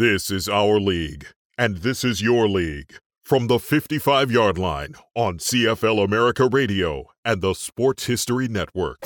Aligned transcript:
This 0.00 0.30
is 0.30 0.48
our 0.48 0.80
league, 0.80 1.26
and 1.58 1.76
this 1.82 2.04
is 2.04 2.22
your 2.22 2.48
league. 2.48 2.94
From 3.22 3.48
the 3.48 3.58
55 3.58 4.30
yard 4.30 4.56
line 4.56 4.94
on 5.14 5.36
CFL 5.36 6.02
America 6.02 6.48
Radio 6.50 7.04
and 7.22 7.42
the 7.42 7.52
Sports 7.52 8.06
History 8.06 8.48
Network. 8.48 8.96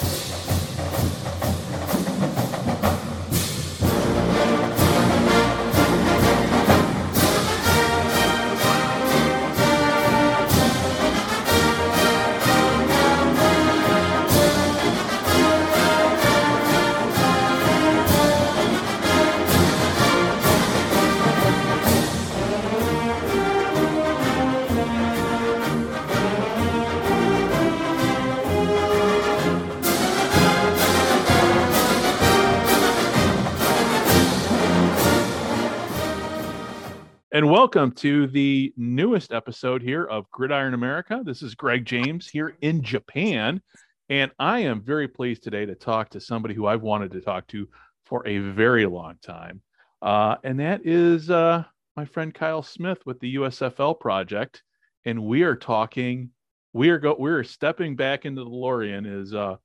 Welcome 37.65 37.91
to 37.91 38.27
the 38.27 38.75
newest 38.77 39.33
episode 39.33 39.81
here 39.81 40.05
of 40.05 40.31
Gridiron 40.31 40.75
America. 40.75 41.23
This 41.25 41.41
is 41.41 41.55
Greg 41.55 41.87
James 41.87 42.29
here 42.29 42.59
in 42.61 42.83
Japan. 42.83 43.63
And 44.11 44.31
I 44.39 44.59
am 44.59 44.83
very 44.83 45.09
pleased 45.09 45.43
today 45.45 45.65
to 45.65 45.75
talk 45.75 46.11
to 46.11 46.21
somebody 46.21 46.53
who 46.53 46.67
I've 46.67 46.83
wanted 46.83 47.13
to 47.13 47.23
talk 47.23 47.47
to 47.49 47.67
for 48.05 48.23
a 48.29 48.37
very 48.37 48.85
long 48.85 49.15
time. 49.23 49.63
Uh, 50.03 50.37
and 50.45 50.61
that 50.61 50.83
is 50.85 51.31
uh, 51.31 51.65
my 51.97 52.05
friend 52.05 52.35
Kyle 52.35 52.63
Smith 52.63 52.99
with 53.07 53.19
the 53.21 53.37
USFL 53.37 53.99
project. 53.99 54.63
And 55.07 55.25
we 55.25 55.43
are 55.43 55.57
talking, 55.57 56.33
we 56.75 56.91
are 56.91 56.99
go, 56.99 57.17
we 57.19 57.31
are 57.31 57.45
stepping 57.45 57.97
back 57.97 58.27
into 58.27 58.45
the 58.45 58.51
DeLorean, 58.51 59.07
is 59.07 59.33
uh, 59.33 59.57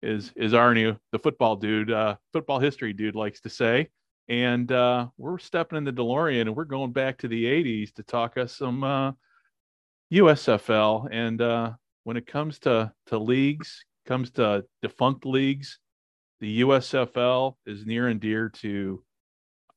is 0.00 0.32
is 0.36 0.52
Arnie, 0.52 0.96
the 1.10 1.18
football 1.18 1.56
dude, 1.56 1.90
uh, 1.90 2.18
football 2.32 2.60
history 2.60 2.92
dude, 2.92 3.16
likes 3.16 3.40
to 3.40 3.50
say 3.50 3.88
and 4.28 4.70
uh, 4.70 5.06
we're 5.16 5.38
stepping 5.38 5.78
in 5.78 5.84
the 5.84 5.92
DeLorean 5.92 6.42
and 6.42 6.54
we're 6.54 6.64
going 6.64 6.92
back 6.92 7.18
to 7.18 7.28
the 7.28 7.44
80s 7.44 7.94
to 7.94 8.02
talk 8.02 8.36
us 8.36 8.56
some 8.56 8.84
uh, 8.84 9.12
USFL. 10.12 11.08
And 11.10 11.40
uh, 11.40 11.72
when 12.04 12.16
it 12.16 12.26
comes 12.26 12.58
to 12.60 12.92
to 13.06 13.18
leagues, 13.18 13.84
comes 14.06 14.30
to 14.32 14.64
defunct 14.82 15.24
leagues, 15.24 15.78
the 16.40 16.60
USFL 16.60 17.54
is 17.66 17.86
near 17.86 18.08
and 18.08 18.20
dear 18.20 18.50
to 18.60 19.02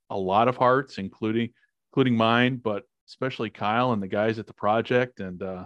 a 0.10 0.18
lot 0.18 0.48
of 0.48 0.58
hearts, 0.58 0.98
including 0.98 1.50
including 1.92 2.16
mine, 2.16 2.58
but 2.58 2.84
especially 3.08 3.50
Kyle 3.50 3.94
and 3.94 4.02
the 4.02 4.08
guys 4.08 4.38
at 4.38 4.48
the 4.48 4.54
project. 4.54 5.20
And 5.22 5.42
uh, 5.42 5.66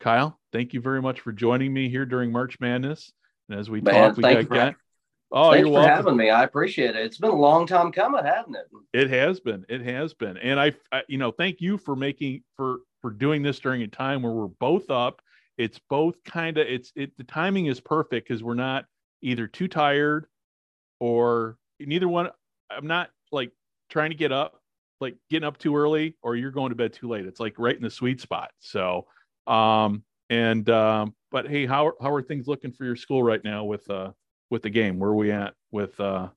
Kyle, 0.00 0.38
thank 0.52 0.74
you 0.74 0.80
very 0.80 1.02
much 1.02 1.20
for 1.20 1.32
joining 1.32 1.72
me 1.72 1.88
here 1.88 2.06
during 2.06 2.30
March 2.30 2.60
Madness. 2.60 3.10
And 3.48 3.58
as 3.58 3.70
we 3.70 3.80
Man, 3.80 3.94
talk, 3.94 4.16
we 4.16 4.22
got, 4.22 4.48
got 4.48 4.74
Oh, 5.30 5.50
Thanks 5.50 5.66
you're 5.66 5.74
for 5.74 5.80
welcome. 5.80 5.94
having 5.94 6.16
me. 6.16 6.30
I 6.30 6.44
appreciate 6.44 6.96
it. 6.96 7.04
It's 7.04 7.18
been 7.18 7.30
a 7.30 7.36
long 7.36 7.66
time 7.66 7.92
coming, 7.92 8.24
hasn't 8.24 8.56
it? 8.56 8.66
It 8.94 9.10
has 9.10 9.40
been. 9.40 9.66
It 9.68 9.82
has 9.82 10.14
been. 10.14 10.38
And 10.38 10.58
I, 10.58 10.72
I, 10.90 11.02
you 11.08 11.18
know, 11.18 11.30
thank 11.30 11.60
you 11.60 11.76
for 11.76 11.94
making 11.94 12.42
for 12.56 12.78
for 13.02 13.10
doing 13.10 13.42
this 13.42 13.58
during 13.58 13.82
a 13.82 13.88
time 13.88 14.22
where 14.22 14.32
we're 14.32 14.46
both 14.46 14.90
up. 14.90 15.20
It's 15.58 15.78
both 15.90 16.22
kind 16.24 16.56
of 16.56 16.66
it's 16.66 16.92
it 16.96 17.16
the 17.18 17.24
timing 17.24 17.66
is 17.66 17.78
perfect 17.80 18.28
because 18.28 18.42
we're 18.42 18.54
not 18.54 18.86
either 19.20 19.46
too 19.46 19.68
tired 19.68 20.26
or 20.98 21.58
neither 21.78 22.08
one. 22.08 22.30
I'm 22.70 22.86
not 22.86 23.10
like 23.30 23.52
trying 23.90 24.10
to 24.10 24.16
get 24.16 24.32
up, 24.32 24.62
like 25.00 25.16
getting 25.28 25.46
up 25.46 25.58
too 25.58 25.76
early, 25.76 26.16
or 26.22 26.36
you're 26.36 26.50
going 26.50 26.70
to 26.70 26.76
bed 26.76 26.94
too 26.94 27.08
late. 27.08 27.26
It's 27.26 27.40
like 27.40 27.54
right 27.58 27.76
in 27.76 27.82
the 27.82 27.90
sweet 27.90 28.20
spot. 28.20 28.50
So, 28.60 29.06
um, 29.46 30.04
and 30.30 30.68
um, 30.70 31.14
but 31.30 31.48
hey, 31.48 31.66
how 31.66 31.92
how 32.00 32.14
are 32.14 32.22
things 32.22 32.46
looking 32.46 32.72
for 32.72 32.84
your 32.84 32.96
school 32.96 33.22
right 33.22 33.42
now 33.44 33.64
with 33.64 33.88
uh 33.90 34.12
with 34.50 34.62
the 34.62 34.70
game? 34.70 34.98
Where 34.98 35.10
are 35.10 35.14
we 35.14 35.30
at 35.32 35.54
with 35.70 35.98
uh 36.00 36.28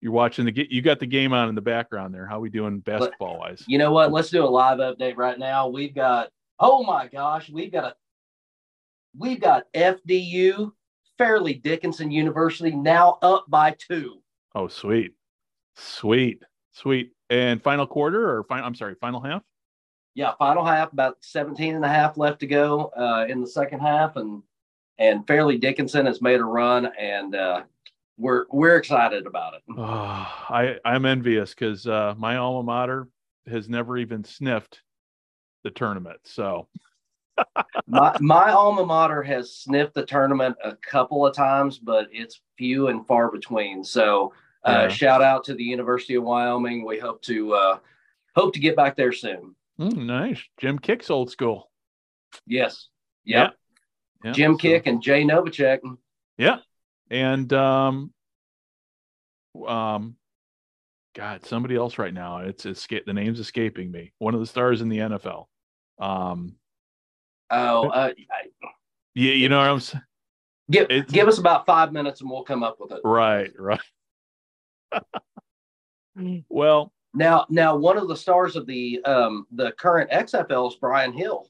you're 0.00 0.12
watching 0.12 0.44
the 0.44 0.52
get 0.52 0.70
you 0.70 0.82
got 0.82 1.00
the 1.00 1.06
game 1.06 1.32
on 1.32 1.48
in 1.48 1.54
the 1.54 1.60
background 1.60 2.14
there. 2.14 2.26
How 2.26 2.38
we 2.38 2.50
doing 2.50 2.80
basketball 2.80 3.38
wise? 3.38 3.64
You 3.66 3.78
know 3.78 3.92
what? 3.92 4.12
Let's 4.12 4.30
do 4.30 4.44
a 4.44 4.46
live 4.46 4.78
update 4.78 5.16
right 5.16 5.38
now. 5.38 5.68
We've 5.68 5.94
got 5.94 6.30
oh 6.60 6.84
my 6.84 7.08
gosh, 7.08 7.50
we've 7.50 7.72
got 7.72 7.84
a 7.84 7.94
we've 9.16 9.40
got 9.40 9.64
FDU 9.74 10.72
Fairleigh 11.18 11.54
Dickinson 11.54 12.10
University 12.10 12.74
now 12.74 13.18
up 13.22 13.44
by 13.48 13.72
two. 13.72 14.22
Oh, 14.54 14.68
sweet. 14.68 15.12
Sweet. 15.76 16.42
Sweet. 16.72 17.12
And 17.28 17.62
final 17.62 17.86
quarter 17.86 18.30
or 18.30 18.44
final 18.44 18.64
I'm 18.64 18.74
sorry, 18.74 18.94
final 18.94 19.20
half? 19.20 19.42
Yeah, 20.14 20.32
final 20.38 20.64
half, 20.64 20.92
about 20.92 21.18
17 21.20 21.76
and 21.76 21.84
a 21.84 21.88
half 21.88 22.16
left 22.16 22.40
to 22.40 22.46
go 22.46 22.90
uh, 22.96 23.26
in 23.28 23.40
the 23.40 23.46
second 23.46 23.80
half. 23.80 24.16
And 24.16 24.42
and 24.98 25.26
Fairleigh 25.26 25.58
Dickinson 25.58 26.06
has 26.06 26.20
made 26.20 26.40
a 26.40 26.44
run, 26.44 26.86
and 26.98 27.34
uh, 27.34 27.62
we're 28.16 28.46
we're 28.50 28.76
excited 28.76 29.26
about 29.26 29.54
it. 29.54 29.62
Oh, 29.76 29.76
I 30.50 30.76
I'm 30.84 31.06
envious 31.06 31.54
because 31.54 31.86
uh, 31.86 32.14
my 32.18 32.36
alma 32.36 32.62
mater 32.62 33.08
has 33.46 33.68
never 33.68 33.96
even 33.96 34.24
sniffed 34.24 34.82
the 35.64 35.70
tournament. 35.70 36.20
So 36.24 36.68
my 37.86 38.16
my 38.20 38.50
alma 38.50 38.84
mater 38.84 39.22
has 39.22 39.54
sniffed 39.54 39.94
the 39.94 40.04
tournament 40.04 40.56
a 40.62 40.74
couple 40.76 41.26
of 41.26 41.34
times, 41.34 41.78
but 41.78 42.08
it's 42.12 42.40
few 42.56 42.88
and 42.88 43.06
far 43.06 43.30
between. 43.30 43.84
So 43.84 44.32
uh, 44.64 44.82
yeah. 44.82 44.88
shout 44.88 45.22
out 45.22 45.44
to 45.44 45.54
the 45.54 45.64
University 45.64 46.16
of 46.16 46.24
Wyoming. 46.24 46.84
We 46.84 46.98
hope 46.98 47.22
to 47.22 47.54
uh, 47.54 47.78
hope 48.34 48.52
to 48.54 48.60
get 48.60 48.76
back 48.76 48.96
there 48.96 49.12
soon. 49.12 49.54
Mm, 49.80 50.06
nice, 50.06 50.42
Jim 50.58 50.80
Kiick's 50.80 51.08
old 51.08 51.30
school. 51.30 51.70
Yes. 52.46 52.88
Yep. 53.24 53.50
Yeah 53.50 53.54
yeah, 54.24 54.32
Jim 54.32 54.54
so. 54.54 54.58
Kiick 54.58 54.82
and 54.86 55.02
Jay 55.02 55.24
Novacek. 55.24 55.80
Yeah. 56.36 56.58
And 57.10 57.52
um 57.52 58.12
um 59.66 60.16
God, 61.14 61.44
somebody 61.44 61.74
else 61.74 61.98
right 61.98 62.14
now. 62.14 62.38
It's 62.38 62.66
escape 62.66 63.06
the 63.06 63.12
name's 63.12 63.40
escaping 63.40 63.90
me. 63.90 64.12
One 64.18 64.34
of 64.34 64.40
the 64.40 64.46
stars 64.46 64.80
in 64.80 64.88
the 64.88 64.98
NFL. 64.98 65.46
Um 65.98 66.56
Oh, 67.50 67.88
uh, 67.88 68.12
yeah, 69.14 69.32
you 69.32 69.48
know 69.48 69.58
what 69.58 69.68
I'm 69.68 69.80
saying? 69.80 70.04
Give, 70.70 71.06
give 71.08 71.28
us 71.28 71.38
about 71.38 71.64
five 71.64 71.92
minutes 71.92 72.20
and 72.20 72.30
we'll 72.30 72.44
come 72.44 72.62
up 72.62 72.76
with 72.78 72.92
it. 72.92 73.00
Right, 73.04 73.50
right. 73.58 73.80
well, 76.48 76.92
now, 77.14 77.46
now 77.48 77.76
one 77.76 77.96
of 77.96 78.08
the 78.08 78.16
stars 78.16 78.54
of 78.54 78.66
the 78.66 79.02
um 79.04 79.46
the 79.52 79.72
current 79.72 80.10
XFL 80.10 80.70
is 80.70 80.76
Brian 80.76 81.12
Hill. 81.12 81.48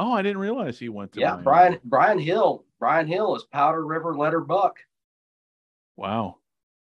Oh, 0.00 0.12
I 0.14 0.22
didn't 0.22 0.38
realize 0.38 0.78
he 0.78 0.88
went 0.88 1.12
to. 1.12 1.20
Yeah, 1.20 1.32
Miami. 1.32 1.44
Brian 1.44 1.78
Brian 1.84 2.18
Hill. 2.18 2.64
Brian 2.78 3.06
Hill 3.06 3.36
is 3.36 3.44
Powder 3.44 3.84
River 3.84 4.16
Letter 4.16 4.40
Buck. 4.40 4.78
Wow, 5.96 6.36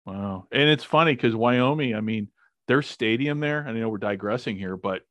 wow, 0.04 0.46
and 0.52 0.68
it's 0.68 0.84
funny 0.84 1.14
because 1.14 1.34
Wyoming. 1.34 1.94
I 1.94 2.02
mean, 2.02 2.28
their 2.66 2.82
stadium 2.82 3.40
there. 3.40 3.64
I 3.66 3.72
know 3.72 3.88
we're 3.88 3.96
digressing 3.96 4.58
here, 4.58 4.76
but 4.76 5.02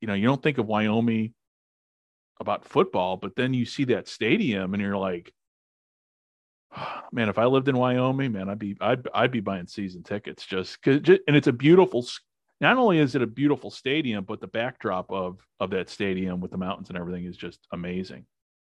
you 0.00 0.08
know, 0.08 0.14
you 0.14 0.26
don't 0.26 0.42
think 0.42 0.56
of 0.56 0.66
Wyoming 0.66 1.34
about 2.40 2.64
football, 2.64 3.18
but 3.18 3.36
then 3.36 3.52
you 3.52 3.66
see 3.66 3.84
that 3.84 4.08
stadium 4.08 4.72
and 4.72 4.82
you're 4.82 4.96
like, 4.96 5.30
man, 7.12 7.28
if 7.28 7.36
I 7.36 7.44
lived 7.44 7.68
in 7.68 7.76
Wyoming, 7.76 8.32
man, 8.32 8.48
I'd 8.48 8.58
be 8.58 8.74
I'd 8.80 9.06
I'd 9.14 9.32
be 9.32 9.40
buying 9.40 9.66
season 9.66 10.02
tickets 10.02 10.46
just 10.46 10.78
because. 10.82 11.18
And 11.28 11.36
it's 11.36 11.46
a 11.46 11.52
beautiful 11.52 12.06
not 12.60 12.76
only 12.78 12.98
is 12.98 13.14
it 13.14 13.22
a 13.22 13.26
beautiful 13.26 13.70
stadium, 13.70 14.24
but 14.24 14.40
the 14.40 14.46
backdrop 14.46 15.10
of 15.10 15.46
of 15.60 15.70
that 15.70 15.88
stadium 15.88 16.40
with 16.40 16.50
the 16.50 16.56
mountains 16.56 16.88
and 16.88 16.98
everything 16.98 17.24
is 17.24 17.36
just 17.36 17.66
amazing. 17.72 18.24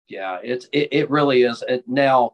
Yeah, 0.07 0.39
it's 0.43 0.67
it, 0.71 0.89
it 0.91 1.09
really 1.09 1.43
is. 1.43 1.63
Now, 1.85 2.33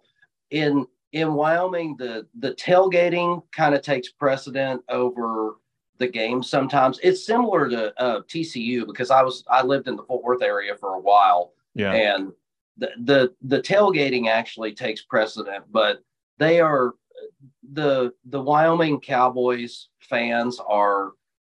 in 0.51 0.85
in 1.11 1.33
Wyoming, 1.33 1.95
the 1.97 2.27
the 2.39 2.53
tailgating 2.53 3.43
kind 3.51 3.75
of 3.75 3.81
takes 3.81 4.09
precedent 4.09 4.81
over 4.89 5.55
the 5.97 6.07
game. 6.07 6.41
Sometimes 6.43 6.99
it's 7.03 7.25
similar 7.25 7.69
to 7.69 8.01
uh, 8.01 8.21
TCU 8.21 8.85
because 8.85 9.11
I 9.11 9.21
was 9.21 9.43
I 9.49 9.63
lived 9.63 9.87
in 9.87 9.95
the 9.95 10.03
Fort 10.03 10.23
Worth 10.23 10.41
area 10.41 10.75
for 10.75 10.95
a 10.95 10.99
while, 10.99 11.53
yeah, 11.75 11.91
and 11.91 12.31
the 12.77 12.91
the 13.03 13.33
the 13.41 13.61
tailgating 13.61 14.27
actually 14.27 14.73
takes 14.73 15.03
precedent, 15.03 15.65
but 15.71 16.03
they 16.37 16.59
are 16.59 16.93
the 17.71 18.13
the 18.25 18.41
Wyoming 18.41 18.99
Cowboys 18.99 19.89
fans 19.99 20.59
are 20.59 21.11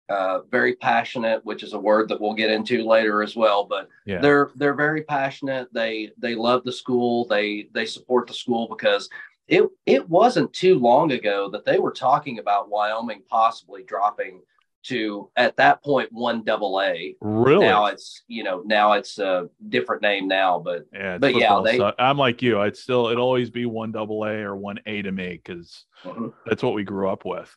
uh, 0.08 0.40
very 0.50 0.74
passionate, 0.76 1.44
which 1.44 1.62
is 1.62 1.72
a 1.72 1.78
word 1.78 2.08
that 2.08 2.20
we'll 2.20 2.34
get 2.34 2.50
into 2.50 2.86
later 2.86 3.22
as 3.22 3.34
well. 3.34 3.64
But 3.64 3.88
yeah. 4.06 4.20
they're 4.20 4.50
they're 4.56 4.74
very 4.74 5.02
passionate. 5.02 5.68
They 5.72 6.10
they 6.18 6.34
love 6.34 6.64
the 6.64 6.72
school. 6.72 7.26
They 7.26 7.68
they 7.72 7.86
support 7.86 8.26
the 8.26 8.34
school 8.34 8.68
because 8.68 9.08
it 9.48 9.68
it 9.86 10.08
wasn't 10.08 10.52
too 10.52 10.78
long 10.78 11.12
ago 11.12 11.48
that 11.50 11.64
they 11.64 11.78
were 11.78 11.92
talking 11.92 12.38
about 12.38 12.70
Wyoming 12.70 13.22
possibly 13.28 13.82
dropping 13.82 14.42
to 14.84 15.30
at 15.36 15.56
that 15.56 15.82
point 15.82 16.10
one 16.12 16.44
double 16.44 16.80
A. 16.82 17.16
Really? 17.20 17.66
Now 17.66 17.86
it's 17.86 18.22
you 18.28 18.44
know 18.44 18.62
now 18.64 18.92
it's 18.92 19.18
a 19.18 19.48
different 19.68 20.02
name 20.02 20.28
now, 20.28 20.58
but 20.58 20.86
yeah, 20.92 21.18
but 21.18 21.34
yeah, 21.34 21.60
they, 21.64 21.80
I'm 21.98 22.18
like 22.18 22.42
you. 22.42 22.60
I'd 22.60 22.76
still 22.76 23.06
it'd 23.06 23.18
always 23.18 23.50
be 23.50 23.66
one 23.66 23.92
double 23.92 24.24
A 24.24 24.34
or 24.34 24.56
one 24.56 24.80
A 24.86 25.02
to 25.02 25.12
me 25.12 25.40
because 25.42 25.84
mm-hmm. 26.04 26.28
that's 26.46 26.62
what 26.62 26.74
we 26.74 26.84
grew 26.84 27.08
up 27.08 27.24
with. 27.24 27.54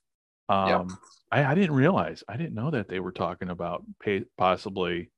Um, 0.50 0.98
I, 1.32 1.44
I 1.44 1.56
didn't 1.56 1.76
realize. 1.76 2.24
I 2.28 2.38
didn't 2.38 2.56
know 2.56 2.72
that 2.72 2.88
they 2.88 3.00
were 3.00 3.12
talking 3.12 3.50
about 3.50 3.84
pay, 4.00 4.24
possibly. 4.38 5.12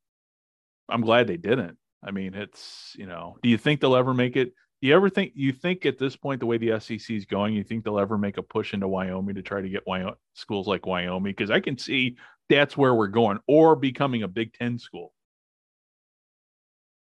I'm 0.90 1.02
glad 1.02 1.28
they 1.28 1.38
didn't. 1.38 1.78
I 2.04 2.12
mean, 2.12 2.34
it's 2.34 2.94
you 2.98 3.06
know. 3.06 3.38
Do 3.44 3.50
you 3.50 3.58
think 3.58 3.82
they'll 3.82 3.96
ever 3.96 4.14
make 4.14 4.36
it? 4.36 4.54
Do 4.82 4.88
you 4.88 4.96
ever 4.96 5.10
think 5.10 5.34
you 5.36 5.52
think 5.52 5.86
at 5.86 5.98
this 5.98 6.16
point 6.16 6.40
the 6.40 6.46
way 6.46 6.58
the 6.58 6.80
SEC 6.80 7.10
is 7.10 7.26
going, 7.26 7.54
you 7.54 7.64
think 7.64 7.84
they'll 7.84 8.00
ever 8.00 8.18
make 8.18 8.38
a 8.38 8.44
push 8.44 8.74
into 8.74 8.88
Wyoming 8.88 9.36
to 9.36 9.42
try 9.42 9.62
to 9.62 9.70
get 9.70 9.86
Wyoming, 9.86 10.16
schools 10.34 10.68
like 10.68 10.86
Wyoming? 10.86 11.34
Because 11.34 11.52
I 11.52 11.60
can 11.60 11.78
see 11.78 12.16
that's 12.50 12.78
where 12.78 12.96
we're 12.96 13.08
going, 13.08 13.40
or 13.48 13.76
becoming 13.76 14.24
a 14.24 14.28
Big 14.28 14.54
Ten 14.54 14.80
school. 14.80 15.14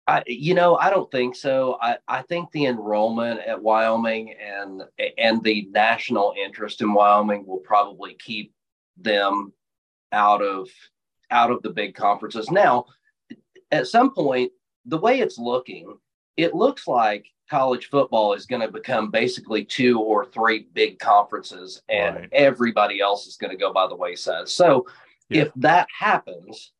I, 0.08 0.24
you 0.26 0.54
know, 0.54 0.76
I 0.76 0.88
don't 0.88 1.10
think 1.10 1.36
so. 1.36 1.78
I, 1.82 1.98
I 2.08 2.22
think 2.22 2.50
the 2.50 2.64
enrollment 2.64 3.40
at 3.40 3.62
Wyoming 3.62 4.32
and 4.32 4.82
and 5.18 5.42
the 5.44 5.68
national 5.70 6.34
interest 6.42 6.80
in 6.80 6.92
Wyoming 6.94 7.46
will 7.46 7.58
probably 7.58 8.14
keep 8.14 8.52
them 9.00 9.52
out 10.12 10.42
of 10.42 10.68
out 11.30 11.50
of 11.50 11.62
the 11.62 11.70
big 11.70 11.94
conferences. 11.94 12.50
Now, 12.50 12.86
at 13.70 13.86
some 13.86 14.14
point, 14.14 14.52
the 14.86 14.98
way 14.98 15.20
it's 15.20 15.38
looking, 15.38 15.98
it 16.36 16.54
looks 16.54 16.86
like 16.86 17.26
college 17.50 17.88
football 17.90 18.32
is 18.34 18.46
going 18.46 18.62
to 18.62 18.70
become 18.70 19.10
basically 19.10 19.64
two 19.64 20.00
or 20.00 20.24
three 20.24 20.66
big 20.72 20.98
conferences, 20.98 21.82
and 21.88 22.16
right. 22.16 22.28
everybody 22.32 23.00
else 23.00 23.26
is 23.26 23.36
going 23.36 23.50
to 23.50 23.56
go 23.56 23.72
by 23.72 23.86
the 23.86 23.96
wayside. 23.96 24.48
So, 24.48 24.86
yeah. 25.28 25.42
if 25.42 25.52
that 25.56 25.88
happens, 25.96 26.72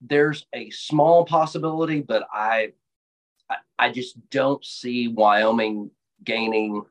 there's 0.00 0.46
a 0.52 0.70
small 0.70 1.24
possibility, 1.24 2.00
but 2.00 2.26
I, 2.32 2.72
I, 3.50 3.56
I 3.78 3.92
just 3.92 4.18
don't 4.30 4.64
see 4.64 5.08
Wyoming 5.08 5.90
gaining 6.24 6.82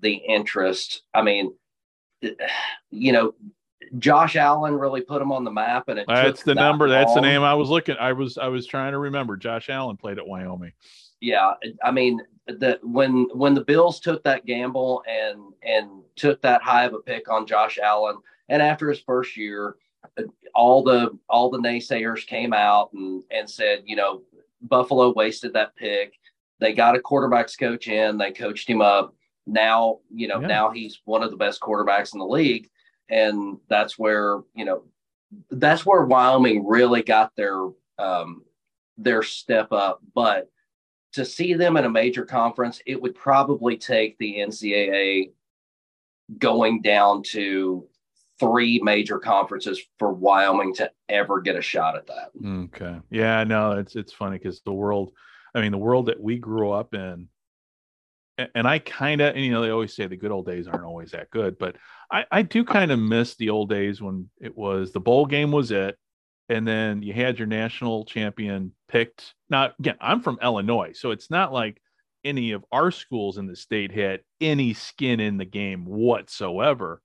the 0.00 0.14
interest. 0.14 1.02
I 1.14 1.22
mean, 1.22 1.54
you 2.90 3.12
know, 3.12 3.34
Josh 3.98 4.36
Allen 4.36 4.74
really 4.74 5.00
put 5.00 5.22
him 5.22 5.32
on 5.32 5.44
the 5.44 5.50
map, 5.50 5.88
and 5.88 6.02
that's 6.06 6.42
the 6.42 6.54
that 6.54 6.60
number. 6.60 6.88
Long. 6.88 6.98
That's 6.98 7.14
the 7.14 7.20
name 7.20 7.42
I 7.42 7.54
was 7.54 7.68
looking. 7.68 7.96
I 7.98 8.12
was 8.12 8.38
I 8.38 8.48
was 8.48 8.66
trying 8.66 8.92
to 8.92 8.98
remember. 8.98 9.36
Josh 9.36 9.68
Allen 9.70 9.96
played 9.96 10.18
at 10.18 10.26
Wyoming. 10.26 10.72
Yeah, 11.20 11.52
I 11.82 11.90
mean, 11.90 12.20
the 12.46 12.78
when 12.82 13.28
when 13.32 13.54
the 13.54 13.64
Bills 13.64 14.00
took 14.00 14.22
that 14.24 14.46
gamble 14.46 15.02
and 15.08 15.40
and 15.62 16.02
took 16.16 16.40
that 16.42 16.62
high 16.62 16.84
of 16.84 16.94
a 16.94 16.98
pick 16.98 17.30
on 17.30 17.46
Josh 17.46 17.78
Allen, 17.78 18.16
and 18.48 18.62
after 18.62 18.88
his 18.88 19.00
first 19.00 19.36
year, 19.36 19.76
all 20.54 20.82
the 20.82 21.18
all 21.28 21.50
the 21.50 21.58
naysayers 21.58 22.26
came 22.26 22.52
out 22.52 22.92
and 22.92 23.22
and 23.30 23.48
said, 23.48 23.82
you 23.84 23.96
know, 23.96 24.22
Buffalo 24.62 25.12
wasted 25.12 25.52
that 25.54 25.76
pick. 25.76 26.14
They 26.58 26.72
got 26.72 26.96
a 26.96 27.00
quarterbacks 27.00 27.58
coach 27.58 27.88
in. 27.88 28.18
They 28.18 28.32
coached 28.32 28.68
him 28.68 28.82
up. 28.82 29.14
Now, 29.46 30.00
you 30.14 30.28
know, 30.28 30.40
yeah. 30.40 30.46
now 30.46 30.70
he's 30.70 31.00
one 31.04 31.22
of 31.22 31.30
the 31.30 31.36
best 31.36 31.60
quarterbacks 31.60 32.12
in 32.12 32.18
the 32.18 32.26
league, 32.26 32.70
and 33.10 33.58
that's 33.68 33.98
where 33.98 34.40
you 34.54 34.64
know, 34.64 34.84
that's 35.50 35.84
where 35.84 36.04
Wyoming 36.04 36.66
really 36.66 37.02
got 37.02 37.34
their 37.36 37.68
um, 37.98 38.42
their 38.96 39.22
step 39.22 39.72
up. 39.72 40.00
But 40.14 40.50
to 41.12 41.24
see 41.24 41.54
them 41.54 41.76
in 41.76 41.84
a 41.84 41.90
major 41.90 42.24
conference, 42.24 42.80
it 42.86 43.00
would 43.00 43.14
probably 43.14 43.76
take 43.76 44.16
the 44.18 44.36
NCAA 44.36 45.32
going 46.38 46.80
down 46.82 47.22
to 47.24 47.86
three 48.38 48.80
major 48.82 49.18
conferences 49.18 49.80
for 49.98 50.12
Wyoming 50.12 50.74
to 50.74 50.90
ever 51.08 51.40
get 51.40 51.56
a 51.56 51.62
shot 51.62 51.96
at 51.96 52.06
that. 52.06 52.30
Okay. 52.44 52.98
Yeah, 53.10 53.44
no, 53.44 53.72
it's 53.72 53.96
it's 53.96 54.12
funny 54.12 54.38
because 54.38 54.62
the 54.62 54.72
world, 54.72 55.12
I 55.54 55.60
mean, 55.60 55.72
the 55.72 55.78
world 55.78 56.06
that 56.06 56.20
we 56.20 56.38
grew 56.38 56.70
up 56.70 56.94
in, 56.94 57.28
and 58.54 58.66
I 58.66 58.78
kind 58.78 59.20
of, 59.20 59.36
you 59.36 59.50
know, 59.50 59.62
they 59.62 59.70
always 59.70 59.94
say 59.94 60.06
the 60.06 60.16
good 60.16 60.30
old 60.30 60.46
days 60.46 60.66
aren't 60.66 60.84
always 60.84 61.12
that 61.12 61.30
good, 61.30 61.58
but 61.58 61.76
I, 62.10 62.24
I 62.30 62.42
do 62.42 62.64
kind 62.64 62.90
of 62.90 62.98
miss 62.98 63.36
the 63.36 63.50
old 63.50 63.70
days 63.70 64.00
when 64.00 64.30
it 64.40 64.56
was 64.56 64.92
the 64.92 65.00
bowl 65.00 65.26
game 65.26 65.52
was 65.52 65.70
it, 65.70 65.96
and 66.48 66.66
then 66.66 67.02
you 67.02 67.12
had 67.12 67.38
your 67.38 67.46
national 67.46 68.04
champion 68.04 68.72
picked. 68.88 69.34
Now, 69.48 69.72
again, 69.78 69.96
I'm 70.00 70.20
from 70.22 70.38
Illinois, 70.42 70.92
so 70.94 71.10
it's 71.10 71.30
not 71.30 71.52
like 71.52 71.80
any 72.24 72.52
of 72.52 72.64
our 72.70 72.90
schools 72.90 73.38
in 73.38 73.46
the 73.46 73.56
state 73.56 73.92
had 73.92 74.20
any 74.40 74.74
skin 74.74 75.20
in 75.20 75.38
the 75.38 75.44
game 75.44 75.84
whatsoever 75.86 77.00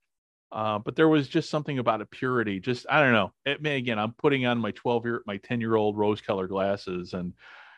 uh, 0.56 0.80
but 0.80 0.96
there 0.96 1.10
was 1.10 1.28
just 1.28 1.50
something 1.50 1.80
about 1.80 2.02
a 2.02 2.06
purity. 2.06 2.62
Just 2.62 2.86
I 2.90 3.02
don't 3.02 3.12
know. 3.12 3.34
It 3.46 3.62
may 3.62 3.76
again. 3.76 4.00
I'm 4.00 4.14
putting 4.14 4.46
on 4.46 4.58
my 4.58 4.72
12 4.72 5.06
year, 5.06 5.22
my 5.28 5.36
10 5.38 5.60
year 5.60 5.76
old 5.76 5.98
rose 5.98 6.22
colored 6.22 6.50
glasses, 6.50 7.14
and 7.14 7.34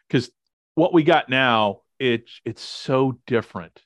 because 0.07 0.29
what 0.75 0.93
we 0.93 1.03
got 1.03 1.27
now, 1.27 1.81
it's 1.99 2.41
it's 2.45 2.61
so 2.61 3.19
different. 3.27 3.81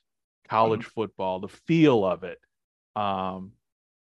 College 0.48 0.80
mm-hmm. 0.80 1.00
football, 1.00 1.40
the 1.40 1.48
feel 1.48 2.04
of 2.04 2.24
it, 2.24 2.38
um, 2.96 3.52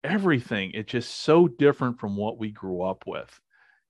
everything. 0.03 0.71
It's 0.73 0.91
just 0.91 1.21
so 1.21 1.47
different 1.47 1.99
from 1.99 2.15
what 2.15 2.37
we 2.37 2.51
grew 2.51 2.81
up 2.81 3.03
with, 3.07 3.39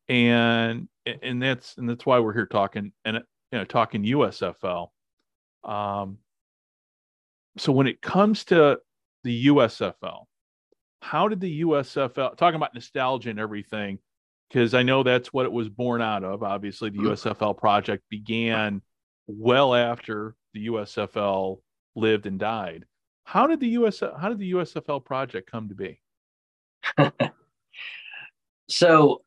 and 0.08 0.88
and 1.06 1.42
that's 1.42 1.78
and 1.78 1.90
that's 1.90 2.06
why 2.06 2.20
we're 2.20 2.34
here 2.34 2.46
talking 2.46 2.92
and 3.06 3.18
you 3.52 3.58
know 3.58 3.66
talking 3.66 4.04
USFL. 4.04 4.90
Um, 5.64 6.20
so 7.58 7.72
when 7.72 7.88
it 7.88 8.02
comes 8.02 8.46
to 8.46 8.80
the 9.24 9.48
USFL, 9.48 10.26
how 11.02 11.28
did 11.28 11.42
the 11.42 11.62
USFL 11.62 12.38
talking 12.38 12.56
about 12.56 12.74
nostalgia 12.74 13.30
and 13.30 13.40
everything? 13.40 14.00
Because 14.50 14.74
I 14.74 14.84
know 14.84 15.04
that's 15.04 15.34
what 15.34 15.46
it 15.46 15.52
was 15.52 15.68
born 15.68 16.02
out 16.02 16.24
of. 16.24 16.44
Obviously, 16.44 16.90
the 16.90 17.00
USFL 17.00 17.58
project 17.58 18.04
began 18.10 18.82
well 19.28 19.76
after 19.76 20.36
the 20.54 20.68
USFL 20.68 21.60
lived 21.96 22.26
and 22.26 22.40
died. 22.40 22.86
How 23.24 23.46
did 23.46 23.60
the 23.60 23.68
US 23.70 24.00
how 24.00 24.30
did 24.30 24.40
the 24.40 24.54
USFL 24.54 25.04
project 25.04 25.52
come 25.52 25.70
to 25.70 25.76
be? 25.76 26.00
so, 28.70 29.22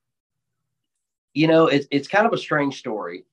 you 1.34 1.46
know, 1.46 1.66
it's 1.66 1.86
it's 1.90 2.08
kind 2.08 2.26
of 2.26 2.32
a 2.32 2.38
strange 2.38 2.78
story. 2.78 3.24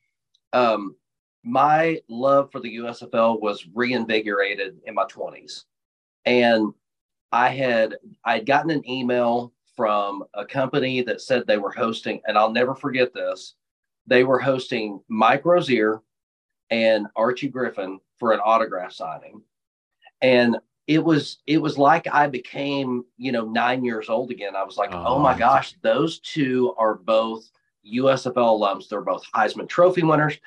Um, 0.54 0.96
my 1.44 2.02
love 2.10 2.52
for 2.52 2.60
the 2.60 2.78
USFL 2.78 3.40
was 3.42 3.66
reinvigorated 3.74 4.80
in 4.86 4.94
my 4.94 5.06
20s. 5.06 5.64
And 6.25 6.74
I 7.31 7.50
had 7.50 7.96
I'd 8.25 8.46
gotten 8.46 8.72
an 8.72 8.88
email 8.90 9.54
from 9.75 10.24
a 10.34 10.46
company 10.46 11.02
that 11.04 11.22
said 11.22 11.46
they 11.46 11.58
were 11.58 11.72
hosting, 11.72 12.19
and 12.25 12.38
I'll 12.38 12.52
never 12.52 12.75
forget 12.75 13.14
this. 13.14 13.54
They 14.08 14.24
were 14.24 14.40
hosting 14.40 15.00
Mike 15.08 15.46
Rozier 15.46 16.02
and 16.69 17.08
Archie 17.16 17.50
Griffin 17.50 18.00
for 18.18 18.31
an 18.31 18.40
autograph 18.44 18.92
signing. 18.92 19.42
And 20.22 20.58
it 20.88 21.04
was 21.04 21.40
it 21.46 21.58
was 21.58 21.78
like 21.78 22.08
I 22.12 22.28
became, 22.28 23.04
you 23.18 23.31
know, 23.31 23.46
nine 23.46 23.84
years 23.84 24.10
old 24.10 24.31
again. 24.31 24.56
I 24.56 24.64
was 24.64 24.78
like, 24.78 24.94
oh, 24.94 25.04
oh 25.06 25.19
my 25.19 25.38
gosh, 25.38 25.75
those 25.81 26.19
two 26.19 26.74
are 26.78 26.96
both 26.96 27.50
USFL 27.86 28.33
alums. 28.36 28.88
They're 28.88 29.02
both 29.02 29.24
Heisman 29.36 29.68
Trophy 29.68 30.04
winners. 30.04 30.38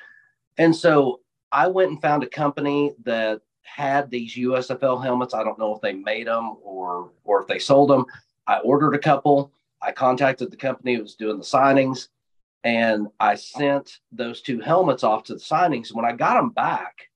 And 0.57 0.75
so 0.75 1.21
I 1.51 1.67
went 1.67 1.91
and 1.91 2.01
found 2.01 2.23
a 2.23 2.27
company 2.27 2.93
that 3.03 3.41
had 3.61 4.09
these 4.09 4.35
USFL 4.35 5.03
helmets. 5.03 5.33
I 5.33 5.43
don't 5.43 5.59
know 5.59 5.75
if 5.75 5.81
they 5.81 5.93
made 5.93 6.27
them 6.27 6.57
or 6.63 7.11
or 7.23 7.41
if 7.41 7.47
they 7.47 7.59
sold 7.59 7.89
them. 7.89 8.05
I 8.47 8.59
ordered 8.59 8.95
a 8.95 8.99
couple. 8.99 9.51
I 9.81 9.91
contacted 9.91 10.51
the 10.51 10.57
company 10.57 10.95
who 10.95 11.01
was 11.01 11.15
doing 11.15 11.37
the 11.37 11.43
signings, 11.43 12.09
and 12.63 13.07
I 13.19 13.35
sent 13.35 13.99
those 14.11 14.41
two 14.41 14.59
helmets 14.59 15.03
off 15.03 15.23
to 15.25 15.33
the 15.33 15.39
signings. 15.39 15.93
When 15.93 16.05
I 16.05 16.11
got 16.11 16.35
them 16.35 16.49
back 16.49 17.09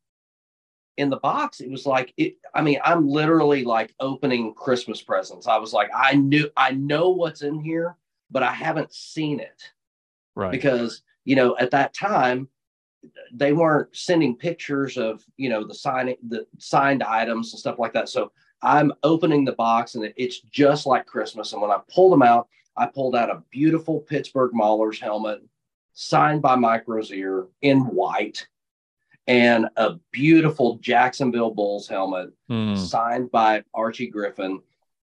in 0.98 1.10
the 1.10 1.18
box, 1.18 1.60
it 1.60 1.70
was 1.70 1.86
like 1.86 2.14
it. 2.18 2.36
I 2.54 2.62
mean, 2.62 2.80
I'm 2.84 3.08
literally 3.08 3.64
like 3.64 3.94
opening 4.00 4.54
Christmas 4.54 5.02
presents. 5.02 5.48
I 5.48 5.58
was 5.58 5.74
like, 5.74 5.90
I 5.96 6.16
knew, 6.16 6.50
I 6.58 6.72
know 6.72 7.10
what's 7.10 7.42
in 7.42 7.60
here, 7.60 7.96
but 8.32 8.44
I 8.44 8.52
haven't 8.52 8.94
seen 8.94 9.40
it, 9.40 9.62
right? 10.36 10.52
Because 10.52 11.02
you 11.26 11.36
know, 11.36 11.58
at 11.58 11.72
that 11.72 11.94
time, 11.94 12.50
they 13.34 13.54
weren't 13.54 13.96
sending 13.96 14.36
pictures 14.36 14.98
of 14.98 15.24
you 15.38 15.50
know 15.50 15.66
the 15.66 15.74
signing 15.74 16.18
the 16.28 16.46
signed 16.58 17.04
items 17.04 17.54
and 17.54 17.60
stuff 17.60 17.80
like 17.80 17.94
that 17.94 18.10
so 18.10 18.32
i'm 18.62 18.92
opening 19.04 19.46
the 19.46 19.52
box 19.54 19.96
and 19.96 20.12
it's 20.18 20.40
just 20.42 20.86
like 20.86 21.06
christmas 21.06 21.54
and 21.54 21.62
when 21.62 21.72
i 21.72 21.80
pulled 21.94 22.12
them 22.12 22.22
out 22.22 22.48
i 22.78 22.86
pulled 22.86 23.16
out 23.16 23.30
a 23.30 23.44
beautiful 23.52 24.00
pittsburgh 24.02 24.52
maulers 24.54 25.00
helmet 25.00 25.42
signed 25.94 26.42
by 26.42 26.56
mike 26.56 26.84
rozier 26.88 27.48
in 27.62 27.80
white 27.82 28.48
and 29.28 29.68
a 29.78 29.96
beautiful 30.12 30.78
jacksonville 30.78 31.52
bulls 31.52 31.88
helmet 31.88 32.30
mm. 32.50 32.78
signed 32.78 33.32
by 33.32 33.64
archie 33.74 34.10
griffin 34.10 34.60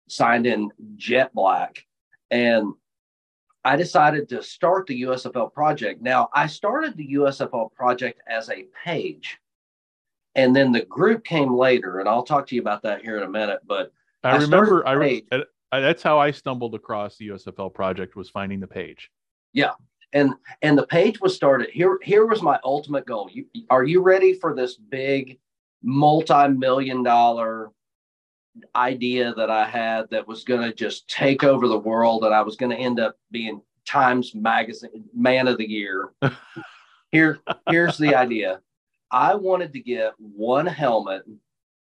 signed 0.07 0.45
in 0.45 0.69
jet 0.97 1.33
black 1.33 1.85
and 2.31 2.73
I 3.63 3.75
decided 3.75 4.29
to 4.29 4.41
start 4.41 4.87
the 4.87 5.01
USFL 5.03 5.53
project. 5.53 6.01
Now, 6.01 6.29
I 6.33 6.47
started 6.47 6.95
the 6.95 7.13
USFL 7.13 7.73
project 7.73 8.21
as 8.27 8.49
a 8.49 8.65
page, 8.85 9.37
and 10.35 10.55
then 10.55 10.71
the 10.71 10.85
group 10.85 11.25
came 11.25 11.53
later, 11.53 11.99
and 11.99 12.07
I'll 12.07 12.23
talk 12.23 12.47
to 12.47 12.55
you 12.55 12.61
about 12.61 12.83
that 12.83 13.01
here 13.01 13.17
in 13.17 13.23
a 13.23 13.29
minute. 13.29 13.59
But 13.67 13.91
I, 14.23 14.31
I 14.31 14.37
remember, 14.37 14.87
I, 14.87 14.93
re- 14.93 15.25
I, 15.31 15.43
that's 15.71 16.03
how 16.03 16.19
I 16.19 16.31
stumbled 16.31 16.75
across 16.75 17.17
the 17.17 17.29
USFL 17.29 17.73
project 17.73 18.15
was 18.15 18.29
finding 18.29 18.59
the 18.59 18.67
page. 18.67 19.09
Yeah, 19.53 19.71
and 20.13 20.33
and 20.61 20.77
the 20.77 20.87
page 20.87 21.19
was 21.21 21.35
started 21.35 21.69
here. 21.69 21.99
Here 22.03 22.25
was 22.25 22.41
my 22.41 22.59
ultimate 22.63 23.05
goal. 23.05 23.29
You, 23.31 23.45
are 23.69 23.83
you 23.83 24.01
ready 24.01 24.33
for 24.33 24.55
this 24.55 24.75
big, 24.75 25.39
multi-million 25.83 27.03
dollar 27.03 27.71
idea 28.75 29.33
that 29.35 29.49
I 29.49 29.67
had 29.67 30.09
that 30.09 30.27
was 30.27 30.43
going 30.43 30.61
to 30.61 30.73
just 30.73 31.07
take 31.07 31.43
over 31.43 31.67
the 31.67 31.79
world 31.79 32.23
and 32.25 32.33
I 32.33 32.41
was 32.41 32.55
going 32.55 32.71
to 32.71 32.77
end 32.77 32.99
up 32.99 33.15
being 33.31 33.61
Times 33.85 34.35
Magazine 34.35 35.05
Man 35.15 35.47
of 35.47 35.57
the 35.57 35.69
Year. 35.69 36.13
Here, 37.11 37.39
here's 37.67 37.97
the 37.97 38.13
idea. 38.15 38.61
I 39.09 39.33
wanted 39.33 39.73
to 39.73 39.79
get 39.79 40.13
one 40.17 40.67
helmet 40.67 41.23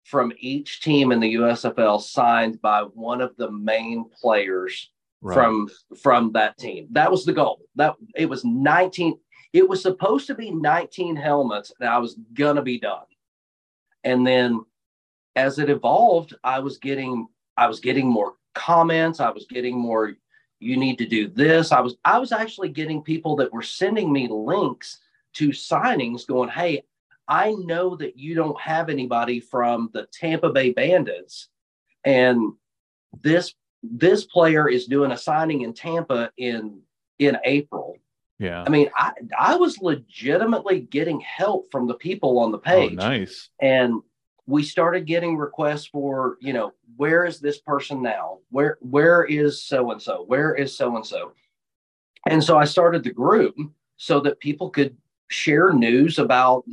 from 0.08 0.32
each 0.38 0.80
team 0.80 1.12
in 1.12 1.20
the 1.20 1.34
USFL 1.34 2.00
signed 2.00 2.62
by 2.62 2.80
one 2.80 3.20
of 3.20 3.36
the 3.36 3.50
main 3.50 4.06
players 4.20 4.90
right. 5.20 5.34
from 5.34 5.68
from 6.00 6.32
that 6.32 6.56
team. 6.56 6.88
That 6.92 7.10
was 7.10 7.26
the 7.26 7.34
goal. 7.34 7.60
That 7.76 7.94
it 8.16 8.26
was 8.26 8.44
19 8.44 9.18
it 9.52 9.68
was 9.68 9.82
supposed 9.82 10.26
to 10.26 10.34
be 10.34 10.50
19 10.50 11.16
helmets 11.16 11.72
and 11.78 11.88
I 11.88 11.98
was 11.98 12.16
gonna 12.32 12.62
be 12.62 12.78
done. 12.78 13.04
And 14.02 14.26
then 14.26 14.64
as 15.36 15.58
it 15.58 15.68
evolved, 15.68 16.34
I 16.42 16.60
was 16.60 16.78
getting 16.78 17.28
I 17.58 17.66
was 17.66 17.80
getting 17.80 18.08
more 18.08 18.34
comments, 18.54 19.20
I 19.20 19.30
was 19.30 19.46
getting 19.48 19.78
more 19.78 20.14
you 20.58 20.76
need 20.78 20.96
to 20.98 21.06
do 21.06 21.28
this. 21.28 21.70
I 21.70 21.80
was 21.80 21.96
I 22.02 22.18
was 22.18 22.32
actually 22.32 22.70
getting 22.70 23.02
people 23.02 23.36
that 23.36 23.52
were 23.52 23.62
sending 23.62 24.10
me 24.10 24.26
links 24.30 25.00
to 25.34 25.50
signings 25.50 26.26
going, 26.26 26.48
"Hey, 26.48 26.84
I 27.28 27.52
know 27.52 27.94
that 27.96 28.18
you 28.18 28.34
don't 28.34 28.58
have 28.60 28.88
anybody 28.88 29.40
from 29.40 29.90
the 29.92 30.06
Tampa 30.12 30.50
Bay 30.50 30.72
Bandits 30.72 31.48
and 32.04 32.52
this 33.22 33.54
this 33.82 34.24
player 34.24 34.68
is 34.68 34.86
doing 34.86 35.12
a 35.12 35.16
signing 35.16 35.62
in 35.62 35.72
Tampa 35.72 36.30
in 36.36 36.80
in 37.18 37.38
April 37.44 37.96
yeah. 38.38 38.62
I 38.64 38.70
mean, 38.70 38.88
I 38.96 39.12
I 39.36 39.56
was 39.56 39.78
legitimately 39.78 40.80
getting 40.80 41.20
help 41.20 41.70
from 41.70 41.86
the 41.86 41.94
people 41.94 42.38
on 42.38 42.52
the 42.52 42.58
oh, 42.58 42.62
page. 42.62 42.98
Oh, 43.00 43.08
nice. 43.08 43.50
And 43.60 44.00
we 44.46 44.62
started 44.62 45.06
getting 45.06 45.36
requests 45.36 45.86
for, 45.86 46.38
you 46.40 46.52
know, 46.52 46.72
where 46.96 47.24
is 47.24 47.40
this 47.40 47.58
person 47.58 48.02
now? 48.02 48.38
Where 48.50 48.78
where 48.80 49.24
is 49.24 49.62
so 49.62 49.90
and 49.90 50.00
so? 50.00 50.24
Where 50.26 50.54
is 50.54 50.76
so 50.76 50.96
and 50.96 51.04
so? 51.04 51.32
And 52.26 52.42
so 52.42 52.56
I 52.56 52.64
started 52.64 53.02
the 53.02 53.12
group 53.12 53.56
so 53.96 54.20
that 54.20 54.38
people 54.38 54.70
could 54.70 54.96
share 55.28 55.72
news 55.72 56.18
about 56.18 56.64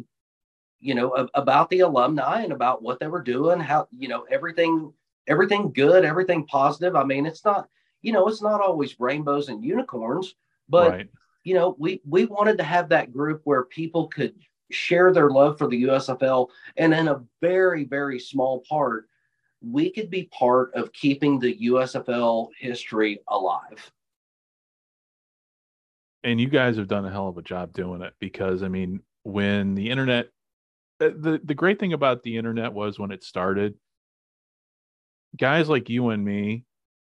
you 0.86 0.96
know 0.96 1.28
about 1.34 1.70
the 1.70 1.82
alumni 1.82 2.42
and 2.42 2.54
about 2.54 2.82
what 2.82 3.00
they 3.00 3.08
were 3.08 3.22
doing 3.22 3.60
how 3.60 3.88
you 3.92 4.08
know 4.08 4.26
everything 4.32 4.94
everything 5.28 5.72
good 5.72 6.06
everything 6.06 6.46
positive. 6.46 6.96
I 6.96 7.04
mean 7.04 7.26
it's 7.26 7.44
not 7.44 7.68
you 8.02 8.12
know 8.14 8.28
it's 8.28 8.42
not 8.42 8.62
always 8.62 9.00
rainbows 9.00 9.50
and 9.50 9.64
unicorns 9.64 10.36
but 10.70 10.92
right. 10.92 11.10
you 11.44 11.54
know, 11.54 11.76
we 11.78 12.02
we 12.08 12.26
wanted 12.26 12.58
to 12.58 12.64
have 12.64 12.90
that 12.90 13.14
group 13.14 13.42
where 13.44 13.64
people 13.66 14.08
could 14.08 14.34
share 14.72 15.14
their 15.14 15.30
love 15.30 15.58
for 15.58 15.68
the 15.68 15.84
USFL, 15.84 16.50
and 16.78 16.94
in 16.94 17.08
a 17.08 17.24
very 17.42 17.86
very 17.86 18.20
small 18.20 18.64
part, 18.68 19.08
we 19.62 19.92
could 19.92 20.10
be 20.10 20.24
part 20.24 20.74
of 20.74 20.92
keeping 20.94 21.40
the 21.40 21.56
USFL 21.70 22.50
history 22.58 23.20
alive. 23.28 23.92
And 26.24 26.42
you 26.42 26.48
guys 26.48 26.78
have 26.78 26.88
done 26.88 27.06
a 27.06 27.12
hell 27.12 27.28
of 27.28 27.38
a 27.38 27.44
job 27.44 27.72
doing 27.74 28.02
it 28.02 28.14
because 28.20 28.64
I 28.64 28.68
mean, 28.68 29.02
when 29.24 29.76
the 29.76 29.90
internet, 29.90 30.30
the 31.00 31.42
the 31.44 31.54
great 31.54 31.80
thing 31.80 31.94
about 31.94 32.24
the 32.24 32.38
internet 32.38 32.74
was 32.74 32.98
when 33.00 33.12
it 33.12 33.24
started, 33.24 33.76
guys 35.38 35.70
like 35.70 35.90
you 35.90 36.10
and 36.10 36.24
me, 36.24 36.66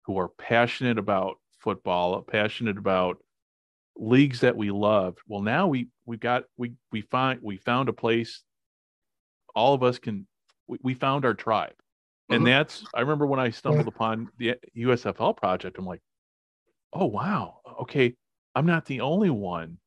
who 0.04 0.18
are 0.18 0.28
passionate 0.28 0.98
about 0.98 1.36
football, 1.58 2.22
passionate 2.22 2.78
about 2.78 3.18
leagues 3.96 4.40
that 4.40 4.56
we 4.56 4.70
loved. 4.70 5.18
Well, 5.26 5.42
now 5.42 5.66
we 5.66 5.88
we 6.04 6.16
got 6.16 6.44
we 6.56 6.72
we 6.92 7.02
find 7.02 7.40
we 7.42 7.56
found 7.58 7.88
a 7.88 7.92
place. 7.92 8.42
All 9.54 9.74
of 9.74 9.82
us 9.82 9.98
can 9.98 10.26
we, 10.66 10.78
we 10.82 10.94
found 10.94 11.24
our 11.24 11.34
tribe, 11.34 11.74
and 12.30 12.38
mm-hmm. 12.38 12.46
that's 12.46 12.84
I 12.94 13.00
remember 13.00 13.26
when 13.26 13.40
I 13.40 13.50
stumbled 13.50 13.88
upon 13.88 14.28
the 14.38 14.54
USFL 14.76 15.36
project. 15.36 15.78
I'm 15.78 15.86
like, 15.86 16.02
oh 16.92 17.06
wow, 17.06 17.60
okay, 17.82 18.14
I'm 18.54 18.66
not 18.66 18.86
the 18.86 19.00
only 19.00 19.30
one 19.30 19.78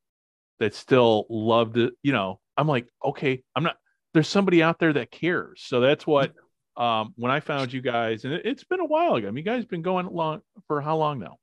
that 0.60 0.76
still 0.76 1.26
loved 1.30 1.78
it. 1.78 1.94
You 2.04 2.12
know, 2.12 2.40
I'm 2.60 2.68
like, 2.68 2.88
okay, 3.04 3.42
I'm 3.56 3.64
not. 3.64 3.78
There's 4.14 4.28
somebody 4.28 4.62
out 4.62 4.80
there 4.80 4.94
that 4.94 5.12
cares. 5.12 5.62
So 5.66 5.80
that's 5.80 6.06
what. 6.06 6.34
Um, 6.78 7.14
when 7.18 7.30
I 7.30 7.42
found 7.42 7.74
you 7.74 7.82
guys, 7.82 8.24
and 8.24 8.34
it, 8.34 8.46
it's 8.46 8.64
been 8.64 8.80
a 8.80 8.86
while 8.86 9.16
ago. 9.16 9.28
I 9.28 9.32
mean, 9.32 9.44
you 9.44 9.52
guys 9.52 9.66
been 9.66 9.82
going 9.82 10.06
along 10.06 10.42
for 10.68 10.80
how 10.80 10.96
long 10.96 11.20
now? 11.20 11.38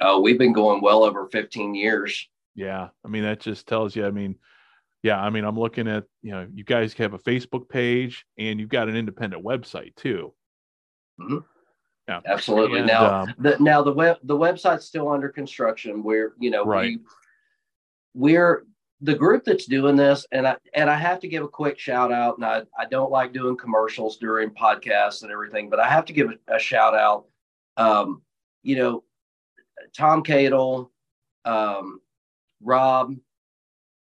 Oh, 0.00 0.20
we've 0.20 0.38
been 0.38 0.52
going 0.52 0.80
well 0.80 1.04
over 1.04 1.28
15 1.28 1.74
years. 1.74 2.28
Yeah. 2.54 2.88
I 3.04 3.08
mean, 3.08 3.22
that 3.22 3.40
just 3.40 3.66
tells 3.66 3.94
you, 3.94 4.04
I 4.04 4.10
mean, 4.10 4.36
yeah, 5.02 5.20
I 5.20 5.30
mean, 5.30 5.44
I'm 5.44 5.58
looking 5.58 5.88
at, 5.88 6.04
you 6.22 6.32
know, 6.32 6.46
you 6.52 6.64
guys 6.64 6.92
have 6.94 7.14
a 7.14 7.18
Facebook 7.18 7.68
page 7.68 8.24
and 8.38 8.58
you've 8.60 8.68
got 8.68 8.88
an 8.88 8.96
independent 8.96 9.44
website 9.44 9.94
too. 9.96 10.34
Mm-hmm. 11.20 11.38
Yeah. 12.08 12.20
Absolutely. 12.26 12.80
And, 12.80 12.88
now, 12.88 13.22
um, 13.22 13.34
the, 13.38 13.56
now 13.60 13.82
the 13.82 13.92
web, 13.92 14.18
the 14.24 14.36
website's 14.36 14.86
still 14.86 15.08
under 15.08 15.28
construction. 15.28 16.02
We're, 16.02 16.34
you 16.38 16.50
know, 16.50 16.64
right. 16.64 16.98
we, 18.14 18.32
we're 18.32 18.64
the 19.02 19.14
group 19.14 19.44
that's 19.44 19.66
doing 19.66 19.96
this. 19.96 20.24
And 20.32 20.46
I, 20.46 20.56
and 20.74 20.88
I 20.88 20.96
have 20.96 21.20
to 21.20 21.28
give 21.28 21.42
a 21.42 21.48
quick 21.48 21.78
shout 21.78 22.12
out 22.12 22.36
and 22.36 22.46
I, 22.46 22.62
I 22.78 22.86
don't 22.86 23.10
like 23.10 23.32
doing 23.32 23.56
commercials 23.56 24.16
during 24.16 24.50
podcasts 24.50 25.22
and 25.22 25.30
everything, 25.30 25.68
but 25.68 25.80
I 25.80 25.88
have 25.88 26.04
to 26.06 26.12
give 26.12 26.30
a, 26.30 26.54
a 26.56 26.58
shout 26.58 26.94
out. 26.94 27.26
Um, 27.76 28.22
you 28.62 28.76
know, 28.76 29.04
Tom 29.96 30.22
Cadle, 30.22 30.90
um, 31.44 32.00
Rob, 32.62 33.16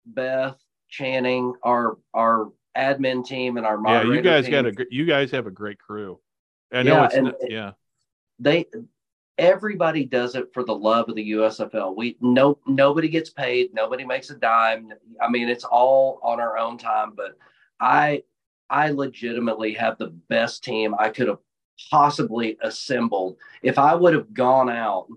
Beth, 0.06 0.58
Channing, 0.90 1.54
our 1.64 1.98
our 2.14 2.52
admin 2.78 3.26
team 3.26 3.58
and 3.58 3.66
our 3.66 3.80
yeah. 3.86 4.04
You 4.04 4.22
guys 4.22 4.46
team. 4.46 4.52
got 4.52 4.66
a 4.66 4.86
you 4.92 5.06
guys 5.06 5.32
have 5.32 5.48
a 5.48 5.52
great 5.52 5.80
crew. 5.80 6.20
I 6.72 6.84
know 6.84 6.96
yeah, 6.96 7.06
it's 7.06 7.16
and 7.16 7.34
yeah. 7.48 7.72
They 8.40 8.66
everybody 9.38 10.06
does 10.06 10.36
it 10.36 10.54
for 10.54 10.64
the 10.64 10.76
love 10.76 11.10
of 11.10 11.16
the 11.16 11.32
USFL. 11.32 11.96
We 11.96 12.18
no 12.22 12.58
nobody 12.68 13.10
gets 13.10 13.30
paid, 13.30 13.74
nobody 13.74 14.06
makes 14.06 14.30
a 14.30 14.36
dime. 14.36 14.90
I 15.22 15.30
mean, 15.30 15.50
it's 15.50 15.64
all 15.64 16.20
on 16.24 16.40
our 16.40 16.58
own 16.58 16.78
time. 16.78 17.14
But 17.16 17.38
I 17.80 18.24
I 18.70 18.90
legitimately 18.90 19.74
have 19.74 19.98
the 19.98 20.08
best 20.30 20.64
team 20.64 20.96
I 20.98 21.10
could 21.10 21.28
have 21.28 21.40
possibly 21.90 22.58
assembled. 22.62 23.38
If 23.62 23.78
I 23.80 23.96
would 23.96 24.14
have 24.14 24.34
gone 24.34 24.70
out 24.70 25.08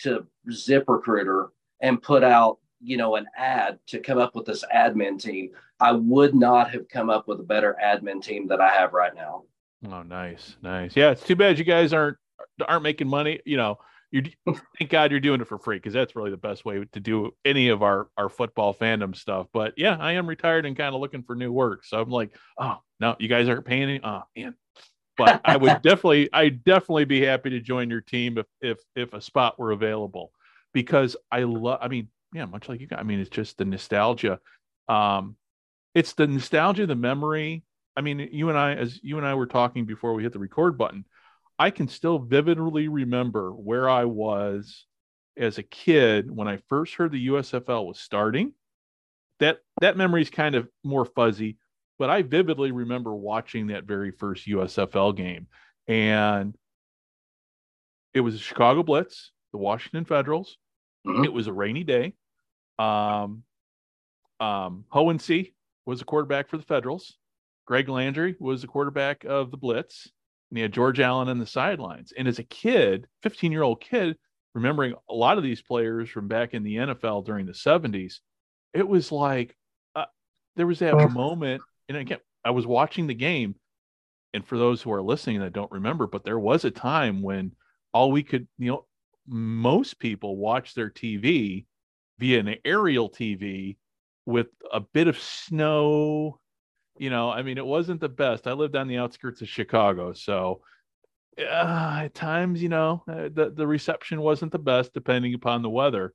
to 0.00 0.26
ZipRecruiter 0.50 1.48
and 1.80 2.02
put 2.02 2.24
out, 2.24 2.58
you 2.80 2.96
know, 2.96 3.16
an 3.16 3.26
ad 3.36 3.78
to 3.88 4.00
come 4.00 4.18
up 4.18 4.34
with 4.34 4.46
this 4.46 4.64
admin 4.74 5.20
team, 5.20 5.50
I 5.80 5.92
would 5.92 6.34
not 6.34 6.70
have 6.70 6.88
come 6.88 7.10
up 7.10 7.28
with 7.28 7.40
a 7.40 7.44
better 7.44 7.76
admin 7.82 8.22
team 8.22 8.48
that 8.48 8.60
I 8.60 8.70
have 8.70 8.92
right 8.92 9.14
now. 9.14 9.44
Oh, 9.90 10.02
nice, 10.02 10.56
nice. 10.62 10.96
Yeah, 10.96 11.10
it's 11.10 11.22
too 11.22 11.36
bad 11.36 11.58
you 11.58 11.64
guys 11.64 11.92
aren't 11.92 12.16
aren't 12.66 12.82
making 12.82 13.08
money. 13.08 13.40
You 13.44 13.56
know, 13.56 13.78
you 14.10 14.22
thank 14.78 14.90
God 14.90 15.10
you're 15.10 15.20
doing 15.20 15.40
it 15.40 15.48
for 15.48 15.58
free 15.58 15.76
because 15.76 15.92
that's 15.92 16.16
really 16.16 16.30
the 16.30 16.36
best 16.36 16.64
way 16.64 16.84
to 16.92 17.00
do 17.00 17.34
any 17.44 17.68
of 17.68 17.82
our 17.82 18.08
our 18.16 18.28
football 18.28 18.74
fandom 18.74 19.16
stuff. 19.16 19.48
But 19.52 19.74
yeah, 19.76 19.96
I 19.98 20.12
am 20.12 20.26
retired 20.26 20.66
and 20.66 20.76
kind 20.76 20.94
of 20.94 21.00
looking 21.00 21.22
for 21.22 21.34
new 21.34 21.52
work, 21.52 21.84
so 21.84 22.00
I'm 22.00 22.10
like, 22.10 22.30
oh 22.58 22.78
no, 23.00 23.16
you 23.18 23.28
guys 23.28 23.48
aren't 23.48 23.66
paying 23.66 23.82
any. 23.82 24.00
Oh 24.02 24.22
man, 24.36 24.54
but 25.16 25.40
I 25.44 25.56
would 25.56 25.68
definitely, 25.82 26.28
I 26.32 26.50
definitely 26.50 27.04
be 27.04 27.24
happy 27.24 27.50
to 27.50 27.60
join 27.60 27.90
your 27.90 28.00
team 28.00 28.38
if 28.38 28.46
if 28.60 28.78
if 28.94 29.12
a 29.12 29.20
spot 29.20 29.58
were 29.58 29.72
available, 29.72 30.30
because 30.72 31.16
I 31.30 31.42
love. 31.42 31.78
I 31.82 31.88
mean, 31.88 32.08
yeah, 32.32 32.44
much 32.44 32.68
like 32.68 32.80
you 32.80 32.86
guys. 32.86 33.00
I 33.00 33.04
mean, 33.04 33.20
it's 33.20 33.30
just 33.30 33.58
the 33.58 33.64
nostalgia. 33.64 34.40
Um, 34.88 35.36
it's 35.94 36.12
the 36.12 36.26
nostalgia, 36.26 36.86
the 36.86 36.94
memory. 36.94 37.64
I 37.96 38.02
mean, 38.02 38.28
you 38.30 38.50
and 38.50 38.58
I, 38.58 38.74
as 38.74 39.02
you 39.02 39.16
and 39.16 39.26
I 39.26 39.34
were 39.34 39.46
talking 39.46 39.86
before 39.86 40.12
we 40.12 40.22
hit 40.22 40.32
the 40.32 40.38
record 40.38 40.76
button, 40.76 41.06
I 41.58 41.70
can 41.70 41.88
still 41.88 42.18
vividly 42.18 42.88
remember 42.88 43.50
where 43.52 43.88
I 43.88 44.04
was 44.04 44.86
as 45.36 45.58
a 45.58 45.62
kid 45.62 46.30
when 46.30 46.48
I 46.48 46.58
first 46.68 46.94
heard 46.94 47.12
the 47.12 47.28
USFL 47.28 47.86
was 47.86 47.98
starting. 47.98 48.52
That 49.38 49.58
that 49.80 49.96
memory 49.96 50.22
is 50.22 50.30
kind 50.30 50.54
of 50.54 50.68
more 50.82 51.04
fuzzy, 51.04 51.58
but 51.98 52.10
I 52.10 52.22
vividly 52.22 52.72
remember 52.72 53.14
watching 53.14 53.68
that 53.68 53.84
very 53.84 54.10
first 54.10 54.46
USFL 54.46 55.14
game. 55.16 55.46
And 55.86 56.56
it 58.14 58.20
was 58.20 58.34
a 58.34 58.38
Chicago 58.38 58.82
Blitz, 58.82 59.32
the 59.52 59.58
Washington 59.58 60.04
Federals. 60.04 60.56
Mm-hmm. 61.06 61.24
It 61.24 61.32
was 61.32 61.46
a 61.46 61.52
rainy 61.52 61.84
day. 61.84 62.14
Um, 62.78 63.42
um, 64.40 64.84
Hohensee 64.92 65.52
was 65.84 65.98
the 65.98 66.04
quarterback 66.04 66.48
for 66.48 66.56
the 66.56 66.64
Federals. 66.64 67.16
Greg 67.66 67.88
Landry 67.88 68.36
was 68.38 68.62
the 68.62 68.68
quarterback 68.68 69.24
of 69.24 69.50
the 69.50 69.56
Blitz. 69.56 70.10
And 70.50 70.58
he 70.58 70.62
had 70.62 70.72
George 70.72 71.00
Allen 71.00 71.28
on 71.28 71.38
the 71.38 71.46
sidelines. 71.46 72.12
And 72.16 72.28
as 72.28 72.38
a 72.38 72.44
kid, 72.44 73.06
15 73.22 73.52
year 73.52 73.62
old 73.62 73.80
kid, 73.80 74.16
remembering 74.54 74.94
a 75.08 75.14
lot 75.14 75.38
of 75.38 75.44
these 75.44 75.62
players 75.62 76.08
from 76.08 76.28
back 76.28 76.54
in 76.54 76.62
the 76.62 76.76
NFL 76.76 77.26
during 77.26 77.46
the 77.46 77.52
70s, 77.52 78.20
it 78.72 78.86
was 78.86 79.10
like 79.10 79.56
uh, 79.94 80.04
there 80.56 80.66
was 80.66 80.78
that 80.80 80.94
moment 81.12 81.62
and 81.88 81.98
again, 81.98 82.18
I 82.44 82.50
was 82.50 82.66
watching 82.66 83.06
the 83.06 83.14
game, 83.14 83.54
and 84.32 84.46
for 84.46 84.58
those 84.58 84.82
who 84.82 84.92
are 84.92 85.02
listening 85.02 85.40
that 85.40 85.52
don't 85.52 85.70
remember, 85.70 86.06
but 86.06 86.24
there 86.24 86.38
was 86.38 86.64
a 86.64 86.70
time 86.70 87.22
when 87.22 87.52
all 87.92 88.10
we 88.10 88.22
could, 88.22 88.46
you 88.58 88.70
know, 88.70 88.86
most 89.26 89.98
people 89.98 90.36
watch 90.36 90.74
their 90.74 90.90
TV 90.90 91.64
via 92.18 92.40
an 92.40 92.54
aerial 92.64 93.10
TV 93.10 93.76
with 94.24 94.48
a 94.72 94.80
bit 94.80 95.08
of 95.08 95.18
snow 95.18 96.38
You 96.98 97.10
know, 97.10 97.30
I 97.30 97.42
mean, 97.42 97.58
it 97.58 97.66
wasn't 97.66 98.00
the 98.00 98.08
best. 98.08 98.46
I 98.46 98.52
lived 98.52 98.76
on 98.76 98.88
the 98.88 98.98
outskirts 98.98 99.42
of 99.42 99.48
Chicago, 99.48 100.12
so 100.12 100.62
uh, 101.38 102.00
at 102.04 102.14
times, 102.14 102.62
you 102.62 102.68
know, 102.68 103.02
uh, 103.08 103.28
the 103.32 103.52
the 103.54 103.66
reception 103.66 104.20
wasn't 104.20 104.52
the 104.52 104.58
best, 104.58 104.94
depending 104.94 105.34
upon 105.34 105.62
the 105.62 105.70
weather. 105.70 106.14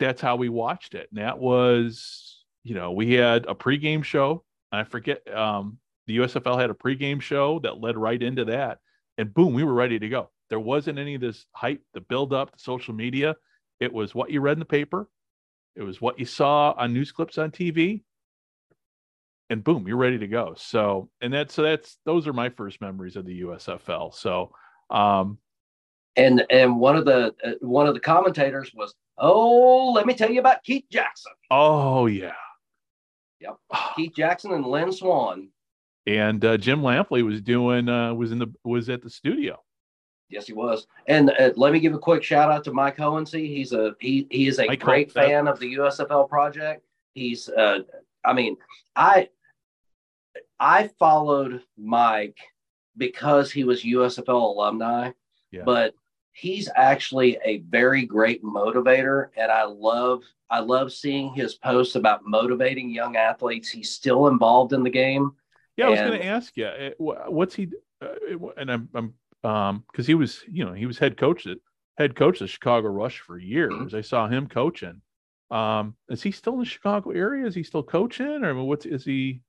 That's 0.00 0.20
how 0.20 0.36
we 0.36 0.48
watched 0.48 0.94
it, 0.94 1.08
and 1.10 1.20
that 1.20 1.38
was, 1.38 2.44
you 2.64 2.74
know, 2.74 2.92
we 2.92 3.14
had 3.14 3.46
a 3.46 3.54
pregame 3.54 4.04
show. 4.04 4.44
I 4.70 4.84
forget, 4.84 5.22
um, 5.34 5.78
the 6.06 6.18
USFL 6.18 6.60
had 6.60 6.70
a 6.70 6.74
pregame 6.74 7.20
show 7.20 7.58
that 7.60 7.80
led 7.80 7.96
right 7.96 8.22
into 8.22 8.46
that, 8.46 8.78
and 9.18 9.34
boom, 9.34 9.54
we 9.54 9.64
were 9.64 9.74
ready 9.74 9.98
to 9.98 10.08
go. 10.08 10.30
There 10.48 10.60
wasn't 10.60 10.98
any 10.98 11.14
of 11.14 11.20
this 11.20 11.44
hype, 11.52 11.82
the 11.92 12.00
build 12.00 12.32
up, 12.32 12.52
the 12.52 12.58
social 12.58 12.94
media. 12.94 13.36
It 13.80 13.92
was 13.92 14.14
what 14.14 14.30
you 14.30 14.40
read 14.40 14.54
in 14.54 14.60
the 14.60 14.64
paper. 14.64 15.08
It 15.76 15.82
was 15.82 16.00
what 16.00 16.18
you 16.18 16.24
saw 16.24 16.72
on 16.72 16.92
news 16.92 17.12
clips 17.12 17.38
on 17.38 17.50
TV. 17.50 18.02
And 19.50 19.64
boom, 19.64 19.88
you're 19.88 19.96
ready 19.96 20.18
to 20.18 20.26
go. 20.26 20.54
So, 20.56 21.08
and 21.22 21.32
that's 21.32 21.54
so 21.54 21.62
that's 21.62 21.98
those 22.04 22.26
are 22.26 22.34
my 22.34 22.50
first 22.50 22.80
memories 22.80 23.16
of 23.16 23.24
the 23.24 23.40
USFL. 23.42 24.14
So, 24.14 24.52
um, 24.90 25.38
and 26.16 26.44
and 26.50 26.78
one 26.78 26.96
of 26.96 27.06
the 27.06 27.34
uh, 27.42 27.52
one 27.60 27.86
of 27.86 27.94
the 27.94 28.00
commentators 28.00 28.72
was, 28.74 28.94
"Oh, 29.16 29.92
let 29.92 30.04
me 30.04 30.14
tell 30.14 30.30
you 30.30 30.40
about 30.40 30.62
Keith 30.64 30.84
Jackson." 30.90 31.32
Oh 31.50 32.06
yeah, 32.06 32.34
yep, 33.40 33.56
Keith 33.96 34.12
Jackson 34.14 34.52
and 34.52 34.66
Lynn 34.66 34.92
Swann. 34.92 35.48
And 36.06 36.44
uh, 36.44 36.56
Jim 36.56 36.80
Lampley 36.80 37.24
was 37.24 37.40
doing 37.40 37.88
uh, 37.88 38.12
was 38.14 38.32
in 38.32 38.38
the 38.38 38.48
was 38.64 38.90
at 38.90 39.02
the 39.02 39.10
studio. 39.10 39.62
Yes, 40.30 40.46
he 40.46 40.52
was. 40.52 40.86
And 41.06 41.30
uh, 41.30 41.52
let 41.56 41.72
me 41.72 41.80
give 41.80 41.94
a 41.94 41.98
quick 41.98 42.22
shout 42.22 42.50
out 42.50 42.64
to 42.64 42.72
Mike 42.72 42.98
Hohensee. 42.98 43.46
He's 43.46 43.72
a 43.72 43.94
he 44.00 44.26
he 44.30 44.46
is 44.46 44.58
a 44.58 44.66
Mike 44.66 44.80
great 44.80 45.08
Ho- 45.08 45.22
fan 45.22 45.48
of 45.48 45.58
the 45.58 45.76
USFL 45.76 46.28
project. 46.28 46.84
He's 47.14 47.48
uh 47.48 47.80
I 48.24 48.32
mean, 48.32 48.56
I 48.94 49.28
I 50.60 50.88
followed 50.98 51.62
Mike 51.76 52.38
because 52.96 53.50
he 53.52 53.64
was 53.64 53.84
USFL 53.84 54.28
alumni, 54.28 55.12
Yeah. 55.52 55.62
but 55.64 55.94
he's 56.32 56.68
actually 56.74 57.38
a 57.44 57.58
very 57.58 58.04
great 58.06 58.42
motivator 58.42 59.28
and 59.36 59.50
I 59.50 59.64
love 59.64 60.22
I 60.50 60.60
love 60.60 60.92
seeing 60.92 61.34
his 61.34 61.54
posts 61.56 61.94
about 61.94 62.24
motivating 62.24 62.90
young 62.90 63.16
athletes. 63.16 63.68
He's 63.68 63.90
still 63.90 64.28
involved 64.28 64.72
in 64.72 64.82
the 64.82 64.90
game. 64.90 65.32
Yeah, 65.76 65.86
I 65.86 65.90
was 65.90 66.00
going 66.00 66.20
to 66.20 66.24
ask 66.24 66.56
you, 66.56 66.66
uh, 66.66 66.92
what's 67.28 67.54
he? 67.54 67.68
Uh, 68.00 68.14
and 68.56 68.72
I'm, 68.72 68.88
I'm, 68.94 69.14
um, 69.44 69.84
because 69.92 70.06
he 70.06 70.14
was, 70.14 70.42
you 70.50 70.64
know, 70.64 70.72
he 70.72 70.86
was 70.86 70.98
head 70.98 71.16
coach 71.16 71.46
at 71.46 71.58
head 71.98 72.16
coach 72.16 72.40
of 72.40 72.48
Chicago 72.48 72.88
Rush 72.88 73.20
for 73.20 73.38
years. 73.38 73.72
Mm-hmm. 73.74 73.96
I 73.96 74.00
saw 74.00 74.26
him 74.26 74.46
coaching. 74.48 75.02
Um, 75.50 75.96
is 76.08 76.22
he 76.22 76.30
still 76.30 76.54
in 76.54 76.60
the 76.60 76.64
Chicago 76.64 77.10
area? 77.10 77.46
Is 77.46 77.54
he 77.54 77.62
still 77.62 77.82
coaching, 77.82 78.42
or 78.42 78.54
what's 78.64 78.86
is 78.86 79.04
he? 79.04 79.42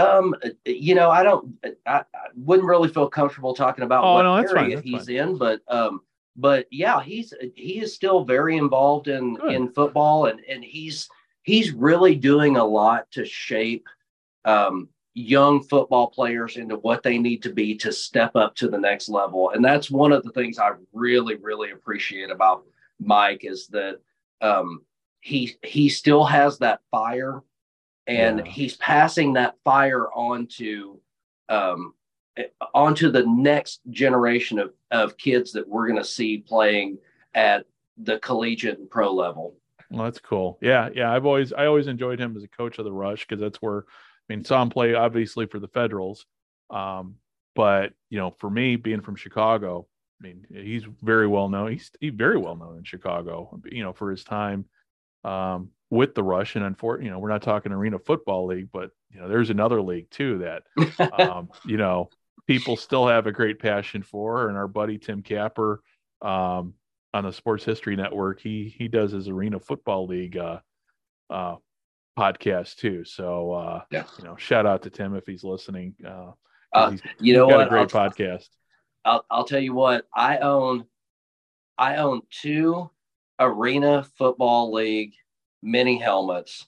Um, 0.00 0.34
you 0.64 0.94
know, 0.94 1.10
I 1.10 1.22
don't, 1.22 1.54
I, 1.86 1.98
I 1.98 2.04
wouldn't 2.36 2.68
really 2.68 2.88
feel 2.88 3.08
comfortable 3.08 3.54
talking 3.54 3.84
about 3.84 4.04
Oh, 4.04 4.14
what 4.14 4.22
no, 4.22 4.48
fine, 4.48 4.56
area 4.64 4.76
that's 4.76 4.86
he's 4.88 5.06
fine. 5.06 5.16
in, 5.16 5.38
but 5.38 5.60
um, 5.68 6.00
but 6.36 6.66
yeah, 6.70 7.02
he's 7.02 7.34
he 7.54 7.80
is 7.80 7.94
still 7.94 8.24
very 8.24 8.56
involved 8.56 9.08
in 9.08 9.34
Good. 9.34 9.52
in 9.54 9.72
football, 9.72 10.26
and 10.26 10.40
and 10.48 10.64
he's 10.64 11.08
he's 11.42 11.72
really 11.72 12.14
doing 12.14 12.56
a 12.56 12.64
lot 12.64 13.10
to 13.12 13.24
shape 13.24 13.86
um 14.44 14.88
young 15.14 15.62
football 15.62 16.06
players 16.06 16.56
into 16.56 16.76
what 16.76 17.02
they 17.02 17.18
need 17.18 17.42
to 17.42 17.52
be 17.52 17.74
to 17.76 17.92
step 17.92 18.36
up 18.36 18.54
to 18.56 18.68
the 18.68 18.78
next 18.78 19.08
level, 19.08 19.50
and 19.50 19.64
that's 19.64 19.90
one 19.90 20.12
of 20.12 20.22
the 20.22 20.30
things 20.32 20.58
I 20.58 20.70
really 20.92 21.34
really 21.36 21.72
appreciate 21.72 22.30
about 22.30 22.64
Mike 23.00 23.44
is 23.44 23.66
that 23.68 23.98
um 24.40 24.82
he 25.20 25.56
he 25.62 25.88
still 25.88 26.24
has 26.24 26.58
that 26.58 26.80
fire 26.90 27.42
and 28.10 28.38
Yeah. 28.40 28.44
he's 28.52 28.76
passing 28.76 29.34
that 29.34 29.54
fire 29.64 30.08
on 30.12 30.46
to 30.58 31.00
um, 31.48 31.94
onto 32.74 33.10
the 33.10 33.24
next 33.26 33.80
generation 33.90 34.58
of, 34.58 34.72
of 34.90 35.16
kids 35.16 35.52
that 35.52 35.68
we're 35.68 35.86
going 35.86 35.98
to 35.98 36.04
see 36.04 36.38
playing 36.38 36.98
at 37.34 37.66
the 37.96 38.18
collegiate 38.18 38.78
and 38.78 38.90
pro 38.90 39.12
level. 39.12 39.56
Well, 39.90 40.04
that's 40.04 40.20
cool. 40.20 40.58
Yeah, 40.62 40.88
yeah. 40.94 41.12
I've 41.12 41.26
always, 41.26 41.52
I 41.52 41.66
always 41.66 41.86
enjoyed 41.88 42.20
him 42.20 42.36
as 42.36 42.44
a 42.44 42.48
coach 42.48 42.78
of 42.78 42.84
the 42.84 42.92
Rush 42.92 43.26
because 43.26 43.40
that's 43.40 43.60
where, 43.60 43.78
I 43.80 43.82
mean, 44.34 44.44
saw 44.44 44.62
him 44.62 44.70
play 44.70 44.94
obviously 44.94 45.46
for 45.46 45.58
the 45.58 45.68
Federals, 45.68 46.26
um, 46.70 47.16
but 47.56 47.92
you 48.10 48.18
know, 48.18 48.34
for 48.38 48.48
me 48.48 48.76
being 48.76 49.00
from 49.00 49.16
Chicago, 49.16 49.86
I 50.20 50.26
mean, 50.26 50.46
he's 50.50 50.84
very 51.02 51.26
well 51.26 51.48
known. 51.48 51.72
He's 51.72 51.90
he 52.00 52.10
very 52.10 52.38
well 52.38 52.54
known 52.56 52.78
in 52.78 52.84
Chicago, 52.84 53.60
you 53.70 53.82
know, 53.82 53.92
for 53.92 54.10
his 54.10 54.22
time 54.22 54.66
um, 55.24 55.70
with 55.90 56.14
the 56.14 56.22
Rush. 56.22 56.56
And 56.56 56.64
unfortunately, 56.64 57.06
you 57.06 57.12
know, 57.12 57.18
we're 57.18 57.28
not 57.30 57.42
talking 57.42 57.72
Arena 57.72 57.98
Football 57.98 58.46
League, 58.46 58.68
but 58.72 58.90
you 59.10 59.20
know, 59.20 59.28
there's 59.28 59.50
another 59.50 59.82
league 59.82 60.10
too 60.10 60.38
that 60.38 60.62
um, 61.20 61.48
you 61.66 61.76
know, 61.76 62.08
people 62.46 62.76
still 62.76 63.06
have 63.08 63.26
a 63.26 63.32
great 63.32 63.58
passion 63.58 64.02
for. 64.02 64.48
And 64.48 64.56
our 64.56 64.68
buddy 64.68 64.98
Tim 64.98 65.22
Capper 65.22 65.82
um, 66.22 66.74
on 67.12 67.24
the 67.24 67.32
Sports 67.32 67.64
History 67.64 67.96
Network, 67.96 68.40
he 68.40 68.72
he 68.76 68.88
does 68.88 69.12
his 69.12 69.28
Arena 69.28 69.58
Football 69.58 70.06
League 70.06 70.36
uh, 70.36 70.60
uh, 71.28 71.56
podcast 72.18 72.76
too. 72.76 73.04
So 73.04 73.52
uh, 73.52 73.82
Yeah. 73.90 74.04
you 74.18 74.24
know, 74.24 74.36
shout 74.36 74.66
out 74.66 74.82
to 74.82 74.90
Tim 74.90 75.14
if 75.16 75.26
he's 75.26 75.44
listening. 75.44 75.94
Uh, 76.06 76.32
Uh, 76.72 76.90
he's, 76.90 77.02
you 77.18 77.34
know 77.34 77.46
what? 77.48 77.66
a 77.66 77.68
great 77.68 77.94
I'll, 77.94 78.10
podcast. 78.10 78.46
I'll, 79.04 79.24
I'll 79.30 79.44
tell 79.44 79.60
you 79.60 79.74
what. 79.74 80.06
I 80.14 80.38
own 80.38 80.84
I 81.78 81.96
own 81.96 82.20
two 82.30 82.90
Arena 83.40 84.04
Football 84.18 84.72
League 84.72 85.14
mini 85.62 85.98
helmets, 85.98 86.66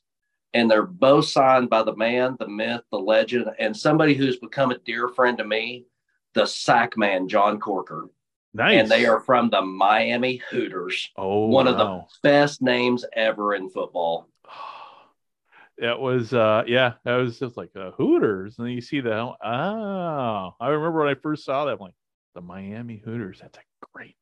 and 0.54 0.70
they're 0.70 0.82
both 0.82 1.26
signed 1.26 1.70
by 1.70 1.82
the 1.82 1.96
man, 1.96 2.36
the 2.38 2.48
myth, 2.48 2.82
the 2.90 2.98
legend, 2.98 3.46
and 3.58 3.76
somebody 3.76 4.14
who's 4.14 4.36
become 4.36 4.70
a 4.70 4.78
dear 4.78 5.08
friend 5.08 5.38
to 5.38 5.44
me, 5.44 5.86
the 6.34 6.46
sack 6.46 6.96
man, 6.96 7.28
John 7.28 7.58
Corker. 7.60 8.08
Nice. 8.54 8.80
and 8.80 8.90
they 8.90 9.06
are 9.06 9.20
from 9.20 9.48
the 9.48 9.62
Miami 9.62 10.36
Hooters. 10.50 11.10
oh 11.16 11.46
one 11.46 11.66
of 11.66 11.78
the 11.78 12.02
best 12.22 12.60
names 12.60 13.04
ever 13.14 13.54
in 13.54 13.68
football. 13.68 14.28
It 15.78 15.98
was 15.98 16.32
uh 16.34 16.62
yeah, 16.66 16.92
that 17.04 17.16
was 17.16 17.38
just 17.38 17.56
like 17.56 17.70
uh, 17.74 17.92
Hooters, 17.92 18.58
and 18.58 18.66
then 18.66 18.74
you 18.74 18.82
see 18.82 19.00
the 19.00 19.14
oh, 19.14 19.34
I 19.42 20.68
remember 20.68 21.00
when 21.00 21.08
I 21.08 21.14
first 21.14 21.44
saw 21.44 21.64
that, 21.64 21.72
I'm 21.72 21.78
like 21.78 21.94
the 22.34 22.42
Miami 22.42 22.98
Hooters. 22.98 23.40
That's 23.40 23.58
a 23.58 23.86
great 23.92 24.14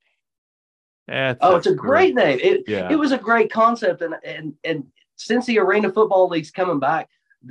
Oh, 1.41 1.57
it's 1.57 1.67
a 1.67 1.75
great 1.75 2.15
name. 2.15 2.39
It, 2.43 2.65
Yeah. 2.69 2.89
it 2.91 2.97
was 2.97 3.13
a 3.13 3.19
great 3.19 3.51
concept, 3.53 4.03
and 4.03 4.15
and 4.25 4.55
and 4.65 4.87
since 5.17 5.47
the 5.47 5.59
Arena 5.59 5.93
Football 5.93 6.29
League's 6.29 6.51
coming 6.51 6.79
back, 6.79 7.09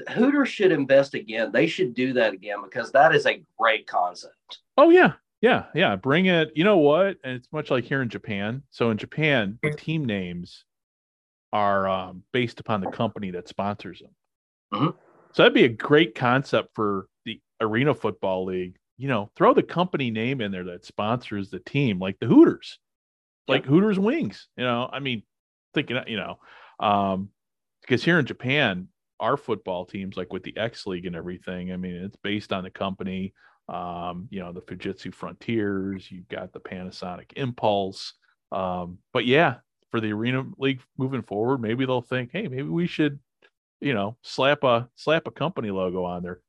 Hooters 0.10 0.50
should 0.50 0.72
invest 0.72 1.14
again. 1.14 1.52
They 1.52 1.68
should 1.68 1.94
do 1.94 2.14
that 2.14 2.34
again 2.34 2.58
because 2.64 2.92
that 2.92 3.14
is 3.14 3.26
a 3.26 3.44
great 3.58 3.86
concept. 3.88 4.60
Oh 4.78 4.90
yeah, 4.90 5.14
yeah, 5.42 5.66
yeah. 5.76 5.96
Bring 5.96 6.28
it. 6.28 6.52
You 6.56 6.64
know 6.64 6.78
what? 6.78 7.18
And 7.24 7.36
it's 7.36 7.52
much 7.52 7.70
like 7.72 7.84
here 7.84 8.02
in 8.02 8.10
Japan. 8.10 8.64
So 8.72 8.92
in 8.92 8.98
Japan, 8.98 9.60
the 9.62 9.72
team 9.72 10.06
names 10.06 10.64
are 11.52 11.88
um, 11.88 12.24
based 12.32 12.60
upon 12.60 12.82
the 12.82 12.92
company 12.92 13.32
that 13.32 13.48
sponsors 13.48 14.00
them. 14.00 14.12
Mhm. 14.74 14.96
So 15.34 15.44
that'd 15.44 15.54
be 15.54 15.66
a 15.66 15.70
great 15.70 16.16
concept 16.16 16.76
for 16.76 17.08
the 17.26 17.40
Arena 17.62 17.94
Football 17.94 18.46
League. 18.46 18.78
You 18.98 19.08
know, 19.08 19.32
throw 19.36 19.54
the 19.54 19.64
company 19.64 20.12
name 20.12 20.42
in 20.42 20.52
there 20.52 20.66
that 20.66 20.86
sponsors 20.86 21.50
the 21.50 21.60
team, 21.60 22.00
like 22.00 22.18
the 22.20 22.28
Hooters, 22.28 22.80
like 23.50 23.66
Hooters 23.66 24.00
Wings. 24.00 24.48
You 24.58 24.64
know, 24.64 24.90
I 24.92 25.00
mean, 25.00 25.24
thinking, 25.74 26.00
you 26.08 26.18
know, 26.18 26.40
um, 26.80 27.30
because 27.82 28.04
here 28.04 28.20
in 28.20 28.26
Japan, 28.26 28.88
our 29.20 29.38
football 29.38 29.86
teams, 29.86 30.16
like 30.16 30.32
with 30.32 30.44
the 30.44 30.56
X 30.56 30.86
League 30.88 31.06
and 31.06 31.16
everything, 31.16 31.72
I 31.72 31.78
mean, 31.78 31.96
it's 31.96 32.16
based 32.18 32.54
on 32.54 32.64
the 32.64 32.70
company 32.70 33.34
um, 33.70 34.28
you 34.32 34.40
know, 34.40 34.52
the 34.52 34.62
Fujitsu 34.62 35.14
Frontiers, 35.14 36.10
you've 36.12 36.28
got 36.28 36.52
the 36.54 36.60
Panasonic 36.60 37.34
Impulse. 37.36 38.14
Um, 38.52 38.98
but 39.14 39.26
yeah, 39.26 39.58
for 39.92 40.02
the 40.02 40.12
Arena 40.12 40.44
League 40.58 40.82
moving 40.98 41.22
forward, 41.22 41.62
maybe 41.62 41.86
they'll 41.86 42.02
think, 42.02 42.32
hey, 42.34 42.48
maybe 42.48 42.64
we 42.64 42.88
should, 42.88 43.20
you 43.80 43.94
know, 43.94 44.18
slap 44.24 44.64
a 44.64 44.90
slap 44.96 45.28
a 45.28 45.32
company 45.32 45.70
logo 45.70 46.04
on 46.04 46.24
there. 46.24 46.42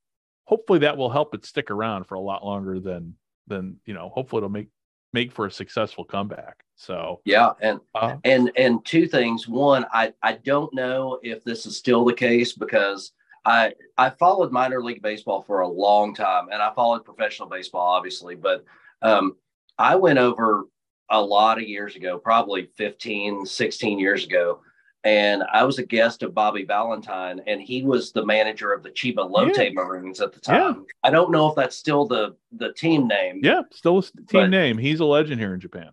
Hopefully 0.45 0.81
that 0.81 0.97
will 0.97 1.11
help 1.11 1.35
it 1.35 1.45
stick 1.45 1.71
around 1.71 2.05
for 2.05 2.15
a 2.15 2.21
lot 2.21 2.45
longer 2.45 2.81
than 2.81 3.15
than, 3.47 3.77
you 3.85 3.93
know, 3.93 4.09
hopefully 4.09 4.39
it'll 4.39 4.49
make 4.49 4.69
make 5.13 5.31
for 5.31 5.45
a 5.45 5.51
successful 5.51 6.05
comeback. 6.05 6.65
So 6.81 7.21
Yeah, 7.27 7.51
and 7.61 7.79
uh, 7.95 8.17
and 8.25 8.51
and 8.57 8.83
two 8.87 9.07
things. 9.07 9.47
One, 9.47 9.85
I 9.93 10.15
I 10.23 10.33
don't 10.33 10.73
know 10.73 11.19
if 11.23 11.45
this 11.45 11.67
is 11.67 11.77
still 11.77 12.07
the 12.07 12.15
case 12.15 12.55
because 12.55 13.13
I 13.45 13.75
I 13.99 14.09
followed 14.09 14.51
minor 14.51 14.83
league 14.83 15.03
baseball 15.03 15.43
for 15.43 15.61
a 15.61 15.69
long 15.69 16.15
time, 16.15 16.49
and 16.51 16.63
I 16.63 16.73
followed 16.73 17.05
professional 17.05 17.51
baseball, 17.51 17.87
obviously. 17.87 18.35
But 18.35 18.65
um, 19.03 19.37
I 19.79 19.97
went 19.97 20.19
over 20.19 20.65
a 21.11 21.21
lot 21.21 21.59
of 21.59 21.65
years 21.69 21.97
ago, 21.97 22.17
probably 22.19 22.71
15, 22.77 23.45
16 23.45 23.99
years 23.99 24.25
ago, 24.25 24.61
and 25.05 25.43
I 25.53 25.65
was 25.65 25.79
a 25.79 25.85
guest 25.85 26.23
of 26.23 26.33
Bobby 26.35 26.65
Valentine, 26.65 27.43
and 27.47 27.61
he 27.61 27.83
was 27.83 28.13
the 28.13 28.25
manager 28.25 28.73
of 28.73 28.83
the 28.83 28.91
Chiba 28.91 29.29
Lotte 29.29 29.55
Yeah. 29.59 29.71
Marines 29.75 30.23
at 30.23 30.33
the 30.33 30.41
Yeah. 30.51 30.59
time. 30.61 30.87
I 31.05 31.11
don't 31.11 31.31
know 31.31 31.49
if 31.49 31.57
that's 31.57 31.77
still 31.77 32.07
the 32.07 32.37
the 32.53 32.73
team 32.73 33.07
name. 33.07 33.41
yeah, 33.45 33.63
still 33.71 33.99
a 33.99 34.03
team 34.03 34.25
But- 34.33 34.47
name. 34.51 34.79
He's 34.79 35.01
a 35.01 35.05
legend 35.05 35.41
here 35.43 35.53
in 35.53 35.61
Japan. 35.61 35.91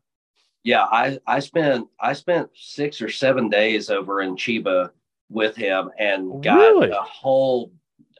Yeah 0.68 0.84
i 0.92 1.18
i 1.26 1.40
spent 1.40 1.88
i 2.00 2.12
spent 2.12 2.50
six 2.54 3.02
or 3.02 3.10
seven 3.10 3.48
days 3.50 3.90
over 3.90 4.22
in 4.22 4.36
chiba 4.36 4.90
with 5.30 5.56
him 5.56 5.90
and 5.98 6.44
got 6.44 6.58
Really? 6.58 6.90
a 6.90 7.02
whole 7.02 7.72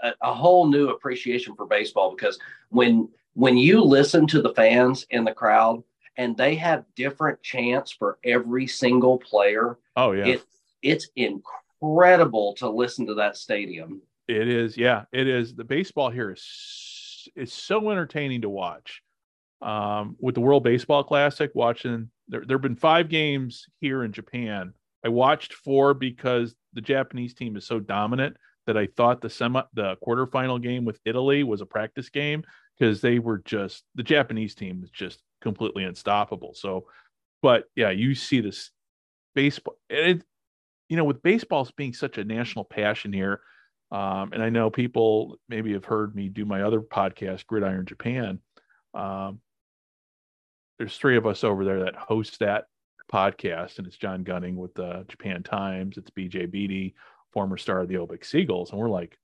a, 0.02 0.14
a 0.22 0.34
whole 0.34 0.68
new 0.68 0.90
appreciation 0.90 1.56
for 1.56 1.66
baseball 1.66 2.16
because 2.16 2.40
when 2.70 3.10
when 3.34 3.58
you 3.58 3.84
listen 3.84 4.26
to 4.28 4.42
the 4.42 4.54
fans 4.54 5.06
in 5.10 5.24
the 5.24 5.34
crowd 5.34 5.84
and 6.18 6.36
they 6.36 6.56
have 6.56 6.86
different 6.96 7.42
chants 7.44 7.92
for 7.92 8.18
every 8.24 8.66
single 8.66 9.20
player. 9.20 9.78
Oh 9.96 10.14
yeah. 10.14 10.26
It, 10.26 10.44
it's 10.82 11.10
incredible 11.16 12.54
to 12.56 12.70
listen 12.70 13.06
to 13.08 13.14
that 13.16 13.38
stadium. 13.38 14.02
It 14.28 14.48
is. 14.48 14.78
Yeah, 14.78 15.04
it 15.12 15.28
is. 15.28 15.54
The 15.54 15.64
baseball 15.64 16.10
here 16.10 16.32
is 16.32 17.30
is 17.36 17.54
so 17.54 17.92
entertaining 17.92 18.42
to 18.42 18.50
watch. 18.50 19.04
Um, 19.62 20.16
with 20.20 20.36
the 20.36 20.42
World 20.42 20.64
Baseball 20.64 21.04
Classic, 21.04 21.50
watching 21.56 22.10
there 22.28 22.44
there've 22.46 22.62
been 22.62 22.76
five 22.76 23.10
games 23.10 23.66
here 23.80 24.04
in 24.04 24.12
Japan. 24.12 24.74
I 25.04 25.10
watched 25.10 25.54
four 25.54 25.94
because 25.94 26.56
the 26.74 26.82
Japanese 26.82 27.34
team 27.34 27.56
is 27.56 27.66
so 27.66 27.80
dominant 27.80 28.38
that 28.68 28.78
I 28.78 28.88
thought 28.98 29.22
the 29.22 29.30
semi 29.30 29.62
the 29.74 29.96
quarterfinal 30.06 30.62
game 30.62 30.86
with 30.86 31.00
Italy 31.06 31.44
was 31.44 31.62
a 31.62 31.66
practice 31.66 32.10
game 32.10 32.44
because 32.78 33.02
they 33.02 33.20
were 33.20 33.40
just 33.40 33.84
the 33.96 34.04
Japanese 34.04 34.54
team 34.54 34.82
is 34.84 34.92
just 34.92 35.22
completely 35.42 35.84
unstoppable. 35.86 36.54
So, 36.54 36.86
but 37.42 37.66
yeah, 37.76 37.90
you 37.90 38.14
see 38.14 38.42
this 38.42 38.72
baseball, 39.34 39.78
it, 39.90 40.22
you 40.90 40.98
know, 40.98 41.04
with 41.04 41.24
baseballs 41.24 41.72
being 41.72 41.94
such 41.94 42.18
a 42.18 42.24
national 42.24 42.66
passion 42.66 43.14
here, 43.14 43.42
um, 43.92 44.34
and 44.34 44.44
I 44.44 44.50
know 44.50 44.70
people 44.70 45.38
maybe 45.48 45.74
have 45.74 45.86
heard 45.86 46.16
me 46.16 46.30
do 46.30 46.46
my 46.46 46.64
other 46.64 46.82
podcast, 46.82 47.46
Gridiron 47.48 47.86
Japan. 47.86 48.40
Um, 48.94 49.40
there's 50.78 50.98
three 50.98 51.18
of 51.18 51.26
us 51.26 51.44
over 51.44 51.66
there 51.66 51.84
that 51.86 51.96
host 51.96 52.40
that 52.40 52.66
podcast, 53.12 53.78
and 53.78 53.88
it's 53.88 53.98
John 53.98 54.24
Gunning 54.24 54.56
with 54.56 54.74
the 54.74 55.06
Japan 55.08 55.44
Times, 55.44 55.98
it's 55.98 56.12
BJ 56.12 56.50
Beatty, 56.50 56.96
former 57.32 57.58
star 57.58 57.82
of 57.82 57.88
the 57.88 57.96
Obic 57.96 58.26
Seagulls, 58.26 58.72
and 58.72 58.80
we're 58.80 58.90
like, 58.90 59.18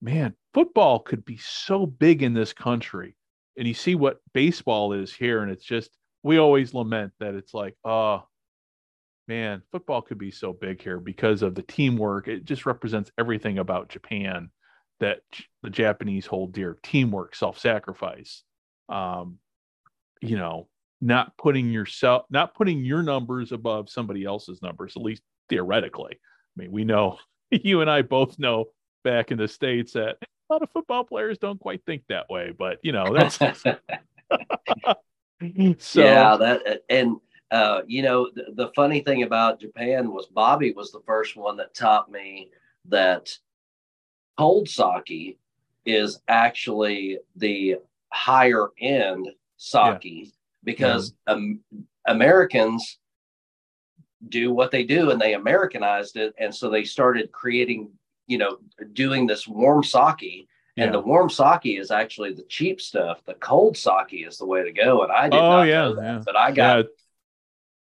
man, 0.00 0.34
football 0.52 0.98
could 0.98 1.24
be 1.24 1.38
so 1.38 1.86
big 1.86 2.22
in 2.22 2.34
this 2.34 2.52
country. 2.52 3.16
And 3.56 3.68
you 3.68 3.74
see 3.74 3.94
what 3.94 4.20
baseball 4.32 4.92
is 4.92 5.12
here, 5.12 5.42
and 5.42 5.50
it's 5.50 5.64
just 5.64 5.90
we 6.22 6.38
always 6.38 6.74
lament 6.74 7.12
that 7.20 7.34
it's 7.34 7.54
like, 7.54 7.76
oh 7.84 8.24
man, 9.28 9.62
football 9.70 10.02
could 10.02 10.18
be 10.18 10.30
so 10.30 10.52
big 10.52 10.82
here 10.82 11.00
because 11.00 11.42
of 11.42 11.54
the 11.54 11.62
teamwork. 11.62 12.28
It 12.28 12.44
just 12.44 12.66
represents 12.66 13.10
everything 13.18 13.58
about 13.58 13.88
Japan 13.88 14.50
that 15.00 15.20
the 15.62 15.70
Japanese 15.70 16.26
hold 16.26 16.52
dear: 16.52 16.78
teamwork, 16.82 17.34
self-sacrifice. 17.34 18.42
Um, 18.88 19.38
you 20.20 20.36
know, 20.36 20.68
not 21.02 21.36
putting 21.36 21.70
yourself, 21.70 22.24
not 22.30 22.54
putting 22.54 22.84
your 22.84 23.02
numbers 23.02 23.50
above 23.50 23.90
somebody 23.90 24.24
else's 24.24 24.62
numbers, 24.62 24.92
at 24.96 25.02
least 25.02 25.22
theoretically. 25.48 26.14
I 26.14 26.54
mean, 26.56 26.70
we 26.70 26.84
know 26.84 27.18
you 27.50 27.80
and 27.80 27.90
I 27.90 28.02
both 28.02 28.38
know 28.38 28.66
back 29.04 29.32
in 29.32 29.38
the 29.38 29.48
states 29.48 29.94
that 29.94 30.16
a 30.22 30.52
lot 30.52 30.62
of 30.62 30.70
football 30.70 31.04
players 31.04 31.38
don't 31.38 31.60
quite 31.60 31.84
think 31.84 32.04
that 32.08 32.30
way, 32.30 32.52
but 32.56 32.78
you 32.82 32.92
know 32.92 33.12
that's 33.12 33.38
so 35.78 36.00
yeah 36.00 36.36
that 36.36 36.82
and 36.88 37.16
uh, 37.50 37.82
you 37.86 38.02
know 38.02 38.30
the, 38.34 38.44
the 38.54 38.70
funny 38.74 39.00
thing 39.00 39.24
about 39.24 39.60
Japan 39.60 40.12
was 40.12 40.26
Bobby 40.26 40.72
was 40.72 40.92
the 40.92 41.02
first 41.04 41.36
one 41.36 41.56
that 41.56 41.74
taught 41.74 42.10
me 42.10 42.48
that 42.86 43.36
cold 44.38 44.68
sake 44.68 45.38
is 45.84 46.20
actually 46.28 47.18
the 47.36 47.76
higher 48.10 48.68
end 48.80 49.28
sake 49.56 50.04
yeah. 50.04 50.24
Because 50.64 51.12
yeah. 51.26 51.34
Um, 51.34 51.60
Americans 52.06 52.98
do 54.28 54.52
what 54.52 54.70
they 54.70 54.84
do 54.84 55.10
and 55.10 55.20
they 55.20 55.34
Americanized 55.34 56.16
it. 56.16 56.34
And 56.38 56.54
so 56.54 56.70
they 56.70 56.84
started 56.84 57.32
creating 57.32 57.90
you 58.26 58.38
know, 58.38 58.58
doing 58.92 59.26
this 59.26 59.46
warm 59.46 59.84
sake. 59.84 60.48
And 60.78 60.86
yeah. 60.86 60.92
the 60.92 61.00
warm 61.00 61.28
sake 61.28 61.66
is 61.78 61.90
actually 61.90 62.32
the 62.32 62.44
cheap 62.44 62.80
stuff. 62.80 63.22
The 63.26 63.34
cold 63.34 63.76
sake 63.76 64.26
is 64.26 64.38
the 64.38 64.46
way 64.46 64.64
to 64.64 64.72
go. 64.72 65.02
And 65.02 65.12
I 65.12 65.28
did 65.28 65.38
oh, 65.38 65.50
not 65.50 65.62
yeah, 65.64 65.82
know 65.82 65.94
that, 65.96 66.02
yeah. 66.02 66.22
but 66.24 66.36
I 66.36 66.50
got 66.50 66.78
yeah. 66.78 66.82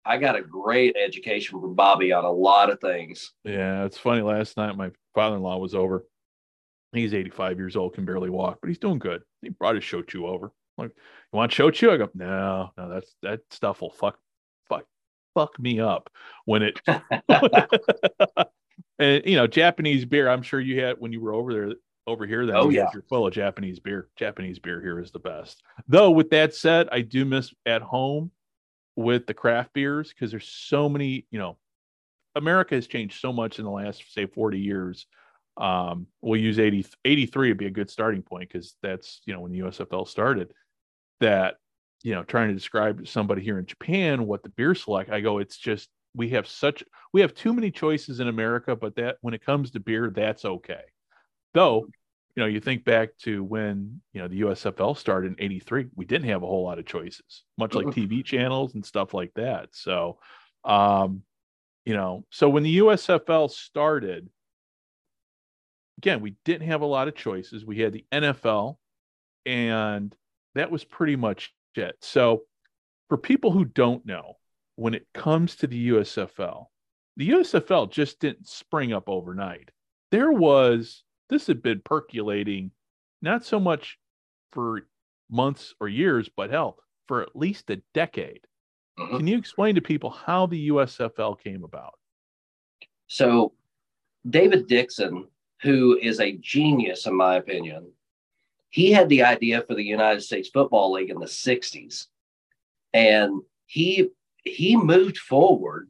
I 0.06 0.18
got 0.18 0.36
a 0.36 0.42
great 0.42 0.98
education 0.98 1.62
from 1.62 1.76
Bobby 1.76 2.12
on 2.12 2.26
a 2.26 2.32
lot 2.32 2.70
of 2.70 2.82
things. 2.82 3.32
Yeah, 3.46 3.86
it's 3.86 3.98
funny. 3.98 4.22
Last 4.22 4.58
night 4.58 4.76
my 4.76 4.92
father-in-law 5.16 5.60
was 5.60 5.74
over. 5.74 6.06
He's 6.92 7.14
85 7.14 7.58
years 7.58 7.76
old, 7.78 7.94
can 7.96 8.04
barely 8.04 8.30
walk, 8.30 8.60
but 8.62 8.68
he's 8.68 8.80
doing 8.80 9.00
good. 9.00 9.22
He 9.42 9.50
brought 9.50 9.76
his 9.76 9.84
shochu 9.86 10.28
over. 10.28 10.52
Like, 10.78 10.92
you 10.92 11.38
want 11.38 11.52
shochu? 11.52 11.92
I 11.92 11.98
go, 11.98 12.10
no, 12.14 12.72
no, 12.78 12.90
that's 12.90 13.16
that 13.22 13.42
stuff 13.52 13.82
will 13.82 13.92
fuck, 13.92 14.18
fuck, 14.68 14.86
fuck 15.34 15.60
me 15.60 15.80
up 15.80 16.10
when 16.46 16.64
it 16.64 16.80
and 19.00 19.24
you 19.26 19.36
know 19.36 19.48
Japanese 19.48 20.06
beer. 20.06 20.30
I'm 20.30 20.42
sure 20.42 20.60
you 20.60 20.82
had 20.82 20.96
when 21.00 21.12
you 21.12 21.22
were 21.22 21.34
over 21.34 21.54
there 21.54 21.74
over 22.08 22.26
here. 22.26 22.46
That 22.46 22.56
oh 22.56 22.70
yeah, 22.70 22.90
you're 22.94 23.04
full 23.04 23.28
of 23.28 23.34
Japanese 23.34 23.80
beer. 23.80 24.10
Japanese 24.16 24.60
beer 24.60 24.82
here 24.82 25.00
is 25.00 25.12
the 25.12 25.20
best. 25.20 25.62
Though 25.88 26.12
with 26.12 26.30
that 26.32 26.54
said, 26.56 26.88
I 26.92 27.02
do 27.02 27.26
miss 27.26 27.54
at 27.66 27.82
home 27.82 28.32
with 28.96 29.26
the 29.26 29.34
craft 29.34 29.74
beers 29.74 30.10
because 30.10 30.32
there's 30.32 30.48
so 30.48 30.90
many. 30.90 31.26
You 31.32 31.40
know, 31.40 31.58
America 32.36 32.76
has 32.76 32.88
changed 32.88 33.20
so 33.20 33.34
much 33.34 33.60
in 33.60 33.66
the 33.66 33.72
last 33.72 34.14
say 34.14 34.26
40 34.26 34.60
years. 34.60 35.06
Um, 35.56 36.08
we'll 36.22 36.42
use 36.42 36.58
80, 36.58 36.88
83 37.06 37.50
would 37.50 37.58
be 37.60 37.68
a 37.68 37.72
good 37.72 37.90
starting 37.90 38.24
point 38.24 38.50
because 38.52 38.76
that's 38.82 39.22
you 39.26 39.34
know 39.34 39.42
when 39.42 39.52
the 39.52 39.60
USFL 39.60 40.08
started. 40.08 40.52
That 41.24 41.56
you 42.04 42.14
know 42.14 42.24
trying 42.24 42.50
to 42.50 42.54
describe 42.54 43.00
to 43.00 43.06
somebody 43.06 43.42
here 43.42 43.58
in 43.58 43.66
Japan 43.66 44.28
what 44.28 44.44
the 44.44 44.50
beer 44.50 44.76
select, 44.76 45.10
I 45.10 45.22
go 45.22 45.40
it's 45.40 45.58
just 45.58 45.90
we 46.16 46.30
have 46.30 46.48
such 46.48 46.84
we 47.14 47.22
have 47.22 47.34
too 47.34 47.54
many 47.54 47.72
choices 47.72 48.20
in 48.20 48.28
America, 48.28 48.76
but 48.76 48.96
that 48.96 49.18
when 49.22 49.34
it 49.34 49.46
comes 49.46 49.72
to 49.72 49.80
beer, 49.80 50.12
that's 50.14 50.46
okay. 50.46 50.84
Though, 51.54 51.88
you 52.36 52.42
know, 52.42 52.46
you 52.46 52.60
think 52.60 52.84
back 52.84 53.18
to 53.20 53.44
when 53.44 54.02
you 54.12 54.22
know 54.22 54.28
the 54.28 54.42
USFL 54.42 54.98
started 54.98 55.34
in 55.34 55.44
'83, 55.44 55.88
we 55.96 56.06
didn't 56.06 56.28
have 56.28 56.44
a 56.44 56.48
whole 56.48 56.64
lot 56.64 56.80
of 56.80 56.86
choices, 56.86 57.44
much 57.58 57.74
like 57.74 57.88
TV 57.88 58.24
channels 58.24 58.74
and 58.74 58.86
stuff 58.86 59.14
like 59.14 59.32
that. 59.36 59.70
So, 59.72 60.20
um, 60.66 61.24
you 61.86 61.94
know, 61.94 62.26
so 62.32 62.50
when 62.50 62.64
the 62.64 62.80
USFL 62.80 63.50
started, 63.50 64.30
again, 66.00 66.22
we 66.22 66.36
didn't 66.44 66.68
have 66.68 66.82
a 66.82 66.88
lot 66.88 67.08
of 67.08 67.16
choices. 67.16 67.66
We 67.66 67.80
had 67.80 67.94
the 67.94 68.06
NFL, 68.12 68.78
and 69.46 70.14
that 70.56 70.72
was 70.72 70.84
pretty 70.84 71.16
much 71.16 71.54
it. 71.76 71.96
So, 72.02 72.44
for 73.10 73.18
people 73.18 73.52
who 73.52 73.66
don't 73.66 74.06
know, 74.06 74.36
when 74.76 74.94
it 74.94 75.08
comes 75.14 75.56
to 75.58 75.68
the 75.68 75.90
USFL, 75.90 76.66
the 77.18 77.30
USFL 77.30 77.92
just 77.92 78.20
didn't 78.20 78.48
spring 78.48 78.94
up 78.94 79.08
overnight. 79.08 79.70
There 80.12 80.32
was, 80.32 81.04
this 81.30 81.48
had 81.48 81.62
been 81.62 81.82
percolating 81.84 82.72
not 83.22 83.46
so 83.46 83.60
much 83.60 83.98
for 84.52 84.88
months 85.30 85.74
or 85.80 85.88
years, 85.88 86.30
but 86.36 86.50
hell, 86.50 86.78
for 87.08 87.22
at 87.22 87.36
least 87.36 87.70
a 87.70 87.82
decade. 87.94 88.42
Mm-hmm. 89.00 89.18
Can 89.18 89.28
you 89.28 89.38
explain 89.38 89.76
to 89.76 89.82
people 89.82 90.10
how 90.10 90.46
the 90.46 90.70
USFL 90.70 91.40
came 91.40 91.64
about? 91.64 91.96
So, 93.08 93.54
David 94.28 94.68
Dixon, 94.68 95.28
who 95.62 95.98
is 96.02 96.20
a 96.20 96.38
genius, 96.38 97.06
in 97.06 97.16
my 97.16 97.36
opinion, 97.36 97.92
he 98.74 98.92
had 98.92 99.08
the 99.08 99.22
idea 99.22 99.62
for 99.62 99.76
the 99.76 99.84
United 99.84 100.22
States 100.22 100.50
Football 100.50 100.94
League 100.94 101.12
in 101.12 101.20
the 101.20 101.28
60s. 101.28 102.08
And 102.92 103.44
he 103.68 104.10
he 104.44 104.76
moved 104.76 105.20
forward 105.20 105.90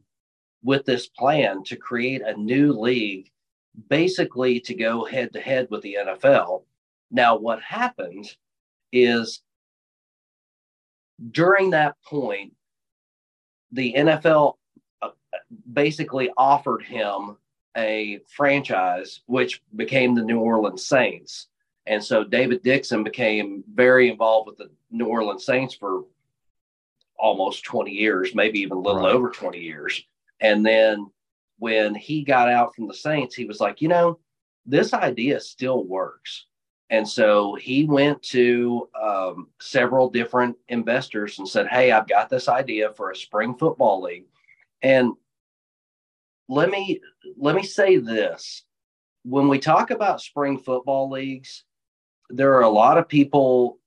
with 0.62 0.84
this 0.84 1.06
plan 1.06 1.64
to 1.64 1.76
create 1.76 2.20
a 2.20 2.36
new 2.36 2.74
league, 2.78 3.30
basically 3.88 4.60
to 4.60 4.74
go 4.74 5.06
head 5.06 5.32
to 5.32 5.40
head 5.40 5.68
with 5.70 5.80
the 5.80 5.96
NFL. 5.98 6.64
Now, 7.10 7.38
what 7.38 7.62
happened 7.62 8.30
is 8.92 9.40
during 11.30 11.70
that 11.70 11.96
point, 12.04 12.52
the 13.72 13.94
NFL 13.96 14.56
uh, 15.00 15.08
basically 15.72 16.28
offered 16.36 16.82
him 16.82 17.38
a 17.78 18.20
franchise, 18.28 19.22
which 19.24 19.62
became 19.74 20.14
the 20.14 20.22
New 20.22 20.38
Orleans 20.38 20.84
Saints. 20.86 21.48
And 21.86 22.02
so 22.02 22.24
David 22.24 22.62
Dixon 22.62 23.04
became 23.04 23.62
very 23.72 24.08
involved 24.08 24.48
with 24.48 24.58
the 24.58 24.70
New 24.90 25.06
Orleans 25.06 25.44
Saints 25.44 25.74
for 25.74 26.04
almost 27.18 27.64
20 27.64 27.90
years, 27.90 28.34
maybe 28.34 28.60
even 28.60 28.78
a 28.78 28.80
little 28.80 29.02
right. 29.02 29.12
over 29.12 29.30
20 29.30 29.58
years. 29.58 30.02
And 30.40 30.64
then 30.64 31.10
when 31.58 31.94
he 31.94 32.24
got 32.24 32.48
out 32.48 32.74
from 32.74 32.88
the 32.88 32.94
Saints, 32.94 33.34
he 33.34 33.44
was 33.44 33.60
like, 33.60 33.80
you 33.80 33.88
know, 33.88 34.18
this 34.66 34.94
idea 34.94 35.40
still 35.40 35.84
works. 35.84 36.46
And 36.90 37.08
so 37.08 37.54
he 37.54 37.84
went 37.84 38.22
to 38.22 38.88
um, 39.00 39.48
several 39.60 40.10
different 40.10 40.56
investors 40.68 41.38
and 41.38 41.48
said, 41.48 41.66
Hey, 41.66 41.92
I've 41.92 42.06
got 42.06 42.28
this 42.28 42.48
idea 42.48 42.92
for 42.92 43.10
a 43.10 43.16
spring 43.16 43.56
football 43.56 44.02
league. 44.02 44.26
And 44.82 45.12
let 46.48 46.70
me 46.70 47.00
let 47.38 47.54
me 47.56 47.62
say 47.62 47.96
this. 47.96 48.64
When 49.24 49.48
we 49.48 49.58
talk 49.58 49.90
about 49.90 50.20
spring 50.20 50.58
football 50.58 51.10
leagues, 51.10 51.64
there 52.30 52.54
are 52.54 52.62
a 52.62 52.68
lot 52.68 52.98
of 52.98 53.08
people 53.08 53.78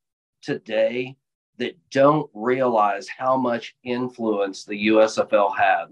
today 0.42 1.16
that 1.58 1.78
don't 1.90 2.30
realize 2.34 3.08
how 3.08 3.36
much 3.36 3.76
influence 3.84 4.64
the 4.64 4.88
USFL 4.88 5.56
had. 5.58 5.86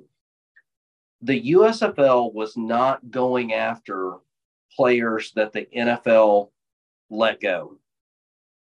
The 1.22 1.54
USFL 1.54 2.34
was 2.34 2.56
not 2.56 3.10
going 3.10 3.54
after 3.54 4.18
players 4.76 5.32
that 5.36 5.54
the 5.54 5.68
NFL 5.76 6.50
let 7.10 7.42
go. 7.42 7.78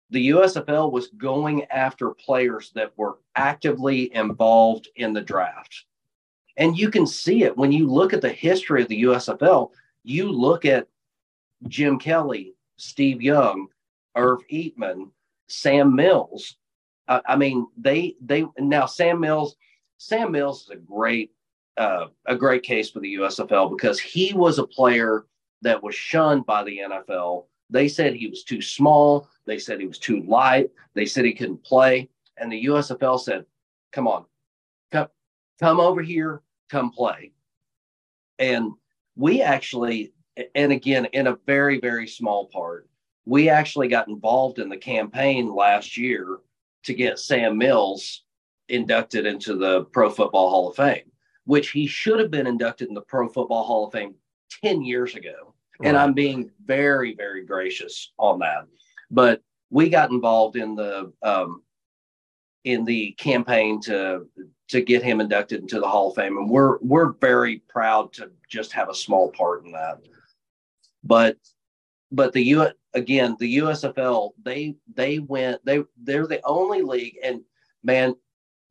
The 0.10 0.30
USFL 0.30 0.92
was 0.92 1.10
going 1.10 1.66
after 1.66 2.12
players 2.12 2.72
that 2.76 2.98
were 2.98 3.20
actively 3.36 4.14
involved 4.16 4.88
in 4.96 5.14
the 5.14 5.22
draft. 5.22 5.86
And 6.56 6.78
you 6.78 6.90
can 6.90 7.06
see 7.06 7.44
it 7.44 7.56
when 7.56 7.72
you 7.72 7.88
look 7.88 8.14
at 8.14 8.22
the 8.22 8.30
history 8.30 8.82
of 8.82 8.88
the 8.88 9.04
USFL. 9.04 9.72
You 10.04 10.32
look 10.32 10.66
at 10.66 10.88
Jim 11.68 12.00
Kelly, 12.00 12.56
Steve 12.78 13.22
Young, 13.22 13.68
Irv 14.16 14.40
Eatman, 14.52 15.10
Sam 15.48 15.96
Mills. 15.96 16.58
Uh, 17.08 17.22
I 17.26 17.36
mean, 17.36 17.68
they 17.78 18.16
they 18.22 18.46
now 18.58 18.86
Sam 18.86 19.20
Mills. 19.20 19.56
Sam 19.98 20.32
Mills 20.32 20.64
is 20.64 20.70
a 20.70 20.76
great 20.76 21.32
uh, 21.78 22.08
a 22.26 22.36
great 22.36 22.64
case 22.64 22.90
for 22.90 23.00
the 23.00 23.16
USFL 23.16 23.70
because 23.70 24.00
he 24.00 24.34
was 24.34 24.60
a 24.60 24.68
player 24.68 25.26
that 25.62 25.82
was 25.82 25.96
shunned 25.96 26.46
by 26.46 26.64
the 26.64 26.80
NFL. 26.80 27.46
They 27.70 27.88
said 27.88 28.14
he 28.14 28.28
was 28.28 28.44
too 28.44 28.62
small. 28.62 29.30
They 29.46 29.60
said 29.60 29.80
he 29.80 29.88
was 29.88 30.00
too 30.00 30.22
light. 30.24 30.70
They 30.94 31.06
said 31.06 31.26
he 31.26 31.34
couldn't 31.34 31.64
play. 31.64 32.10
And 32.38 32.52
the 32.52 32.66
USFL 32.66 33.20
said, 33.20 33.46
"Come 33.92 34.08
on, 34.08 34.26
come 34.92 35.08
come 35.60 35.80
over 35.80 36.02
here, 36.02 36.42
come 36.70 36.92
play." 36.92 37.32
And 38.40 38.74
we 39.16 39.42
actually, 39.42 40.14
and 40.56 40.72
again, 40.72 41.06
in 41.14 41.28
a 41.28 41.38
very 41.46 41.80
very 41.80 42.08
small 42.08 42.46
part, 42.48 42.88
we 43.26 43.50
actually 43.50 43.88
got 43.88 44.08
involved 44.08 44.60
in 44.60 44.70
the 44.70 44.78
campaign 44.78 45.54
last 45.54 45.98
year 45.98 46.40
to 46.84 46.94
get 46.94 47.20
Sam 47.20 47.58
Mills 47.58 48.24
inducted 48.70 49.26
into 49.26 49.56
the 49.56 49.84
Pro 49.86 50.10
Football 50.10 50.50
Hall 50.50 50.70
of 50.70 50.76
Fame, 50.76 51.12
which 51.46 51.72
he 51.72 51.88
should 51.88 52.20
have 52.20 52.32
been 52.32 52.48
inducted 52.48 52.88
in 52.88 52.94
the 52.94 53.02
Pro 53.02 53.28
Football 53.28 53.64
Hall 53.64 53.88
of 53.88 53.94
Fame 53.94 54.16
10 54.64 54.84
years 54.84 55.16
ago. 55.16 55.54
Right. 55.80 55.90
And 55.90 55.98
I'm 55.98 56.14
being 56.14 56.50
very, 56.66 57.14
very 57.16 57.46
gracious 57.46 58.12
on 58.18 58.40
that. 58.40 58.66
But 59.12 59.42
we 59.70 59.90
got 59.90 60.12
involved 60.12 60.56
in 60.56 60.76
the 60.76 61.12
um, 61.22 61.62
in 62.64 62.84
the 62.84 63.12
campaign 63.14 63.80
to 63.82 64.28
to 64.70 64.82
get 64.82 65.04
him 65.04 65.22
inducted 65.22 65.62
into 65.62 65.80
the 65.80 65.88
Hall 65.88 66.10
of 66.10 66.16
Fame, 66.16 66.38
and 66.38 66.50
we're 66.50 66.78
we're 66.80 67.14
very 67.14 67.64
proud 67.70 68.12
to 68.14 68.32
just 68.50 68.72
have 68.74 68.90
a 68.90 68.96
small 68.96 69.32
part 69.32 69.66
in 69.66 69.72
that. 69.72 70.00
But 71.04 71.38
but 72.12 72.34
the 72.34 72.44
U 72.44 72.68
again 72.94 73.36
the 73.40 73.58
USFL 73.58 74.32
they 74.42 74.76
they 74.94 75.20
went 75.20 75.64
they 75.66 75.84
they're 76.02 76.28
the 76.28 76.42
only 76.46 76.82
league 76.82 77.18
and 77.24 77.42
man 77.84 78.16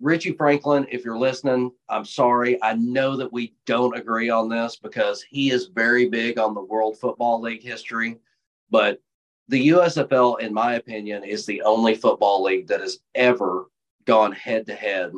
Richie 0.00 0.32
Franklin 0.32 0.86
if 0.90 1.04
you're 1.04 1.18
listening 1.18 1.70
I'm 1.88 2.04
sorry 2.04 2.58
I 2.62 2.74
know 2.74 3.16
that 3.16 3.32
we 3.32 3.54
don't 3.66 3.96
agree 3.96 4.30
on 4.30 4.48
this 4.48 4.76
because 4.76 5.22
he 5.22 5.50
is 5.50 5.66
very 5.66 6.08
big 6.08 6.38
on 6.38 6.54
the 6.54 6.64
World 6.64 6.98
Football 6.98 7.40
League 7.40 7.62
history 7.62 8.18
but 8.70 9.00
the 9.48 9.68
USFL 9.68 10.40
in 10.40 10.52
my 10.52 10.74
opinion 10.74 11.22
is 11.22 11.46
the 11.46 11.62
only 11.62 11.94
football 11.94 12.42
league 12.42 12.66
that 12.68 12.80
has 12.80 12.98
ever 13.14 13.66
gone 14.06 14.32
head 14.32 14.66
to 14.66 14.74
head 14.74 15.12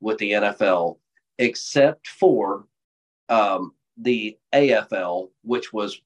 with 0.00 0.18
the 0.18 0.32
NFL 0.32 0.98
except 1.38 2.06
for 2.06 2.66
um, 3.28 3.72
the 3.96 4.36
AFL 4.54 5.30
which 5.42 5.72
was 5.72 6.00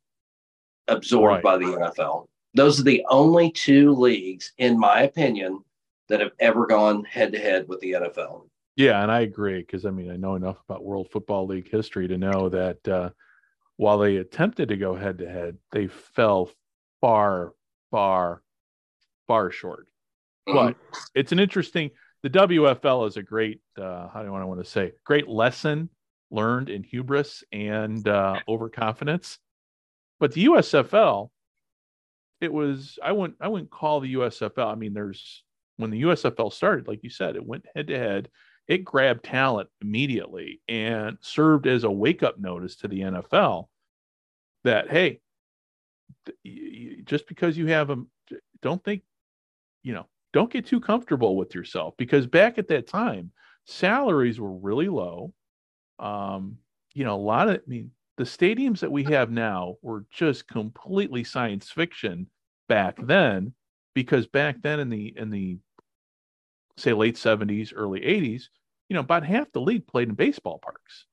absorbed 0.88 1.27
right. 1.27 1.42
by 1.42 1.57
the 1.57 1.64
NFL. 1.64 2.27
Those 2.55 2.81
are 2.81 2.85
the 2.85 3.05
only 3.09 3.51
two 3.51 3.92
leagues, 3.92 4.53
in 4.59 4.79
my 4.79 5.03
opinion, 5.03 5.62
that 6.09 6.20
have 6.20 6.33
ever 6.40 6.66
gone 6.66 7.05
head 7.05 7.33
to 7.33 7.38
head 7.38 7.68
with 7.68 7.81
the 7.81 7.92
NFL. 7.92 8.48
Yeah, 8.77 9.03
and 9.03 9.11
I 9.11 9.20
agree 9.20 9.59
because 9.59 9.85
I 9.85 9.90
mean 9.90 10.11
I 10.11 10.16
know 10.16 10.37
enough 10.37 10.57
about 10.68 10.85
World 10.85 11.09
Football 11.11 11.46
League 11.46 11.68
history 11.68 12.09
to 12.09 12.16
know 12.16 12.48
that 12.48 12.88
uh, 12.88 13.11
while 13.77 13.98
they 13.98 14.16
attempted 14.16 14.68
to 14.68 14.77
go 14.77 14.94
head 14.94 15.18
to 15.18 15.29
head, 15.29 15.59
they 15.72 15.88
fell 15.88 16.51
far, 17.01 17.53
far, 17.90 18.42
far 19.27 19.51
short. 19.51 19.88
Mm-hmm. 20.48 20.57
But 20.57 20.77
it's 21.14 21.33
an 21.33 21.38
interesting. 21.40 21.90
The 22.22 22.31
WFL 22.31 23.09
is 23.09 23.16
a 23.16 23.22
great. 23.22 23.61
Uh, 23.77 24.09
how 24.09 24.22
do 24.22 24.35
I 24.35 24.44
want 24.44 24.64
to 24.64 24.70
say? 24.70 24.92
Great 25.05 25.29
lesson 25.29 25.90
learned 26.31 26.68
in 26.68 26.83
hubris 26.83 27.42
and 27.53 28.07
uh, 28.07 28.40
overconfidence. 28.48 29.38
But 30.20 30.33
the 30.33 30.46
USFL, 30.46 31.31
it 32.40 32.52
was 32.52 32.98
I 33.02 33.12
wouldn't 33.12 33.38
I 33.40 33.48
wouldn't 33.48 33.70
call 33.70 34.00
the 34.00 34.14
USFL. 34.14 34.70
I 34.70 34.74
mean, 34.74 34.94
there's 34.94 35.44
when 35.76 35.90
the 35.90 36.02
USFL 36.02 36.52
started, 36.52 36.88
like 36.88 37.02
you 37.02 37.11
said, 37.11 37.37
it 37.37 37.46
went 37.46 37.66
head 37.74 37.88
to 37.88 37.98
head. 37.98 38.28
It 38.66 38.85
grabbed 38.85 39.24
talent 39.24 39.70
immediately 39.81 40.61
and 40.68 41.16
served 41.20 41.66
as 41.66 41.85
a 41.85 41.90
wake 41.90 42.22
up 42.22 42.38
notice 42.38 42.76
to 42.76 42.88
the 42.88 43.00
NFL 43.00 43.68
that 44.64 44.90
hey, 44.90 45.20
just 47.04 47.26
because 47.26 47.57
you 47.57 47.66
have 47.68 47.88
them, 47.88 48.11
don't 48.61 48.83
think, 48.85 49.02
you 49.83 49.94
know, 49.94 50.07
don't 50.33 50.52
get 50.52 50.66
too 50.66 50.81
comfortable 50.81 51.37
with 51.37 51.54
yourself 51.54 51.94
because 51.96 52.26
back 52.26 52.59
at 52.59 52.68
that 52.68 52.87
time, 52.87 53.31
salaries 53.64 54.38
were 54.38 54.52
really 54.52 54.88
low. 54.88 55.33
Um, 55.98 56.59
you 56.94 57.04
know, 57.04 57.14
a 57.14 57.16
lot 57.16 57.48
of, 57.48 57.57
I 57.57 57.61
mean, 57.66 57.90
the 58.18 58.24
stadiums 58.24 58.81
that 58.81 58.92
we 58.92 59.04
uh-huh. 59.04 59.14
have 59.14 59.31
now 59.31 59.76
were 59.81 60.04
just 60.11 60.46
completely 60.48 61.24
science 61.24 61.70
fiction 61.70 62.28
back 62.68 62.98
then 63.00 63.54
because 63.94 64.26
back 64.26 64.57
mm-hmm. 64.57 64.62
then 64.62 64.81
in 64.81 64.90
the 64.90 65.14
in 65.16 65.31
the 65.31 65.59
say 66.76 66.92
late 66.92 67.16
70s 67.16 67.72
early 67.74 68.00
80s 68.00 68.44
you 68.88 68.94
know 68.94 69.00
about 69.00 69.24
half 69.24 69.50
the 69.52 69.61
league 69.61 69.87
played 69.87 70.09
in 70.09 70.14
baseball 70.14 70.59
parks. 70.59 71.07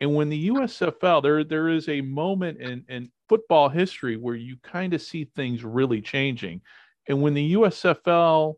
And 0.00 0.14
when 0.14 0.28
the 0.28 0.50
USFL 0.50 1.22
there 1.22 1.42
there 1.42 1.68
is 1.68 1.88
a 1.88 2.00
moment 2.00 2.60
in 2.60 2.84
in 2.88 3.10
football 3.28 3.68
history 3.68 4.16
where 4.16 4.34
you 4.34 4.56
kind 4.62 4.94
of 4.94 5.02
see 5.02 5.24
things 5.24 5.64
really 5.64 6.00
changing. 6.00 6.60
And 7.08 7.22
when 7.22 7.34
the 7.34 7.54
USFL 7.54 8.54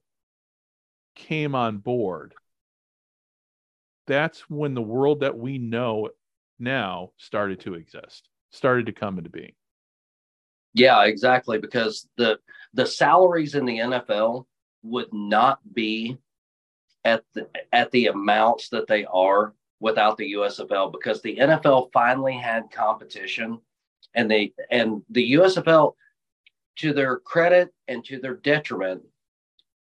came 1.14 1.54
on 1.54 1.78
board 1.78 2.34
that's 4.06 4.48
when 4.48 4.72
the 4.72 4.82
world 4.82 5.20
that 5.20 5.36
we 5.36 5.58
know 5.58 6.08
now 6.58 7.10
started 7.16 7.60
to 7.60 7.74
exist, 7.74 8.28
started 8.50 8.86
to 8.86 8.92
come 8.92 9.18
into 9.18 9.30
being. 9.30 9.52
Yeah, 10.74 11.04
exactly. 11.04 11.58
Because 11.58 12.08
the 12.16 12.38
the 12.74 12.86
salaries 12.86 13.54
in 13.54 13.64
the 13.64 13.78
NFL 13.78 14.46
would 14.82 15.12
not 15.12 15.58
be 15.74 16.18
at 17.04 17.24
the 17.34 17.48
at 17.72 17.90
the 17.90 18.06
amounts 18.06 18.68
that 18.70 18.86
they 18.86 19.04
are 19.06 19.54
without 19.80 20.16
the 20.16 20.32
USFL 20.34 20.92
because 20.92 21.22
the 21.22 21.36
NFL 21.36 21.90
finally 21.92 22.36
had 22.36 22.70
competition 22.70 23.60
and 24.14 24.30
they 24.30 24.52
and 24.70 25.02
the 25.10 25.32
USFL 25.32 25.94
to 26.76 26.92
their 26.92 27.18
credit 27.18 27.72
and 27.86 28.04
to 28.04 28.20
their 28.20 28.34
detriment 28.34 29.02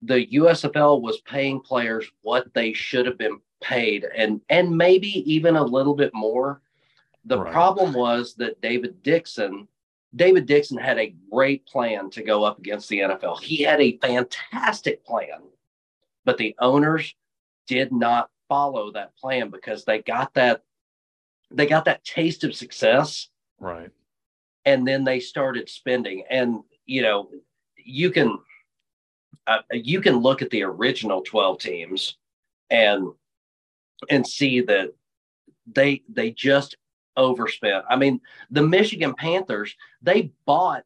the 0.01 0.25
USFL 0.34 1.01
was 1.01 1.21
paying 1.21 1.60
players 1.60 2.10
what 2.21 2.51
they 2.53 2.73
should 2.73 3.05
have 3.05 3.17
been 3.17 3.39
paid 3.62 4.06
and 4.15 4.41
and 4.50 4.76
maybe 4.76 5.32
even 5.32 5.56
a 5.56 5.63
little 5.63 5.95
bit 5.95 6.13
more. 6.13 6.62
The 7.26 7.39
right. 7.39 7.52
problem 7.52 7.93
was 7.93 8.34
that 8.36 8.62
David 8.62 9.04
Dixon, 9.04 9.67
David 10.15 10.47
Dixon 10.47 10.78
had 10.78 10.97
a 10.97 11.15
great 11.32 11.65
plan 11.65 12.10
to 12.12 12.24
go 12.24 12.43
up 12.43 12.58
against 12.58 12.89
the 12.89 13.00
NFL. 13.00 13.39
He 13.41 13.62
had 13.62 13.80
a 13.80 13.97
fantastic 13.97 15.06
plan, 15.06 15.41
but 16.26 16.38
the 16.38 16.56
owners 16.60 17.13
did 17.67 17.91
not 17.91 18.30
follow 18.50 18.91
that 18.91 19.15
plan 19.15 19.50
because 19.50 19.86
they 19.86 20.02
got 20.02 20.34
that 20.34 20.63
they 21.52 21.67
got 21.67 21.86
that 21.86 22.04
taste 22.04 22.43
of 22.43 22.56
success. 22.56 23.30
Right. 23.60 23.91
And 24.65 24.88
then 24.88 25.04
they 25.04 25.19
started 25.19 25.69
spending 25.69 26.24
and 26.30 26.62
you 26.86 27.02
know, 27.02 27.30
you 27.78 28.12
can 28.12 28.39
uh, 29.47 29.60
you 29.71 30.02
can 30.02 30.17
look 30.17 30.41
at 30.41 30.50
the 30.50 30.63
original 30.63 31.21
12 31.21 31.60
teams 31.60 32.17
and 32.69 33.08
and 34.09 34.25
see 34.25 34.61
that 34.61 34.93
they 35.71 36.03
they 36.09 36.31
just 36.31 36.75
overspent. 37.17 37.85
I 37.89 37.95
mean, 37.95 38.21
the 38.49 38.61
Michigan 38.61 39.13
Panthers, 39.13 39.75
they 40.01 40.31
bought 40.45 40.83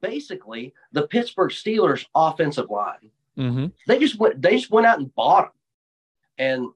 basically 0.00 0.74
the 0.92 1.06
Pittsburgh 1.06 1.50
Steelers 1.50 2.06
offensive 2.14 2.70
line. 2.70 3.10
Mm-hmm. 3.36 3.66
They 3.86 3.98
just 3.98 4.18
went 4.18 4.40
they 4.42 4.56
just 4.56 4.70
went 4.70 4.86
out 4.86 4.98
and 4.98 5.14
bought 5.14 5.44
them. 5.44 5.52
And 6.38 6.68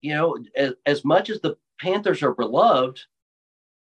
you 0.00 0.14
know, 0.14 0.38
as, 0.54 0.74
as 0.86 1.04
much 1.04 1.30
as 1.30 1.40
the 1.40 1.56
Panthers 1.80 2.22
are 2.22 2.34
beloved, 2.34 3.00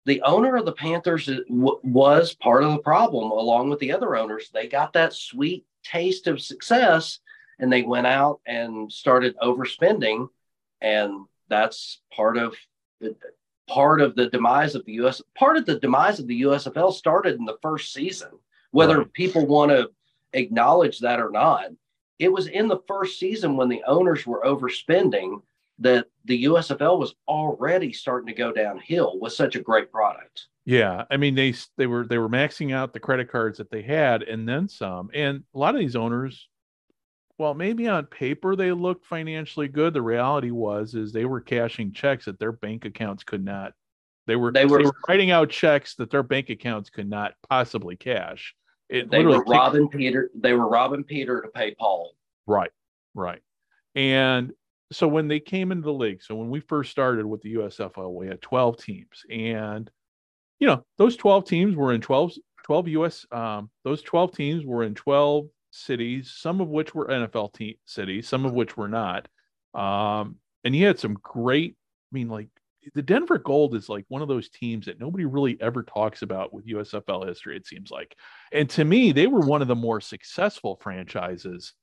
the 0.05 0.21
owner 0.23 0.55
of 0.57 0.65
the 0.65 0.71
Panthers 0.71 1.25
w- 1.25 1.79
was 1.83 2.33
part 2.33 2.63
of 2.63 2.71
the 2.71 2.79
problem 2.79 3.31
along 3.31 3.69
with 3.69 3.79
the 3.79 3.91
other 3.91 4.15
owners. 4.15 4.49
They 4.53 4.67
got 4.67 4.93
that 4.93 5.13
sweet 5.13 5.65
taste 5.83 6.27
of 6.27 6.41
success 6.41 7.19
and 7.59 7.71
they 7.71 7.83
went 7.83 8.07
out 8.07 8.39
and 8.45 8.91
started 8.91 9.37
overspending 9.37 10.29
and 10.81 11.25
that's 11.49 12.01
part 12.13 12.37
of 12.37 12.55
the, 13.01 13.15
part 13.67 14.01
of 14.01 14.15
the 14.15 14.29
demise 14.29 14.75
of 14.75 14.85
the 14.85 14.93
US 14.93 15.21
part 15.35 15.57
of 15.57 15.65
the 15.65 15.79
demise 15.79 16.19
of 16.19 16.27
the 16.27 16.41
USFL 16.41 16.93
started 16.93 17.37
in 17.37 17.45
the 17.45 17.57
first 17.61 17.93
season 17.93 18.29
whether 18.71 18.99
right. 18.99 19.13
people 19.13 19.45
want 19.45 19.71
to 19.71 19.89
acknowledge 20.33 20.99
that 20.99 21.19
or 21.19 21.29
not 21.29 21.69
it 22.19 22.31
was 22.31 22.47
in 22.47 22.67
the 22.67 22.81
first 22.87 23.19
season 23.19 23.55
when 23.55 23.69
the 23.69 23.83
owners 23.87 24.27
were 24.27 24.43
overspending 24.43 25.41
that 25.79 26.07
the 26.25 26.43
USFL 26.43 26.99
was 26.99 27.15
already 27.27 27.93
starting 27.93 28.27
to 28.27 28.33
go 28.33 28.51
downhill 28.51 29.17
with 29.19 29.33
such 29.33 29.55
a 29.55 29.61
great 29.61 29.91
product. 29.91 30.47
Yeah, 30.65 31.05
I 31.09 31.17
mean 31.17 31.33
they 31.33 31.55
they 31.77 31.87
were 31.87 32.05
they 32.05 32.17
were 32.17 32.29
maxing 32.29 32.73
out 32.73 32.93
the 32.93 32.99
credit 32.99 33.31
cards 33.31 33.57
that 33.57 33.71
they 33.71 33.81
had 33.81 34.21
and 34.23 34.47
then 34.47 34.67
some. 34.67 35.09
And 35.13 35.43
a 35.55 35.57
lot 35.57 35.73
of 35.73 35.79
these 35.79 35.95
owners, 35.95 36.47
well, 37.39 37.53
maybe 37.53 37.87
on 37.87 38.05
paper 38.05 38.55
they 38.55 38.71
looked 38.73 39.05
financially 39.05 39.69
good. 39.69 39.93
The 39.93 40.01
reality 40.01 40.51
was 40.51 40.93
is 40.93 41.11
they 41.11 41.25
were 41.25 41.39
cashing 41.39 41.93
checks 41.93 42.25
that 42.25 42.37
their 42.37 42.51
bank 42.51 42.85
accounts 42.85 43.23
could 43.23 43.43
not. 43.43 43.73
They 44.27 44.35
were 44.35 44.51
they 44.51 44.65
were, 44.65 44.79
they 44.79 44.83
were 44.83 44.95
writing 45.07 45.31
out 45.31 45.49
checks 45.49 45.95
that 45.95 46.11
their 46.11 46.21
bank 46.21 46.49
accounts 46.49 46.89
could 46.89 47.09
not 47.09 47.33
possibly 47.49 47.95
cash. 47.95 48.53
It 48.89 49.09
they 49.09 49.23
were 49.23 49.43
robbing 49.45 49.87
Peter. 49.87 50.29
They 50.35 50.53
were 50.53 50.67
robbing 50.67 51.05
Peter 51.05 51.41
to 51.41 51.47
pay 51.47 51.73
Paul. 51.75 52.11
Right, 52.45 52.71
right. 53.15 53.41
And 53.95 54.51
so 54.91 55.07
when 55.07 55.27
they 55.27 55.39
came 55.39 55.71
into 55.71 55.83
the 55.85 55.93
league, 55.93 56.21
so 56.21 56.35
when 56.35 56.49
we 56.49 56.59
first 56.59 56.91
started 56.91 57.25
with 57.25 57.41
the 57.41 57.55
USFL, 57.55 58.13
we 58.13 58.27
had 58.27 58.41
12 58.41 58.77
teams. 58.77 59.23
And, 59.29 59.89
you 60.59 60.67
know, 60.67 60.83
those 60.97 61.15
12 61.15 61.45
teams 61.45 61.75
were 61.75 61.93
in 61.93 62.01
12, 62.01 62.33
12 62.63 62.87
US, 62.89 63.25
um, 63.31 63.69
those 63.83 64.01
12 64.01 64.35
teams 64.35 64.65
were 64.65 64.83
in 64.83 64.95
12 64.95 65.47
cities, 65.79 66.33
some 66.35 66.61
of 66.61 66.69
which 66.69 66.93
were 66.93 67.07
NFL 67.07 67.53
te- 67.53 67.79
cities, 67.85 68.27
some 68.27 68.45
of 68.45 68.53
which 68.53 68.77
were 68.77 68.87
not. 68.87 69.27
Um, 69.73 70.37
and 70.63 70.75
you 70.75 70.85
had 70.85 70.99
some 70.99 71.17
great, 71.21 71.75
I 72.11 72.13
mean, 72.13 72.29
like 72.29 72.49
the 72.93 73.01
Denver 73.01 73.37
Gold 73.37 73.75
is 73.75 73.89
like 73.89 74.05
one 74.07 74.21
of 74.21 74.27
those 74.27 74.49
teams 74.49 74.85
that 74.85 74.99
nobody 74.99 75.25
really 75.25 75.57
ever 75.61 75.83
talks 75.83 76.21
about 76.21 76.53
with 76.53 76.67
USFL 76.67 77.27
history, 77.27 77.55
it 77.57 77.67
seems 77.67 77.91
like. 77.91 78.15
And 78.51 78.69
to 78.71 78.85
me, 78.85 79.11
they 79.11 79.27
were 79.27 79.41
one 79.41 79.61
of 79.61 79.67
the 79.67 79.75
more 79.75 80.01
successful 80.01 80.77
franchises 80.81 81.73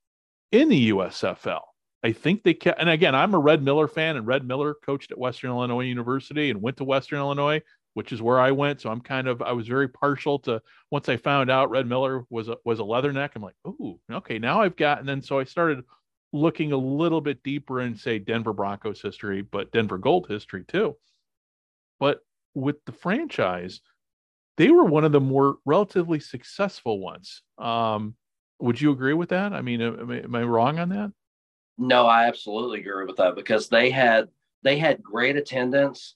in 0.53 0.69
the 0.69 0.91
USFL. 0.91 1.61
I 2.03 2.13
think 2.13 2.43
they 2.43 2.55
can. 2.55 2.75
And 2.79 2.89
again, 2.89 3.15
I'm 3.15 3.35
a 3.35 3.39
Red 3.39 3.63
Miller 3.63 3.89
fan, 3.89 4.17
and 4.17 4.27
Red 4.27 4.47
Miller 4.47 4.75
coached 4.85 5.11
at 5.11 5.19
Western 5.19 5.51
Illinois 5.51 5.85
University 5.85 6.51
and 6.51 6.63
went 6.63 6.77
to 6.79 6.85
Western 6.85 7.19
Illinois, 7.19 7.61
which 7.97 8.13
is 8.13 8.21
where 8.21 8.39
I 8.39 8.51
went. 8.51 8.83
So 8.83 8.91
I'm 8.91 9.01
kind 9.01 9.27
of 9.27 9.41
I 9.41 9.53
was 9.53 9.67
very 9.67 9.89
partial 9.89 10.39
to 10.41 10.61
once 10.91 11.09
I 11.09 11.17
found 11.17 11.51
out 11.51 11.71
Red 11.71 11.87
Miller 11.87 12.27
was 12.29 12.51
a, 12.51 12.59
was 12.63 12.79
a 12.79 12.83
Leatherneck. 12.83 13.31
I'm 13.35 13.41
like, 13.41 13.55
oh, 13.65 13.99
okay, 14.13 14.39
now 14.39 14.61
I've 14.61 14.77
got. 14.77 14.99
And 14.99 15.09
then 15.09 15.23
so 15.23 15.39
I 15.39 15.45
started 15.45 15.83
looking 16.31 16.73
a 16.73 16.77
little 16.77 17.23
bit 17.23 17.43
deeper 17.43 17.81
in 17.81 17.97
say 17.97 18.19
Denver 18.19 18.53
Broncos 18.53 19.01
history, 19.01 19.41
but 19.41 19.73
Denver 19.73 19.97
Gold 19.97 20.27
history 20.29 20.63
too. 20.69 20.95
But 21.99 22.19
with 22.53 22.85
the 22.85 22.93
franchise, 22.93 23.81
they 24.59 24.69
were 24.69 24.85
one 24.85 25.05
of 25.05 25.13
the 25.13 25.21
more 25.21 25.57
relatively 25.65 26.21
successful 26.21 27.01
ones. 27.01 27.41
Um, 27.57 28.15
would 28.61 28.79
you 28.79 28.93
agree 28.93 29.15
with 29.15 29.31
that? 29.31 29.55
I 29.55 29.63
mean, 29.63 29.81
am, 29.81 30.11
am 30.13 30.35
I 30.35 30.43
wrong 30.43 30.79
on 30.79 30.91
that? 30.91 31.13
No, 31.79 32.07
I 32.07 32.27
absolutely 32.27 32.81
agree 32.81 33.07
with 33.07 33.17
that 33.17 33.37
because 33.37 33.71
they 33.71 33.89
had 33.89 34.29
they 34.63 34.77
had 34.77 35.03
great 35.03 35.37
attendance 35.37 36.15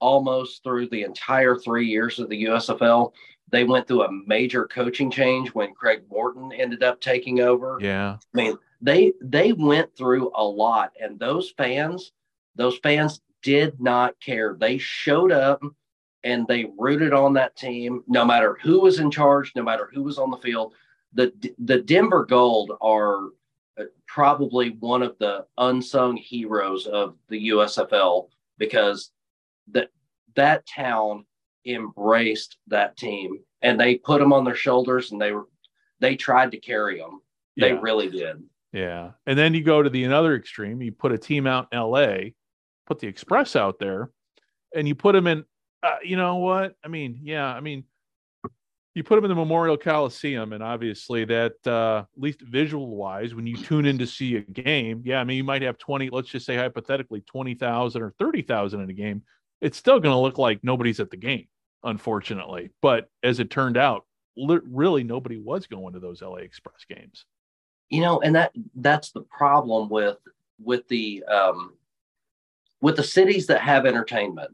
almost 0.00 0.62
through 0.62 0.88
the 0.88 1.02
entire 1.02 1.56
three 1.56 1.86
years 1.86 2.18
of 2.18 2.28
the 2.28 2.44
USFL. 2.44 3.12
They 3.50 3.64
went 3.64 3.86
through 3.86 4.04
a 4.04 4.12
major 4.26 4.66
coaching 4.66 5.10
change 5.10 5.50
when 5.50 5.74
Craig 5.74 6.02
Morton 6.10 6.52
ended 6.52 6.82
up 6.82 7.00
taking 7.00 7.40
over. 7.40 7.78
Yeah. 7.80 8.16
I 8.34 8.36
mean, 8.36 8.58
they 8.80 9.12
they 9.22 9.52
went 9.52 9.96
through 9.96 10.32
a 10.34 10.44
lot 10.44 10.92
and 11.00 11.18
those 11.18 11.50
fans, 11.56 12.12
those 12.56 12.78
fans 12.78 13.20
did 13.42 13.80
not 13.80 14.18
care. 14.20 14.56
They 14.58 14.78
showed 14.78 15.32
up 15.32 15.62
and 16.24 16.46
they 16.48 16.66
rooted 16.76 17.12
on 17.12 17.34
that 17.34 17.56
team 17.56 18.02
no 18.08 18.24
matter 18.24 18.58
who 18.62 18.80
was 18.80 18.98
in 18.98 19.10
charge, 19.10 19.52
no 19.54 19.62
matter 19.62 19.88
who 19.92 20.02
was 20.02 20.18
on 20.18 20.30
the 20.30 20.36
field. 20.38 20.74
The 21.14 21.32
the 21.58 21.80
Denver 21.80 22.24
Gold 22.24 22.72
are 22.80 23.26
uh, 23.78 23.84
probably 24.06 24.70
one 24.80 25.02
of 25.02 25.16
the 25.18 25.46
unsung 25.56 26.16
heroes 26.16 26.86
of 26.86 27.16
the 27.28 27.50
USFL 27.50 28.28
because 28.58 29.12
that 29.72 29.88
that 30.34 30.66
town 30.66 31.24
embraced 31.66 32.56
that 32.68 32.96
team 32.96 33.38
and 33.62 33.80
they 33.80 33.96
put 33.96 34.20
them 34.20 34.32
on 34.32 34.44
their 34.44 34.54
shoulders 34.54 35.12
and 35.12 35.20
they 35.20 35.32
were 35.32 35.46
they 36.00 36.14
tried 36.14 36.52
to 36.52 36.58
carry 36.58 36.98
them. 36.98 37.20
They 37.56 37.72
yeah. 37.72 37.78
really 37.80 38.10
did. 38.10 38.42
Yeah. 38.72 39.12
And 39.26 39.38
then 39.38 39.54
you 39.54 39.62
go 39.62 39.82
to 39.82 39.88
the 39.88 40.04
another 40.04 40.36
extreme, 40.36 40.82
you 40.82 40.92
put 40.92 41.12
a 41.12 41.18
team 41.18 41.46
out 41.46 41.68
in 41.72 41.78
LA, 41.78 42.16
put 42.86 42.98
the 42.98 43.06
Express 43.06 43.56
out 43.56 43.78
there, 43.78 44.10
and 44.74 44.86
you 44.86 44.94
put 44.94 45.12
them 45.12 45.26
in 45.26 45.44
uh, 45.82 45.96
you 46.02 46.16
know 46.16 46.36
what? 46.36 46.74
I 46.84 46.88
mean, 46.88 47.20
yeah, 47.22 47.46
I 47.46 47.60
mean 47.60 47.84
you 48.96 49.04
put 49.04 49.16
them 49.16 49.26
in 49.26 49.28
the 49.28 49.34
Memorial 49.34 49.76
Coliseum, 49.76 50.54
and 50.54 50.62
obviously 50.62 51.26
that, 51.26 51.54
uh, 51.66 52.04
at 52.16 52.22
least 52.22 52.40
visual 52.40 52.96
wise, 52.96 53.34
when 53.34 53.46
you 53.46 53.54
tune 53.54 53.84
in 53.84 53.98
to 53.98 54.06
see 54.06 54.36
a 54.36 54.40
game, 54.40 55.02
yeah, 55.04 55.20
I 55.20 55.24
mean, 55.24 55.36
you 55.36 55.44
might 55.44 55.60
have 55.60 55.76
20, 55.76 56.08
let's 56.08 56.30
just 56.30 56.46
say 56.46 56.56
hypothetically 56.56 57.20
20,000 57.20 58.00
or 58.00 58.14
30,000 58.18 58.80
in 58.80 58.88
a 58.88 58.94
game. 58.94 59.22
It's 59.60 59.78
still 59.78 60.00
going 60.00 60.14
to 60.14 60.20
look 60.20 60.38
like 60.38 60.62
nobody's 60.62 61.00
at 61.00 61.10
the 61.10 61.16
game, 61.16 61.46
unfortunately. 61.82 62.70
But 62.82 63.08
as 63.22 63.40
it 63.40 63.50
turned 63.50 63.76
out, 63.76 64.04
li- 64.36 64.60
really 64.64 65.04
nobody 65.04 65.38
was 65.38 65.66
going 65.66 65.94
to 65.94 66.00
those 66.00 66.22
LA 66.22 66.36
Express 66.36 66.84
games. 66.88 67.24
You 67.88 68.00
know, 68.00 68.20
and 68.20 68.34
that 68.34 68.52
that's 68.74 69.12
the 69.12 69.22
problem 69.22 69.88
with 69.88 70.18
with 70.60 70.88
the 70.88 71.22
um 71.24 71.74
with 72.80 72.96
the 72.96 73.04
cities 73.04 73.46
that 73.46 73.60
have 73.60 73.86
entertainment. 73.86 74.50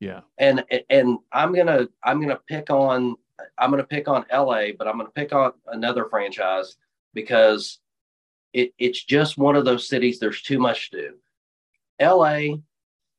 Yeah. 0.00 0.20
And 0.38 0.64
and 0.90 1.18
I'm 1.32 1.54
gonna 1.54 1.88
I'm 2.02 2.20
gonna 2.20 2.40
pick 2.48 2.70
on 2.70 3.16
I'm 3.58 3.70
going 3.70 3.82
to 3.82 3.86
pick 3.86 4.08
on 4.08 4.24
LA, 4.32 4.66
but 4.78 4.86
I'm 4.86 4.94
going 4.94 5.06
to 5.06 5.12
pick 5.12 5.32
on 5.32 5.52
another 5.66 6.06
franchise 6.06 6.76
because 7.12 7.78
it, 8.52 8.72
it's 8.78 9.02
just 9.02 9.38
one 9.38 9.56
of 9.56 9.64
those 9.64 9.88
cities. 9.88 10.18
There's 10.18 10.42
too 10.42 10.58
much 10.58 10.90
to 10.90 10.96
do. 10.96 11.14
LA, 12.00 12.56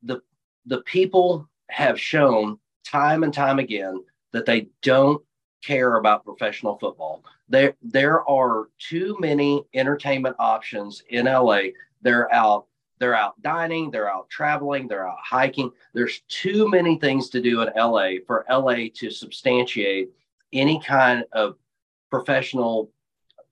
the 0.03 0.21
the 0.65 0.81
people 0.81 1.49
have 1.69 1.99
shown 1.99 2.59
time 2.85 3.23
and 3.23 3.33
time 3.33 3.59
again 3.59 4.03
that 4.33 4.45
they 4.45 4.67
don't 4.81 5.23
care 5.63 5.95
about 5.95 6.25
professional 6.25 6.77
football. 6.77 7.23
There 7.49 7.75
there 7.81 8.27
are 8.29 8.69
too 8.79 9.17
many 9.19 9.63
entertainment 9.73 10.35
options 10.39 11.03
in 11.09 11.25
LA. 11.25 11.61
They're 12.01 12.31
out 12.33 12.67
they're 12.97 13.15
out 13.15 13.41
dining, 13.41 13.91
they're 13.91 14.11
out 14.11 14.29
traveling, 14.29 14.87
they're 14.87 15.07
out 15.07 15.17
hiking. 15.21 15.71
There's 15.93 16.21
too 16.29 16.69
many 16.69 16.97
things 16.97 17.29
to 17.29 17.41
do 17.41 17.61
in 17.61 17.69
LA 17.75 18.23
for 18.25 18.45
LA 18.49 18.87
to 18.95 19.11
substantiate 19.11 20.09
any 20.53 20.79
kind 20.79 21.25
of 21.33 21.55
professional, 22.09 22.91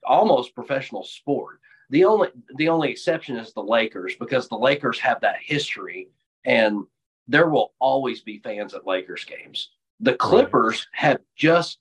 almost 0.06 0.56
professional 0.56 1.04
sport. 1.04 1.60
The 1.90 2.06
only 2.06 2.30
the 2.56 2.70
only 2.70 2.90
exception 2.90 3.36
is 3.38 3.54
the 3.54 3.64
Lakers 3.64 4.16
because 4.16 4.48
the 4.48 4.58
Lakers 4.58 5.00
have 5.00 5.22
that 5.22 5.38
history 5.42 6.08
and 6.46 6.86
there 7.28 7.50
will 7.50 7.74
always 7.80 8.22
be 8.22 8.40
fans 8.40 8.74
at 8.74 8.86
Lakers 8.86 9.26
games. 9.26 9.72
The 10.00 10.16
Clippers 10.16 10.88
right. 10.94 11.10
have 11.10 11.20
just 11.36 11.80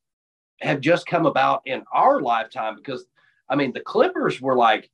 have 0.61 0.81
just 0.81 1.07
come 1.07 1.27
about 1.27 1.63
in 1.67 1.83
our 1.93 2.21
lifetime 2.21 2.77
because 2.77 3.05
I 3.49 3.57
mean 3.57 3.73
the 3.73 3.81
Clippers 3.81 4.41
were 4.41 4.57
like 4.57 4.91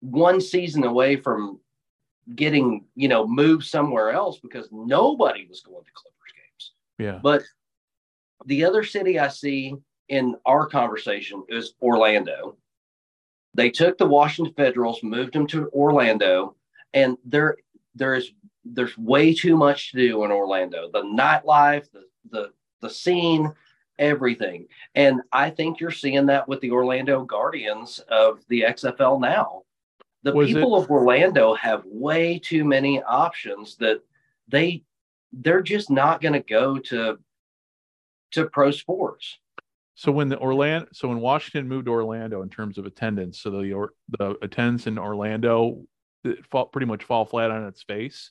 one 0.00 0.40
season 0.40 0.84
away 0.84 1.16
from 1.16 1.60
getting 2.34 2.84
you 2.94 3.08
know 3.08 3.26
moved 3.26 3.64
somewhere 3.64 4.10
else 4.10 4.38
because 4.38 4.68
nobody 4.70 5.46
was 5.48 5.60
going 5.60 5.84
to 5.84 5.92
Clippers 5.92 6.32
games. 6.36 6.72
Yeah. 6.98 7.18
But 7.22 7.42
the 8.46 8.64
other 8.64 8.84
city 8.84 9.18
I 9.18 9.28
see 9.28 9.74
in 10.08 10.36
our 10.46 10.66
conversation 10.66 11.44
is 11.48 11.74
Orlando. 11.82 12.56
They 13.54 13.70
took 13.70 13.98
the 13.98 14.06
Washington 14.06 14.54
Federals, 14.54 15.02
moved 15.02 15.32
them 15.32 15.46
to 15.48 15.68
Orlando, 15.70 16.54
and 16.94 17.16
there 17.24 17.56
there 17.94 18.14
is 18.14 18.32
there's 18.64 18.96
way 18.98 19.34
too 19.34 19.56
much 19.56 19.92
to 19.92 19.98
do 19.98 20.24
in 20.24 20.30
Orlando. 20.30 20.90
The 20.92 21.02
nightlife, 21.02 21.90
the 21.92 22.04
the 22.30 22.52
the 22.80 22.90
scene, 22.90 23.52
everything. 23.98 24.66
And 24.94 25.20
I 25.32 25.50
think 25.50 25.80
you're 25.80 25.90
seeing 25.90 26.26
that 26.26 26.48
with 26.48 26.60
the 26.60 26.70
Orlando 26.70 27.24
Guardians 27.24 27.98
of 28.08 28.40
the 28.48 28.62
XFL 28.62 29.20
now 29.20 29.64
the 30.22 30.32
Was 30.32 30.48
people 30.48 30.76
it? 30.76 30.84
of 30.84 30.90
Orlando 30.90 31.54
have 31.54 31.82
way 31.86 32.38
too 32.38 32.64
many 32.64 33.02
options 33.02 33.76
that 33.76 34.02
they 34.48 34.84
they're 35.32 35.62
just 35.62 35.90
not 35.90 36.20
going 36.20 36.32
to 36.32 36.40
go 36.40 36.78
to 36.78 37.18
to 38.32 38.46
pro 38.46 38.70
sports. 38.70 39.38
So 39.94 40.10
when 40.12 40.28
the 40.28 40.38
Orlando, 40.38 40.88
so 40.92 41.08
when 41.08 41.20
Washington 41.20 41.68
moved 41.68 41.86
to 41.86 41.92
Orlando 41.92 42.42
in 42.42 42.48
terms 42.48 42.78
of 42.78 42.86
attendance, 42.86 43.40
so 43.40 43.50
the 43.50 43.88
the 44.18 44.36
attendance 44.42 44.86
in 44.86 44.98
Orlando 44.98 45.82
it 46.24 46.44
fall, 46.46 46.66
pretty 46.66 46.86
much 46.86 47.04
fall 47.04 47.24
flat 47.24 47.50
on 47.50 47.66
its 47.66 47.82
face. 47.82 48.30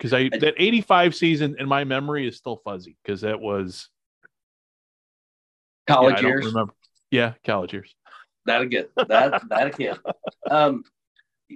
Because 0.00 0.14
I 0.14 0.30
that 0.30 0.54
eighty 0.56 0.80
five 0.80 1.14
season 1.14 1.56
in 1.58 1.68
my 1.68 1.84
memory 1.84 2.26
is 2.26 2.36
still 2.36 2.56
fuzzy 2.64 2.96
because 3.04 3.20
that 3.20 3.40
was 3.40 3.88
college 5.86 6.22
yeah, 6.22 6.28
years. 6.28 6.46
remember. 6.46 6.72
Yeah, 7.10 7.34
college 7.44 7.72
years 7.72 7.94
that 8.46 8.62
again. 8.62 8.86
That 9.08 9.42
that 9.48 9.74
again. 9.74 9.96
Um, 10.50 10.84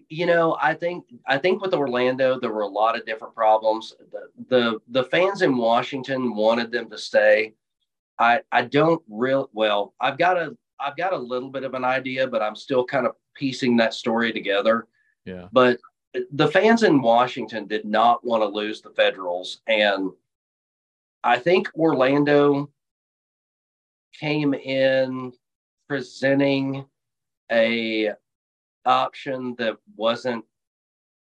you 0.09 0.27
know, 0.27 0.57
I 0.61 0.75
think 0.75 1.05
I 1.27 1.39
think 1.39 1.63
with 1.63 1.75
Orlando 1.75 2.39
there 2.39 2.53
were 2.53 2.63
a 2.63 2.69
lot 2.69 2.99
of 2.99 3.07
different 3.07 3.35
problems. 3.35 3.95
The 4.13 4.29
the, 4.49 4.81
the 4.89 5.05
fans 5.05 5.43
in 5.43 5.57
Washington 5.57 6.35
wanted 6.35 6.71
them 6.71 6.91
to 6.91 6.99
stay. 6.99 7.55
I 8.19 8.41
I 8.53 8.63
don't 8.63 9.03
real 9.09 9.51
well. 9.53 9.95
I've 10.01 10.19
got 10.19 10.37
a 10.37 10.57
I've 10.81 10.97
got 10.97 11.13
a 11.13 11.19
little 11.19 11.51
bit 11.51 11.65
of 11.65 11.75
an 11.75 11.85
idea, 11.85 12.27
but 12.27 12.43
I'm 12.43 12.57
still 12.57 12.85
kind 12.85 13.07
of 13.07 13.15
piecing 13.35 13.77
that 13.79 13.95
story 13.95 14.33
together. 14.33 14.87
Yeah. 15.25 15.49
But 15.53 15.79
the 16.33 16.49
fans 16.49 16.83
in 16.83 17.03
Washington 17.03 17.67
did 17.67 17.85
not 17.85 18.25
want 18.25 18.43
to 18.43 18.49
lose 18.49 18.81
the 18.81 18.91
Federals, 18.91 19.61
and 19.67 20.11
I 21.23 21.39
think 21.39 21.69
Orlando 21.75 22.71
came 24.19 24.55
in 24.55 25.33
presenting 25.89 26.85
a 27.51 28.13
option 28.85 29.55
that 29.59 29.77
wasn't 29.97 30.45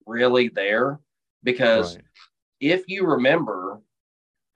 really 0.06 0.50
there 0.50 1.00
because 1.44 1.96
right. 1.96 2.06
if 2.60 2.88
you 2.88 3.06
remember 3.06 3.82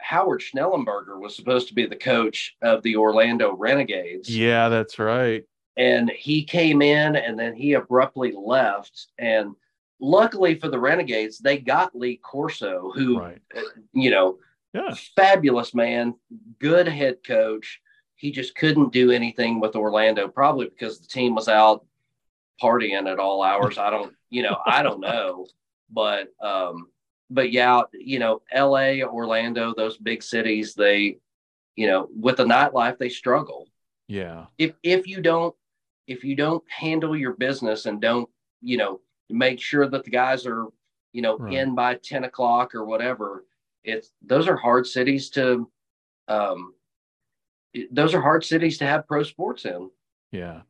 Howard 0.02 0.42
Schnellenberger 0.42 1.20
was 1.20 1.36
supposed 1.36 1.68
to 1.70 1.74
be 1.74 1.86
the 1.86 1.96
coach 1.96 2.56
of 2.62 2.84
the 2.84 2.96
Orlando 2.96 3.56
Renegades. 3.56 4.36
Yeah, 4.36 4.70
that's 4.70 5.00
right. 5.00 5.44
And 5.78 6.10
he 6.10 6.44
came 6.44 6.82
in 6.82 7.16
and 7.16 7.40
then 7.40 7.56
he 7.56 7.74
abruptly 7.74 8.34
left 8.38 9.08
and 9.18 9.56
luckily 10.04 10.56
for 10.56 10.68
the 10.68 10.80
Renegades, 10.80 11.40
they 11.40 11.58
got 11.58 11.96
Lee 11.96 12.18
Corso 12.18 12.92
who 12.94 13.20
right. 13.20 13.42
Uh, 13.56 13.62
you 13.94 14.12
know, 14.12 14.38
yeah. 14.74 14.94
fabulous 15.16 15.74
man, 15.74 16.16
good 16.60 16.88
head 16.88 17.18
coach 17.26 17.82
he 18.24 18.32
just 18.32 18.56
couldn't 18.56 18.94
do 18.94 19.12
anything 19.12 19.60
with 19.60 19.76
Orlando, 19.76 20.30
probably 20.30 20.70
because 20.70 20.98
the 20.98 21.08
team 21.08 21.36
was 21.36 21.50
out 21.50 21.86
partying 22.62 23.12
at 23.12 23.20
all 23.20 23.44
hours. 23.44 23.78
I 23.78 23.90
don't, 23.90 24.14
you 24.30 24.44
know, 24.44 24.58
I 24.66 24.82
don't 24.82 25.02
know, 25.02 25.46
but 25.92 26.30
um, 26.42 26.88
but 27.30 27.52
yeah, 27.52 27.82
you 27.92 28.20
know, 28.20 28.42
L.A., 28.50 29.04
Orlando, 29.04 29.74
those 29.76 29.98
big 29.98 30.24
cities, 30.24 30.74
they, 30.74 31.18
you 31.76 31.88
know, 31.88 32.08
with 32.18 32.38
the 32.38 32.46
nightlife, 32.46 32.98
they 32.98 33.10
struggle. 33.10 33.68
Yeah. 34.08 34.46
If 34.58 34.72
if 34.84 35.06
you 35.06 35.20
don't 35.20 35.54
if 36.08 36.24
you 36.24 36.38
don't 36.38 36.64
handle 36.70 37.18
your 37.18 37.34
business 37.34 37.86
and 37.86 38.00
don't, 38.00 38.30
you 38.62 38.78
know, 38.78 39.02
make 39.30 39.60
sure 39.60 39.88
that 39.88 40.04
the 40.04 40.10
guys 40.10 40.46
are, 40.46 40.68
you 41.12 41.22
know, 41.22 41.38
right. 41.38 41.54
in 41.54 41.76
by 41.76 41.96
ten 41.96 42.24
o'clock 42.24 42.76
or 42.76 42.86
whatever, 42.86 43.46
it's 43.84 44.12
those 44.22 44.48
are 44.48 44.58
hard 44.58 44.88
cities 44.88 45.30
to 45.32 45.70
um 46.28 46.74
those 47.92 48.14
are 48.14 48.22
hard 48.22 48.44
cities 48.44 48.78
to 48.78 48.86
have 48.86 49.08
pro 49.08 49.24
sports 49.24 49.66
in. 49.66 49.90
Yeah. 50.32 50.62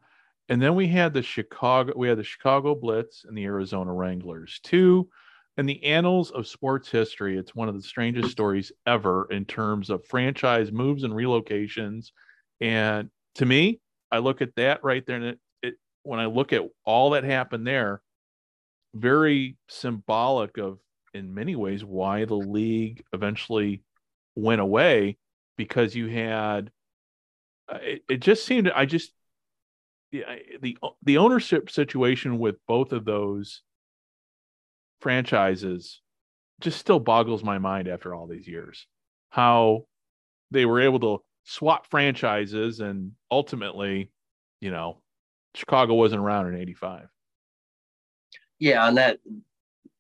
And 0.49 0.62
then 0.62 0.76
we 0.76 0.88
had 0.88 1.14
the 1.14 1.24
Chicago, 1.24 1.93
we 1.95 2.08
had 2.08 2.18
the 2.18 2.24
Chicago 2.24 2.76
Blitz 2.76 3.26
and 3.26 3.38
the 3.38 3.45
Arizona 3.45 3.93
Wranglers. 3.93 4.60
Two 4.64 5.10
in 5.58 5.66
the 5.66 5.84
annals 5.84 6.32
of 6.32 6.47
sports 6.47 6.89
history, 6.89 7.38
it's 7.38 7.56
one 7.56 7.70
of 7.70 7.76
the 7.76 7.82
strangest 7.82 8.32
stories 8.32 8.72
ever 8.86 9.28
in 9.32 9.45
terms 9.45 9.89
of 9.89 10.06
franchise 10.06 10.72
moves 10.72 11.04
and 11.04 11.14
relocations. 11.14 12.12
And 12.60 13.10
to 13.36 13.45
me, 13.45 13.80
I 14.12 14.20
look 14.20 14.41
at 14.41 14.56
that 14.56 14.84
right 14.84 15.06
there, 15.06 15.16
and 15.16 15.26
it, 15.26 15.39
it 15.62 15.76
when 16.04 16.20
I 16.20 16.26
look 16.26 16.54
at 16.54 16.64
all 16.86 17.12
that 17.12 17.24
happened 17.24 17.66
there, 17.68 18.01
very 18.94 19.58
symbolic 19.70 20.58
of, 20.58 20.80
in 21.14 21.34
many 21.34 21.56
ways, 21.56 21.84
why 21.84 22.26
the 22.26 22.36
league 22.36 23.04
eventually 23.14 23.84
went 24.36 24.62
away 24.62 25.18
because 25.58 25.96
you 25.96 26.08
had 26.08 26.72
uh, 27.70 27.78
it, 27.82 28.04
it 28.10 28.20
just 28.20 28.46
seemed 28.46 28.70
I 28.70 28.86
just 28.86 29.14
the 30.12 30.26
the 30.62 30.78
the 31.04 31.18
ownership 31.18 31.70
situation 31.70 32.39
with 32.39 32.56
both 32.68 32.91
of 32.91 33.06
those 33.06 33.62
franchises 35.02 36.02
just 36.62 36.80
still 36.80 37.00
boggles 37.00 37.44
my 37.44 37.58
mind 37.58 37.88
after 37.88 38.14
all 38.14 38.28
these 38.28 38.48
years. 38.48 38.88
How 39.30 39.86
they 40.52 40.66
were 40.66 40.82
able 40.82 41.00
to 41.00 41.24
swap 41.44 41.88
franchises 41.88 42.80
and 42.80 43.12
ultimately, 43.30 44.12
you 44.62 44.72
know, 44.72 45.02
Chicago 45.56 45.96
wasn't 45.96 46.22
around 46.22 46.48
in 46.48 46.60
85. 46.60 47.08
Yeah, 48.64 48.88
and 48.88 48.95
that 48.95 49.20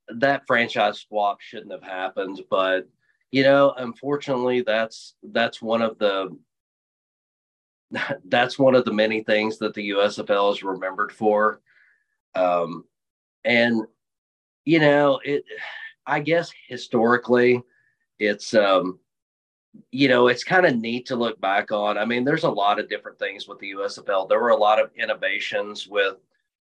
that 0.07 0.47
franchise 0.47 1.01
swap 1.01 1.41
shouldn't 1.41 1.73
have 1.73 1.83
happened, 1.83 2.39
but 2.49 2.87
you 3.29 3.43
know, 3.43 3.73
unfortunately 3.75 4.61
that's 4.61 5.15
that's 5.21 5.61
one 5.61 5.81
of 5.81 5.99
the 5.99 6.33
that's 8.29 8.57
one 8.57 8.73
of 8.73 8.85
the 8.85 8.93
many 8.93 9.21
things 9.21 9.57
that 9.57 9.73
the 9.73 9.89
USFL 9.89 10.53
is 10.53 10.63
remembered 10.63 11.11
for. 11.11 11.59
Um, 12.35 12.85
and 13.43 13.81
you 14.63 14.79
know, 14.79 15.19
it. 15.25 15.43
I 16.05 16.21
guess 16.21 16.49
historically, 16.69 17.61
it's 18.17 18.53
um, 18.53 18.97
you 19.91 20.07
know, 20.07 20.29
it's 20.29 20.45
kind 20.45 20.65
of 20.65 20.77
neat 20.77 21.07
to 21.07 21.17
look 21.17 21.41
back 21.41 21.73
on. 21.73 21.97
I 21.97 22.05
mean, 22.05 22.23
there's 22.23 22.45
a 22.45 22.49
lot 22.49 22.79
of 22.79 22.87
different 22.87 23.19
things 23.19 23.45
with 23.45 23.59
the 23.59 23.71
USFL. 23.71 24.29
There 24.29 24.39
were 24.39 24.51
a 24.51 24.55
lot 24.55 24.79
of 24.79 24.89
innovations 24.95 25.85
with, 25.85 26.15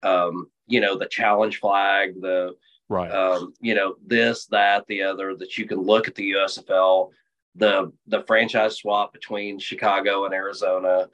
um, 0.03 0.49
you 0.68 0.82
know, 0.82 0.97
the 0.97 1.07
challenge 1.07 1.59
flag, 1.59 2.22
the 2.22 2.55
right, 2.89 3.11
um, 3.11 3.53
you 3.59 3.76
know, 3.76 3.95
this, 4.05 4.45
that, 4.47 4.86
the 4.88 5.03
other. 5.03 5.36
That 5.36 5.57
you 5.57 5.65
can 5.65 5.80
look 5.80 6.07
at 6.07 6.15
the 6.15 6.32
USFL 6.34 7.09
the 7.57 7.91
the 8.05 8.24
franchise 8.24 8.78
swap 8.78 9.11
between 9.11 9.59
Chicago 9.59 10.26
and 10.26 10.34
Arizona, 10.34 11.09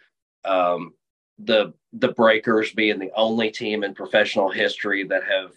um, 0.46 0.94
the 1.40 1.74
the 1.94 2.10
Breakers 2.10 2.72
being 2.74 3.00
the 3.00 3.12
only 3.16 3.50
team 3.50 3.84
in 3.84 3.94
professional 3.94 4.52
history 4.52 5.06
that 5.06 5.24
have 5.24 5.52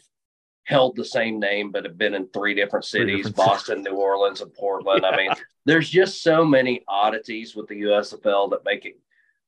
held 0.65 0.97
the 0.97 1.05
same 1.05 1.39
name 1.39 1.71
but 1.71 1.85
have 1.85 1.99
been 1.99 2.15
in 2.15 2.29
three 2.29 2.55
different 2.55 2.85
cities 2.85 3.27
different 3.27 3.37
Boston, 3.37 3.83
New 3.83 3.95
Orleans, 3.95 4.41
and 4.41 4.53
Portland. 4.55 5.03
Yeah. 5.03 5.11
I 5.11 5.17
mean, 5.17 5.31
there's 5.65 5.91
just 5.91 6.23
so 6.23 6.45
many 6.45 6.83
oddities 6.89 7.55
with 7.55 7.67
the 7.69 7.83
USFL 7.83 8.51
that 8.51 8.65
make 8.65 8.85
it 8.85 8.99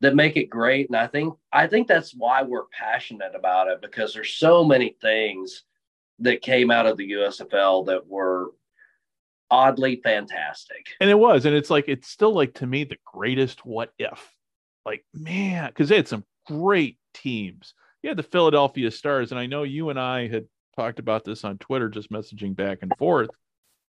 that 0.00 0.14
make 0.14 0.36
it 0.36 0.50
great. 0.50 0.88
And 0.88 0.96
I 0.96 1.06
think 1.06 1.34
I 1.52 1.66
think 1.66 1.88
that's 1.88 2.14
why 2.14 2.42
we're 2.42 2.66
passionate 2.66 3.34
about 3.34 3.68
it 3.68 3.80
because 3.82 4.14
there's 4.14 4.34
so 4.34 4.64
many 4.64 4.96
things 5.00 5.64
that 6.20 6.42
came 6.42 6.70
out 6.70 6.86
of 6.86 6.96
the 6.96 7.12
USFL 7.12 7.86
that 7.86 8.06
were 8.06 8.50
oddly 9.50 10.00
fantastic. 10.02 10.86
And 11.00 11.10
it 11.10 11.18
was, 11.18 11.44
and 11.44 11.54
it's 11.54 11.70
like 11.70 11.86
it's 11.88 12.08
still 12.08 12.32
like 12.32 12.54
to 12.54 12.66
me 12.66 12.84
the 12.84 12.98
greatest 13.04 13.64
what 13.64 13.92
if. 13.98 14.34
Like, 14.84 15.04
man, 15.12 15.68
because 15.68 15.88
they 15.88 15.96
had 15.96 16.08
some 16.08 16.24
great 16.46 16.98
teams. 17.14 17.74
You 18.02 18.08
had 18.08 18.16
the 18.16 18.22
Philadelphia 18.22 18.90
Stars, 18.90 19.32
and 19.32 19.40
I 19.40 19.46
know 19.46 19.64
you 19.64 19.90
and 19.90 19.98
I 19.98 20.28
had 20.28 20.46
talked 20.76 20.98
about 20.98 21.24
this 21.24 21.44
on 21.44 21.58
Twitter, 21.58 21.88
just 21.88 22.12
messaging 22.12 22.54
back 22.54 22.78
and 22.82 22.92
forth. 22.96 23.30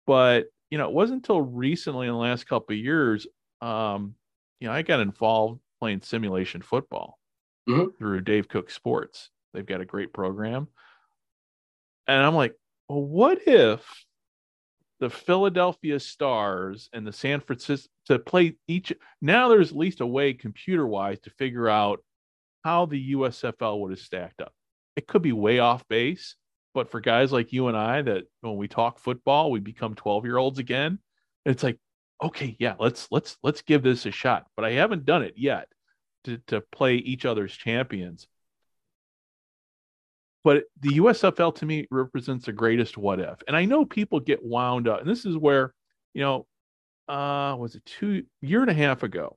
But 0.07 0.47
you 0.71 0.79
know, 0.79 0.89
it 0.89 0.95
wasn't 0.95 1.19
until 1.19 1.41
recently 1.41 2.07
in 2.07 2.13
the 2.13 2.19
last 2.19 2.47
couple 2.47 2.75
of 2.75 2.79
years, 2.79 3.27
um, 3.61 4.15
you 4.61 4.69
know, 4.69 4.75
I 4.75 4.83
got 4.83 5.01
involved 5.01 5.61
playing 5.81 6.03
simulation 6.03 6.63
football 6.63 7.19
mm-hmm. 7.69 7.97
through 7.99 8.21
Dave 8.23 8.49
Cook 8.49 8.71
Sports. 8.71 9.31
They've 9.55 9.67
got 9.67 9.81
a 9.81 9.87
great 9.87 10.13
program. 10.13 10.69
And 12.07 12.23
I'm 12.23 12.35
like, 12.35 12.55
well, 12.89 13.03
what 13.03 13.47
if 13.47 13.85
the 15.01 15.11
Philadelphia 15.11 16.01
Stars 16.01 16.89
and 16.93 17.07
the 17.07 17.13
San 17.13 17.41
Francisco 17.41 17.89
to 18.07 18.19
play 18.19 18.57
each. 18.67 18.93
Now 19.21 19.49
there's 19.49 19.71
at 19.71 19.77
least 19.77 20.01
a 20.01 20.07
way 20.07 20.33
computer 20.33 20.87
wise 20.87 21.21
to 21.21 21.31
figure 21.31 21.69
out 21.69 22.03
how 22.65 22.87
the 22.87 23.13
USFL 23.13 23.81
would 23.81 23.93
have 23.93 24.01
stacked 24.01 24.41
up. 24.41 24.53
It 24.97 25.07
could 25.07 25.23
be 25.23 25.33
way 25.33 25.61
off 25.61 25.87
base, 25.89 26.35
but 26.75 26.91
for 26.91 27.01
guys 27.01 27.33
like 27.33 27.53
you 27.53 27.69
and 27.69 27.77
I, 27.77 28.03
that 28.03 28.25
when 28.41 28.57
we 28.57 28.67
talk 28.67 28.99
football, 28.99 29.51
we 29.51 29.61
become 29.61 29.95
12 29.95 30.25
year 30.25 30.37
olds 30.37 30.59
again. 30.59 30.99
It's 31.45 31.63
like, 31.63 31.79
okay, 32.23 32.57
yeah, 32.59 32.75
let's 32.79 33.09
let's 33.11 33.37
let's 33.43 33.63
give 33.63 33.83
this 33.83 34.07
a 34.07 34.11
shot. 34.11 34.47
But 34.57 34.65
I 34.65 34.73
haven't 34.73 35.05
done 35.05 35.23
it 35.23 35.35
yet 35.37 35.69
to 36.25 36.39
to 36.49 36.61
play 36.61 36.97
each 36.97 37.25
other's 37.25 37.57
champions 37.57 38.29
but 40.49 40.65
the 40.81 40.99
USFL 40.99 41.55
to 41.57 41.67
me 41.67 41.87
represents 41.91 42.47
the 42.47 42.53
greatest 42.53 42.97
what 42.97 43.21
if. 43.21 43.43
And 43.47 43.55
I 43.55 43.67
know 43.67 43.85
people 43.85 44.19
get 44.19 44.43
wound 44.43 44.89
up, 44.89 45.01
and 45.01 45.07
this 45.07 45.27
is 45.27 45.37
where, 45.37 45.75
you 46.15 46.23
know, 46.23 46.47
uh, 47.07 47.55
was 47.57 47.75
it 47.75 47.85
two 47.85 48.25
year 48.41 48.63
and 48.63 48.71
a 48.71 48.75
half 48.75 49.03
ago? 49.03 49.37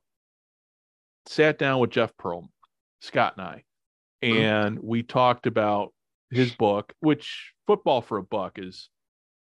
Sat 1.26 1.58
down 1.58 1.80
with 1.80 1.90
Jeff 1.90 2.16
Pearl, 2.16 2.48
Scott 3.00 3.34
and 3.36 3.46
I, 3.46 3.64
mm-hmm. 4.22 4.36
and 4.38 4.78
we 4.82 5.02
talked 5.02 5.46
about 5.46 5.92
his 6.30 6.54
book, 6.54 6.94
which 7.00 7.52
Football 7.66 8.00
for 8.00 8.16
a 8.16 8.22
Buck 8.22 8.58
is, 8.58 8.88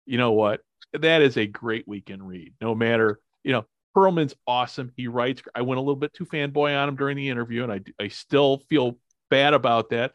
you 0.06 0.18
know 0.18 0.34
what, 0.34 0.60
that 1.02 1.22
is 1.22 1.38
a 1.38 1.48
great 1.48 1.88
weekend 1.88 2.28
read. 2.28 2.54
No 2.62 2.76
matter, 2.76 3.20
you 3.44 3.52
know, 3.52 3.66
Pearlman's 3.96 4.36
awesome. 4.46 4.92
He 4.96 5.08
writes. 5.08 5.42
I 5.54 5.62
went 5.62 5.78
a 5.78 5.82
little 5.82 5.96
bit 5.96 6.14
too 6.14 6.26
fanboy 6.26 6.78
on 6.78 6.90
him 6.90 6.96
during 6.96 7.18
the 7.18 7.30
interview, 7.30 7.64
and 7.64 7.72
I 7.72 7.82
I 8.00 8.10
still 8.10 8.60
feel 8.70 8.98
bad 9.30 9.54
about 9.54 9.90
that 9.90 10.14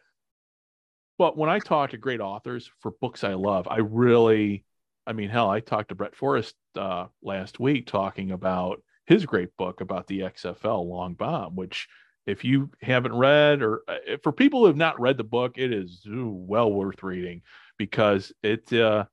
but 1.21 1.37
when 1.37 1.51
I 1.51 1.59
talk 1.59 1.91
to 1.91 1.97
great 1.97 2.19
authors 2.19 2.71
for 2.79 2.89
books 2.99 3.23
I 3.23 3.35
love, 3.35 3.67
I 3.67 3.77
really, 3.77 4.65
I 5.05 5.13
mean, 5.13 5.29
hell, 5.29 5.51
I 5.51 5.59
talked 5.59 5.89
to 5.89 5.95
Brett 5.95 6.15
Forrest 6.15 6.55
uh, 6.75 7.09
last 7.21 7.59
week 7.59 7.85
talking 7.85 8.31
about 8.31 8.81
his 9.05 9.27
great 9.27 9.55
book 9.55 9.81
about 9.81 10.07
the 10.07 10.21
XFL 10.21 10.83
Long 10.89 11.13
Bomb, 11.13 11.55
which 11.55 11.87
if 12.25 12.43
you 12.43 12.71
haven't 12.81 13.13
read 13.13 13.61
or 13.61 13.83
uh, 13.87 14.17
for 14.23 14.31
people 14.31 14.61
who 14.61 14.65
have 14.65 14.75
not 14.75 14.99
read 14.99 15.17
the 15.17 15.23
book, 15.23 15.59
it 15.59 15.71
is 15.71 16.01
ooh, 16.07 16.31
well 16.31 16.73
worth 16.73 17.03
reading 17.03 17.43
because 17.77 18.33
it, 18.41 18.73
uh, 18.73 19.05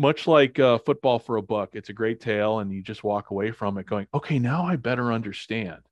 much 0.00 0.26
like 0.26 0.58
uh, 0.58 0.78
football 0.78 1.18
for 1.18 1.36
a 1.36 1.42
Buck, 1.42 1.70
it's 1.74 1.90
a 1.90 1.92
great 1.92 2.20
tale, 2.20 2.60
and 2.60 2.72
you 2.72 2.82
just 2.82 3.04
walk 3.04 3.30
away 3.30 3.50
from 3.50 3.76
it 3.76 3.84
going, 3.84 4.06
okay, 4.14 4.38
now 4.38 4.64
I 4.64 4.76
better 4.76 5.12
understand. 5.12 5.82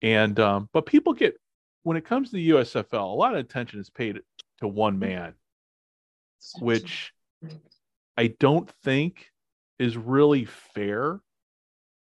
And 0.00 0.40
um, 0.40 0.70
but 0.72 0.86
people 0.86 1.12
get 1.12 1.34
when 1.82 1.98
it 1.98 2.06
comes 2.06 2.30
to 2.30 2.36
the 2.36 2.50
USFL, 2.50 3.12
a 3.12 3.14
lot 3.14 3.34
of 3.34 3.40
attention 3.40 3.78
is 3.78 3.90
paid 3.90 4.18
to 4.60 4.68
one 4.68 4.98
man. 4.98 5.34
which 6.58 7.12
I 8.16 8.28
don't 8.28 8.70
think 8.82 9.30
is 9.78 9.94
really 9.94 10.46
fair. 10.46 11.20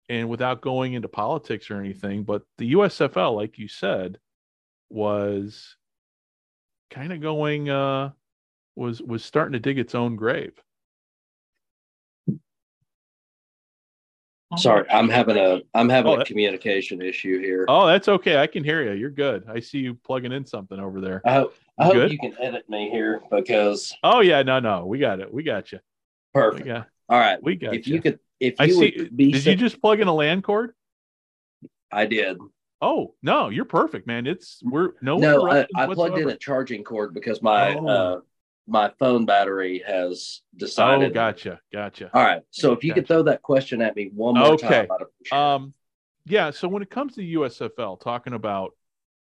And 0.08 0.28
without 0.28 0.60
going 0.60 0.94
into 0.94 1.08
politics 1.08 1.70
or 1.70 1.80
anything, 1.80 2.24
but 2.24 2.42
the 2.58 2.72
USFL, 2.72 3.36
like 3.36 3.58
you 3.58 3.68
said, 3.68 4.18
was 4.90 5.76
kind 6.90 7.12
of 7.12 7.20
going 7.20 7.70
uh 7.70 8.10
was 8.74 9.00
was 9.00 9.24
starting 9.24 9.52
to 9.52 9.60
dig 9.60 9.78
its 9.78 9.94
own 9.94 10.16
grave. 10.16 10.60
Sorry, 14.56 14.88
I'm 14.90 15.08
having 15.08 15.36
a 15.36 15.60
I'm 15.74 15.88
having 15.88 16.12
Oh, 16.12 16.14
a 16.14 16.18
that- 16.18 16.26
communication 16.28 17.02
issue 17.02 17.40
here. 17.40 17.64
Oh, 17.68 17.86
that's 17.86 18.06
okay. 18.08 18.36
I 18.38 18.46
can 18.46 18.62
hear 18.62 18.82
you. 18.84 18.92
You're 18.98 19.10
good. 19.10 19.44
I 19.48 19.58
see 19.60 19.78
you 19.78 19.94
plugging 19.94 20.30
in 20.32 20.46
something 20.46 20.78
over 20.78 21.00
there. 21.00 21.20
I 21.26 21.34
hope 21.34 21.54
I 21.78 21.84
hope 21.86 21.94
Good? 21.94 22.12
you 22.12 22.18
can 22.18 22.34
edit 22.40 22.68
me 22.70 22.88
here 22.88 23.20
because 23.30 23.92
Oh 24.04 24.20
yeah, 24.20 24.42
no, 24.42 24.60
no, 24.60 24.86
we 24.86 24.98
got 24.98 25.18
it. 25.20 25.32
We 25.32 25.42
got 25.42 25.72
you. 25.72 25.80
We 26.34 26.40
perfect. 26.40 26.66
got, 26.66 26.86
All 27.08 27.18
right. 27.18 27.42
we 27.42 27.56
got 27.56 27.74
if 27.74 27.88
you. 27.88 27.96
you 27.96 28.00
could 28.02 28.20
if 28.38 28.54
I 28.60 28.64
you 28.64 28.72
see. 28.74 28.94
would 28.98 29.16
be 29.16 29.32
Did 29.32 29.42
so- 29.42 29.50
you 29.50 29.56
just 29.56 29.80
plug 29.80 29.98
in 30.00 30.06
a 30.06 30.14
land 30.14 30.44
cord? 30.44 30.74
I 31.90 32.06
did. 32.06 32.38
Oh 32.80 33.14
no, 33.22 33.48
you're 33.48 33.64
perfect, 33.64 34.06
man. 34.06 34.26
It's 34.28 34.60
we're 34.62 34.92
no. 35.02 35.16
No, 35.16 35.50
I, 35.50 35.66
I 35.74 35.86
plugged 35.92 36.18
in 36.18 36.28
a 36.30 36.36
charging 36.36 36.84
cord 36.84 37.14
because 37.14 37.42
my 37.42 37.74
Oh. 37.74 37.86
uh 37.86 38.20
my 38.66 38.92
phone 38.98 39.24
battery 39.26 39.82
has 39.86 40.42
decided. 40.56 40.94
Oh, 40.94 40.98
decided. 40.98 41.14
gotcha, 41.14 41.60
gotcha. 41.72 42.10
All 42.12 42.22
right. 42.22 42.42
So 42.50 42.72
if 42.72 42.82
you 42.82 42.92
could 42.92 43.06
throw 43.06 43.22
that 43.24 43.42
question 43.42 43.80
at 43.80 43.94
me 43.94 44.10
one 44.12 44.34
more 44.34 44.54
Okay. 44.54 44.86
time, 44.88 44.98
it. 45.20 45.32
Um, 45.32 45.74
yeah. 46.24 46.50
So 46.50 46.68
when 46.68 46.82
it 46.82 46.90
comes 46.90 47.14
to 47.14 47.22
USFL, 47.22 48.00
talking 48.00 48.32
about, 48.32 48.72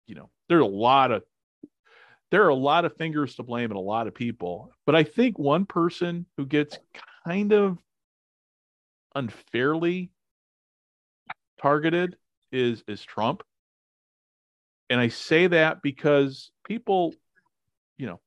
you 0.08 0.16
know, 0.16 0.30
there's 0.48 0.62
a 0.62 0.66
lot 0.66 1.12
of 1.12 1.24
there 2.30 2.46
are 2.46 2.50
a 2.50 2.56
lot 2.56 2.86
of 2.86 2.96
fingers 2.96 3.36
to 3.36 3.44
blame 3.44 3.72
and 3.72 3.78
a 3.78 3.80
lot 3.80 4.08
of 4.08 4.16
people, 4.16 4.72
but 4.86 4.96
I 4.96 5.04
think 5.04 5.38
one 5.38 5.66
person 5.66 6.26
who 6.38 6.46
gets 6.46 6.80
kind 7.26 7.52
of 7.52 7.78
unfairly 9.16 10.12
targeted 11.62 12.16
is 12.52 12.84
is 12.88 13.04
Trump. 13.04 13.44
And 14.90 15.00
I 15.00 15.08
say 15.08 15.48
that 15.48 15.82
because 15.82 16.52
people, 16.66 17.14
you 17.98 18.08
know, 18.08 18.20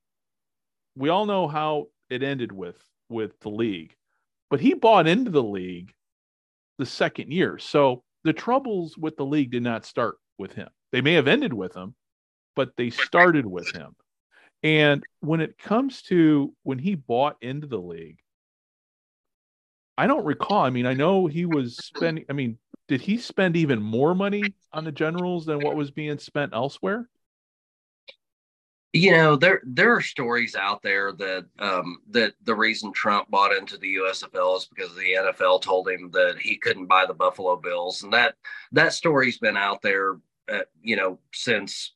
we 0.97 1.09
all 1.09 1.26
know 1.26 1.49
how 1.49 1.86
it 2.11 2.22
ended 2.22 2.53
with 2.53 2.76
with 3.09 3.38
the 3.40 3.51
league, 3.51 3.95
but 4.51 4.61
he 4.61 4.74
bought 4.74 5.07
into 5.07 5.30
the 5.30 5.42
league 5.42 5.92
the 6.78 6.86
second 6.86 7.32
year. 7.32 7.59
So 7.59 8.03
the 8.24 8.32
troubles 8.32 8.97
with 8.97 9.16
the 9.16 9.26
league 9.26 9.51
did 9.51 9.62
not 9.62 9.84
start 9.84 10.16
with 10.38 10.53
him. 10.53 10.68
They 10.92 11.01
may 11.01 11.14
have 11.14 11.28
ended 11.28 11.53
with 11.53 11.74
him, 11.74 11.95
but 12.57 12.76
they 12.76 12.90
started 12.90 13.47
with 13.47 13.70
him. 13.72 13.95
And 14.62 15.05
when 15.20 15.40
it 15.40 15.59
comes 15.59 16.03
to 16.03 16.55
when 16.62 16.78
he 16.78 16.95
bought 16.95 17.36
into 17.42 17.66
the 17.66 17.78
league, 17.78 18.18
I 19.97 20.07
don't 20.07 20.24
recall. 20.24 20.62
I 20.64 20.70
mean, 20.70 20.86
I 20.86 20.95
know 20.95 21.26
he 21.26 21.47
was 21.47 21.76
spending, 21.76 22.24
I 22.28 22.32
mean, 22.32 22.59
did 22.88 23.01
he 23.01 23.18
spend 23.18 23.57
even 23.57 23.82
more 23.82 24.14
money 24.14 24.55
on 24.72 24.84
the 24.84 24.92
generals 24.92 25.47
than 25.47 25.61
what 25.61 25.76
was 25.76 25.90
being 25.90 26.18
spent 26.18 26.53
elsewhere? 26.55 27.09
You 28.97 29.11
know, 29.11 29.34
there 29.34 29.61
there 29.64 29.92
are 29.92 30.01
stories 30.01 30.55
out 30.55 30.80
there 30.80 31.11
that 31.11 31.47
um, 31.59 31.99
that 32.11 32.34
the 32.45 32.55
reason 32.55 32.92
Trump 32.92 33.28
bought 33.28 33.53
into 33.53 33.76
the 33.76 33.97
USFL 33.97 34.57
is 34.57 34.66
because 34.66 34.95
the 34.95 35.16
NFL 35.18 35.62
told 35.62 35.88
him 35.88 36.12
that 36.12 36.36
he 36.38 36.57
couldn't 36.57 36.86
buy 36.86 37.05
the 37.05 37.12
Buffalo 37.12 37.57
Bills, 37.57 38.05
and 38.05 38.12
that 38.12 38.36
that 38.70 38.92
story's 38.92 39.38
been 39.38 39.57
out 39.57 39.82
there, 39.82 40.18
uh, 40.49 40.61
you 40.80 40.95
know, 40.95 41.18
since 41.32 41.95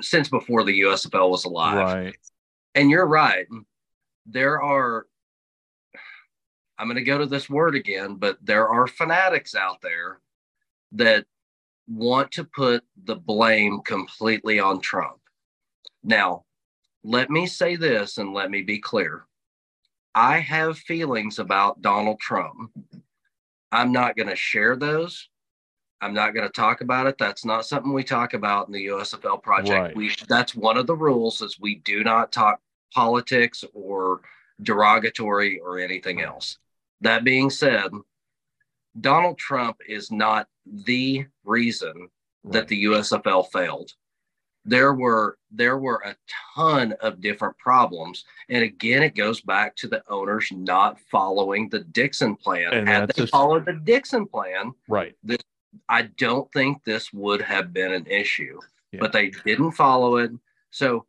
since 0.00 0.28
before 0.28 0.64
the 0.64 0.80
USFL 0.80 1.30
was 1.30 1.44
alive. 1.44 1.76
Right. 1.76 2.16
And 2.74 2.90
you're 2.90 3.06
right. 3.06 3.46
There 4.26 4.60
are. 4.60 5.06
I'm 6.76 6.88
going 6.88 6.96
to 6.96 7.04
go 7.04 7.18
to 7.18 7.26
this 7.26 7.48
word 7.48 7.76
again, 7.76 8.16
but 8.16 8.36
there 8.42 8.68
are 8.68 8.88
fanatics 8.88 9.54
out 9.54 9.80
there 9.80 10.18
that 10.90 11.24
want 11.86 12.32
to 12.32 12.42
put 12.42 12.82
the 13.04 13.14
blame 13.14 13.80
completely 13.84 14.58
on 14.58 14.80
Trump. 14.80 15.20
Now, 16.04 16.44
let 17.02 17.30
me 17.30 17.46
say 17.46 17.76
this 17.76 18.18
and 18.18 18.34
let 18.34 18.50
me 18.50 18.62
be 18.62 18.78
clear. 18.78 19.24
I 20.14 20.38
have 20.38 20.78
feelings 20.78 21.38
about 21.38 21.82
Donald 21.82 22.20
Trump. 22.20 22.70
I'm 23.72 23.90
not 23.90 24.16
going 24.16 24.28
to 24.28 24.36
share 24.36 24.76
those. 24.76 25.28
I'm 26.00 26.14
not 26.14 26.34
going 26.34 26.46
to 26.46 26.52
talk 26.52 26.82
about 26.82 27.06
it. 27.06 27.16
That's 27.18 27.44
not 27.44 27.66
something 27.66 27.92
we 27.92 28.04
talk 28.04 28.34
about 28.34 28.66
in 28.66 28.74
the 28.74 28.86
USFL 28.86 29.42
project. 29.42 29.70
Right. 29.70 29.96
We 29.96 30.14
that's 30.28 30.54
one 30.54 30.76
of 30.76 30.86
the 30.86 30.94
rules 30.96 31.40
is 31.40 31.58
we 31.58 31.76
do 31.76 32.04
not 32.04 32.30
talk 32.30 32.60
politics 32.92 33.64
or 33.72 34.20
derogatory 34.62 35.58
or 35.60 35.78
anything 35.78 36.20
else. 36.20 36.58
That 37.00 37.24
being 37.24 37.50
said, 37.50 37.90
Donald 39.00 39.38
Trump 39.38 39.78
is 39.88 40.10
not 40.10 40.46
the 40.66 41.26
reason 41.44 42.08
that 42.44 42.68
the 42.68 42.84
USFL 42.84 43.50
failed. 43.50 43.90
There 44.64 44.94
were 44.94 45.38
there 45.50 45.78
were 45.78 46.02
a 46.04 46.16
ton 46.54 46.94
of 47.00 47.20
different 47.20 47.56
problems, 47.58 48.24
and 48.48 48.64
again, 48.64 49.02
it 49.02 49.14
goes 49.14 49.40
back 49.40 49.76
to 49.76 49.88
the 49.88 50.02
owners 50.08 50.50
not 50.52 50.98
following 51.10 51.68
the 51.68 51.80
Dixon 51.80 52.34
plan. 52.34 52.72
And 52.72 52.88
Had 52.88 53.08
they 53.08 53.22
just- 53.22 53.32
followed 53.32 53.66
the 53.66 53.74
Dixon 53.74 54.26
plan, 54.26 54.72
right. 54.88 55.14
I 55.88 56.02
don't 56.02 56.50
think 56.52 56.82
this 56.84 57.12
would 57.12 57.42
have 57.42 57.72
been 57.72 57.92
an 57.92 58.06
issue. 58.06 58.58
Yeah. 58.92 59.00
But 59.00 59.12
they 59.12 59.30
didn't 59.44 59.72
follow 59.72 60.16
it, 60.16 60.30
so 60.70 61.04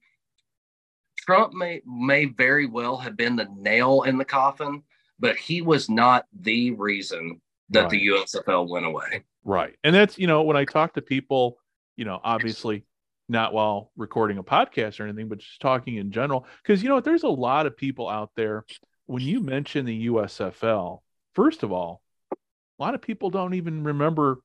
Trump 1.20 1.54
may 1.54 1.82
may 1.86 2.26
very 2.26 2.66
well 2.66 2.98
have 2.98 3.16
been 3.16 3.36
the 3.36 3.48
nail 3.56 4.04
in 4.04 4.18
the 4.18 4.26
coffin, 4.26 4.84
but 5.20 5.38
he 5.38 5.62
was 5.62 5.90
not 5.90 6.26
the 6.42 6.72
reason 6.72 7.42
that 7.70 7.90
the 7.90 8.08
USFL 8.08 8.68
went 8.68 8.86
away. 8.86 9.24
Right. 9.44 9.76
And 9.84 9.96
that's, 9.96 10.18
you 10.20 10.28
know, 10.28 10.44
when 10.44 10.58
I 10.58 10.66
talk 10.66 10.94
to 10.96 11.02
people, 11.02 11.58
you 11.96 12.06
know, 12.06 12.20
obviously 12.24 12.84
not 13.28 13.54
while 13.54 13.92
recording 13.96 14.38
a 14.38 14.44
podcast 14.44 15.00
or 15.00 15.04
anything, 15.04 15.28
but 15.28 15.40
just 15.40 15.60
talking 15.60 15.96
in 15.98 16.12
general. 16.12 16.46
Because, 16.62 16.84
you 16.84 16.90
know, 16.90 17.00
there's 17.00 17.24
a 17.24 17.30
lot 17.30 17.66
of 17.66 17.76
people 17.76 18.08
out 18.08 18.32
there. 18.36 18.66
When 19.08 19.22
you 19.22 19.40
mention 19.40 19.86
the 19.86 20.08
USFL, 20.08 21.00
first 21.34 21.64
of 21.64 21.72
all, 21.72 22.02
a 22.32 22.84
lot 22.84 22.96
of 22.96 23.02
people 23.02 23.30
don't 23.30 23.54
even 23.54 23.84
remember 23.84 24.40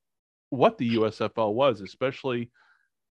what 0.51 0.79
the 0.79 0.97
USFL 0.97 1.55
was, 1.55 1.81
especially, 1.81 2.51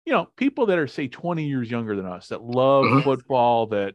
you 0.04 0.12
know, 0.12 0.28
people 0.36 0.66
that 0.66 0.78
are, 0.78 0.86
say, 0.86 1.08
20 1.08 1.44
years 1.44 1.70
younger 1.70 1.96
than 1.96 2.06
us 2.06 2.28
that 2.28 2.42
love 2.42 2.86
Mhm. 2.86 3.04
football, 3.04 3.66
that, 3.68 3.94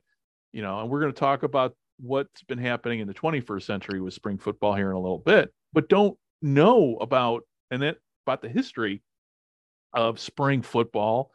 you 0.51 0.61
know, 0.61 0.79
and 0.79 0.89
we're 0.89 0.99
going 0.99 1.13
to 1.13 1.19
talk 1.19 1.43
about 1.43 1.75
what's 1.99 2.43
been 2.43 2.57
happening 2.57 2.99
in 2.99 3.07
the 3.07 3.13
21st 3.13 3.65
century 3.65 4.01
with 4.01 4.13
spring 4.13 4.37
football 4.37 4.73
here 4.75 4.89
in 4.89 4.95
a 4.95 4.99
little 4.99 5.19
bit, 5.19 5.53
but 5.73 5.89
don't 5.89 6.17
know 6.41 6.97
about 6.97 7.43
and 7.71 7.81
then 7.81 7.95
about 8.25 8.41
the 8.41 8.49
history 8.49 9.01
of 9.93 10.19
spring 10.19 10.61
football 10.61 11.31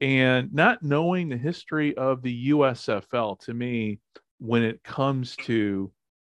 and 0.00 0.52
not 0.52 0.82
knowing 0.82 1.28
the 1.28 1.36
history 1.36 1.96
of 1.96 2.22
the 2.22 2.50
USFL 2.50 3.38
to 3.40 3.54
me 3.54 3.98
when 4.38 4.62
it 4.62 4.82
comes 4.82 5.36
to 5.36 5.92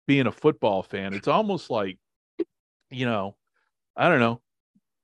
being 0.07 0.27
a 0.27 0.31
football 0.31 0.81
fan 0.83 1.13
it's 1.13 1.27
almost 1.27 1.69
like 1.69 1.97
you 2.89 3.05
know 3.05 3.35
I 3.95 4.09
don't 4.09 4.19
know 4.19 4.41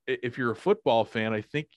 if 0.08 0.38
you're 0.38 0.52
a 0.52 0.56
football 0.56 1.06
fan 1.06 1.34
I 1.34 1.42
think 1.42 1.68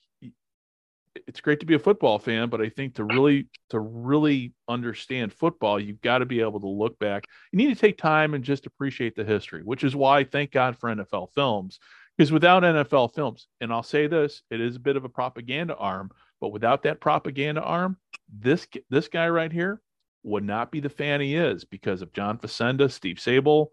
it's 1.27 1.41
great 1.41 1.59
to 1.59 1.65
be 1.65 1.75
a 1.75 1.79
football 1.79 2.17
fan 2.19 2.49
but 2.49 2.61
I 2.61 2.69
think 2.69 2.95
to 2.95 3.03
really 3.03 3.47
to 3.69 3.79
really 3.79 4.53
understand 4.67 5.33
football 5.33 5.79
you've 5.79 6.01
got 6.01 6.19
to 6.19 6.25
be 6.25 6.41
able 6.41 6.59
to 6.61 6.67
look 6.67 6.97
back. 6.99 7.25
You 7.51 7.57
need 7.57 7.73
to 7.73 7.79
take 7.79 7.97
time 7.97 8.33
and 8.33 8.43
just 8.43 8.65
appreciate 8.65 9.15
the 9.15 9.23
history 9.23 9.61
which 9.63 9.83
is 9.83 9.95
why 9.95 10.23
thank 10.23 10.51
God 10.51 10.77
for 10.77 10.89
NFL 10.89 11.33
films 11.33 11.79
because 12.17 12.31
without 12.31 12.63
NFL 12.63 13.15
films, 13.15 13.47
and 13.61 13.71
I'll 13.71 13.81
say 13.81 14.05
this, 14.05 14.43
it 14.51 14.61
is 14.61 14.75
a 14.75 14.79
bit 14.79 14.95
of 14.95 15.05
a 15.05 15.09
propaganda 15.09 15.75
arm, 15.75 16.11
but 16.41 16.51
without 16.51 16.83
that 16.83 16.99
propaganda 16.99 17.61
arm, 17.61 17.97
this 18.27 18.67
this 18.89 19.07
guy 19.07 19.29
right 19.29 19.51
here 19.51 19.81
would 20.23 20.43
not 20.43 20.71
be 20.71 20.79
the 20.79 20.89
fan 20.89 21.21
he 21.21 21.35
is 21.35 21.63
because 21.63 22.01
of 22.01 22.11
John 22.13 22.37
Facenda, 22.37 22.91
Steve 22.91 23.17
Sabol, 23.17 23.67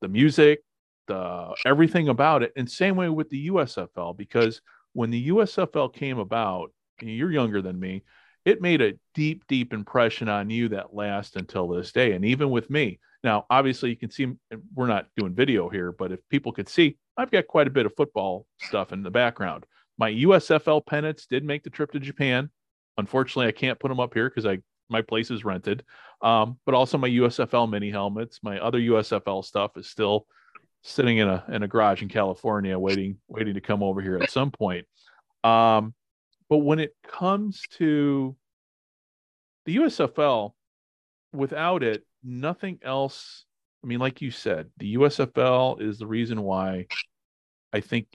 the 0.00 0.08
music, 0.08 0.64
the 1.06 1.54
everything 1.64 2.08
about 2.08 2.42
it. 2.42 2.52
And 2.56 2.68
same 2.70 2.96
way 2.96 3.08
with 3.08 3.28
the 3.30 3.48
USFL, 3.48 4.16
because 4.16 4.60
when 4.94 5.10
the 5.10 5.28
USFL 5.28 5.92
came 5.92 6.18
about, 6.18 6.72
you're 7.00 7.32
younger 7.32 7.62
than 7.62 7.78
me, 7.78 8.02
it 8.44 8.60
made 8.60 8.82
a 8.82 8.94
deep, 9.14 9.44
deep 9.46 9.72
impression 9.72 10.28
on 10.28 10.50
you 10.50 10.68
that 10.70 10.94
lasts 10.94 11.36
until 11.36 11.68
this 11.68 11.92
day. 11.92 12.12
And 12.12 12.24
even 12.24 12.50
with 12.50 12.68
me. 12.70 12.98
Now, 13.24 13.46
obviously, 13.50 13.90
you 13.90 13.96
can 13.96 14.10
see 14.10 14.32
we're 14.74 14.88
not 14.88 15.06
doing 15.16 15.32
video 15.32 15.68
here, 15.68 15.92
but 15.92 16.10
if 16.10 16.18
people 16.28 16.50
could 16.50 16.68
see, 16.68 16.96
I've 17.16 17.30
got 17.30 17.46
quite 17.46 17.68
a 17.68 17.70
bit 17.70 17.86
of 17.86 17.94
football 17.96 18.46
stuff 18.60 18.92
in 18.92 19.04
the 19.04 19.12
background. 19.12 19.64
My 19.98 20.10
USFL 20.10 20.84
pennants 20.84 21.26
did 21.26 21.44
make 21.44 21.62
the 21.62 21.70
trip 21.70 21.92
to 21.92 22.00
Japan. 22.00 22.50
Unfortunately, 22.98 23.46
I 23.46 23.52
can't 23.52 23.78
put 23.78 23.88
them 23.88 24.00
up 24.00 24.14
here 24.14 24.28
because 24.28 24.46
I 24.46 24.58
my 24.88 25.02
place 25.02 25.30
is 25.30 25.44
rented. 25.44 25.84
Um, 26.20 26.58
but 26.64 26.74
also 26.74 26.98
my 26.98 27.08
USFL 27.08 27.68
mini 27.68 27.90
helmets, 27.90 28.40
my 28.42 28.58
other 28.58 28.78
USFL 28.78 29.44
stuff 29.44 29.76
is 29.76 29.88
still 29.88 30.26
sitting 30.82 31.18
in 31.18 31.28
a 31.28 31.44
in 31.48 31.62
a 31.62 31.68
garage 31.68 32.02
in 32.02 32.08
California, 32.08 32.78
waiting 32.78 33.18
waiting 33.28 33.54
to 33.54 33.60
come 33.60 33.82
over 33.82 34.00
here 34.00 34.18
at 34.18 34.30
some 34.30 34.50
point. 34.50 34.86
Um, 35.42 35.94
but 36.48 36.58
when 36.58 36.78
it 36.78 36.94
comes 37.06 37.62
to 37.78 38.36
the 39.64 39.76
USFL, 39.76 40.52
without 41.32 41.82
it, 41.82 42.04
nothing 42.22 42.78
else. 42.82 43.44
I 43.82 43.88
mean, 43.88 43.98
like 43.98 44.22
you 44.22 44.30
said, 44.30 44.70
the 44.76 44.94
USFL 44.94 45.80
is 45.80 45.98
the 45.98 46.06
reason 46.06 46.42
why 46.42 46.86
I 47.72 47.80
think 47.80 48.06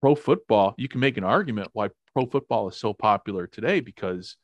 pro 0.00 0.14
football, 0.14 0.74
you 0.78 0.88
can 0.88 1.00
make 1.00 1.16
an 1.16 1.24
argument 1.24 1.70
why 1.72 1.90
pro 2.12 2.26
football 2.26 2.68
is 2.68 2.76
so 2.76 2.92
popular 2.92 3.46
today 3.46 3.80
because 3.80 4.36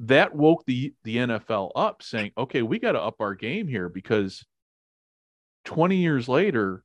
that 0.00 0.34
woke 0.34 0.64
the 0.66 0.94
the 1.04 1.16
NFL 1.18 1.72
up 1.76 2.02
saying, 2.02 2.32
"Okay, 2.38 2.62
we 2.62 2.78
got 2.78 2.92
to 2.92 3.00
up 3.00 3.20
our 3.20 3.34
game 3.34 3.68
here 3.68 3.88
because 3.88 4.44
20 5.64 5.96
years 5.96 6.28
later, 6.28 6.82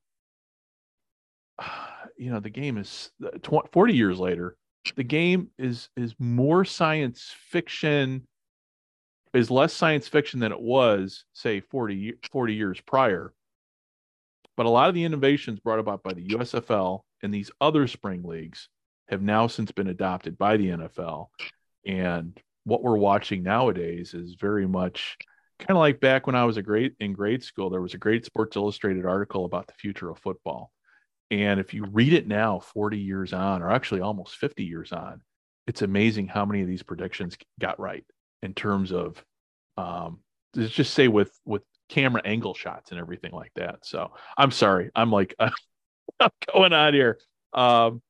you 2.17 2.31
know, 2.31 2.39
the 2.39 2.49
game 2.49 2.77
is 2.77 3.11
20, 3.41 3.69
40 3.71 3.93
years 3.93 4.19
later, 4.19 4.57
the 4.95 5.03
game 5.03 5.49
is 5.57 5.89
is 5.95 6.15
more 6.19 6.65
science 6.65 7.33
fiction 7.49 8.25
is 9.33 9.51
less 9.51 9.73
science 9.73 10.07
fiction 10.07 10.39
than 10.39 10.51
it 10.51 10.61
was 10.61 11.25
say 11.33 11.59
40 11.59 12.13
40 12.31 12.53
years 12.53 12.81
prior. 12.81 13.33
But 14.57 14.65
a 14.65 14.69
lot 14.69 14.87
of 14.87 14.95
the 14.95 15.03
innovations 15.03 15.59
brought 15.59 15.79
about 15.79 16.03
by 16.03 16.13
the 16.13 16.27
USFL 16.27 17.01
and 17.25 17.33
these 17.33 17.51
other 17.59 17.87
spring 17.87 18.23
leagues 18.23 18.69
have 19.09 19.21
now 19.21 19.47
since 19.47 19.71
been 19.71 19.87
adopted 19.87 20.37
by 20.37 20.55
the 20.55 20.69
NFL 20.69 21.27
and 21.85 22.39
what 22.63 22.83
we're 22.83 22.97
watching 22.97 23.43
nowadays 23.43 24.13
is 24.13 24.35
very 24.35 24.67
much 24.67 25.17
kind 25.59 25.71
of 25.71 25.77
like 25.77 25.99
back 25.99 26.27
when 26.27 26.35
I 26.35 26.43
was 26.43 26.57
a 26.57 26.61
great 26.61 26.95
in 26.99 27.13
grade 27.13 27.43
school. 27.43 27.69
There 27.69 27.81
was 27.81 27.93
a 27.93 27.99
great 27.99 28.25
Sports 28.25 28.57
Illustrated 28.57 29.05
article 29.05 29.45
about 29.45 29.67
the 29.67 29.73
future 29.73 30.09
of 30.09 30.19
football, 30.19 30.71
and 31.31 31.59
if 31.59 31.73
you 31.73 31.85
read 31.85 32.13
it 32.13 32.27
now, 32.27 32.59
forty 32.59 32.99
years 32.99 33.33
on, 33.33 33.61
or 33.61 33.71
actually 33.71 34.01
almost 34.01 34.35
fifty 34.35 34.65
years 34.65 34.91
on, 34.91 35.21
it's 35.67 35.83
amazing 35.83 36.27
how 36.27 36.45
many 36.45 36.61
of 36.61 36.67
these 36.67 36.83
predictions 36.83 37.37
got 37.59 37.79
right 37.79 38.03
in 38.41 38.53
terms 38.53 38.91
of, 38.91 39.23
um, 39.77 40.19
let's 40.55 40.73
just 40.73 40.93
say 40.93 41.07
with 41.07 41.31
with 41.45 41.63
camera 41.87 42.21
angle 42.25 42.55
shots 42.55 42.91
and 42.91 42.99
everything 42.99 43.31
like 43.31 43.51
that. 43.55 43.85
So 43.85 44.11
I'm 44.37 44.51
sorry, 44.51 44.89
I'm 44.95 45.11
like 45.11 45.35
going 46.53 46.73
on 46.73 46.93
here. 46.93 47.19
Um, 47.53 48.01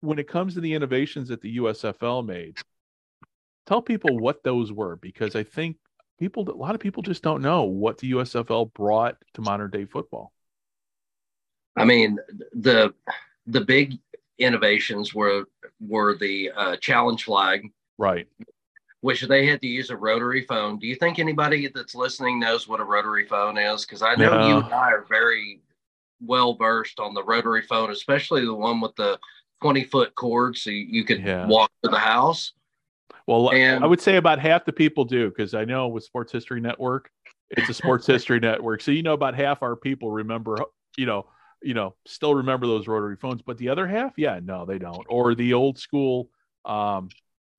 when 0.00 0.18
it 0.18 0.28
comes 0.28 0.54
to 0.54 0.60
the 0.60 0.74
innovations 0.74 1.28
that 1.28 1.40
the 1.40 1.58
USFL 1.58 2.26
made, 2.26 2.58
tell 3.66 3.82
people 3.82 4.18
what 4.18 4.42
those 4.42 4.72
were 4.72 4.96
because 4.96 5.36
I 5.36 5.44
think 5.44 5.76
people, 6.18 6.48
a 6.48 6.52
lot 6.52 6.74
of 6.74 6.80
people 6.80 7.02
just 7.02 7.22
don't 7.22 7.42
know 7.42 7.64
what 7.64 7.98
the 7.98 8.12
USFL 8.12 8.72
brought 8.74 9.16
to 9.34 9.40
modern 9.40 9.70
day 9.70 9.84
football. 9.84 10.32
I 11.76 11.84
mean, 11.84 12.18
the 12.52 12.92
the 13.46 13.62
big 13.62 13.98
innovations 14.38 15.14
were 15.14 15.44
were 15.80 16.16
the 16.18 16.50
uh, 16.54 16.76
challenge 16.76 17.24
flag, 17.24 17.70
right? 17.96 18.28
Which 19.00 19.22
they 19.22 19.46
had 19.46 19.60
to 19.62 19.66
use 19.66 19.90
a 19.90 19.96
rotary 19.96 20.44
phone. 20.44 20.78
Do 20.78 20.86
you 20.86 20.96
think 20.96 21.18
anybody 21.18 21.68
that's 21.74 21.94
listening 21.94 22.38
knows 22.38 22.68
what 22.68 22.80
a 22.80 22.84
rotary 22.84 23.26
phone 23.26 23.56
is? 23.56 23.86
Because 23.86 24.02
I 24.02 24.14
know 24.16 24.38
no. 24.38 24.48
you 24.48 24.56
and 24.58 24.74
I 24.74 24.92
are 24.92 25.06
very 25.08 25.60
well 26.24 26.54
versed 26.54 27.00
on 27.00 27.14
the 27.14 27.24
rotary 27.24 27.62
phone, 27.62 27.90
especially 27.90 28.44
the 28.44 28.54
one 28.54 28.80
with 28.80 28.94
the 28.96 29.18
twenty 29.60 29.84
foot 29.84 30.14
cord, 30.14 30.56
so 30.56 30.70
you 30.70 31.04
could 31.04 31.22
yeah. 31.22 31.46
walk 31.46 31.70
to 31.84 31.90
the 31.90 31.98
house. 31.98 32.52
Well, 33.26 33.52
and, 33.52 33.84
I 33.84 33.86
would 33.86 34.00
say 34.00 34.16
about 34.16 34.38
half 34.38 34.64
the 34.64 34.72
people 34.72 35.04
do 35.04 35.28
because 35.28 35.54
I 35.54 35.64
know 35.64 35.88
with 35.88 36.04
Sports 36.04 36.32
History 36.32 36.60
Network, 36.60 37.10
it's 37.50 37.68
a 37.68 37.74
sports 37.74 38.06
history 38.08 38.40
network. 38.40 38.80
So 38.80 38.90
you 38.90 39.02
know 39.02 39.12
about 39.12 39.34
half 39.34 39.62
our 39.62 39.76
people 39.76 40.10
remember, 40.10 40.58
you 40.96 41.06
know, 41.06 41.26
you 41.62 41.74
know, 41.74 41.94
still 42.06 42.34
remember 42.34 42.66
those 42.66 42.88
rotary 42.88 43.16
phones, 43.16 43.42
but 43.42 43.58
the 43.58 43.68
other 43.68 43.86
half, 43.86 44.14
yeah, 44.16 44.40
no, 44.42 44.66
they 44.66 44.78
don't. 44.78 45.06
Or 45.08 45.34
the 45.34 45.54
old 45.54 45.78
school, 45.78 46.28
um, 46.64 47.08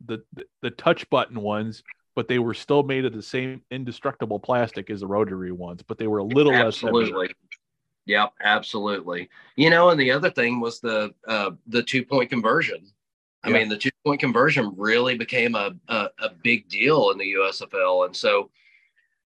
the, 0.05 0.21
the 0.33 0.43
the 0.61 0.71
touch 0.71 1.09
button 1.09 1.39
ones, 1.39 1.83
but 2.15 2.27
they 2.27 2.39
were 2.39 2.53
still 2.53 2.83
made 2.83 3.05
of 3.05 3.13
the 3.13 3.21
same 3.21 3.61
indestructible 3.71 4.39
plastic 4.39 4.89
as 4.89 4.99
the 4.99 5.07
rotary 5.07 5.51
ones, 5.51 5.81
but 5.81 5.97
they 5.97 6.07
were 6.07 6.19
a 6.19 6.23
little 6.23 6.53
absolutely. 6.53 7.03
less. 7.03 7.09
Absolutely. 7.09 7.35
Yep, 8.05 8.33
absolutely. 8.41 9.29
You 9.55 9.69
know, 9.69 9.89
and 9.89 9.99
the 9.99 10.11
other 10.11 10.29
thing 10.29 10.59
was 10.59 10.79
the 10.79 11.13
uh, 11.27 11.51
the 11.67 11.83
two 11.83 12.05
point 12.05 12.29
conversion. 12.29 12.85
I 13.43 13.49
yeah. 13.49 13.59
mean, 13.59 13.69
the 13.69 13.77
two 13.77 13.91
point 14.05 14.19
conversion 14.19 14.73
really 14.75 15.17
became 15.17 15.55
a, 15.55 15.71
a, 15.87 16.09
a 16.19 16.29
big 16.43 16.67
deal 16.69 17.11
in 17.11 17.17
the 17.17 17.33
USFL, 17.33 18.05
and 18.05 18.15
so 18.15 18.49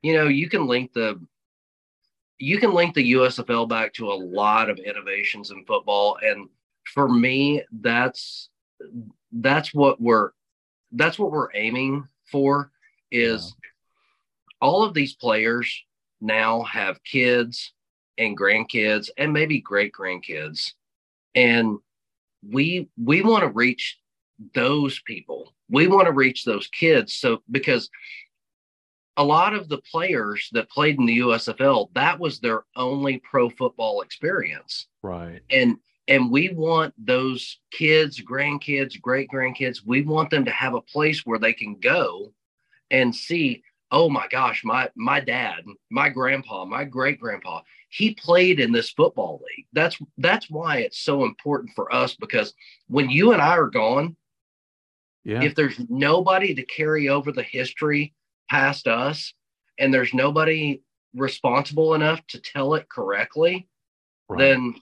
you 0.01 0.13
know 0.13 0.28
you 0.28 0.49
can 0.49 0.67
link 0.67 0.93
the 0.93 1.19
you 2.39 2.57
can 2.57 2.74
link 2.74 2.95
the 2.95 3.13
USFL 3.13 3.69
back 3.69 3.93
to 3.93 4.11
a 4.11 4.13
lot 4.13 4.69
of 4.69 4.80
innovations 4.80 5.51
in 5.51 5.65
football, 5.65 6.17
and 6.24 6.49
for 6.93 7.07
me, 7.07 7.63
that's 7.71 8.49
that's 9.32 9.74
what 9.74 10.01
we're 10.01 10.32
that's 10.93 11.19
what 11.19 11.32
we're 11.32 11.53
aiming 11.53 12.07
for 12.32 12.71
is 13.11 13.55
yeah. 13.63 13.69
all 14.61 14.84
of 14.84 14.93
these 14.93 15.13
players 15.13 15.84
now 16.21 16.63
have 16.63 17.03
kids 17.03 17.74
and 18.18 18.38
grandkids 18.38 19.09
and 19.18 19.34
maybe 19.34 19.59
great 19.59 19.91
grandkids 19.93 20.74
and 21.36 21.78
we 22.47 22.89
we 22.97 23.22
want 23.22 23.43
to 23.43 23.49
reach 23.49 23.97
those 24.53 24.99
people. 25.01 25.53
We 25.70 25.88
want 25.88 26.05
to 26.05 26.11
reach 26.11 26.43
those 26.43 26.68
kids. 26.68 27.14
So, 27.14 27.41
because 27.49 27.89
a 29.18 29.24
lot 29.24 29.53
of 29.53 29.70
the 29.70 29.82
players 29.91 30.49
that 30.53 30.70
played 30.70 30.97
in 30.99 31.05
the 31.05 31.20
USFL, 31.20 31.89
that 31.93 32.20
was 32.20 32.39
their 32.39 32.64
only 32.76 33.20
pro 33.20 33.49
football 33.49 34.01
experience. 34.01 34.88
Right. 35.03 35.41
And, 35.51 35.78
and 36.07 36.32
we 36.32 36.49
want 36.49 36.93
those 36.97 37.59
kids, 37.72 38.20
grandkids, 38.22 38.99
great 38.99 39.30
grandkids, 39.32 39.86
we 39.86 40.01
want 40.01 40.32
them 40.32 40.45
to 40.45 40.51
have 40.51 40.74
a 40.74 40.82
place 40.82 41.26
where 41.26 41.39
they 41.39 41.53
can 41.53 41.80
go 41.80 42.34
and 42.89 43.16
see, 43.16 43.64
oh 43.91 44.09
my 44.09 44.28
gosh, 44.28 44.64
my 44.64 44.89
my 44.95 45.20
dad, 45.20 45.64
my 45.91 46.09
grandpa, 46.09 46.66
my 46.66 46.84
great 46.84 47.20
grandpa, 47.20 47.61
he 47.93 48.15
played 48.15 48.59
in 48.59 48.71
this 48.71 48.89
football 48.89 49.39
league. 49.47 49.67
That's 49.71 49.99
that's 50.17 50.49
why 50.49 50.77
it's 50.77 50.97
so 50.97 51.25
important 51.25 51.73
for 51.75 51.93
us 51.93 52.15
because 52.15 52.55
when 52.87 53.11
you 53.11 53.33
and 53.33 53.41
I 53.41 53.55
are 53.55 53.69
gone, 53.69 54.15
yeah. 55.23 55.41
If 55.41 55.55
there's 55.55 55.79
nobody 55.89 56.53
to 56.55 56.63
carry 56.63 57.07
over 57.07 57.31
the 57.31 57.43
history 57.43 58.13
past 58.49 58.87
us 58.87 59.33
and 59.79 59.93
there's 59.93 60.13
nobody 60.13 60.81
responsible 61.15 61.93
enough 61.93 62.25
to 62.27 62.41
tell 62.41 62.73
it 62.73 62.89
correctly, 62.89 63.67
right. 64.27 64.39
then 64.39 64.75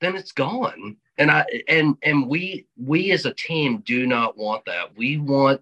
then 0.00 0.16
it's 0.16 0.32
gone. 0.32 0.96
And 1.18 1.30
I 1.30 1.44
and 1.68 1.96
and 2.02 2.28
we 2.28 2.66
we 2.76 3.12
as 3.12 3.26
a 3.26 3.34
team 3.34 3.82
do 3.86 4.06
not 4.06 4.36
want 4.36 4.64
that. 4.64 4.96
We 4.96 5.18
want 5.18 5.60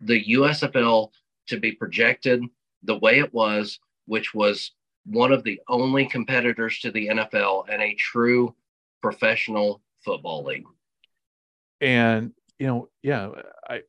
the 0.00 0.22
USFL 0.34 1.10
to 1.48 1.58
be 1.58 1.72
projected 1.72 2.44
the 2.82 2.98
way 2.98 3.18
it 3.18 3.32
was, 3.32 3.80
which 4.06 4.34
was 4.34 4.70
one 5.06 5.32
of 5.32 5.44
the 5.44 5.60
only 5.68 6.06
competitors 6.06 6.78
to 6.80 6.90
the 6.90 7.08
NFL 7.08 7.66
and 7.68 7.82
a 7.82 7.94
true 7.94 8.54
professional 9.02 9.82
football 10.04 10.44
league. 10.44 10.64
And 11.80 12.32
you 12.58 12.66
know, 12.66 12.88
yeah, 13.02 13.30
I, 13.68 13.82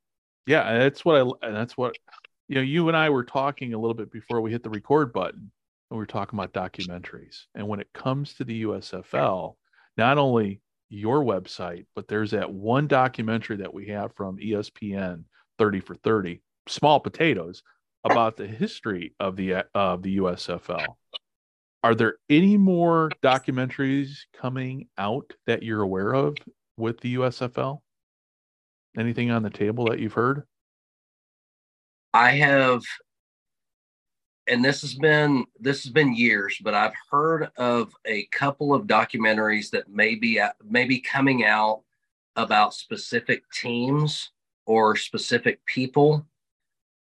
yeah, 0.48 0.80
that's 0.80 1.06
what 1.06 1.38
I, 1.42 1.52
that's 1.52 1.78
what, 1.78 1.96
you 2.48 2.56
know, 2.56 2.62
you 2.62 2.88
and 2.88 2.98
I 2.98 3.10
were 3.10 3.24
talking 3.24 3.74
a 3.74 3.80
little 3.80 3.94
bit 3.94 4.12
before 4.12 4.42
we 4.42 4.52
hit 4.52 4.64
the 4.64 4.70
record 4.70 5.14
button, 5.14 5.52
and 5.90 5.92
we 5.92 5.98
were 5.98 6.06
talking 6.06 6.38
about 6.38 6.54
documentaries. 6.54 7.46
And 7.56 7.68
when 7.68 7.80
it 7.80 7.94
comes 7.94 8.34
to 8.36 8.44
the 8.44 8.64
USFL, 8.64 9.56
not 9.98 10.18
only 10.18 10.62
your 10.90 11.24
website, 11.24 11.86
but 11.96 12.08
there's 12.08 12.32
that 12.32 12.52
one 12.52 12.88
documentary 12.88 13.58
that 13.58 13.74
we 13.74 13.88
have 13.88 14.14
from 14.16 14.38
ESPN, 14.38 15.24
30 15.58 15.80
for 15.80 15.96
30, 15.96 16.42
small 16.68 17.00
potatoes, 17.00 17.64
about 18.06 18.38
the 18.38 18.48
history 18.48 19.14
of 19.20 19.36
the 19.36 19.66
of 19.74 20.04
the 20.04 20.18
USFL. 20.18 20.86
Are 21.84 21.96
there 21.96 22.16
any 22.30 22.58
more 22.58 23.12
documentaries 23.24 24.18
coming 24.40 24.88
out 24.98 25.34
that 25.46 25.64
you're 25.64 25.82
aware 25.82 26.14
of 26.14 26.38
with 26.78 27.00
the 27.02 27.16
USFL? 27.16 27.82
Anything 28.98 29.32
on 29.32 29.44
the 29.44 29.50
table 29.50 29.86
that 29.86 30.00
you've 30.00 30.14
heard? 30.14 30.44
I 32.14 32.32
have, 32.32 32.82
and 34.48 34.64
this 34.64 34.82
has 34.82 34.96
been 34.96 35.46
this 35.60 35.84
has 35.84 35.92
been 35.92 36.16
years, 36.16 36.58
but 36.64 36.74
I've 36.74 36.94
heard 37.10 37.50
of 37.58 37.92
a 38.06 38.26
couple 38.28 38.74
of 38.74 38.88
documentaries 38.88 39.72
that 39.72 39.90
may 39.90 40.16
be 40.16 40.40
maybe 40.64 41.00
coming 41.00 41.44
out 41.44 41.82
about 42.36 42.74
specific 42.74 43.44
teams 43.52 44.32
or 44.66 44.96
specific 44.96 45.66
people 45.66 46.26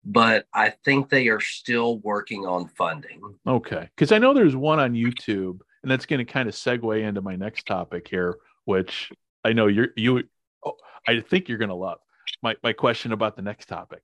but 0.09 0.47
I 0.53 0.69
think 0.69 1.09
they 1.09 1.27
are 1.27 1.41
still 1.41 1.99
working 1.99 2.45
on 2.45 2.69
funding. 2.69 3.21
Okay. 3.45 3.89
Because 3.93 4.13
I 4.13 4.19
know 4.19 4.33
there's 4.33 4.55
one 4.55 4.79
on 4.79 4.93
YouTube, 4.93 5.59
and 5.83 5.91
that's 5.91 6.05
going 6.05 6.25
to 6.25 6.31
kind 6.31 6.47
of 6.47 6.55
segue 6.55 7.01
into 7.01 7.21
my 7.21 7.35
next 7.35 7.67
topic 7.67 8.07
here, 8.07 8.37
which 8.63 9.11
I 9.43 9.51
know 9.51 9.67
you're 9.67 9.89
you 9.97 10.23
oh, 10.65 10.77
I 11.05 11.19
think 11.19 11.49
you're 11.49 11.57
going 11.57 11.69
to 11.69 11.75
love 11.75 11.99
my, 12.41 12.55
my 12.63 12.71
question 12.71 13.11
about 13.11 13.35
the 13.35 13.41
next 13.41 13.67
topic. 13.67 14.01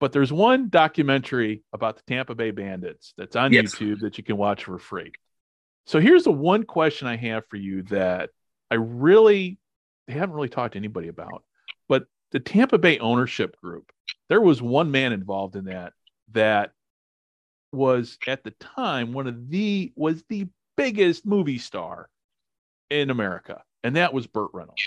But 0.00 0.12
there's 0.12 0.32
one 0.32 0.70
documentary 0.70 1.62
about 1.72 1.96
the 1.96 2.02
Tampa 2.08 2.34
Bay 2.34 2.50
Bandits 2.50 3.12
that's 3.18 3.36
on 3.36 3.52
yes. 3.52 3.74
YouTube 3.74 4.00
that 4.00 4.16
you 4.16 4.24
can 4.24 4.38
watch 4.38 4.64
for 4.64 4.78
free. 4.78 5.12
So 5.86 6.00
here's 6.00 6.24
the 6.24 6.32
one 6.32 6.64
question 6.64 7.08
I 7.08 7.16
have 7.16 7.44
for 7.48 7.56
you 7.56 7.82
that 7.84 8.30
I 8.70 8.76
really 8.76 9.58
they 10.08 10.14
haven't 10.14 10.34
really 10.34 10.48
talked 10.48 10.72
to 10.72 10.78
anybody 10.78 11.08
about. 11.08 11.44
The 12.32 12.40
Tampa 12.40 12.78
Bay 12.78 12.98
ownership 12.98 13.56
group, 13.60 13.92
there 14.28 14.40
was 14.40 14.60
one 14.60 14.90
man 14.90 15.12
involved 15.12 15.56
in 15.56 15.66
that 15.66 15.92
that 16.32 16.72
was 17.72 18.18
at 18.26 18.44
the 18.44 18.50
time 18.52 19.12
one 19.12 19.26
of 19.26 19.48
the 19.48 19.92
was 19.96 20.24
the 20.28 20.46
biggest 20.76 21.26
movie 21.26 21.58
star 21.58 22.08
in 22.90 23.10
America, 23.10 23.62
and 23.82 23.96
that 23.96 24.12
was 24.12 24.26
Burt 24.26 24.50
Reynolds. 24.52 24.82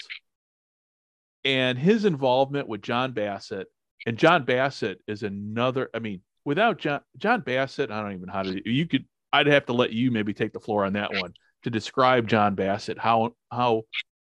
And 1.44 1.78
his 1.78 2.06
involvement 2.06 2.68
with 2.68 2.82
John 2.82 3.12
Bassett, 3.12 3.68
and 4.06 4.18
John 4.18 4.46
Bassett 4.46 5.02
is 5.08 5.24
another. 5.24 5.90
I 5.94 6.00
mean, 6.00 6.22
without 6.44 6.80
John 6.80 7.02
John 7.18 7.42
Bassett, 7.42 7.92
I 7.92 8.02
don't 8.02 8.14
even 8.14 8.28
know 8.28 8.34
how 8.34 8.44
to. 8.44 8.70
You 8.70 8.88
could. 8.88 9.06
I'd 9.34 9.48
have 9.48 9.66
to 9.66 9.74
let 9.74 9.92
you 9.92 10.12
maybe 10.12 10.34
take 10.34 10.54
the 10.54 10.60
floor 10.60 10.86
on 10.86 10.94
that 10.94 11.14
one 11.14 11.34
to 11.64 11.70
describe 11.70 12.28
John 12.28 12.56
Bassett, 12.56 12.98
how 12.98 13.36
how 13.52 13.84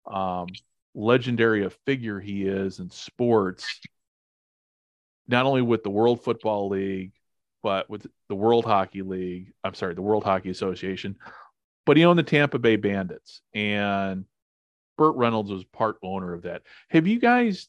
um, 0.10 0.48
legendary 0.96 1.66
a 1.66 1.70
figure 1.70 2.20
he 2.20 2.44
is 2.44 2.80
in 2.80 2.90
sports, 2.90 3.80
not 5.28 5.46
only 5.46 5.62
with 5.62 5.84
the 5.84 5.90
World 5.90 6.24
Football 6.24 6.70
League, 6.70 7.14
but 7.62 7.90
with 7.90 8.06
the 8.30 8.36
World 8.36 8.66
Hockey 8.66 9.02
League. 9.02 9.54
I'm 9.64 9.74
sorry, 9.74 9.96
the 9.96 10.02
World 10.02 10.24
Hockey 10.24 10.50
Association. 10.50 11.16
But 11.86 11.98
he 11.98 12.06
owned 12.06 12.20
the 12.20 12.24
Tampa 12.24 12.60
Bay 12.60 12.76
Bandits, 12.76 13.42
and 13.54 14.26
Burt 14.98 15.16
Reynolds 15.16 15.52
was 15.52 15.64
part 15.66 15.98
owner 16.04 16.34
of 16.34 16.44
that. 16.44 16.64
Have 16.90 17.08
you 17.08 17.20
guys 17.20 17.68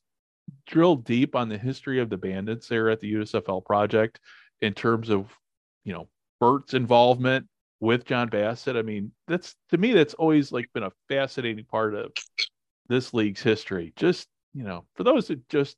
drilled 0.66 1.04
deep 1.04 1.34
on 1.34 1.48
the 1.48 1.58
history 1.58 2.00
of 2.00 2.10
the 2.10 2.16
Bandits 2.16 2.68
there 2.68 2.90
at 2.90 3.00
the 3.00 3.14
USFL 3.14 3.64
project 3.64 4.20
in 4.60 4.74
terms 4.74 5.10
of, 5.10 5.26
you 5.84 5.92
know, 5.92 6.08
Burt's 6.40 6.74
involvement 6.74 7.48
with 7.80 8.04
John 8.04 8.28
Bassett? 8.28 8.76
I 8.76 8.82
mean, 8.82 9.12
that's 9.26 9.56
to 9.70 9.78
me, 9.78 9.92
that's 9.92 10.14
always 10.14 10.52
like 10.52 10.68
been 10.74 10.82
a 10.82 10.92
fascinating 11.08 11.64
part 11.64 11.94
of 11.94 12.12
this 12.88 13.14
league's 13.14 13.42
history. 13.42 13.92
Just, 13.96 14.28
you 14.52 14.64
know, 14.64 14.84
for 14.94 15.04
those 15.04 15.28
that 15.28 15.48
just, 15.48 15.76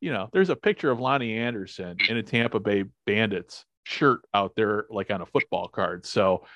you 0.00 0.12
know, 0.12 0.28
there's 0.32 0.50
a 0.50 0.56
picture 0.56 0.90
of 0.90 0.98
Loni 0.98 1.36
Anderson 1.36 1.96
in 2.08 2.16
a 2.16 2.22
Tampa 2.22 2.60
Bay 2.60 2.84
Bandits 3.06 3.64
shirt 3.84 4.20
out 4.34 4.54
there, 4.56 4.86
like 4.90 5.10
on 5.10 5.22
a 5.22 5.26
football 5.26 5.68
card. 5.68 6.06
So, 6.06 6.46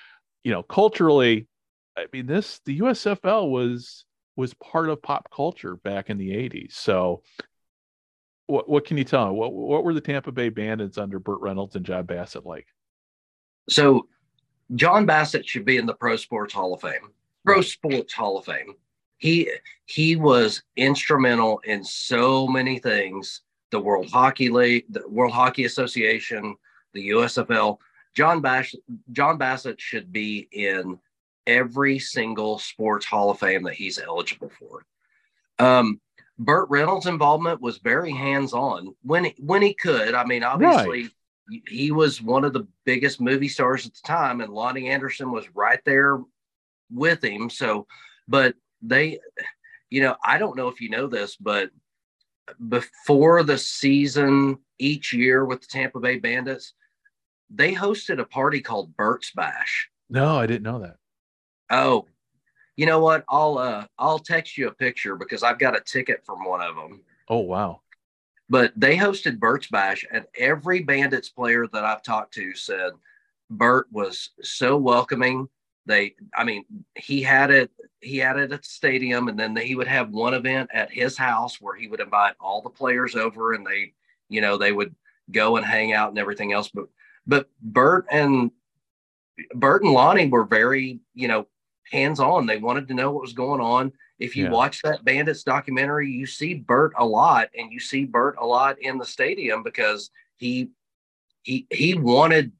you 0.43 0.51
know, 0.51 0.63
culturally, 0.63 1.47
I 1.97 2.05
mean, 2.11 2.25
this 2.25 2.59
the 2.65 2.79
USFL 2.79 3.49
was 3.49 4.05
was 4.35 4.53
part 4.55 4.89
of 4.89 5.01
pop 5.01 5.29
culture 5.31 5.75
back 5.77 6.09
in 6.09 6.17
the 6.17 6.31
80s. 6.31 6.73
So 6.73 7.21
what 8.47 8.69
what 8.69 8.85
can 8.85 8.97
you 8.97 9.03
tell 9.03 9.27
me? 9.27 9.33
What 9.33 9.53
what 9.53 9.83
were 9.83 9.93
the 9.93 10.01
Tampa 10.01 10.31
Bay 10.31 10.49
Bandits 10.49 10.97
under 10.97 11.19
Burt 11.19 11.41
Reynolds 11.41 11.75
and 11.75 11.85
John 11.85 12.05
Bassett 12.05 12.45
like? 12.45 12.67
So 13.69 14.07
John 14.75 15.05
Bassett 15.05 15.47
should 15.47 15.65
be 15.65 15.77
in 15.77 15.85
the 15.85 15.93
Pro 15.93 16.15
Sports 16.15 16.53
Hall 16.53 16.73
of 16.73 16.81
Fame. 16.81 17.11
Pro 17.45 17.61
Sports 17.61 18.13
Hall 18.13 18.37
of 18.37 18.45
Fame. 18.45 18.75
He 19.23 19.49
he 19.85 20.17
was 20.17 20.63
instrumental 20.75 21.59
in 21.63 21.81
so 21.81 22.45
many 22.45 22.77
things. 22.77 23.39
The 23.71 23.79
World 23.79 24.09
Hockey 24.11 24.49
League, 24.49 24.83
the 24.89 25.07
World 25.07 25.31
Hockey 25.31 25.63
Association, 25.63 26.57
the 26.93 27.11
USFL. 27.11 27.77
John 28.13 28.41
Bass 28.41 28.75
John 29.13 29.37
Bassett 29.37 29.79
should 29.79 30.11
be 30.11 30.49
in 30.51 30.99
every 31.47 31.99
single 31.99 32.59
sports 32.59 33.05
Hall 33.05 33.29
of 33.29 33.39
Fame 33.39 33.63
that 33.63 33.75
he's 33.75 33.97
eligible 33.97 34.51
for. 34.59 34.85
Um, 35.57 36.01
Burt 36.37 36.69
Reynolds' 36.69 37.05
involvement 37.05 37.61
was 37.61 37.77
very 37.77 38.11
hands-on 38.11 38.93
when 39.03 39.31
when 39.37 39.61
he 39.61 39.73
could. 39.73 40.15
I 40.15 40.25
mean, 40.25 40.43
obviously, 40.43 41.03
right 41.03 41.11
he 41.65 41.91
was 41.91 42.21
one 42.21 42.43
of 42.43 42.51
the 42.51 42.67
biggest 42.83 43.21
movie 43.21 43.47
stars 43.47 43.85
at 43.85 43.93
the 43.93 44.01
time, 44.05 44.41
and 44.41 44.51
Loni 44.51 44.89
Anderson 44.89 45.31
was 45.31 45.45
right 45.55 45.79
there 45.85 46.19
with 46.91 47.23
him. 47.23 47.49
So, 47.49 47.87
but 48.27 48.55
they, 48.83 49.19
you 49.89 50.01
know, 50.01 50.15
I 50.23 50.37
don't 50.37 50.57
know 50.57 50.67
if 50.67 50.81
you 50.81 50.89
know 50.89 51.07
this, 51.07 51.35
but 51.35 51.69
before 52.67 53.43
the 53.43 53.57
season 53.57 54.57
each 54.79 55.13
year 55.13 55.45
with 55.45 55.61
the 55.61 55.67
Tampa 55.67 55.99
Bay 55.99 56.19
Bandits, 56.19 56.73
they 57.49 57.73
hosted 57.73 58.19
a 58.19 58.25
party 58.25 58.61
called 58.61 58.95
Burt's 58.97 59.31
Bash. 59.31 59.89
No, 60.09 60.37
I 60.37 60.45
didn't 60.45 60.63
know 60.63 60.79
that. 60.79 60.97
Oh, 61.69 62.05
you 62.75 62.85
know 62.85 62.99
what? 62.99 63.23
I'll 63.29 63.57
uh 63.57 63.85
I'll 63.97 64.19
text 64.19 64.57
you 64.57 64.67
a 64.67 64.73
picture 64.73 65.15
because 65.15 65.43
I've 65.43 65.59
got 65.59 65.77
a 65.77 65.81
ticket 65.81 66.25
from 66.25 66.43
one 66.43 66.61
of 66.61 66.75
them. 66.75 67.01
Oh 67.29 67.39
wow. 67.39 67.81
But 68.49 68.73
they 68.75 68.97
hosted 68.97 69.39
Burt's 69.39 69.67
Bash, 69.67 70.05
and 70.11 70.25
every 70.37 70.83
Bandits 70.83 71.29
player 71.29 71.65
that 71.71 71.85
I've 71.85 72.03
talked 72.03 72.33
to 72.35 72.53
said 72.55 72.91
Burt 73.49 73.87
was 73.91 74.31
so 74.41 74.77
welcoming. 74.77 75.47
They, 75.85 76.15
I 76.35 76.43
mean, 76.43 76.65
he 76.95 77.21
had 77.21 77.51
it. 77.51 77.71
He 77.99 78.17
had 78.17 78.37
it 78.37 78.51
at 78.51 78.61
the 78.61 78.67
stadium, 78.67 79.27
and 79.27 79.39
then 79.39 79.55
he 79.55 79.75
would 79.75 79.87
have 79.87 80.09
one 80.09 80.33
event 80.33 80.69
at 80.73 80.91
his 80.91 81.17
house 81.17 81.59
where 81.59 81.75
he 81.75 81.87
would 81.87 81.99
invite 81.99 82.35
all 82.39 82.61
the 82.61 82.69
players 82.69 83.15
over, 83.15 83.53
and 83.53 83.65
they, 83.65 83.93
you 84.29 84.41
know, 84.41 84.57
they 84.57 84.71
would 84.71 84.95
go 85.31 85.57
and 85.57 85.65
hang 85.65 85.93
out 85.93 86.09
and 86.09 86.19
everything 86.19 86.51
else. 86.51 86.69
But, 86.73 86.85
but 87.25 87.49
Burt 87.61 88.05
and 88.11 88.51
Burt 89.55 89.83
and 89.83 89.95
Loni 89.95 90.29
were 90.29 90.45
very, 90.45 90.99
you 91.13 91.27
know, 91.27 91.47
hands 91.91 92.19
on. 92.19 92.45
They 92.45 92.57
wanted 92.57 92.87
to 92.87 92.93
know 92.93 93.11
what 93.11 93.21
was 93.21 93.33
going 93.33 93.61
on. 93.61 93.91
If 94.19 94.35
you 94.35 94.45
yeah. 94.45 94.51
watch 94.51 94.81
that 94.83 95.03
Bandits 95.03 95.43
documentary, 95.43 96.09
you 96.09 96.25
see 96.25 96.53
Burt 96.53 96.93
a 96.97 97.05
lot, 97.05 97.49
and 97.57 97.71
you 97.71 97.79
see 97.79 98.05
Burt 98.05 98.35
a 98.39 98.45
lot 98.45 98.81
in 98.81 98.97
the 98.97 99.05
stadium 99.05 99.63
because 99.63 100.11
he 100.37 100.69
he 101.43 101.67
he 101.69 101.93
wanted 101.95 102.51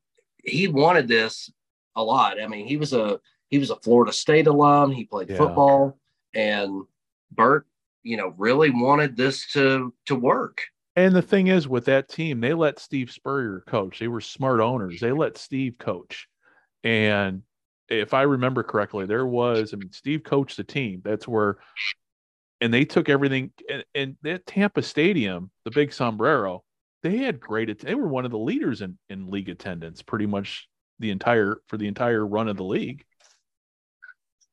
he 0.44 0.68
wanted 0.68 1.08
this 1.08 1.52
a 1.96 2.04
lot. 2.04 2.42
I 2.42 2.48
mean, 2.48 2.68
he 2.68 2.78
was 2.78 2.94
a 2.94 3.20
he 3.50 3.58
was 3.58 3.70
a 3.70 3.76
Florida 3.78 4.12
State 4.12 4.48
alum. 4.48 4.92
He 4.92 5.06
played 5.06 5.30
yeah. 5.30 5.38
football, 5.38 6.00
and 6.34 6.84
Burt, 7.32 7.68
you 8.04 8.18
know, 8.18 8.34
really 8.38 8.70
wanted 8.70 9.16
this 9.16 9.52
to 9.54 9.94
to 10.06 10.16
work. 10.16 10.62
And 10.96 11.16
the 11.16 11.22
thing 11.22 11.48
is, 11.48 11.68
with 11.68 11.86
that 11.86 12.10
team, 12.10 12.40
they 12.40 12.54
let 12.54 12.80
Steve 12.80 13.12
Spurrier 13.12 13.64
coach. 13.68 14.00
They 14.00 14.08
were 14.08 14.22
smart 14.22 14.60
owners. 14.60 15.00
They 15.00 15.12
let 15.12 15.38
Steve 15.38 15.78
coach, 15.80 16.28
and 16.84 17.44
if 17.90 18.14
I 18.14 18.24
remember 18.24 18.64
correctly, 18.64 19.06
there 19.06 19.26
was, 19.26 19.74
I 19.74 19.78
mean, 19.78 19.92
Steve 19.92 20.24
coached 20.24 20.58
the 20.58 20.64
team. 20.64 21.02
That's 21.04 21.28
where, 21.28 21.58
and 22.62 22.74
they 22.74 22.86
took 22.86 23.10
everything. 23.10 23.52
And, 23.70 23.84
and 23.94 24.16
that 24.24 24.46
Tampa 24.46 24.82
Stadium, 24.82 25.52
the 25.66 25.72
big 25.72 25.94
sombrero, 25.94 26.64
they 27.02 27.18
had 27.18 27.40
great, 27.40 27.78
they 27.80 27.96
were 27.96 28.08
one 28.08 28.26
of 28.26 28.32
the 28.32 28.38
leaders 28.38 28.82
in, 28.82 28.98
in 29.10 29.30
league 29.30 29.50
attendance 29.50 30.02
pretty 30.02 30.26
much 30.26 30.68
the 31.00 31.12
entire, 31.12 31.58
for 31.68 31.78
the 31.78 31.88
entire 31.88 32.26
run 32.26 32.48
of 32.48 32.58
the 32.58 32.64
league. 32.64 33.04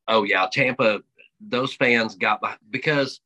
Oh, 0.07 0.23
yeah. 0.23 0.47
Tampa, 0.51 1.01
those 1.39 1.73
fans 1.73 2.15
got, 2.15 2.41
because 2.69 3.21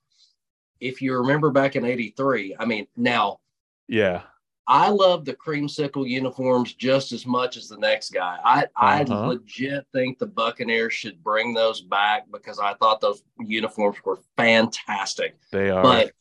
if 0.80 1.01
you 1.01 1.18
remember 1.18 1.51
back 1.51 1.76
in 1.76 1.86
83, 1.86 2.55
I 2.59 2.66
mean, 2.66 2.88
now, 2.95 3.39
yeah, 3.88 4.24
I 4.68 4.89
love 4.89 5.26
the 5.26 5.36
creamsicle 5.36 6.07
uniforms 6.07 6.74
just 6.74 7.11
as 7.11 7.26
much 7.26 7.55
as 7.55 7.68
the 7.68 7.78
next 7.78 8.11
guy. 8.11 8.39
I, 8.43 8.63
uh-huh. 8.63 8.70
I 8.76 9.03
legit 9.03 9.86
think 9.93 10.18
the 10.18 10.26
Buccaneers 10.26 10.93
should 10.93 11.24
bring 11.24 11.53
those 11.53 11.82
back 11.82 12.24
because 12.32 12.57
I 12.59 12.74
thought 12.76 12.99
those 12.99 13.24
uniforms 13.39 13.97
were 14.03 14.20
fantastic. 14.38 15.36
They 15.51 15.70
are. 15.70 15.84
But 15.84 16.13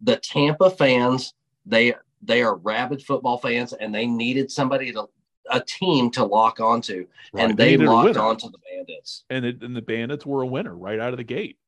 the 0.00 0.16
Tampa 0.16 0.70
fans, 0.70 1.34
they 1.66 1.94
they 2.20 2.42
are 2.42 2.56
rabid 2.56 3.02
football 3.02 3.38
fans 3.38 3.74
and 3.74 3.94
they 3.94 4.06
needed 4.06 4.50
somebody 4.50 4.92
to 4.92 5.06
a 5.50 5.60
team 5.60 6.10
to 6.12 6.24
lock 6.24 6.60
onto. 6.60 7.06
Right. 7.32 7.44
And 7.44 7.58
they, 7.58 7.76
they 7.76 7.84
locked 7.86 8.16
onto 8.16 8.50
the 8.50 8.58
bandits. 8.58 9.24
And, 9.30 9.44
it, 9.44 9.62
and 9.62 9.76
the 9.76 9.82
bandits 9.82 10.24
were 10.24 10.42
a 10.42 10.46
winner 10.46 10.74
right 10.74 10.98
out 10.98 11.12
of 11.12 11.18
the 11.18 11.24
gate 11.24 11.58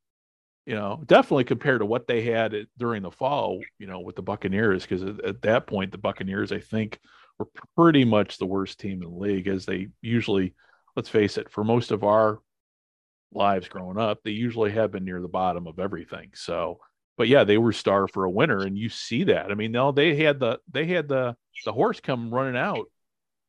you 0.66 0.74
know, 0.74 1.00
definitely 1.06 1.44
compared 1.44 1.80
to 1.80 1.86
what 1.86 2.08
they 2.08 2.22
had 2.22 2.66
during 2.76 3.02
the 3.02 3.10
fall, 3.10 3.60
you 3.78 3.86
know, 3.86 4.00
with 4.00 4.16
the 4.16 4.22
Buccaneers, 4.22 4.82
because 4.82 5.02
at, 5.02 5.24
at, 5.24 5.42
that 5.42 5.68
point, 5.68 5.92
the 5.92 5.98
Buccaneers, 5.98 6.50
I 6.50 6.58
think, 6.58 6.98
were 7.38 7.46
pretty 7.76 8.04
much 8.04 8.38
the 8.38 8.46
worst 8.46 8.80
team 8.80 9.00
in 9.02 9.08
the 9.08 9.16
league, 9.16 9.46
as 9.46 9.64
they 9.64 9.88
usually, 10.02 10.54
let's 10.96 11.08
face 11.08 11.38
it, 11.38 11.50
for 11.50 11.62
most 11.62 11.92
of 11.92 12.02
our 12.02 12.40
lives 13.32 13.68
growing 13.68 13.96
up, 13.96 14.18
they 14.24 14.32
usually 14.32 14.72
have 14.72 14.90
been 14.90 15.04
near 15.04 15.22
the 15.22 15.28
bottom 15.28 15.68
of 15.68 15.78
everything. 15.78 16.30
So, 16.34 16.80
but 17.16 17.28
yeah, 17.28 17.44
they 17.44 17.58
were 17.58 17.72
star 17.72 18.08
for 18.08 18.24
a 18.24 18.30
winner, 18.30 18.62
and 18.62 18.76
you 18.76 18.88
see 18.88 19.24
that. 19.24 19.52
I 19.52 19.54
mean, 19.54 19.70
no, 19.70 19.92
they 19.92 20.16
had 20.16 20.40
the 20.40 20.58
they 20.70 20.86
had 20.86 21.06
the 21.06 21.36
the 21.64 21.72
horse 21.72 22.00
come 22.00 22.34
running 22.34 22.56
out 22.56 22.90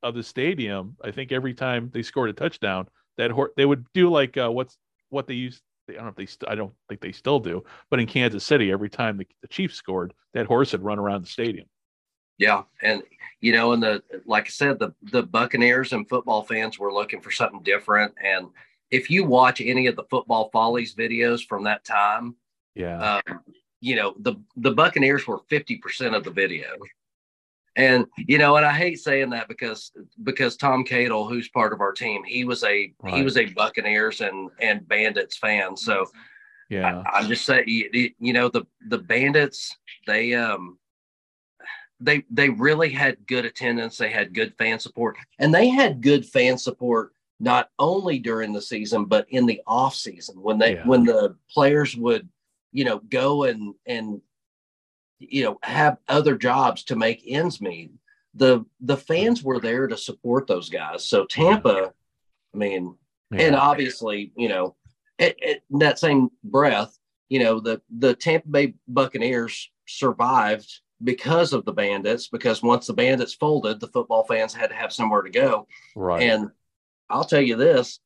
of 0.07 0.15
the 0.15 0.23
stadium. 0.23 0.95
I 1.03 1.11
think 1.11 1.31
every 1.31 1.53
time 1.53 1.89
they 1.93 2.01
scored 2.01 2.29
a 2.29 2.33
touchdown, 2.33 2.87
that 3.17 3.31
horse 3.31 3.51
they 3.57 3.65
would 3.65 3.85
do 3.93 4.09
like 4.09 4.37
uh, 4.37 4.49
what's 4.49 4.77
what 5.09 5.27
they 5.27 5.33
used 5.33 5.61
I 5.89 5.93
don't 5.93 6.03
know 6.03 6.09
if 6.09 6.15
they 6.15 6.25
st- 6.25 6.51
I 6.51 6.55
don't 6.55 6.73
think 6.89 7.01
they 7.01 7.11
still 7.11 7.39
do, 7.39 7.63
but 7.89 7.99
in 7.99 8.07
Kansas 8.07 8.43
City, 8.43 8.71
every 8.71 8.89
time 8.89 9.17
the, 9.17 9.27
the 9.41 9.47
Chiefs 9.47 9.75
scored, 9.75 10.13
that 10.33 10.45
horse 10.45 10.71
had 10.71 10.83
run 10.83 10.99
around 10.99 11.23
the 11.23 11.29
stadium. 11.29 11.67
Yeah, 12.37 12.63
and 12.81 13.03
you 13.41 13.53
know, 13.53 13.71
and 13.73 13.81
the 13.81 14.03
like 14.25 14.45
I 14.45 14.49
said, 14.49 14.79
the 14.79 14.93
the 15.11 15.23
Buccaneers 15.23 15.93
and 15.93 16.07
football 16.07 16.43
fans 16.43 16.77
were 16.77 16.93
looking 16.93 17.21
for 17.21 17.31
something 17.31 17.63
different. 17.63 18.13
And 18.23 18.47
if 18.91 19.09
you 19.09 19.23
watch 19.23 19.61
any 19.61 19.87
of 19.87 19.95
the 19.95 20.03
football 20.03 20.49
follies 20.51 20.93
videos 20.93 21.45
from 21.45 21.63
that 21.63 21.83
time, 21.83 22.35
yeah, 22.75 23.19
um, 23.27 23.41
you 23.79 23.95
know 23.95 24.13
the 24.19 24.35
the 24.57 24.71
Buccaneers 24.71 25.25
were 25.25 25.39
fifty 25.49 25.77
percent 25.77 26.15
of 26.15 26.23
the 26.23 26.31
video. 26.31 26.67
And 27.77 28.07
you 28.17 28.39
know, 28.39 28.57
and 28.57 28.65
I 28.65 28.73
hate 28.73 28.99
saying 28.99 29.29
that 29.29 29.47
because 29.47 29.91
because 30.23 30.57
Tom 30.57 30.83
Cadle, 30.83 31.29
who's 31.29 31.47
part 31.49 31.73
of 31.73 31.79
our 31.79 31.93
team, 31.93 32.23
he 32.23 32.43
was 32.43 32.63
a 32.63 32.91
right. 32.99 33.13
he 33.13 33.21
was 33.21 33.37
a 33.37 33.45
Buccaneers 33.45 34.19
and 34.19 34.49
and 34.59 34.85
Bandits 34.87 35.37
fan. 35.37 35.77
So 35.77 36.07
yeah, 36.69 37.03
I, 37.13 37.19
am 37.19 37.27
just 37.27 37.45
saying, 37.45 37.65
you, 37.67 38.09
you 38.19 38.33
know, 38.33 38.49
the 38.49 38.65
the 38.87 38.97
Bandits 38.97 39.77
they 40.07 40.33
um 40.33 40.79
they 41.99 42.23
they 42.31 42.49
really 42.49 42.89
had 42.89 43.27
good 43.27 43.45
attendance. 43.45 43.97
They 43.97 44.09
had 44.09 44.33
good 44.33 44.55
fan 44.57 44.79
support, 44.79 45.15
and 45.37 45.53
they 45.53 45.69
had 45.69 46.01
good 46.01 46.25
fan 46.25 46.57
support 46.57 47.13
not 47.39 47.69
only 47.77 48.17
during 48.17 48.51
the 48.51 48.61
season 48.61 49.05
but 49.05 49.27
in 49.29 49.45
the 49.45 49.61
off 49.67 49.93
season 49.93 50.41
when 50.41 50.57
they 50.57 50.73
yeah. 50.73 50.87
when 50.87 51.03
the 51.03 51.35
players 51.53 51.95
would 51.95 52.27
you 52.71 52.83
know 52.83 52.99
go 53.09 53.43
and 53.43 53.75
and 53.85 54.19
you 55.19 55.43
know 55.43 55.59
have 55.63 55.97
other 56.07 56.35
jobs 56.35 56.83
to 56.85 56.95
make 56.95 57.23
ends 57.25 57.61
meet. 57.61 57.91
The 58.35 58.65
the 58.81 58.97
fans 58.97 59.43
were 59.43 59.59
there 59.59 59.87
to 59.87 59.97
support 59.97 60.47
those 60.47 60.69
guys. 60.69 61.05
So 61.05 61.25
Tampa, 61.25 61.93
I 62.53 62.57
mean, 62.57 62.95
yeah. 63.31 63.47
and 63.47 63.55
obviously, 63.55 64.31
you 64.35 64.49
know, 64.49 64.75
in 65.17 65.79
that 65.79 65.99
same 65.99 66.29
breath, 66.43 66.97
you 67.29 67.39
know, 67.39 67.59
the 67.59 67.81
the 67.89 68.13
Tampa 68.13 68.47
Bay 68.47 68.73
Buccaneers 68.87 69.71
survived 69.87 70.81
because 71.03 71.53
of 71.53 71.63
the 71.65 71.73
bandits 71.73 72.27
because 72.27 72.63
once 72.63 72.87
the 72.87 72.93
bandits 72.93 73.33
folded 73.33 73.79
the 73.79 73.87
football 73.87 74.23
fans 74.23 74.53
had 74.53 74.69
to 74.69 74.75
have 74.75 74.91
somewhere 74.91 75.21
to 75.21 75.29
go 75.29 75.67
right 75.95 76.23
and 76.23 76.49
i'll 77.09 77.23
tell 77.23 77.41
you 77.41 77.55
this 77.55 77.99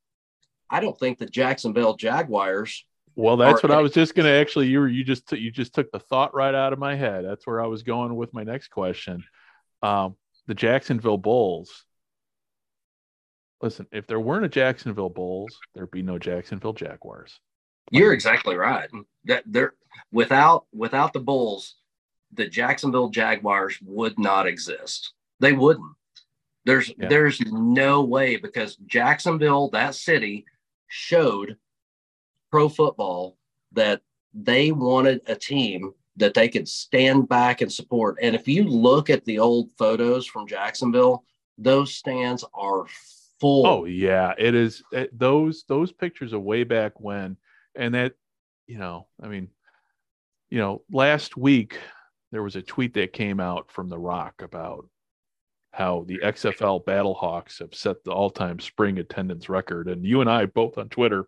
i 0.69 0.79
don't 0.79 0.99
think 0.99 1.17
the 1.17 1.25
jacksonville 1.25 1.95
jaguars 1.95 2.85
well 3.15 3.37
that's 3.37 3.61
what 3.63 3.71
i 3.71 3.81
was 3.81 3.93
just 3.93 4.15
going 4.15 4.25
to 4.25 4.31
actually 4.31 4.67
you 4.67 4.79
were 4.79 4.87
you 4.87 5.03
just 5.03 5.27
t- 5.27 5.37
you 5.37 5.51
just 5.51 5.73
took 5.73 5.91
the 5.91 5.99
thought 5.99 6.33
right 6.33 6.55
out 6.55 6.73
of 6.73 6.79
my 6.79 6.95
head 6.95 7.25
that's 7.25 7.45
where 7.45 7.61
i 7.61 7.67
was 7.67 7.83
going 7.83 8.15
with 8.15 8.33
my 8.33 8.43
next 8.43 8.69
question 8.69 9.23
um, 9.83 10.15
the 10.47 10.53
jacksonville 10.53 11.17
bulls 11.17 11.85
listen 13.61 13.85
if 13.91 14.07
there 14.07 14.19
weren't 14.19 14.45
a 14.45 14.49
jacksonville 14.49 15.09
bulls 15.09 15.57
there'd 15.75 15.91
be 15.91 16.01
no 16.01 16.17
jacksonville 16.17 16.73
jaguars 16.73 17.39
you're 17.91 18.13
exactly 18.13 18.55
right 18.55 18.89
that 19.25 19.43
there 19.45 19.73
without 20.11 20.65
without 20.73 21.13
the 21.13 21.19
bulls 21.19 21.75
the 22.33 22.47
Jacksonville 22.47 23.09
Jaguars 23.09 23.77
would 23.83 24.17
not 24.17 24.47
exist. 24.47 25.13
They 25.39 25.53
wouldn't. 25.53 25.91
There's 26.65 26.89
yeah. 26.97 27.07
there's 27.07 27.41
no 27.41 28.03
way 28.03 28.37
because 28.37 28.75
Jacksonville, 28.85 29.69
that 29.69 29.95
city, 29.95 30.45
showed 30.87 31.57
pro 32.51 32.69
football 32.69 33.37
that 33.71 34.01
they 34.33 34.71
wanted 34.71 35.21
a 35.27 35.35
team 35.35 35.93
that 36.17 36.33
they 36.33 36.49
could 36.49 36.67
stand 36.67 37.27
back 37.27 37.61
and 37.61 37.71
support. 37.71 38.17
And 38.21 38.35
if 38.35 38.47
you 38.47 38.63
look 38.63 39.09
at 39.09 39.25
the 39.25 39.39
old 39.39 39.71
photos 39.77 40.27
from 40.27 40.47
Jacksonville, 40.47 41.23
those 41.57 41.93
stands 41.93 42.43
are 42.53 42.85
full. 43.39 43.65
Oh 43.65 43.85
yeah, 43.85 44.33
it 44.37 44.55
is. 44.55 44.83
It, 44.91 45.17
those 45.17 45.63
those 45.67 45.91
pictures 45.91 46.33
are 46.33 46.39
way 46.39 46.63
back 46.63 46.99
when, 46.99 47.37
and 47.75 47.95
that 47.95 48.13
you 48.67 48.77
know, 48.77 49.07
I 49.21 49.27
mean, 49.27 49.49
you 50.49 50.59
know, 50.59 50.83
last 50.91 51.37
week 51.37 51.77
there 52.31 52.43
was 52.43 52.55
a 52.55 52.61
tweet 52.61 52.93
that 52.93 53.13
came 53.13 53.39
out 53.39 53.71
from 53.71 53.89
The 53.89 53.99
Rock 53.99 54.41
about 54.41 54.87
how 55.73 56.03
the 56.07 56.19
XFL 56.19 56.83
Battlehawks 56.83 57.59
have 57.59 57.73
set 57.73 58.03
the 58.03 58.11
all-time 58.11 58.59
spring 58.59 58.99
attendance 58.99 59.49
record, 59.49 59.87
and 59.87 60.05
you 60.05 60.21
and 60.21 60.29
I 60.29 60.45
both 60.45 60.77
on 60.77 60.89
Twitter, 60.89 61.27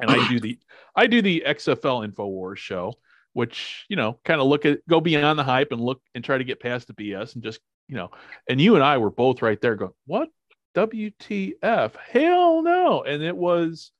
and 0.00 0.10
I 0.10 0.28
do 0.28 0.40
the 0.40 0.58
I 0.94 1.06
do 1.06 1.22
the 1.22 1.44
XFL 1.46 2.08
Infowars 2.08 2.58
show, 2.58 2.94
which 3.32 3.86
you 3.88 3.96
know 3.96 4.18
kind 4.24 4.40
of 4.40 4.46
look 4.46 4.64
at 4.64 4.86
go 4.88 5.00
beyond 5.00 5.38
the 5.38 5.44
hype 5.44 5.72
and 5.72 5.80
look 5.80 6.00
and 6.14 6.24
try 6.24 6.38
to 6.38 6.44
get 6.44 6.60
past 6.60 6.86
the 6.86 6.94
BS 6.94 7.34
and 7.34 7.42
just 7.42 7.60
you 7.88 7.96
know, 7.96 8.10
and 8.48 8.60
you 8.60 8.76
and 8.76 8.84
I 8.84 8.98
were 8.98 9.10
both 9.10 9.42
right 9.42 9.60
there 9.60 9.74
going, 9.74 9.92
what 10.06 10.28
WTF? 10.76 11.96
Hell 11.96 12.62
no! 12.62 13.02
And 13.02 13.22
it 13.22 13.36
was 13.36 13.90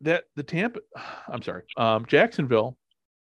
that 0.00 0.24
the 0.34 0.42
Tampa, 0.42 0.80
I'm 1.28 1.42
sorry, 1.42 1.62
um, 1.76 2.06
Jacksonville 2.06 2.76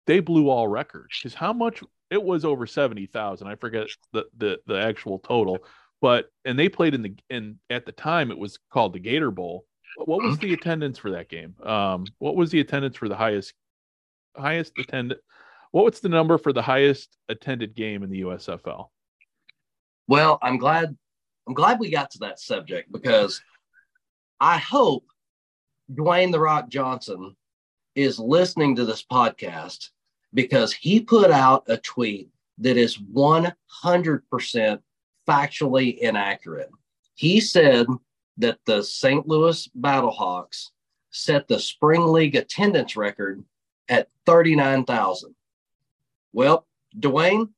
they 0.07 0.21
blew 0.21 0.49
all 0.49 0.69
records 0.69 1.19
because 1.19 1.35
how 1.35 1.53
much 1.53 1.83
it 2.11 2.23
was 2.23 2.45
over 2.45 2.67
70,000. 2.67 3.47
I 3.47 3.57
forget 3.57 3.89
the, 4.13 4.27
the, 4.37 4.61
the 4.67 4.81
actual 4.81 5.19
total, 5.19 5.59
but, 6.01 6.27
and 6.45 6.59
they 6.59 6.69
played 6.69 6.95
in 6.95 7.03
the, 7.03 7.15
in 7.29 7.59
at 7.69 7.85
the 7.85 7.93
time 7.93 8.31
it 8.31 8.39
was 8.39 8.59
called 8.71 8.93
the 8.93 9.01
Gator 9.01 9.31
Bowl. 9.31 9.65
What 9.97 10.23
was 10.23 10.39
the 10.39 10.53
attendance 10.53 10.99
for 10.99 11.11
that 11.13 11.29
game? 11.29 11.55
Um, 11.63 12.07
what 12.19 12.37
was 12.37 12.51
the 12.51 12.61
attendance 12.61 12.97
for 12.97 13.09
the 13.09 13.17
highest, 13.17 13.55
highest 14.37 14.73
attended? 14.79 15.19
What 15.73 15.85
was 15.85 16.01
the 16.01 16.09
number 16.09 16.39
for 16.39 16.53
the 16.53 16.63
highest 16.63 17.17
attended 17.29 17.75
game 17.75 18.03
in 18.03 18.11
the 18.11 18.23
USFL? 18.23 18.89
Well, 20.09 20.39
I'm 20.43 20.59
glad, 20.59 20.97
I'm 21.47 21.55
glad 21.55 21.81
we 21.81 21.91
got 21.91 22.11
to 22.13 22.19
that 22.21 22.39
subject 22.39 22.93
because 22.93 23.41
I 24.41 24.59
hope 24.59 25.05
Dwayne 25.93 26.33
the 26.33 26.41
Rock 26.41 26.69
Johnson 26.69 27.35
is 27.95 28.19
listening 28.19 28.77
to 28.77 28.85
this 28.85 29.05
podcast 29.05 29.91
because 30.35 30.73
he 30.73 31.01
put 31.01 31.31
out 31.31 31.65
a 31.69 31.79
tweet 31.79 32.29
that 32.59 32.77
is 32.77 32.99
100% 32.99 34.79
factually 35.27 35.99
inaccurate. 35.99 36.71
He 37.15 37.41
said 37.41 37.87
that 38.39 38.59
the 38.67 38.83
St. 38.83 39.27
Louis 39.27 39.69
Battlehawks 39.79 40.71
set 41.11 41.49
the 41.49 41.59
spring 41.59 42.07
league 42.07 42.37
attendance 42.37 42.97
record 42.97 43.43
at 43.89 44.09
39,000. 44.27 45.35
Well, 46.33 46.67
Dwayne, 46.99 47.49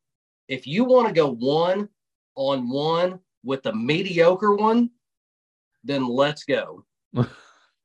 if 0.47 0.67
you 0.67 0.85
want 0.85 1.09
to 1.09 1.15
go 1.15 1.31
one 1.33 1.89
on 2.35 2.69
one 2.69 3.21
with 3.43 3.63
the 3.63 3.75
mediocre 3.75 4.55
one, 4.55 4.91
then 5.83 6.07
let's 6.07 6.45
go. 6.45 6.85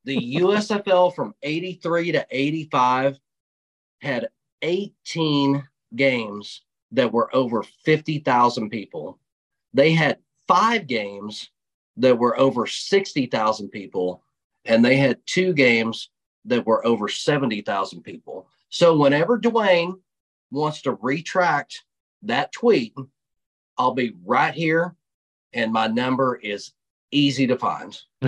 the 0.05 0.35
USFL 0.35 1.15
from 1.15 1.33
83 1.41 2.11
to 2.11 2.27
85 2.29 3.19
had 4.01 4.27
18 4.61 5.67
games 5.95 6.61
that 6.91 7.11
were 7.11 7.35
over 7.35 7.63
50,000 7.63 8.69
people. 8.69 9.19
They 9.73 9.93
had 9.93 10.19
five 10.47 10.85
games 10.87 11.49
that 11.97 12.17
were 12.17 12.39
over 12.39 12.65
60,000 12.65 13.69
people, 13.69 14.23
and 14.65 14.83
they 14.83 14.97
had 14.97 15.19
two 15.25 15.53
games 15.53 16.09
that 16.45 16.65
were 16.65 16.85
over 16.85 17.07
70,000 17.07 18.01
people. 18.01 18.47
So 18.69 18.97
whenever 18.97 19.39
Dwayne 19.39 19.99
wants 20.51 20.81
to 20.83 20.97
retract 21.01 21.83
that 22.23 22.51
tweet, 22.51 22.95
I'll 23.77 23.93
be 23.93 24.13
right 24.25 24.53
here, 24.53 24.95
and 25.53 25.71
my 25.71 25.87
number 25.87 26.35
is 26.35 26.71
easy 27.11 27.47
to 27.47 27.57
find. 27.57 27.97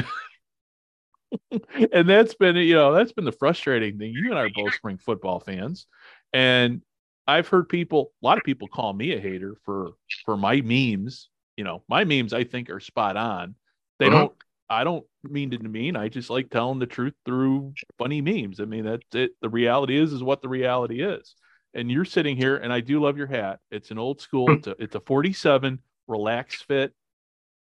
and 1.92 2.08
that's 2.08 2.36
been 2.36 2.56
you 2.56 2.76
know 2.76 2.94
that's 2.94 3.12
been 3.12 3.26
the 3.26 3.32
frustrating 3.32 3.98
thing. 3.98 4.12
You 4.14 4.30
and 4.30 4.40
I 4.40 4.44
are 4.44 4.50
both 4.54 4.74
spring 4.74 4.98
football 4.98 5.40
fans, 5.40 5.88
and 6.34 6.82
I've 7.28 7.48
heard 7.48 7.70
people, 7.70 8.12
a 8.22 8.26
lot 8.26 8.38
of 8.38 8.44
people 8.44 8.68
call 8.68 8.94
me 8.94 9.14
a 9.14 9.20
hater 9.20 9.56
for 9.64 9.92
for 10.26 10.38
my 10.38 10.62
memes. 10.62 11.30
You 11.58 11.64
know, 11.64 11.84
my 11.88 12.04
memes 12.04 12.34
I 12.34 12.44
think 12.44 12.70
are 12.70 12.80
spot 12.80 13.18
on. 13.18 13.56
They 14.00 14.08
uh-huh. 14.08 14.18
don't. 14.18 14.34
I 14.68 14.84
don't 14.84 15.06
mean 15.24 15.52
to 15.52 15.58
demean. 15.58 15.96
I 15.96 16.10
just 16.10 16.32
like 16.32 16.50
telling 16.50 16.80
the 16.80 16.88
truth 16.88 17.14
through 17.24 17.74
funny 18.00 18.20
memes. 18.22 18.60
I 18.60 18.66
mean, 18.66 18.86
that's 18.86 19.04
it. 19.14 19.32
The 19.42 19.50
reality 19.50 19.96
is, 19.96 20.12
is 20.12 20.24
what 20.24 20.42
the 20.42 20.50
reality 20.50 21.04
is. 21.04 21.36
And 21.76 21.92
you're 21.92 22.06
sitting 22.06 22.36
here, 22.36 22.58
and 22.58 22.74
I 22.74 22.80
do 22.80 23.00
love 23.00 23.16
your 23.16 23.28
hat. 23.28 23.60
It's 23.70 23.92
an 23.92 24.00
old 24.00 24.22
school. 24.22 24.50
It's 24.52 24.66
a, 24.66 24.76
it's 24.80 24.96
a 24.96 25.02
47 25.02 25.80
relaxed 26.08 26.66
fit 26.66 26.94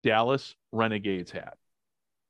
Dallas 0.04 0.56
Renegades 0.72 1.30
hat. 1.30 1.58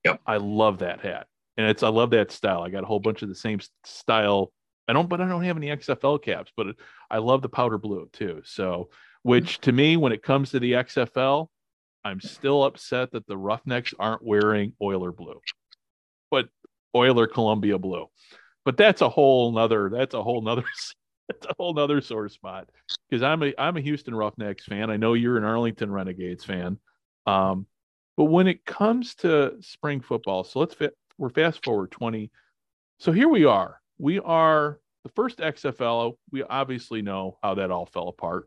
Yep. 0.03 0.21
I 0.25 0.37
love 0.37 0.79
that 0.79 0.99
hat. 0.99 1.27
And 1.55 1.69
it's 1.69 1.81
I 1.81 1.89
love 1.89 2.09
that 2.09 2.31
style. 2.31 2.61
I 2.61 2.69
got 2.69 2.83
a 2.83 2.87
whole 2.87 2.99
bunch 2.99 3.21
of 3.21 3.29
the 3.29 3.35
same 3.35 3.59
style 3.85 4.51
I 4.87 4.93
don't, 4.93 5.09
but 5.09 5.19
I 5.19 5.27
don't 5.27 5.43
have 5.43 5.57
any 5.57 5.67
XFL 5.67 6.21
caps, 6.21 6.51
but 6.55 6.67
I 7.11 7.17
love 7.17 7.41
the 7.41 7.49
powder 7.49 7.77
blue 7.77 8.09
too. 8.13 8.41
So, 8.45 8.89
which 9.27 9.59
to 9.59 9.73
me, 9.73 9.97
when 9.97 10.13
it 10.13 10.23
comes 10.23 10.51
to 10.51 10.59
the 10.61 10.71
XFL, 10.71 11.47
I'm 12.05 12.21
still 12.21 12.63
upset 12.63 13.11
that 13.11 13.27
the 13.27 13.35
Roughnecks 13.35 13.93
aren't 13.99 14.23
wearing 14.23 14.71
Oiler 14.81 15.11
blue, 15.11 15.41
but 16.31 16.47
Oiler 16.95 17.27
Columbia 17.27 17.77
blue. 17.77 18.05
But 18.63 18.77
that's 18.77 19.01
a 19.01 19.09
whole 19.09 19.51
nother, 19.51 19.89
that's 19.89 20.13
a 20.13 20.23
whole 20.23 20.41
nother, 20.41 20.63
that's 21.27 21.45
a 21.45 21.53
whole 21.59 21.73
nother 21.73 21.99
sore 21.99 22.29
spot 22.29 22.69
because 23.09 23.21
I'm 23.21 23.43
a, 23.43 23.53
I'm 23.57 23.75
a 23.75 23.81
Houston 23.81 24.15
Roughnecks 24.15 24.63
fan. 24.63 24.89
I 24.89 24.95
know 24.95 25.13
you're 25.13 25.37
an 25.37 25.43
Arlington 25.43 25.91
Renegades 25.91 26.45
fan. 26.45 26.79
Um, 27.25 27.67
but 28.15 28.25
when 28.25 28.47
it 28.47 28.65
comes 28.65 29.13
to 29.15 29.55
spring 29.59 29.99
football, 29.99 30.45
so 30.45 30.59
let's 30.59 30.73
fit, 30.73 30.95
we're 31.17 31.27
fast 31.27 31.65
forward 31.65 31.91
20. 31.91 32.31
So 32.99 33.11
here 33.11 33.27
we 33.27 33.43
are 33.43 33.81
we 33.97 34.19
are 34.19 34.79
the 35.03 35.11
first 35.17 35.39
XFL. 35.39 36.13
We 36.31 36.43
obviously 36.43 37.01
know 37.01 37.39
how 37.43 37.55
that 37.55 37.71
all 37.71 37.87
fell 37.87 38.07
apart. 38.07 38.45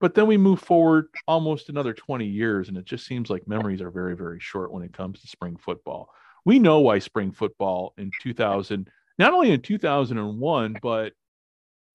But 0.00 0.14
then 0.14 0.26
we 0.26 0.36
move 0.36 0.60
forward 0.60 1.08
almost 1.26 1.68
another 1.68 1.92
20 1.92 2.24
years, 2.24 2.68
and 2.68 2.76
it 2.76 2.84
just 2.84 3.06
seems 3.06 3.30
like 3.30 3.48
memories 3.48 3.80
are 3.80 3.90
very, 3.90 4.14
very 4.14 4.38
short 4.38 4.72
when 4.72 4.82
it 4.82 4.92
comes 4.92 5.20
to 5.20 5.26
spring 5.26 5.56
football. 5.56 6.10
We 6.44 6.58
know 6.58 6.80
why 6.80 7.00
spring 7.00 7.32
football 7.32 7.94
in 7.98 8.12
2000, 8.20 8.88
not 9.18 9.32
only 9.32 9.50
in 9.50 9.60
2001, 9.60 10.76
but 10.80 11.12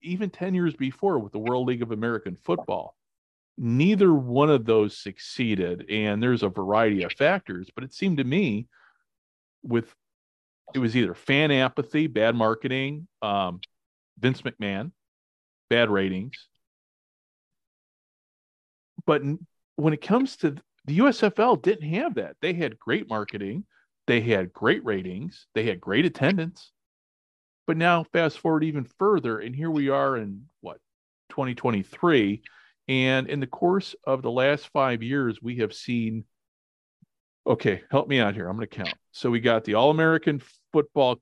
even 0.02 0.28
10 0.28 0.54
years 0.54 0.74
before 0.74 1.18
with 1.18 1.32
the 1.32 1.38
World 1.38 1.66
League 1.66 1.82
of 1.82 1.92
American 1.92 2.36
Football, 2.36 2.94
neither 3.56 4.12
one 4.12 4.50
of 4.50 4.66
those 4.66 4.98
succeeded. 4.98 5.86
And 5.88 6.22
there's 6.22 6.42
a 6.42 6.48
variety 6.50 7.04
of 7.04 7.12
factors, 7.12 7.70
but 7.74 7.84
it 7.84 7.94
seemed 7.94 8.18
to 8.18 8.24
me 8.24 8.66
with 9.62 9.94
it 10.74 10.78
was 10.78 10.96
either 10.96 11.14
fan 11.14 11.50
apathy, 11.50 12.06
bad 12.06 12.34
marketing, 12.34 13.06
um, 13.22 13.60
Vince 14.18 14.42
McMahon, 14.42 14.92
bad 15.68 15.90
ratings, 15.90 16.48
but 19.06 19.22
when 19.76 19.92
it 19.92 20.00
comes 20.00 20.36
to 20.38 20.56
the 20.86 20.98
USFL, 20.98 21.62
didn't 21.62 21.88
have 21.90 22.14
that. 22.14 22.36
They 22.40 22.52
had 22.52 22.78
great 22.78 23.08
marketing, 23.08 23.64
they 24.06 24.20
had 24.20 24.52
great 24.52 24.84
ratings, 24.84 25.46
they 25.54 25.64
had 25.64 25.80
great 25.80 26.04
attendance. 26.04 26.72
But 27.66 27.78
now, 27.78 28.04
fast 28.12 28.38
forward 28.38 28.64
even 28.64 28.86
further, 28.98 29.38
and 29.38 29.56
here 29.56 29.70
we 29.70 29.88
are 29.88 30.16
in 30.16 30.44
what 30.60 30.78
2023. 31.30 32.42
And 32.88 33.28
in 33.28 33.40
the 33.40 33.46
course 33.46 33.94
of 34.04 34.20
the 34.20 34.30
last 34.30 34.68
five 34.68 35.02
years, 35.02 35.40
we 35.42 35.56
have 35.56 35.72
seen. 35.72 36.24
Okay, 37.46 37.82
help 37.90 38.08
me 38.08 38.20
out 38.20 38.34
here. 38.34 38.48
I'm 38.48 38.56
going 38.56 38.68
to 38.68 38.76
count. 38.76 38.94
So 39.12 39.30
we 39.30 39.40
got 39.40 39.64
the 39.64 39.74
All 39.74 39.90
American 39.90 40.42
Football. 40.72 41.16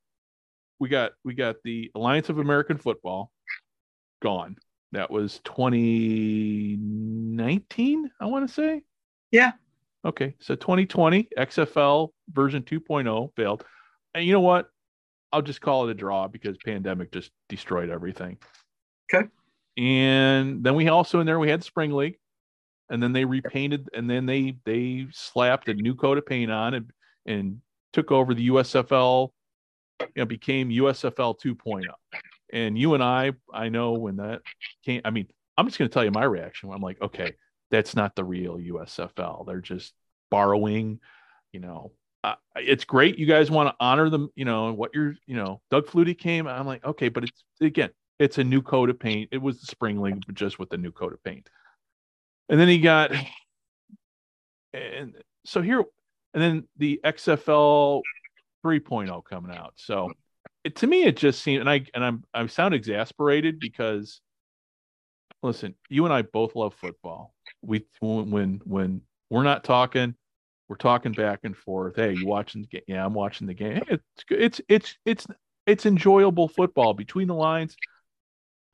We 0.79 0.89
got 0.89 1.13
we 1.25 1.35
got 1.35 1.57
the 1.65 1.91
Alliance 1.95 2.29
of 2.29 2.39
American 2.39 2.79
Football 2.79 3.31
gone. 4.21 4.57
That 4.93 5.11
was 5.11 5.41
2019, 7.37 8.11
I 8.21 8.27
want 8.27 8.47
to 8.47 8.53
say. 8.53 8.83
Yeah. 9.31 9.53
Okay. 10.05 10.35
So 10.41 10.55
2020 10.55 11.29
XFL 11.39 12.11
version 12.33 12.63
2.0 12.63 13.31
failed. 13.37 13.65
And 14.15 14.25
you 14.25 14.33
know 14.33 14.41
what? 14.41 14.69
I'll 15.33 15.43
just 15.43 15.61
call 15.61 15.89
it 15.89 15.91
a 15.91 15.95
draw 15.95 16.29
because 16.29 16.57
pandemic 16.65 17.11
just 17.13 17.31
destroyed 17.49 17.89
everything. 17.89 18.39
Okay. 19.13 19.29
And 19.79 20.63
then 20.63 20.75
we 20.75 20.89
also 20.89 21.21
in 21.21 21.27
there 21.27 21.39
we 21.39 21.49
had 21.49 21.65
spring 21.65 21.93
league, 21.93 22.19
and 22.91 23.03
then 23.03 23.15
they 23.15 23.25
repainted, 23.25 23.89
and 23.95 24.09
then 24.09 24.27
they 24.27 24.57
they 24.67 25.07
slapped 25.13 25.69
a 25.69 25.75
new 25.75 25.95
coat 25.95 26.19
of 26.19 26.27
paint 26.27 26.53
on 26.53 26.75
and 26.75 26.91
and 27.25 27.61
took 27.95 28.13
over 28.13 28.35
the 28.35 28.49
USFL. 28.49 29.31
You 30.01 30.07
know, 30.17 30.25
became 30.27 30.69
USFL 30.69 31.39
2.0. 31.41 31.85
And 32.53 32.77
you 32.77 32.95
and 32.95 33.03
I, 33.03 33.33
I 33.55 33.69
know 33.69 33.93
when 33.93 34.17
that 34.17 34.43
came. 34.85 35.01
I 35.05 35.11
mean, 35.11 35.29
I'm 35.57 35.67
just 35.67 35.79
going 35.79 35.89
to 35.89 35.93
tell 35.93 36.05
you 36.05 36.11
my 36.11 36.25
reaction. 36.25 36.71
I'm 36.73 36.81
like, 36.81 37.01
okay, 37.01 37.35
that's 37.71 37.95
not 37.95 38.15
the 38.15 38.25
real 38.25 38.59
USFL. 38.59 39.47
They're 39.47 39.61
just 39.61 39.93
borrowing. 40.31 41.01
You 41.53 41.61
know, 41.61 41.93
uh, 42.25 42.37
it's 42.57 42.85
great. 42.85 43.19
You 43.19 43.27
guys 43.27 43.51
want 43.51 43.69
to 43.69 43.75
honor 43.81 44.09
them. 44.09 44.31
You 44.35 44.45
know 44.45 44.73
what 44.73 44.93
you're. 44.95 45.15
You 45.27 45.37
know, 45.37 45.61
Doug 45.71 45.87
Flutie 45.87 46.19
came. 46.19 46.47
I'm 46.47 46.67
like, 46.67 46.85
okay, 46.85 47.09
but 47.09 47.25
it's 47.25 47.45
again, 47.61 47.91
it's 48.19 48.39
a 48.39 48.45
new 48.45 48.63
coat 48.63 48.91
of 48.91 48.99
paint. 48.99 49.31
It 49.33 49.43
was 49.43 49.61
the 49.61 49.67
spring 49.67 50.01
league, 50.01 50.25
but 50.27 50.35
just 50.35 50.59
with 50.59 50.71
the 50.71 50.79
new 50.79 50.93
coat 50.93 51.13
of 51.13 51.23
paint. 51.25 51.49
And 52.49 52.61
then 52.61 52.69
he 52.69 52.79
got, 52.79 53.13
and 54.73 55.15
so 55.45 55.63
here, 55.63 55.85
and 56.35 56.43
then 56.43 56.69
the 56.77 57.01
XFL 57.05 58.03
3.0 58.65 59.25
coming 59.25 59.57
out. 59.57 59.75
So 59.77 60.13
it, 60.65 60.77
to 60.77 60.87
me, 60.87 61.05
it 61.05 61.17
just 61.17 61.43
seemed, 61.43 61.61
and 61.61 61.71
I 61.71 61.85
and 61.95 62.05
I'm 62.05 62.25
I 62.33 62.47
sound 62.47 62.75
exasperated 62.75 63.59
because, 63.59 64.21
listen, 65.43 65.75
you 65.89 66.05
and 66.05 66.15
I 66.15 66.23
both 66.23 66.55
love 66.55 66.75
football. 66.75 67.35
We 67.63 67.85
when 68.01 68.61
when 68.65 69.03
we're 69.31 69.43
not 69.43 69.65
talking, 69.65 70.15
we're 70.69 70.77
talking 70.77 71.13
back 71.13 71.41
and 71.45 71.57
forth. 71.57 71.97
Hey, 71.97 72.15
you 72.15 72.27
watching 72.27 72.63
the 72.63 72.69
game? 72.69 72.83
Yeah, 72.87 73.05
I'm 73.05 73.15
watching 73.15 73.47
the 73.47 73.55
game. 73.55 73.83
It's 73.89 74.25
it's 74.31 74.61
it's 74.69 74.97
it's 75.05 75.27
it's 75.67 75.87
enjoyable 75.87 76.49
football 76.49 76.95
between 76.95 77.29
the 77.29 77.35
lines. 77.35 77.77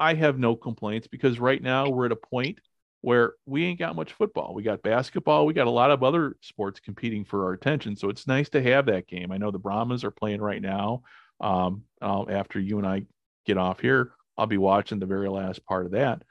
I 0.00 0.14
have 0.14 0.38
no 0.38 0.54
complaints 0.54 1.08
because 1.08 1.40
right 1.40 1.62
now 1.62 1.88
we're 1.88 2.06
at 2.06 2.12
a 2.12 2.16
point 2.16 2.60
where 3.00 3.34
we 3.46 3.64
ain't 3.64 3.78
got 3.78 3.96
much 3.96 4.12
football. 4.12 4.54
We 4.54 4.62
got 4.62 4.82
basketball. 4.82 5.46
We 5.46 5.54
got 5.54 5.66
a 5.66 5.70
lot 5.70 5.90
of 5.90 6.02
other 6.02 6.36
sports 6.40 6.80
competing 6.80 7.24
for 7.24 7.44
our 7.46 7.52
attention. 7.52 7.96
So 7.96 8.08
it's 8.08 8.26
nice 8.26 8.48
to 8.50 8.62
have 8.62 8.86
that 8.86 9.06
game. 9.06 9.30
I 9.30 9.38
know 9.38 9.50
the 9.50 9.58
Brahmas 9.58 10.04
are 10.04 10.10
playing 10.10 10.40
right 10.40 10.62
now. 10.62 11.02
Um, 11.40 11.84
after 12.00 12.58
you 12.58 12.78
and 12.78 12.86
I 12.86 13.02
get 13.46 13.58
off 13.58 13.80
here, 13.80 14.12
I'll 14.36 14.46
be 14.46 14.58
watching 14.58 14.98
the 14.98 15.06
very 15.06 15.28
last 15.28 15.64
part 15.64 15.86
of 15.86 15.92
that. 15.92 16.22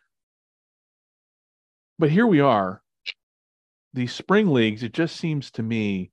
But 2.00 2.10
here 2.10 2.28
we 2.28 2.40
are. 2.40 2.82
These 3.94 4.14
spring 4.14 4.50
leagues, 4.52 4.84
it 4.84 4.94
just 4.94 5.16
seems 5.16 5.50
to 5.52 5.64
me 5.64 6.12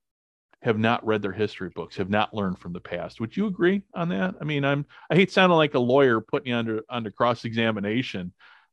have 0.62 0.78
not 0.78 1.05
read 1.05 1.20
their 1.20 1.32
history 1.32 1.68
books, 1.68 1.97
have 1.97 2.09
not 2.09 2.32
learned 2.32 2.59
from 2.59 2.72
the 2.72 2.80
past. 2.80 3.20
Would 3.20 3.37
you 3.37 3.47
agree 3.47 3.82
on 3.95 4.09
that? 4.09 4.35
I 4.41 4.45
mean, 4.45 4.64
I'm 4.64 4.87
I 5.11 5.14
hate 5.14 5.30
sounding 5.30 5.59
like 5.59 5.74
a 5.74 5.78
lawyer 5.78 6.20
putting 6.22 6.49
you 6.49 6.57
under 6.57 6.82
under 6.89 7.11
cross 7.11 7.45
examination 7.45 8.32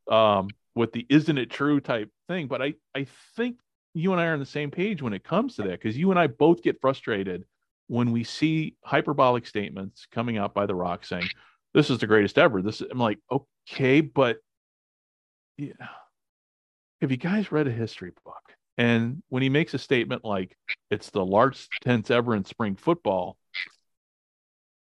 um, 0.10 0.48
with 0.74 0.94
the 0.94 1.06
"isn't 1.10 1.38
it 1.38 1.50
true" 1.50 1.82
type 1.82 2.10
thing, 2.30 2.48
but 2.48 2.62
I 2.62 2.76
I 2.96 3.08
think 3.36 3.58
you 3.94 4.14
and 4.14 4.22
I 4.22 4.28
are 4.28 4.34
on 4.34 4.40
the 4.40 4.46
same 4.46 4.72
page 4.72 5.02
when 5.02 5.12
it 5.12 5.26
comes 5.26 5.58
to 5.58 5.64
that 5.64 5.72
because 5.72 5.98
you 5.98 6.12
and 6.12 6.20
I 6.20 6.28
both 6.28 6.64
get 6.64 6.80
frustrated 6.80 7.44
when 7.88 8.14
we 8.14 8.24
see 8.24 8.78
hyperbolic 8.86 9.46
statements 9.46 10.08
coming 10.14 10.38
out 10.38 10.54
by 10.54 10.66
The 10.66 10.76
Rock 10.76 11.04
saying, 11.04 11.28
"This 11.74 11.90
is 11.90 12.00
the 12.00 12.08
greatest 12.08 12.38
ever." 12.38 12.62
This 12.62 12.80
I'm 12.80 13.00
like, 13.00 13.20
okay, 13.30 14.00
but 14.00 14.38
yeah, 15.58 15.74
have 17.02 17.12
you 17.12 17.18
guys 17.18 17.52
read 17.52 17.68
a 17.68 17.72
history 17.72 18.12
book? 18.24 18.42
And 18.78 19.22
when 19.30 19.44
he 19.44 19.50
makes 19.50 19.74
a 19.74 19.78
statement 19.78 20.24
like 20.24 20.56
it's 20.90 21.10
the 21.10 21.26
largest 21.26 21.70
tense 21.82 22.10
ever 22.10 22.36
in 22.36 22.46
spring 22.46 22.76
football, 22.76 23.38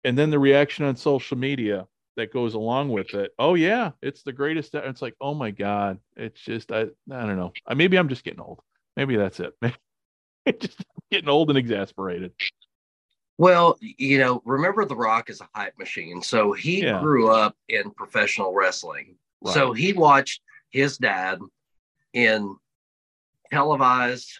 and 0.03 0.17
then 0.17 0.29
the 0.29 0.39
reaction 0.39 0.85
on 0.85 0.95
social 0.95 1.37
media 1.37 1.87
that 2.15 2.31
goes 2.31 2.53
along 2.53 2.89
with 2.89 3.13
it, 3.13 3.31
oh 3.39 3.55
yeah, 3.55 3.91
it's 4.01 4.23
the 4.23 4.33
greatest. 4.33 4.75
It's 4.75 5.01
like, 5.01 5.15
oh 5.19 5.33
my 5.33 5.51
god, 5.51 5.99
it's 6.15 6.39
just 6.41 6.71
I 6.71 6.81
I 6.81 7.25
don't 7.25 7.37
know. 7.37 7.51
Maybe 7.75 7.97
I'm 7.97 8.09
just 8.09 8.23
getting 8.23 8.41
old. 8.41 8.61
Maybe 8.95 9.15
that's 9.15 9.39
it. 9.39 9.53
just 10.59 10.83
getting 11.09 11.29
old 11.29 11.49
and 11.49 11.57
exasperated. 11.57 12.31
Well, 13.39 13.77
you 13.81 14.19
know, 14.19 14.41
remember 14.45 14.85
The 14.85 14.95
Rock 14.95 15.29
is 15.29 15.41
a 15.41 15.49
hype 15.55 15.77
machine. 15.79 16.21
So 16.21 16.51
he 16.53 16.83
yeah. 16.83 17.01
grew 17.01 17.29
up 17.29 17.55
in 17.67 17.89
professional 17.91 18.53
wrestling. 18.53 19.15
Right. 19.41 19.53
So 19.55 19.73
he 19.73 19.93
watched 19.93 20.41
his 20.69 20.97
dad 20.97 21.39
in 22.13 22.55
televised, 23.51 24.39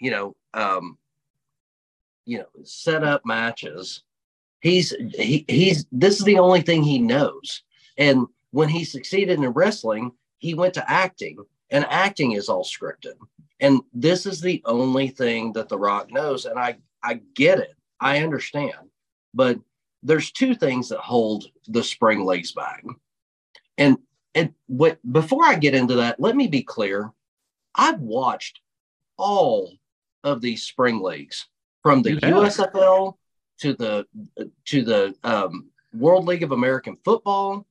you 0.00 0.10
know, 0.10 0.36
um, 0.54 0.98
you 2.24 2.38
know, 2.38 2.46
set 2.64 3.04
up 3.04 3.22
matches. 3.24 4.02
He's 4.60 4.94
he 5.14 5.44
he's 5.48 5.86
this 5.92 6.18
is 6.18 6.24
the 6.24 6.38
only 6.38 6.62
thing 6.62 6.82
he 6.82 6.98
knows. 6.98 7.62
And 7.96 8.26
when 8.50 8.68
he 8.68 8.84
succeeded 8.84 9.38
in 9.38 9.48
wrestling, 9.50 10.12
he 10.38 10.54
went 10.54 10.74
to 10.74 10.90
acting, 10.90 11.38
and 11.70 11.84
acting 11.88 12.32
is 12.32 12.48
all 12.48 12.64
scripted. 12.64 13.14
And 13.60 13.80
this 13.92 14.26
is 14.26 14.40
the 14.40 14.62
only 14.64 15.08
thing 15.08 15.52
that 15.54 15.68
The 15.68 15.78
Rock 15.78 16.12
knows. 16.12 16.44
And 16.44 16.58
I 16.58 16.78
I 17.02 17.20
get 17.34 17.58
it. 17.58 17.74
I 18.00 18.22
understand. 18.22 18.90
But 19.34 19.58
there's 20.02 20.30
two 20.30 20.54
things 20.54 20.88
that 20.88 21.00
hold 21.00 21.46
the 21.66 21.82
spring 21.82 22.24
legs 22.24 22.52
back. 22.52 22.84
And 23.76 23.98
and 24.34 24.52
what 24.66 24.98
before 25.10 25.44
I 25.44 25.56
get 25.56 25.74
into 25.74 25.96
that, 25.96 26.20
let 26.20 26.36
me 26.36 26.46
be 26.46 26.62
clear. 26.62 27.12
I've 27.74 28.00
watched 28.00 28.60
all 29.16 29.72
of 30.24 30.40
these 30.40 30.62
spring 30.62 31.00
leagues 31.00 31.46
from 31.82 32.02
the 32.02 32.16
USFL 32.16 33.14
to 33.60 33.74
the 33.74 34.06
to 34.66 34.82
the 34.82 35.14
um, 35.24 35.70
World 35.92 36.26
League 36.26 36.42
of 36.42 36.52
American 36.52 36.96
Football 37.04 37.66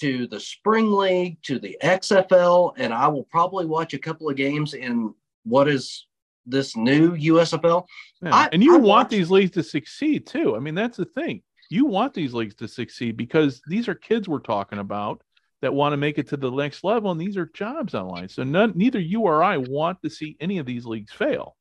to 0.00 0.26
the 0.26 0.40
Spring 0.40 0.92
League 0.92 1.38
to 1.42 1.58
the 1.58 1.76
XFL, 1.82 2.74
and 2.76 2.92
I 2.92 3.08
will 3.08 3.24
probably 3.24 3.64
watch 3.64 3.94
a 3.94 3.98
couple 3.98 4.28
of 4.28 4.36
games 4.36 4.74
in 4.74 5.14
what 5.44 5.68
is 5.68 6.06
this 6.46 6.76
new 6.76 7.12
USFL. 7.16 7.86
Yeah. 8.22 8.34
I, 8.34 8.48
and 8.52 8.62
you 8.62 8.74
I 8.74 8.78
want 8.78 8.86
watched... 8.86 9.10
these 9.10 9.30
leagues 9.30 9.52
to 9.52 9.62
succeed 9.62 10.26
too. 10.26 10.56
I 10.56 10.58
mean, 10.58 10.74
that's 10.74 10.96
the 10.96 11.04
thing. 11.04 11.42
You 11.70 11.86
want 11.86 12.12
these 12.12 12.34
leagues 12.34 12.54
to 12.56 12.68
succeed 12.68 13.16
because 13.16 13.62
these 13.66 13.88
are 13.88 13.94
kids 13.94 14.28
we're 14.28 14.40
talking 14.40 14.78
about 14.78 15.22
that 15.62 15.74
want 15.74 15.92
to 15.92 15.96
make 15.96 16.18
it 16.18 16.28
to 16.28 16.36
the 16.36 16.50
next 16.50 16.84
level, 16.84 17.10
and 17.10 17.20
these 17.20 17.36
are 17.36 17.46
jobs 17.46 17.94
online. 17.94 18.28
So 18.28 18.42
none, 18.42 18.72
neither 18.74 19.00
you 19.00 19.22
or 19.22 19.42
I 19.42 19.56
want 19.56 20.02
to 20.02 20.10
see 20.10 20.36
any 20.40 20.58
of 20.58 20.66
these 20.66 20.84
leagues 20.84 21.12
fail. 21.12 21.56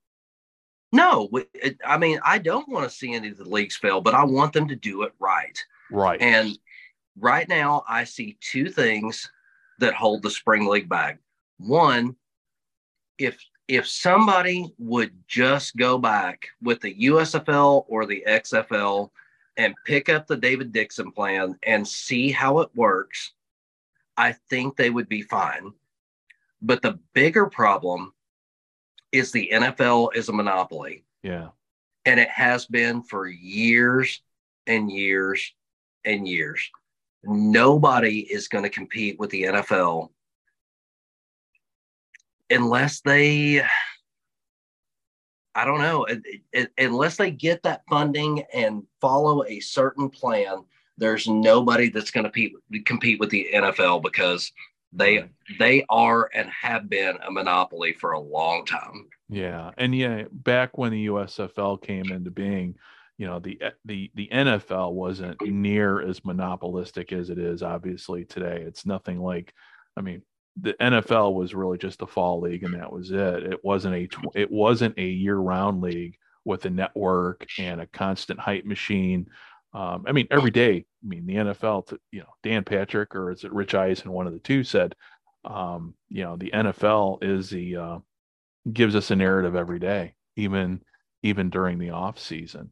No, 0.91 1.29
I 1.85 1.97
mean 1.97 2.19
I 2.23 2.37
don't 2.37 2.69
want 2.69 2.87
to 2.87 2.95
see 2.95 3.13
any 3.13 3.29
of 3.29 3.37
the 3.37 3.49
leagues 3.49 3.75
fail, 3.75 3.99
but 3.99 4.13
I 4.13 4.23
want 4.25 4.53
them 4.53 4.67
to 4.67 4.75
do 4.75 5.03
it 5.03 5.13
right. 5.19 5.57
Right. 5.91 6.21
And 6.21 6.57
right 7.19 7.47
now, 7.47 7.83
I 7.87 8.03
see 8.03 8.37
two 8.41 8.69
things 8.69 9.29
that 9.79 9.93
hold 9.93 10.21
the 10.21 10.29
spring 10.29 10.67
league 10.67 10.89
back. 10.89 11.19
One, 11.57 12.15
if 13.17 13.37
if 13.67 13.87
somebody 13.87 14.73
would 14.77 15.13
just 15.27 15.75
go 15.77 15.97
back 15.97 16.47
with 16.61 16.81
the 16.81 16.93
USFL 16.93 17.85
or 17.87 18.05
the 18.05 18.23
XFL 18.27 19.09
and 19.57 19.73
pick 19.85 20.09
up 20.09 20.27
the 20.27 20.37
David 20.37 20.71
Dixon 20.71 21.11
plan 21.11 21.57
and 21.63 21.87
see 21.87 22.29
how 22.29 22.59
it 22.59 22.69
works, 22.75 23.31
I 24.17 24.33
think 24.49 24.75
they 24.75 24.89
would 24.89 25.09
be 25.09 25.21
fine. 25.21 25.73
But 26.61 26.81
the 26.81 26.99
bigger 27.13 27.47
problem 27.47 28.13
is 29.11 29.31
the 29.31 29.49
NFL 29.53 30.15
is 30.15 30.29
a 30.29 30.33
monopoly. 30.33 31.05
Yeah. 31.21 31.49
And 32.05 32.19
it 32.19 32.29
has 32.29 32.65
been 32.65 33.03
for 33.03 33.27
years 33.27 34.21
and 34.67 34.91
years 34.91 35.53
and 36.05 36.27
years. 36.27 36.69
Nobody 37.23 38.19
is 38.19 38.47
going 38.47 38.63
to 38.63 38.69
compete 38.69 39.17
with 39.19 39.29
the 39.29 39.43
NFL 39.43 40.09
unless 42.49 43.01
they, 43.01 43.63
I 45.55 45.65
don't 45.65 45.79
know, 45.79 46.05
unless 46.77 47.17
they 47.17 47.31
get 47.31 47.63
that 47.63 47.83
funding 47.89 48.43
and 48.53 48.83
follow 48.99 49.45
a 49.45 49.59
certain 49.59 50.09
plan 50.09 50.65
there's 50.97 51.27
nobody 51.27 51.89
that's 51.89 52.11
going 52.11 52.29
to 52.29 52.79
compete 52.85 53.19
with 53.19 53.29
the 53.29 53.49
NFL 53.53 54.03
because 54.03 54.51
They 54.95 55.25
they 55.59 55.85
are 55.89 56.29
and 56.35 56.49
have 56.49 56.87
been 56.89 57.17
a 57.27 57.31
monopoly 57.31 57.93
for 57.93 58.11
a 58.11 58.19
long 58.19 58.65
time. 58.65 59.09
Yeah, 59.27 59.71
and 59.77 59.95
yeah, 59.95 60.25
back 60.31 60.77
when 60.77 60.91
the 60.91 61.07
USFL 61.07 61.81
came 61.81 62.11
into 62.11 62.29
being, 62.29 62.75
you 63.17 63.25
know, 63.25 63.39
the 63.39 63.59
the 63.85 64.11
the 64.13 64.29
NFL 64.31 64.93
wasn't 64.93 65.41
near 65.41 66.01
as 66.07 66.23
monopolistic 66.23 67.11
as 67.11 67.29
it 67.31 67.39
is 67.39 67.63
obviously 67.63 68.25
today. 68.25 68.63
It's 68.67 68.85
nothing 68.85 69.19
like, 69.19 69.53
I 69.97 70.01
mean, 70.01 70.21
the 70.61 70.73
NFL 70.73 71.33
was 71.33 71.55
really 71.55 71.79
just 71.79 72.03
a 72.03 72.07
fall 72.07 72.41
league 72.41 72.63
and 72.63 72.75
that 72.75 72.91
was 72.91 73.09
it. 73.09 73.43
It 73.43 73.63
wasn't 73.63 73.95
a 73.95 74.07
it 74.35 74.51
wasn't 74.51 74.97
a 74.99 75.03
year 75.07 75.37
round 75.37 75.81
league 75.81 76.17
with 76.45 76.65
a 76.65 76.69
network 76.69 77.47
and 77.57 77.81
a 77.81 77.87
constant 77.87 78.39
hype 78.39 78.65
machine. 78.65 79.27
Um, 79.73 80.05
I 80.07 80.11
mean, 80.11 80.27
every 80.29 80.51
day. 80.51 80.85
I 81.03 81.07
mean, 81.07 81.25
the 81.25 81.35
NFL, 81.35 81.87
to, 81.87 81.99
you 82.11 82.19
know, 82.19 82.29
Dan 82.43 82.63
Patrick 82.63 83.15
or 83.15 83.31
is 83.31 83.43
it 83.43 83.51
Rich 83.51 83.73
Eisen, 83.73 84.11
one 84.11 84.27
of 84.27 84.33
the 84.33 84.39
two 84.39 84.63
said, 84.63 84.95
um, 85.45 85.95
you 86.09 86.23
know, 86.23 86.37
the 86.37 86.51
NFL 86.51 87.23
is 87.23 87.49
the 87.49 87.75
uh, 87.75 87.99
gives 88.71 88.95
us 88.95 89.11
a 89.11 89.15
narrative 89.15 89.55
every 89.55 89.79
day, 89.79 90.15
even 90.35 90.81
even 91.21 91.49
during 91.49 91.79
the 91.79 91.89
off 91.89 92.19
season. 92.19 92.71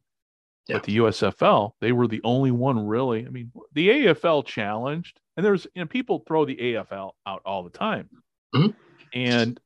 Yeah. 0.68 0.76
But 0.76 0.84
the 0.84 0.98
USFL, 0.98 1.72
they 1.80 1.92
were 1.92 2.06
the 2.06 2.20
only 2.24 2.50
one 2.50 2.86
really. 2.86 3.26
I 3.26 3.30
mean, 3.30 3.50
the 3.72 3.88
AFL 3.88 4.46
challenged, 4.46 5.20
and 5.36 5.44
there's 5.44 5.66
you 5.74 5.82
know 5.82 5.86
people 5.86 6.22
throw 6.26 6.44
the 6.44 6.56
AFL 6.56 7.12
out 7.26 7.42
all 7.44 7.64
the 7.64 7.70
time, 7.70 8.08
mm-hmm. 8.54 8.70
and 9.12 9.60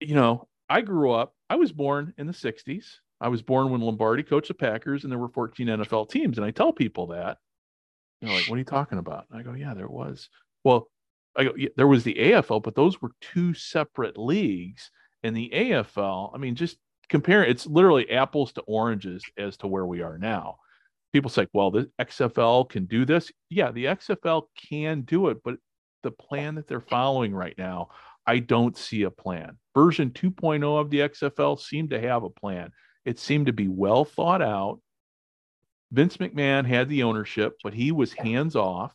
you 0.00 0.14
know, 0.14 0.48
I 0.68 0.80
grew 0.80 1.12
up. 1.12 1.34
I 1.50 1.56
was 1.56 1.72
born 1.72 2.14
in 2.16 2.26
the 2.26 2.32
'60s. 2.32 2.84
I 3.22 3.28
was 3.28 3.40
born 3.40 3.70
when 3.70 3.80
Lombardi 3.80 4.24
coached 4.24 4.48
the 4.48 4.54
Packers, 4.54 5.04
and 5.04 5.12
there 5.12 5.18
were 5.18 5.28
14 5.28 5.68
NFL 5.68 6.10
teams. 6.10 6.36
And 6.38 6.44
I 6.44 6.50
tell 6.50 6.72
people 6.72 7.06
that, 7.08 7.38
you 8.20 8.28
know, 8.28 8.34
like, 8.34 8.48
what 8.48 8.56
are 8.56 8.58
you 8.58 8.64
talking 8.64 8.98
about? 8.98 9.26
And 9.30 9.38
I 9.38 9.42
go, 9.42 9.52
yeah, 9.52 9.74
there 9.74 9.88
was. 9.88 10.28
Well, 10.64 10.88
I 11.36 11.44
go, 11.44 11.54
yeah, 11.56 11.68
there 11.76 11.86
was 11.86 12.02
the 12.02 12.14
AFL, 12.14 12.62
but 12.62 12.74
those 12.74 13.00
were 13.00 13.12
two 13.20 13.54
separate 13.54 14.18
leagues. 14.18 14.90
And 15.22 15.36
the 15.36 15.50
AFL, 15.54 16.32
I 16.34 16.38
mean, 16.38 16.56
just 16.56 16.78
compare 17.08 17.44
it's 17.44 17.64
literally 17.64 18.10
apples 18.10 18.52
to 18.54 18.62
oranges 18.62 19.24
as 19.38 19.56
to 19.58 19.68
where 19.68 19.86
we 19.86 20.02
are 20.02 20.18
now. 20.18 20.56
People 21.12 21.30
say, 21.30 21.46
well, 21.52 21.70
the 21.70 21.88
XFL 22.00 22.68
can 22.68 22.86
do 22.86 23.04
this. 23.04 23.30
Yeah, 23.50 23.70
the 23.70 23.84
XFL 23.84 24.44
can 24.68 25.02
do 25.02 25.28
it, 25.28 25.38
but 25.44 25.58
the 26.02 26.10
plan 26.10 26.56
that 26.56 26.66
they're 26.66 26.80
following 26.80 27.32
right 27.32 27.54
now, 27.56 27.90
I 28.26 28.40
don't 28.40 28.76
see 28.76 29.02
a 29.02 29.10
plan. 29.10 29.58
Version 29.74 30.10
2.0 30.10 30.80
of 30.80 30.90
the 30.90 31.00
XFL 31.00 31.60
seemed 31.60 31.90
to 31.90 32.00
have 32.00 32.24
a 32.24 32.30
plan. 32.30 32.72
It 33.04 33.18
seemed 33.18 33.46
to 33.46 33.52
be 33.52 33.68
well 33.68 34.04
thought 34.04 34.42
out. 34.42 34.80
Vince 35.90 36.16
McMahon 36.16 36.64
had 36.66 36.88
the 36.88 37.02
ownership, 37.02 37.54
but 37.62 37.74
he 37.74 37.92
was 37.92 38.12
hands 38.12 38.56
off. 38.56 38.94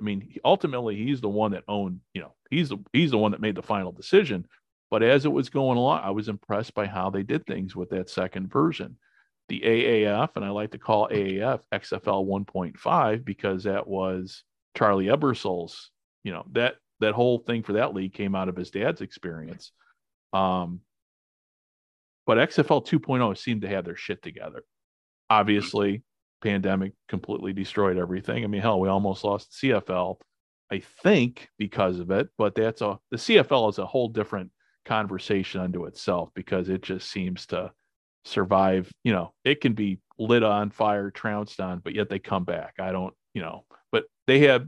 I 0.00 0.02
mean, 0.02 0.34
ultimately, 0.44 0.96
he's 0.96 1.20
the 1.20 1.28
one 1.28 1.52
that 1.52 1.64
owned. 1.68 2.00
You 2.14 2.22
know, 2.22 2.34
he's 2.50 2.70
the 2.70 2.78
he's 2.92 3.12
the 3.12 3.18
one 3.18 3.32
that 3.32 3.40
made 3.40 3.54
the 3.54 3.62
final 3.62 3.92
decision. 3.92 4.46
But 4.90 5.02
as 5.02 5.24
it 5.24 5.32
was 5.32 5.48
going 5.48 5.78
along, 5.78 6.00
I 6.02 6.10
was 6.10 6.28
impressed 6.28 6.74
by 6.74 6.86
how 6.86 7.08
they 7.08 7.22
did 7.22 7.46
things 7.46 7.74
with 7.74 7.90
that 7.90 8.10
second 8.10 8.52
version. 8.52 8.98
The 9.48 9.60
AAF, 9.60 10.30
and 10.36 10.44
I 10.44 10.50
like 10.50 10.72
to 10.72 10.78
call 10.78 11.08
AAF 11.08 11.60
XFL 11.72 12.26
1.5 12.26 13.24
because 13.24 13.64
that 13.64 13.86
was 13.86 14.44
Charlie 14.76 15.06
Ebersol's. 15.06 15.90
You 16.24 16.32
know 16.32 16.44
that 16.52 16.76
that 17.00 17.14
whole 17.14 17.38
thing 17.38 17.62
for 17.62 17.74
that 17.74 17.94
league 17.94 18.14
came 18.14 18.34
out 18.34 18.48
of 18.48 18.56
his 18.56 18.70
dad's 18.70 19.00
experience. 19.00 19.72
Um, 20.32 20.80
but 22.26 22.38
XFL 22.38 22.86
2.0 22.86 23.36
seemed 23.36 23.62
to 23.62 23.68
have 23.68 23.84
their 23.84 23.96
shit 23.96 24.22
together. 24.22 24.60
Mm-hmm. 24.60 25.40
Obviously, 25.40 26.02
pandemic 26.42 26.92
completely 27.08 27.52
destroyed 27.52 27.96
everything. 27.96 28.44
I 28.44 28.46
mean, 28.46 28.60
hell, 28.60 28.80
we 28.80 28.88
almost 28.88 29.24
lost 29.24 29.56
CFL, 29.62 30.16
I 30.70 30.82
think, 31.02 31.48
because 31.58 31.98
of 32.00 32.10
it. 32.10 32.28
But 32.36 32.54
that's 32.54 32.82
a 32.82 32.98
the 33.10 33.16
CFL 33.16 33.70
is 33.70 33.78
a 33.78 33.86
whole 33.86 34.08
different 34.08 34.50
conversation 34.84 35.60
unto 35.60 35.86
itself 35.86 36.30
because 36.34 36.68
it 36.68 36.82
just 36.82 37.10
seems 37.10 37.46
to 37.46 37.72
survive. 38.24 38.90
You 39.04 39.12
know, 39.12 39.32
it 39.44 39.60
can 39.60 39.72
be 39.72 39.98
lit 40.18 40.42
on 40.42 40.70
fire, 40.70 41.10
trounced 41.10 41.60
on, 41.60 41.78
but 41.78 41.94
yet 41.94 42.08
they 42.08 42.18
come 42.18 42.44
back. 42.44 42.74
I 42.78 42.92
don't, 42.92 43.14
you 43.34 43.42
know, 43.42 43.64
but 43.90 44.04
they 44.26 44.40
have 44.40 44.66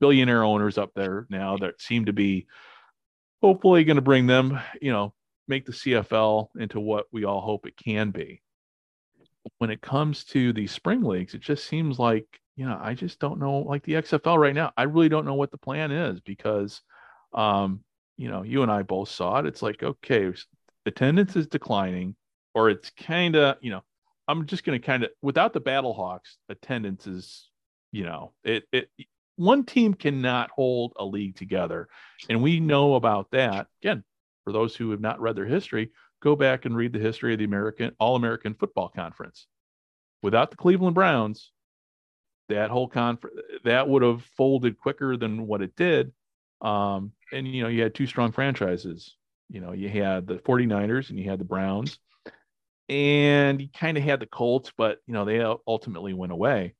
billionaire 0.00 0.44
owners 0.44 0.78
up 0.78 0.92
there 0.94 1.26
now 1.28 1.56
that 1.58 1.80
seem 1.80 2.06
to 2.06 2.12
be 2.12 2.46
hopefully 3.42 3.84
going 3.84 3.96
to 3.96 4.02
bring 4.02 4.26
them, 4.26 4.58
you 4.80 4.92
know, 4.92 5.12
make 5.48 5.66
the 5.66 5.72
CFL 5.72 6.48
into 6.58 6.80
what 6.80 7.06
we 7.12 7.24
all 7.24 7.40
hope 7.40 7.66
it 7.66 7.76
can 7.76 8.10
be. 8.10 8.42
When 9.58 9.70
it 9.70 9.80
comes 9.80 10.24
to 10.26 10.52
the 10.52 10.66
spring 10.66 11.02
leagues, 11.02 11.34
it 11.34 11.40
just 11.40 11.66
seems 11.66 11.98
like, 11.98 12.26
you 12.56 12.66
know, 12.66 12.78
I 12.80 12.94
just 12.94 13.18
don't 13.18 13.38
know, 13.38 13.58
like 13.58 13.82
the 13.84 13.94
XFL 13.94 14.38
right 14.38 14.54
now, 14.54 14.72
I 14.76 14.82
really 14.82 15.08
don't 15.08 15.24
know 15.24 15.34
what 15.34 15.50
the 15.50 15.58
plan 15.58 15.90
is 15.90 16.20
because, 16.20 16.82
um, 17.32 17.82
you 18.16 18.28
know, 18.28 18.42
you 18.42 18.62
and 18.62 18.70
I 18.70 18.82
both 18.82 19.08
saw 19.08 19.38
it. 19.38 19.46
It's 19.46 19.62
like, 19.62 19.82
okay, 19.82 20.32
attendance 20.84 21.36
is 21.36 21.46
declining, 21.46 22.16
or 22.54 22.68
it's 22.68 22.90
kind 22.90 23.36
of, 23.36 23.56
you 23.60 23.70
know, 23.70 23.82
I'm 24.26 24.46
just 24.46 24.64
going 24.64 24.78
to 24.78 24.84
kind 24.84 25.04
of, 25.04 25.10
without 25.22 25.52
the 25.52 25.60
Battle 25.60 25.94
Hawks, 25.94 26.36
attendance 26.48 27.06
is, 27.06 27.48
you 27.92 28.04
know, 28.04 28.32
it, 28.44 28.64
it, 28.72 28.90
one 29.36 29.64
team 29.64 29.94
cannot 29.94 30.50
hold 30.50 30.92
a 30.96 31.04
league 31.04 31.36
together. 31.36 31.88
And 32.28 32.42
we 32.42 32.60
know 32.60 32.94
about 32.96 33.30
that. 33.30 33.68
Again, 33.82 34.04
for 34.48 34.52
those 34.52 34.74
who 34.74 34.90
have 34.92 35.00
not 35.00 35.20
read 35.20 35.36
their 35.36 35.44
history, 35.44 35.90
go 36.22 36.34
back 36.34 36.64
and 36.64 36.74
read 36.74 36.90
the 36.90 36.98
history 36.98 37.34
of 37.34 37.38
the 37.38 37.44
American 37.44 37.94
All 38.00 38.16
American 38.16 38.54
Football 38.54 38.88
Conference. 38.88 39.46
Without 40.22 40.50
the 40.50 40.56
Cleveland 40.56 40.94
Browns, 40.94 41.52
that 42.48 42.70
whole 42.70 42.88
conference 42.88 43.36
that 43.64 43.86
would 43.86 44.00
have 44.00 44.22
folded 44.38 44.78
quicker 44.78 45.18
than 45.18 45.46
what 45.46 45.60
it 45.60 45.76
did. 45.76 46.12
Um, 46.62 47.12
and 47.30 47.46
you 47.46 47.62
know, 47.62 47.68
you 47.68 47.82
had 47.82 47.94
two 47.94 48.06
strong 48.06 48.32
franchises. 48.32 49.16
You 49.50 49.60
know, 49.60 49.72
you 49.72 49.90
had 49.90 50.26
the 50.26 50.36
49ers 50.36 51.10
and 51.10 51.18
you 51.18 51.28
had 51.28 51.40
the 51.40 51.44
Browns. 51.44 51.98
And 52.88 53.60
you 53.60 53.68
kind 53.78 53.98
of 53.98 54.02
had 54.02 54.20
the 54.20 54.26
Colts, 54.26 54.72
but 54.78 55.00
you 55.06 55.12
know, 55.12 55.26
they 55.26 55.44
ultimately 55.66 56.14
went 56.14 56.32
away. 56.32 56.74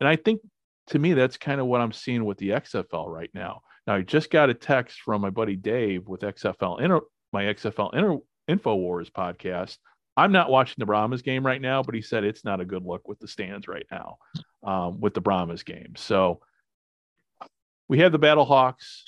And 0.00 0.08
I 0.08 0.16
think 0.16 0.40
to 0.88 0.98
me, 0.98 1.14
that's 1.14 1.36
kind 1.36 1.60
of 1.60 1.68
what 1.68 1.80
I'm 1.80 1.92
seeing 1.92 2.24
with 2.24 2.38
the 2.38 2.50
XFL 2.50 3.06
right 3.06 3.30
now. 3.34 3.62
Now, 3.86 3.96
I 3.96 4.02
just 4.02 4.30
got 4.30 4.50
a 4.50 4.54
text 4.54 5.00
from 5.00 5.20
my 5.20 5.30
buddy 5.30 5.56
Dave 5.56 6.08
with 6.08 6.22
XFL, 6.22 6.80
Inter- 6.80 7.00
my 7.32 7.44
XFL 7.44 7.94
Inter- 7.94 8.18
InfoWars 8.48 9.10
podcast. 9.10 9.76
I'm 10.16 10.32
not 10.32 10.50
watching 10.50 10.76
the 10.78 10.86
Brahmas 10.86 11.22
game 11.22 11.44
right 11.44 11.60
now, 11.60 11.82
but 11.82 11.94
he 11.94 12.02
said 12.02 12.24
it's 12.24 12.44
not 12.44 12.60
a 12.60 12.64
good 12.64 12.84
look 12.84 13.08
with 13.08 13.18
the 13.18 13.28
stands 13.28 13.66
right 13.66 13.86
now 13.90 14.18
um, 14.62 15.00
with 15.00 15.12
the 15.12 15.20
Brahmas 15.20 15.64
game. 15.64 15.94
So 15.96 16.40
we 17.88 17.98
have 17.98 18.12
the 18.12 18.18
Battle 18.18 18.44
Hawks, 18.44 19.04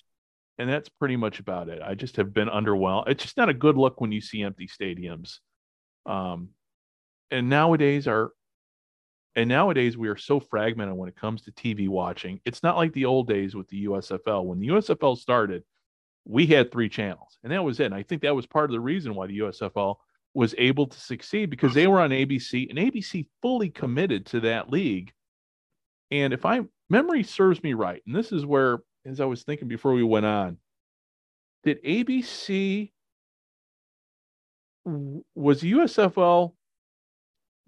and 0.58 0.68
that's 0.68 0.88
pretty 0.88 1.16
much 1.16 1.38
about 1.38 1.68
it. 1.68 1.80
I 1.82 1.94
just 1.94 2.16
have 2.16 2.34
been 2.34 2.48
underwhelmed. 2.48 3.08
It's 3.08 3.22
just 3.22 3.36
not 3.36 3.48
a 3.48 3.54
good 3.54 3.76
look 3.76 4.00
when 4.00 4.12
you 4.12 4.20
see 4.20 4.42
empty 4.42 4.68
stadiums. 4.68 5.38
Um, 6.04 6.50
and 7.30 7.48
nowadays, 7.48 8.08
our 8.08 8.32
and 9.37 9.49
nowadays 9.49 9.99
we 9.99 10.08
are 10.08 10.17
so 10.17 10.41
fragmented 10.41 10.96
when 10.96 11.11
it 11.11 11.14
comes 11.14 11.42
to 11.42 11.53
TV 11.53 11.88
watching. 11.88 12.41
It's 12.46 12.63
not 12.63 12.76
like 12.76 12.92
the 12.95 13.04
old 13.04 13.29
days 13.29 13.54
with 13.54 13.68
the 13.68 13.84
USFL. 13.84 14.46
When 14.46 14.58
the 14.58 14.68
USFL 14.68 15.18
started, 15.18 15.63
we 16.25 16.46
had 16.46 16.72
three 16.72 16.88
channels, 16.88 17.38
and 17.45 17.53
that 17.53 17.63
was 17.63 17.79
it. 17.79 17.84
And 17.84 17.95
I 17.95 18.03
think 18.03 18.22
that 18.22 18.34
was 18.34 18.46
part 18.46 18.71
of 18.71 18.72
the 18.72 18.80
reason 18.80 19.14
why 19.14 19.26
the 19.26 19.41
USFL 19.41 19.96
was 20.34 20.54
able 20.58 20.87
to 20.87 20.99
succeed 20.99 21.50
because 21.50 21.75
they 21.75 21.87
were 21.87 22.00
on 22.00 22.11
ABC, 22.11 22.68
and 22.68 22.79
ABC 22.79 23.26
fully 23.42 23.68
committed 23.68 24.26
to 24.26 24.41
that 24.41 24.71
league. 24.71 25.13
And 26.11 26.33
if 26.33 26.45
I 26.46 26.63
memory 26.88 27.22
serves 27.22 27.63
me 27.63 27.75
right, 27.75 28.03
and 28.07 28.17
this 28.17 28.33
is 28.33 28.46
where, 28.46 28.79
as 29.04 29.21
I 29.21 29.26
was 29.26 29.42
thinking 29.42 29.68
before 29.68 29.92
we 29.92 30.03
went 30.03 30.26
on, 30.26 30.57
did 31.63 31.83
ABC 31.84 32.91
was 34.84 35.63
USFL 35.63 36.53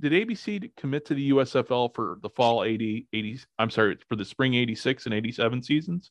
did 0.01 0.13
ABC 0.13 0.71
commit 0.77 1.07
to 1.07 1.15
the 1.15 1.31
USFL 1.31 1.95
for 1.95 2.19
the 2.23 2.31
fall 2.31 2.65
80, 2.65 3.07
80 3.13 3.41
I'm 3.59 3.71
sorry, 3.71 3.99
for 4.09 4.17
the 4.17 4.25
spring 4.25 4.55
86 4.55 5.07
and 5.07 5.15
87 5.15 5.63
seasons? 5.63 6.11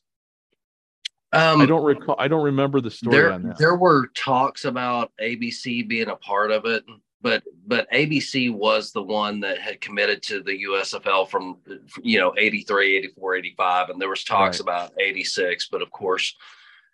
Um, 1.32 1.60
I 1.60 1.66
don't 1.66 1.84
recall. 1.84 2.16
I 2.18 2.26
don't 2.26 2.44
remember 2.44 2.80
the 2.80 2.90
story 2.90 3.16
there, 3.16 3.32
on 3.32 3.42
that. 3.42 3.58
There 3.58 3.76
were 3.76 4.08
talks 4.08 4.64
about 4.64 5.12
ABC 5.20 5.86
being 5.86 6.08
a 6.08 6.16
part 6.16 6.50
of 6.50 6.64
it, 6.64 6.84
but 7.20 7.42
but 7.66 7.90
ABC 7.90 8.50
was 8.50 8.92
the 8.92 9.02
one 9.02 9.40
that 9.40 9.58
had 9.58 9.80
committed 9.80 10.22
to 10.24 10.42
the 10.42 10.64
USFL 10.64 11.28
from 11.28 11.58
you 12.02 12.18
know 12.18 12.32
83, 12.38 12.96
84, 12.96 13.34
85, 13.36 13.90
and 13.90 14.00
there 14.00 14.08
was 14.08 14.24
talks 14.24 14.58
right. 14.58 14.62
about 14.62 14.92
86, 14.98 15.68
but 15.68 15.82
of 15.82 15.90
course 15.90 16.34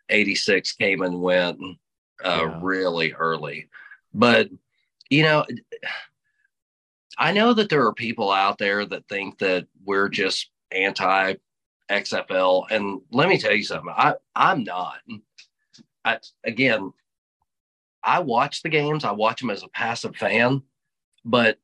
86 0.08 0.72
came 0.72 1.02
and 1.02 1.20
went 1.20 1.60
uh, 2.24 2.46
yeah. 2.48 2.58
really 2.60 3.12
early. 3.12 3.68
But 4.12 4.48
you 5.10 5.22
know 5.22 5.44
I 7.18 7.32
know 7.32 7.54
that 7.54 7.68
there 7.68 7.86
are 7.86 7.94
people 7.94 8.30
out 8.30 8.58
there 8.58 8.84
that 8.86 9.08
think 9.08 9.38
that 9.38 9.66
we're 9.84 10.08
just 10.08 10.50
anti 10.72 11.34
XFL, 11.90 12.64
and 12.70 13.00
let 13.12 13.28
me 13.28 13.38
tell 13.38 13.52
you 13.52 13.62
something. 13.62 13.92
I 13.96 14.14
I'm 14.34 14.64
not. 14.64 14.98
I 16.04 16.18
again, 16.44 16.92
I 18.02 18.20
watch 18.20 18.62
the 18.62 18.68
games. 18.68 19.04
I 19.04 19.12
watch 19.12 19.40
them 19.40 19.50
as 19.50 19.62
a 19.62 19.68
passive 19.68 20.16
fan, 20.16 20.62
but 21.24 21.58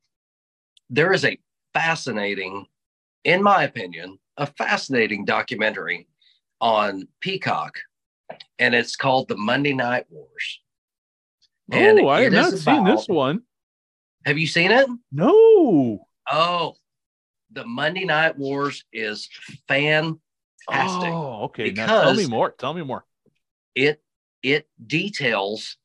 there 0.88 1.12
is 1.12 1.24
a 1.24 1.38
fascinating, 1.74 2.66
in 3.24 3.42
my 3.42 3.64
opinion, 3.64 4.18
a 4.36 4.46
fascinating 4.46 5.24
documentary 5.24 6.06
on 6.60 7.08
Peacock, 7.20 7.78
and 8.58 8.74
it's 8.74 8.96
called 8.96 9.28
the 9.28 9.36
Monday 9.36 9.72
Night 9.72 10.06
Wars. 10.10 10.60
And 11.72 12.00
oh, 12.00 12.08
I 12.08 12.22
have 12.22 12.32
not 12.32 12.52
seen 12.52 12.84
this 12.84 13.06
one. 13.06 13.42
Have 14.26 14.38
you 14.38 14.46
seen 14.46 14.70
it? 14.70 14.88
No. 15.12 16.06
Oh, 16.30 16.74
the 17.52 17.64
Monday 17.64 18.04
Night 18.04 18.38
Wars 18.38 18.84
is 18.92 19.28
fantastic. 19.66 20.20
Oh, 20.68 21.44
okay. 21.44 21.70
Now 21.70 21.86
tell 22.02 22.14
me 22.14 22.26
more. 22.26 22.50
Tell 22.50 22.74
me 22.74 22.82
more. 22.82 23.04
It 23.74 24.02
it 24.42 24.68
details 24.86 25.76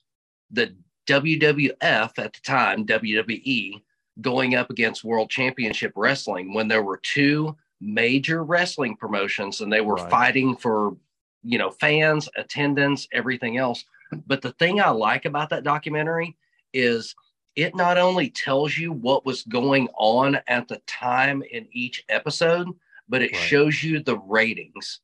the 0.52 0.76
WWF 1.08 1.80
at 1.82 2.16
the 2.16 2.40
time, 2.44 2.86
WWE, 2.86 3.82
going 4.22 4.56
up 4.56 4.70
against 4.70 5.04
World 5.04 5.30
Championship 5.30 5.94
Wrestling 5.96 6.54
when 6.54 6.68
there 6.68 6.84
were 6.84 6.98
two 6.98 7.56
major 7.82 8.44
wrestling 8.44 8.96
promotions 8.96 9.62
and 9.62 9.72
they 9.72 9.82
were 9.82 9.96
right. 9.96 10.10
fighting 10.10 10.56
for, 10.56 10.96
you 11.44 11.58
know, 11.58 11.70
fans, 11.70 12.30
attendance, 12.38 13.08
everything 13.12 13.58
else. 13.58 13.84
But 14.26 14.42
the 14.42 14.54
thing 14.54 14.80
I 14.80 14.90
like 14.90 15.26
about 15.26 15.50
that 15.50 15.64
documentary 15.64 16.38
is 16.74 17.16
it 17.56 17.76
not 17.76 17.98
only 17.98 18.30
tells 18.30 18.78
you 18.78 18.92
what 18.92 19.26
was 19.26 19.44
going 19.44 19.88
on 19.98 20.40
at 20.48 20.68
the 20.68 20.82
time 20.88 21.44
in 21.52 21.68
each 21.72 22.04
episode, 22.10 22.68
but 23.08 23.22
it 23.22 23.32
right. 23.32 23.42
shows 23.42 23.82
you 23.84 24.02
the 24.02 24.18
ratings. 24.18 25.00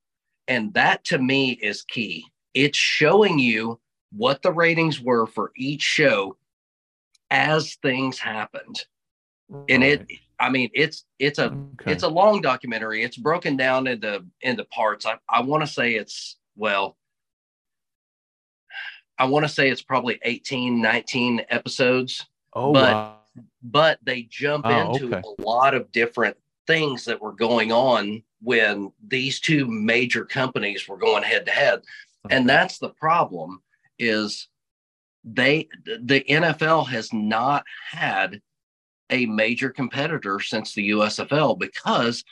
And 0.48 0.74
that 0.74 1.04
to 1.06 1.18
me 1.18 1.52
is 1.52 1.84
key. 1.84 2.26
It's 2.54 2.78
showing 2.78 3.40
you 3.40 3.80
what 4.12 4.42
the 4.42 4.52
ratings 4.52 5.00
were 5.00 5.26
for 5.26 5.52
each 5.56 5.82
show 5.82 6.36
as 7.30 7.76
things 7.76 8.20
happened. 8.20 8.84
Right. 9.48 9.66
And 9.70 9.84
it 9.84 10.12
I 10.40 10.50
mean 10.50 10.70
it's 10.74 11.06
it's 11.20 11.40
a 11.40 11.46
okay. 11.46 11.92
it's 11.92 12.04
a 12.04 12.10
long 12.10 12.42
documentary. 12.42 13.04
It's 13.04 13.18
broken 13.18 13.56
down 13.56 13.88
into 13.88 14.26
into 14.42 14.66
parts. 14.66 15.06
I, 15.06 15.18
I 15.30 15.42
want 15.42 15.64
to 15.64 15.68
say 15.68 15.94
it's 15.94 16.38
well 16.56 16.98
I 19.22 19.26
want 19.26 19.46
to 19.46 19.50
say 19.50 19.70
it's 19.70 19.84
probably 19.84 20.20
18, 20.24 20.82
19 20.82 21.46
episodes. 21.50 22.26
Oh, 22.54 22.74
but 22.74 22.94
wow. 22.94 23.20
but 23.64 24.00
they 24.04 24.24
jump 24.24 24.66
oh, 24.66 24.94
into 24.94 25.16
okay. 25.16 25.22
a 25.26 25.42
lot 25.42 25.74
of 25.74 25.92
different 25.92 26.38
things 26.68 27.06
that 27.06 27.22
were 27.22 27.34
going 27.34 27.72
on 27.72 28.24
when 28.42 28.92
these 29.08 29.40
two 29.40 29.66
major 29.68 30.26
companies 30.26 30.88
were 30.88 30.98
going 30.98 31.24
head 31.24 31.46
to 31.46 31.52
head. 31.52 31.82
And 32.30 32.48
that's 32.48 32.78
the 32.78 32.90
problem 32.90 33.62
is 33.98 34.48
they 35.24 35.68
the 35.86 36.24
NFL 36.28 36.88
has 36.88 37.14
not 37.14 37.64
had 37.92 38.42
a 39.10 39.26
major 39.26 39.70
competitor 39.70 40.40
since 40.40 40.74
the 40.74 40.92
USFL 40.92 41.60
because 41.60 42.24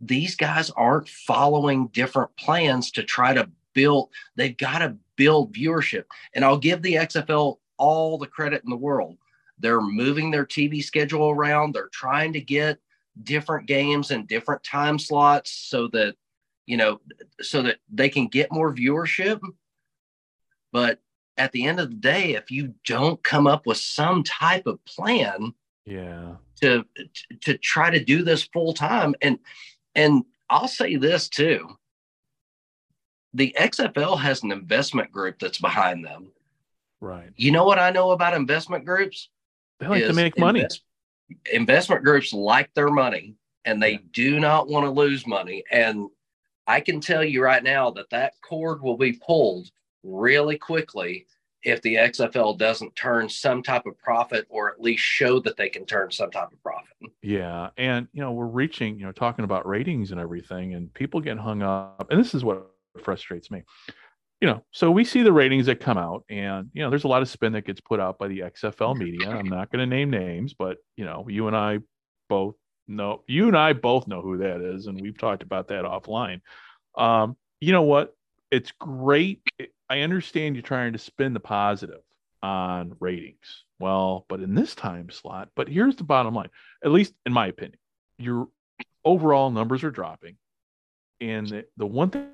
these 0.00 0.34
guys 0.36 0.70
aren't 0.70 1.08
following 1.08 1.88
different 1.88 2.34
plans 2.36 2.90
to 2.92 3.02
try 3.02 3.32
to 3.32 3.48
build 3.72 4.10
they've 4.36 4.56
got 4.56 4.78
to 4.78 4.96
build 5.16 5.54
viewership 5.54 6.04
and 6.34 6.44
I'll 6.44 6.58
give 6.58 6.82
the 6.82 6.94
XFL 6.94 7.58
all 7.76 8.18
the 8.18 8.26
credit 8.26 8.62
in 8.64 8.70
the 8.70 8.76
world 8.76 9.16
they're 9.60 9.80
moving 9.80 10.30
their 10.30 10.46
TV 10.46 10.82
schedule 10.82 11.30
around 11.30 11.74
they're 11.74 11.88
trying 11.92 12.32
to 12.32 12.40
get 12.40 12.78
different 13.22 13.66
games 13.66 14.10
and 14.10 14.28
different 14.28 14.62
time 14.64 14.98
slots 14.98 15.50
so 15.50 15.88
that 15.88 16.14
you 16.66 16.76
know 16.76 17.00
so 17.40 17.62
that 17.62 17.78
they 17.92 18.08
can 18.08 18.26
get 18.26 18.52
more 18.52 18.74
viewership 18.74 19.40
but 20.72 21.00
at 21.40 21.52
the 21.52 21.66
end 21.66 21.80
of 21.80 21.88
the 21.88 21.96
day, 21.96 22.34
if 22.34 22.50
you 22.50 22.74
don't 22.84 23.22
come 23.24 23.46
up 23.46 23.66
with 23.66 23.78
some 23.78 24.22
type 24.22 24.66
of 24.66 24.84
plan, 24.84 25.54
yeah, 25.86 26.36
to 26.60 26.84
to 27.40 27.56
try 27.56 27.90
to 27.90 28.04
do 28.04 28.22
this 28.22 28.44
full 28.44 28.74
time, 28.74 29.14
and 29.22 29.38
and 29.94 30.24
I'll 30.50 30.68
say 30.68 30.96
this 30.96 31.28
too, 31.28 31.66
the 33.32 33.56
XFL 33.58 34.18
has 34.18 34.42
an 34.42 34.52
investment 34.52 35.10
group 35.10 35.38
that's 35.38 35.58
behind 35.58 36.04
them. 36.04 36.32
Right. 37.00 37.30
You 37.36 37.52
know 37.52 37.64
what 37.64 37.78
I 37.78 37.90
know 37.90 38.10
about 38.10 38.34
investment 38.34 38.84
groups? 38.84 39.30
They 39.80 39.88
like 39.88 40.04
to 40.04 40.12
make 40.12 40.38
money. 40.38 40.60
Invest, 40.60 40.82
investment 41.52 42.04
groups 42.04 42.32
like 42.32 42.72
their 42.74 42.90
money 42.90 43.34
and 43.64 43.82
they 43.82 43.96
do 44.12 44.40
not 44.40 44.68
want 44.68 44.84
to 44.84 44.90
lose 44.90 45.26
money. 45.26 45.64
And 45.70 46.08
I 46.66 46.80
can 46.80 47.00
tell 47.00 47.24
you 47.24 47.42
right 47.42 47.62
now 47.62 47.90
that 47.92 48.10
that 48.10 48.34
cord 48.42 48.82
will 48.82 48.96
be 48.96 49.12
pulled 49.12 49.70
really 50.02 50.56
quickly 50.56 51.26
if 51.62 51.82
the 51.82 51.94
XFL 51.94 52.56
doesn't 52.56 52.96
turn 52.96 53.28
some 53.28 53.62
type 53.62 53.84
of 53.84 53.98
profit 53.98 54.46
or 54.48 54.70
at 54.70 54.80
least 54.80 55.02
show 55.02 55.40
that 55.40 55.56
they 55.56 55.68
can 55.68 55.84
turn 55.84 56.10
some 56.10 56.30
type 56.30 56.50
of 56.52 56.62
profit. 56.62 56.96
Yeah. 57.22 57.68
And, 57.76 58.08
you 58.12 58.22
know, 58.22 58.32
we're 58.32 58.46
reaching, 58.46 58.98
you 58.98 59.04
know, 59.04 59.12
talking 59.12 59.44
about 59.44 59.66
ratings 59.66 60.10
and 60.10 60.20
everything, 60.20 60.74
and 60.74 60.92
people 60.94 61.20
get 61.20 61.38
hung 61.38 61.62
up. 61.62 62.06
And 62.10 62.18
this 62.18 62.34
is 62.34 62.44
what 62.44 62.70
frustrates 63.02 63.50
me. 63.50 63.62
You 64.40 64.48
know, 64.48 64.64
so 64.70 64.90
we 64.90 65.04
see 65.04 65.22
the 65.22 65.32
ratings 65.32 65.66
that 65.66 65.80
come 65.80 65.98
out, 65.98 66.24
and, 66.30 66.70
you 66.72 66.82
know, 66.82 66.88
there's 66.88 67.04
a 67.04 67.08
lot 67.08 67.20
of 67.20 67.28
spin 67.28 67.52
that 67.52 67.66
gets 67.66 67.80
put 67.80 68.00
out 68.00 68.18
by 68.18 68.28
the 68.28 68.40
XFL 68.40 68.96
media. 68.96 69.28
I'm 69.28 69.48
not 69.48 69.70
going 69.70 69.80
to 69.80 69.86
name 69.86 70.08
names, 70.08 70.54
but, 70.54 70.78
you 70.96 71.04
know, 71.04 71.26
you 71.28 71.46
and 71.46 71.54
I 71.54 71.80
both 72.30 72.54
know, 72.88 73.22
you 73.26 73.48
and 73.48 73.56
I 73.56 73.74
both 73.74 74.08
know 74.08 74.22
who 74.22 74.38
that 74.38 74.62
is. 74.62 74.86
And 74.86 74.98
we've 74.98 75.18
talked 75.18 75.42
about 75.42 75.68
that 75.68 75.84
offline. 75.84 76.40
Um, 76.96 77.36
you 77.60 77.72
know 77.72 77.82
what? 77.82 78.16
It's 78.50 78.72
great 78.72 79.42
I 79.90 80.02
understand 80.02 80.54
you're 80.54 80.62
trying 80.62 80.92
to 80.92 80.98
spin 80.98 81.34
the 81.34 81.40
positive 81.40 82.00
on 82.44 82.94
ratings. 83.00 83.64
Well, 83.80 84.24
but 84.28 84.40
in 84.40 84.54
this 84.54 84.76
time 84.76 85.10
slot, 85.10 85.48
but 85.56 85.68
here's 85.68 85.96
the 85.96 86.04
bottom 86.04 86.32
line, 86.32 86.50
at 86.84 86.92
least 86.92 87.12
in 87.26 87.32
my 87.32 87.48
opinion, 87.48 87.78
your 88.16 88.46
overall 89.04 89.50
numbers 89.50 89.82
are 89.82 89.90
dropping. 89.90 90.36
And 91.20 91.48
the, 91.48 91.66
the 91.76 91.86
one 91.86 92.10
thing 92.10 92.28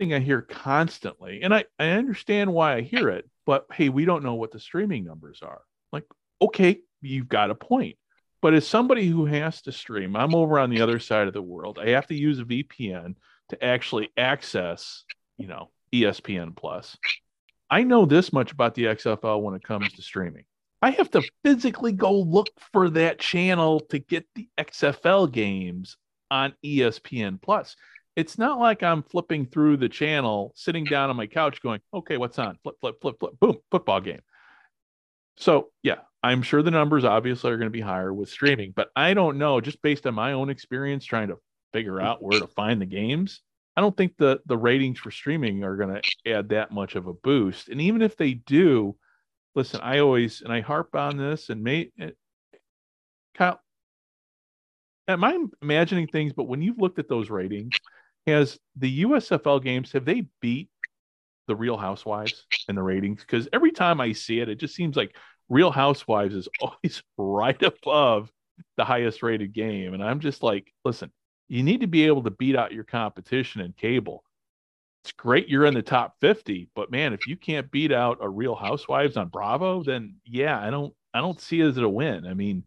I 0.00 0.18
hear 0.18 0.40
constantly, 0.40 1.42
and 1.42 1.54
I, 1.54 1.64
I 1.78 1.90
understand 1.90 2.52
why 2.52 2.76
I 2.76 2.80
hear 2.80 3.10
it, 3.10 3.28
but 3.44 3.66
hey, 3.72 3.90
we 3.90 4.06
don't 4.06 4.24
know 4.24 4.34
what 4.34 4.50
the 4.50 4.58
streaming 4.58 5.04
numbers 5.04 5.40
are. 5.42 5.60
Like, 5.92 6.04
okay, 6.40 6.80
you've 7.02 7.28
got 7.28 7.50
a 7.50 7.54
point. 7.54 7.96
But 8.42 8.54
as 8.54 8.66
somebody 8.66 9.06
who 9.06 9.26
has 9.26 9.60
to 9.62 9.72
stream, 9.72 10.16
I'm 10.16 10.34
over 10.34 10.58
on 10.58 10.70
the 10.70 10.80
other 10.80 10.98
side 10.98 11.28
of 11.28 11.34
the 11.34 11.42
world. 11.42 11.78
I 11.78 11.90
have 11.90 12.06
to 12.06 12.14
use 12.14 12.38
a 12.38 12.44
VPN 12.44 13.16
to 13.50 13.62
actually 13.62 14.08
access, 14.16 15.04
you 15.36 15.46
know, 15.46 15.70
ESPN 15.92 16.56
Plus. 16.56 16.96
I 17.68 17.82
know 17.82 18.06
this 18.06 18.32
much 18.32 18.52
about 18.52 18.74
the 18.74 18.84
XFL 18.84 19.42
when 19.42 19.54
it 19.54 19.62
comes 19.62 19.92
to 19.92 20.02
streaming. 20.02 20.44
I 20.82 20.90
have 20.90 21.10
to 21.10 21.22
physically 21.44 21.92
go 21.92 22.12
look 22.12 22.48
for 22.72 22.88
that 22.90 23.18
channel 23.18 23.80
to 23.90 23.98
get 23.98 24.26
the 24.34 24.48
XFL 24.58 25.30
games 25.30 25.98
on 26.30 26.54
ESPN 26.64 27.40
Plus. 27.42 27.76
It's 28.16 28.38
not 28.38 28.58
like 28.58 28.82
I'm 28.82 29.02
flipping 29.02 29.46
through 29.46 29.78
the 29.78 29.88
channel, 29.88 30.52
sitting 30.54 30.84
down 30.84 31.10
on 31.10 31.16
my 31.16 31.26
couch 31.26 31.62
going, 31.62 31.80
okay, 31.94 32.16
what's 32.16 32.38
on? 32.38 32.58
Flip, 32.62 32.74
flip, 32.80 33.00
flip, 33.00 33.16
flip, 33.20 33.32
boom, 33.40 33.58
football 33.70 34.00
game. 34.00 34.20
So, 35.36 35.70
yeah, 35.82 35.98
I'm 36.22 36.42
sure 36.42 36.62
the 36.62 36.70
numbers 36.70 37.04
obviously 37.04 37.50
are 37.50 37.56
going 37.56 37.66
to 37.66 37.70
be 37.70 37.80
higher 37.80 38.12
with 38.12 38.28
streaming, 38.28 38.72
but 38.74 38.90
I 38.94 39.14
don't 39.14 39.38
know, 39.38 39.60
just 39.60 39.80
based 39.80 40.06
on 40.06 40.14
my 40.14 40.32
own 40.32 40.50
experience 40.50 41.04
trying 41.04 41.28
to 41.28 41.38
figure 41.72 42.00
out 42.00 42.22
where 42.22 42.40
to 42.40 42.46
find 42.46 42.80
the 42.80 42.86
games, 42.86 43.40
I 43.76 43.80
don't 43.80 43.96
think 43.96 44.16
the 44.18 44.40
the 44.46 44.58
ratings 44.58 44.98
for 44.98 45.10
streaming 45.10 45.64
are 45.64 45.76
going 45.76 46.02
to 46.02 46.30
add 46.30 46.50
that 46.50 46.72
much 46.72 46.96
of 46.96 47.06
a 47.06 47.14
boost. 47.14 47.68
And 47.68 47.80
even 47.80 48.02
if 48.02 48.16
they 48.16 48.34
do, 48.34 48.96
listen, 49.54 49.80
I 49.82 50.00
always 50.00 50.42
and 50.42 50.52
I 50.52 50.60
harp 50.60 50.94
on 50.94 51.16
this 51.16 51.48
and 51.48 51.62
may 51.62 51.90
eh, 51.98 52.10
Kyle, 53.34 53.60
am 55.08 55.24
I 55.24 55.42
imagining 55.62 56.08
things? 56.08 56.32
But 56.32 56.44
when 56.44 56.60
you've 56.60 56.78
looked 56.78 56.98
at 56.98 57.08
those 57.08 57.30
ratings, 57.30 57.78
has 58.30 58.58
the 58.76 59.02
USFL 59.04 59.62
games 59.62 59.92
have 59.92 60.04
they 60.04 60.26
beat 60.40 60.70
the 61.46 61.56
Real 61.56 61.76
Housewives 61.76 62.46
in 62.68 62.74
the 62.74 62.82
ratings? 62.82 63.20
Because 63.20 63.48
every 63.52 63.72
time 63.72 64.00
I 64.00 64.12
see 64.12 64.40
it, 64.40 64.48
it 64.48 64.56
just 64.56 64.74
seems 64.74 64.96
like 64.96 65.16
Real 65.48 65.70
Housewives 65.70 66.34
is 66.34 66.48
always 66.60 67.02
right 67.16 67.62
above 67.62 68.30
the 68.76 68.84
highest 68.84 69.22
rated 69.22 69.52
game, 69.52 69.94
and 69.94 70.02
I'm 70.02 70.20
just 70.20 70.42
like, 70.42 70.72
listen, 70.84 71.10
you 71.48 71.62
need 71.62 71.80
to 71.80 71.86
be 71.86 72.06
able 72.06 72.22
to 72.22 72.30
beat 72.30 72.56
out 72.56 72.72
your 72.72 72.84
competition 72.84 73.60
in 73.60 73.72
cable. 73.72 74.22
It's 75.02 75.12
great 75.12 75.48
you're 75.48 75.64
in 75.64 75.74
the 75.74 75.82
top 75.82 76.14
50, 76.20 76.68
but 76.74 76.90
man, 76.90 77.12
if 77.12 77.26
you 77.26 77.36
can't 77.36 77.70
beat 77.70 77.90
out 77.90 78.18
a 78.20 78.28
Real 78.28 78.54
Housewives 78.54 79.16
on 79.16 79.28
Bravo, 79.28 79.82
then 79.82 80.16
yeah, 80.24 80.60
I 80.60 80.70
don't 80.70 80.94
I 81.12 81.20
don't 81.20 81.40
see 81.40 81.60
it 81.60 81.66
as 81.66 81.78
a 81.78 81.88
win. 81.88 82.26
I 82.26 82.34
mean, 82.34 82.64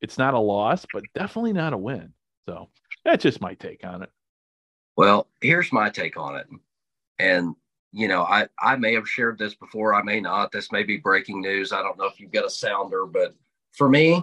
it's 0.00 0.18
not 0.18 0.34
a 0.34 0.38
loss, 0.38 0.84
but 0.92 1.04
definitely 1.14 1.52
not 1.52 1.72
a 1.72 1.78
win. 1.78 2.12
So 2.48 2.70
that's 3.04 3.22
just 3.22 3.40
my 3.40 3.54
take 3.54 3.84
on 3.84 4.02
it. 4.02 4.10
Well, 4.96 5.28
here's 5.40 5.72
my 5.72 5.90
take 5.90 6.16
on 6.16 6.36
it. 6.36 6.46
And 7.18 7.54
you 7.92 8.08
know, 8.08 8.22
I 8.22 8.48
I 8.58 8.76
may 8.76 8.94
have 8.94 9.08
shared 9.08 9.38
this 9.38 9.54
before, 9.54 9.94
I 9.94 10.02
may 10.02 10.20
not. 10.20 10.50
This 10.50 10.72
may 10.72 10.82
be 10.82 10.96
breaking 10.96 11.40
news. 11.40 11.72
I 11.72 11.82
don't 11.82 11.96
know 11.96 12.06
if 12.06 12.18
you've 12.18 12.32
got 12.32 12.44
a 12.44 12.50
sounder, 12.50 13.06
but 13.06 13.34
for 13.72 13.88
me, 13.88 14.22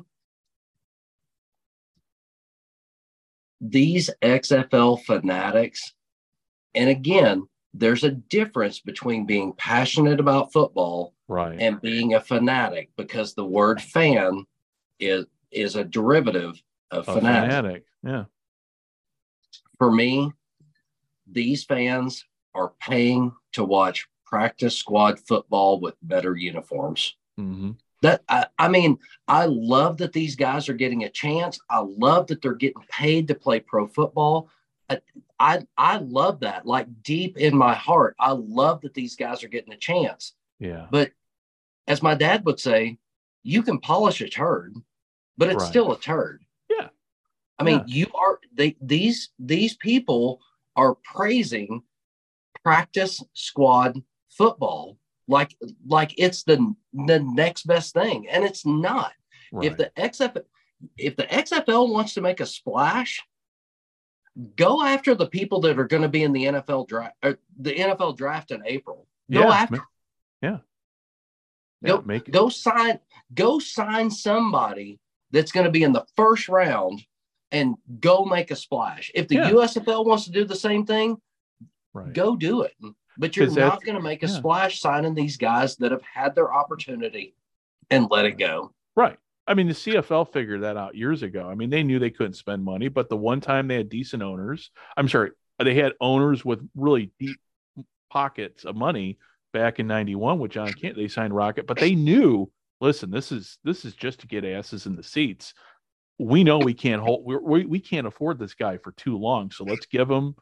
these 3.61 4.09
XFL 4.21 5.01
fanatics, 5.03 5.93
and 6.75 6.89
again, 6.89 7.47
there's 7.73 8.03
a 8.03 8.11
difference 8.11 8.79
between 8.79 9.25
being 9.25 9.53
passionate 9.53 10.19
about 10.19 10.51
football 10.51 11.13
right. 11.27 11.57
and 11.59 11.79
being 11.81 12.15
a 12.15 12.19
fanatic 12.19 12.89
because 12.97 13.33
the 13.33 13.45
word 13.45 13.81
fan 13.81 14.45
is 14.99 15.25
is 15.51 15.75
a 15.75 15.83
derivative 15.83 16.61
of 16.91 17.07
a 17.07 17.13
fanatic. 17.13 17.49
fanatic. 17.49 17.85
Yeah. 18.03 18.23
For 19.77 19.91
me, 19.91 20.31
these 21.33 21.63
fans 21.63 22.25
are 22.53 22.73
paying 22.79 23.31
to 23.53 23.63
watch 23.63 24.07
practice 24.25 24.75
squad 24.77 25.19
football 25.19 25.79
with 25.79 25.95
better 26.01 26.35
uniforms. 26.35 27.15
Mm-hmm. 27.39 27.71
That 28.01 28.23
I, 28.27 28.47
I 28.57 28.67
mean, 28.67 28.97
I 29.27 29.45
love 29.45 29.97
that 29.97 30.13
these 30.13 30.35
guys 30.35 30.67
are 30.69 30.73
getting 30.73 31.03
a 31.03 31.09
chance. 31.09 31.59
I 31.69 31.79
love 31.79 32.27
that 32.27 32.41
they're 32.41 32.55
getting 32.55 32.81
paid 32.89 33.27
to 33.27 33.35
play 33.35 33.59
pro 33.59 33.87
football. 33.87 34.49
I, 34.89 34.99
I, 35.39 35.67
I 35.77 35.97
love 35.97 36.39
that. 36.41 36.65
Like 36.65 36.87
deep 37.03 37.37
in 37.37 37.55
my 37.55 37.73
heart, 37.75 38.15
I 38.19 38.31
love 38.31 38.81
that 38.81 38.93
these 38.93 39.15
guys 39.15 39.43
are 39.43 39.47
getting 39.49 39.73
a 39.73 39.77
chance. 39.77 40.33
Yeah. 40.59 40.87
But 40.89 41.11
as 41.87 42.01
my 42.01 42.15
dad 42.15 42.43
would 42.45 42.59
say, 42.59 42.97
you 43.43 43.63
can 43.63 43.79
polish 43.79 44.21
a 44.21 44.29
turd, 44.29 44.75
but 45.37 45.49
it's 45.49 45.63
Right. 45.63 45.69
still 45.69 45.91
a 45.91 45.99
turd. 45.99 46.43
Yeah. 46.69 46.89
I 47.59 47.63
mean, 47.63 47.83
Yeah. 47.85 47.95
you 47.95 48.07
are 48.15 48.39
they 48.53 48.77
these 48.81 49.29
these 49.37 49.75
people 49.75 50.41
are 50.75 50.95
praising 50.95 51.83
practice 52.63 53.23
squad 53.33 54.01
football 54.29 54.97
like 55.31 55.55
like 55.87 56.13
it's 56.17 56.43
the 56.43 56.75
the 56.93 57.19
next 57.19 57.65
best 57.65 57.93
thing, 57.93 58.27
and 58.29 58.43
it's 58.43 58.65
not. 58.65 59.13
Right. 59.51 59.71
If 59.71 59.77
the 59.77 59.91
XFL 59.97 60.43
if 60.97 61.15
the 61.15 61.23
XFL 61.23 61.91
wants 61.91 62.13
to 62.15 62.21
make 62.21 62.39
a 62.39 62.45
splash, 62.45 63.21
go 64.55 64.83
after 64.83 65.15
the 65.15 65.27
people 65.27 65.61
that 65.61 65.79
are 65.79 65.87
going 65.87 66.03
to 66.03 66.09
be 66.09 66.23
in 66.23 66.33
the 66.33 66.45
NFL 66.45 66.87
draft, 66.87 67.15
or 67.23 67.31
er, 67.31 67.39
the 67.59 67.73
NFL 67.73 68.17
draft 68.17 68.51
in 68.51 68.61
April. 68.65 69.07
Go 69.31 69.41
Yeah, 69.41 69.53
after. 69.53 69.77
ma- 69.77 69.83
yeah. 70.41 70.57
Go 71.85 71.95
Yeah, 71.95 72.01
make 72.05 72.31
go 72.31 72.49
sign 72.49 72.99
go 73.33 73.59
sign 73.59 74.11
somebody 74.11 74.99
that's 75.31 75.51
going 75.51 75.65
to 75.65 75.71
be 75.71 75.83
in 75.83 75.93
the 75.93 76.05
first 76.15 76.49
round 76.49 77.01
and 77.51 77.75
go 77.99 78.25
make 78.25 78.51
a 78.51 78.55
splash. 78.55 79.11
If 79.13 79.27
the 79.27 79.35
Yeah. 79.35 79.51
USFL 79.51 80.05
wants 80.05 80.25
to 80.25 80.31
do 80.31 80.45
the 80.45 80.55
same 80.55 80.85
thing, 80.85 81.17
right. 81.93 82.13
go 82.13 82.35
do 82.35 82.61
it. 82.61 82.75
But 83.17 83.35
you're 83.35 83.51
not 83.51 83.83
going 83.83 83.97
to 83.97 84.01
make 84.01 84.23
a 84.23 84.27
yeah. 84.27 84.37
splash 84.37 84.79
signing 84.79 85.13
these 85.13 85.37
guys 85.37 85.75
that 85.77 85.91
have 85.91 86.01
had 86.01 86.33
their 86.33 86.53
opportunity 86.53 87.35
and 87.89 88.09
let 88.09 88.25
it 88.25 88.37
go. 88.37 88.73
Right. 88.95 89.17
I 89.47 89.53
mean, 89.53 89.67
the 89.67 89.73
CFL 89.73 90.31
figured 90.31 90.61
that 90.63 90.77
out 90.77 90.95
years 90.95 91.23
ago. 91.23 91.49
I 91.49 91.55
mean, 91.55 91.69
they 91.69 91.83
knew 91.83 91.99
they 91.99 92.09
couldn't 92.09 92.35
spend 92.35 92.63
money, 92.63 92.87
but 92.87 93.09
the 93.09 93.17
one 93.17 93.41
time 93.41 93.67
they 93.67 93.75
had 93.75 93.89
decent 93.89 94.23
owners, 94.23 94.71
I'm 94.95 95.09
sorry, 95.09 95.31
they 95.59 95.75
had 95.75 95.93
owners 95.99 96.45
with 96.45 96.67
really 96.75 97.11
deep 97.19 97.37
pockets 98.09 98.65
of 98.65 98.75
money 98.75 99.17
back 99.53 99.79
in 99.79 99.87
91 99.87 100.39
with 100.39 100.51
John 100.51 100.71
Candy. 100.73 101.03
They 101.03 101.07
signed 101.07 101.35
Rocket, 101.35 101.67
but 101.67 101.77
they 101.77 101.95
knew, 101.95 102.49
listen, 102.79 103.11
this 103.11 103.31
is 103.31 103.57
this 103.63 103.83
is 103.83 103.93
just 103.95 104.19
to 104.21 104.27
get 104.27 104.45
asses 104.45 104.85
in 104.85 104.95
the 104.95 105.03
seats. 105.03 105.53
We 106.23 106.43
know 106.43 106.59
we 106.59 106.73
can't 106.73 107.01
hold 107.01 107.25
we 107.25 107.65
we, 107.65 107.79
can't 107.79 108.07
afford 108.07 108.37
this 108.37 108.53
guy 108.53 108.77
for 108.77 108.91
too 108.91 109.17
long. 109.17 109.51
So 109.51 109.63
let's 109.63 109.87
give 109.87 110.09
him 110.09 110.35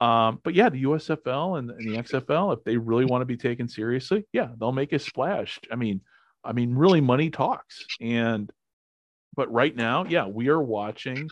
um, 0.00 0.40
but 0.42 0.54
yeah, 0.54 0.70
the 0.70 0.84
USFL 0.84 1.58
and, 1.58 1.70
and 1.70 1.86
the 1.86 1.98
XFL, 1.98 2.56
if 2.56 2.64
they 2.64 2.78
really 2.78 3.04
want 3.04 3.20
to 3.20 3.26
be 3.26 3.36
taken 3.36 3.68
seriously, 3.68 4.26
yeah, 4.32 4.48
they'll 4.58 4.72
make 4.72 4.92
a 4.92 4.98
splash. 4.98 5.60
I 5.70 5.76
mean, 5.76 6.00
I 6.42 6.52
mean, 6.52 6.74
really, 6.74 7.02
money 7.02 7.28
talks. 7.28 7.84
And 8.00 8.50
but 9.36 9.52
right 9.52 9.76
now, 9.76 10.06
yeah, 10.06 10.26
we 10.26 10.48
are 10.48 10.60
watching. 10.60 11.28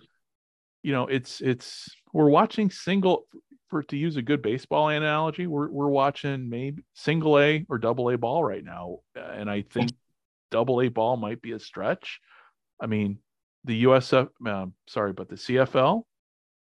You 0.82 0.92
know, 0.92 1.06
it's 1.06 1.40
it's 1.40 1.88
we're 2.12 2.28
watching 2.28 2.70
single 2.70 3.24
for 3.70 3.82
to 3.84 3.96
use 3.96 4.16
a 4.16 4.22
good 4.22 4.42
baseball 4.42 4.90
analogy. 4.90 5.46
We're 5.46 5.70
we're 5.70 5.88
watching 5.88 6.50
maybe 6.50 6.82
single 6.92 7.38
A 7.38 7.64
or 7.70 7.78
double 7.78 8.10
A 8.10 8.18
ball 8.18 8.44
right 8.44 8.62
now, 8.62 8.98
and 9.16 9.50
I 9.50 9.62
think 9.62 9.92
double 10.50 10.82
A 10.82 10.88
ball 10.88 11.16
might 11.16 11.40
be 11.40 11.52
a 11.52 11.58
stretch. 11.58 12.20
I 12.80 12.86
mean, 12.86 13.18
the 13.68 13.84
USF, 13.84 14.28
um, 14.46 14.72
sorry, 14.88 15.12
but 15.12 15.28
the 15.28 15.36
CFL. 15.36 16.02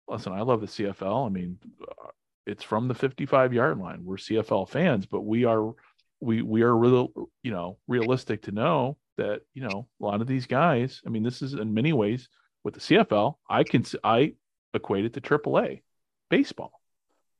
Listen, 0.07 0.33
I 0.33 0.41
love 0.41 0.61
the 0.61 0.67
CFL. 0.67 1.25
I 1.25 1.29
mean, 1.29 1.57
uh, 1.81 2.07
it's 2.45 2.63
from 2.63 2.87
the 2.87 2.93
55 2.95 3.53
yard 3.53 3.77
line. 3.77 4.05
We're 4.05 4.15
CFL 4.17 4.69
fans, 4.69 5.05
but 5.05 5.21
we 5.21 5.43
are 5.45 5.73
we 6.21 6.41
we 6.41 6.61
are 6.61 6.75
real 6.77 7.11
you 7.43 7.51
know 7.51 7.77
realistic 7.87 8.43
to 8.43 8.51
know 8.51 8.97
that 9.17 9.41
you 9.53 9.63
know 9.67 9.87
a 10.01 10.05
lot 10.05 10.21
of 10.21 10.27
these 10.27 10.45
guys 10.45 11.01
i 11.05 11.09
mean 11.09 11.23
this 11.23 11.41
is 11.41 11.53
in 11.55 11.73
many 11.73 11.91
ways 11.91 12.29
with 12.63 12.75
the 12.75 12.79
cfl 12.79 13.35
i 13.49 13.63
can 13.63 13.83
i 14.03 14.33
equate 14.73 15.03
it 15.03 15.13
to 15.13 15.21
aaa 15.21 15.81
baseball 16.29 16.79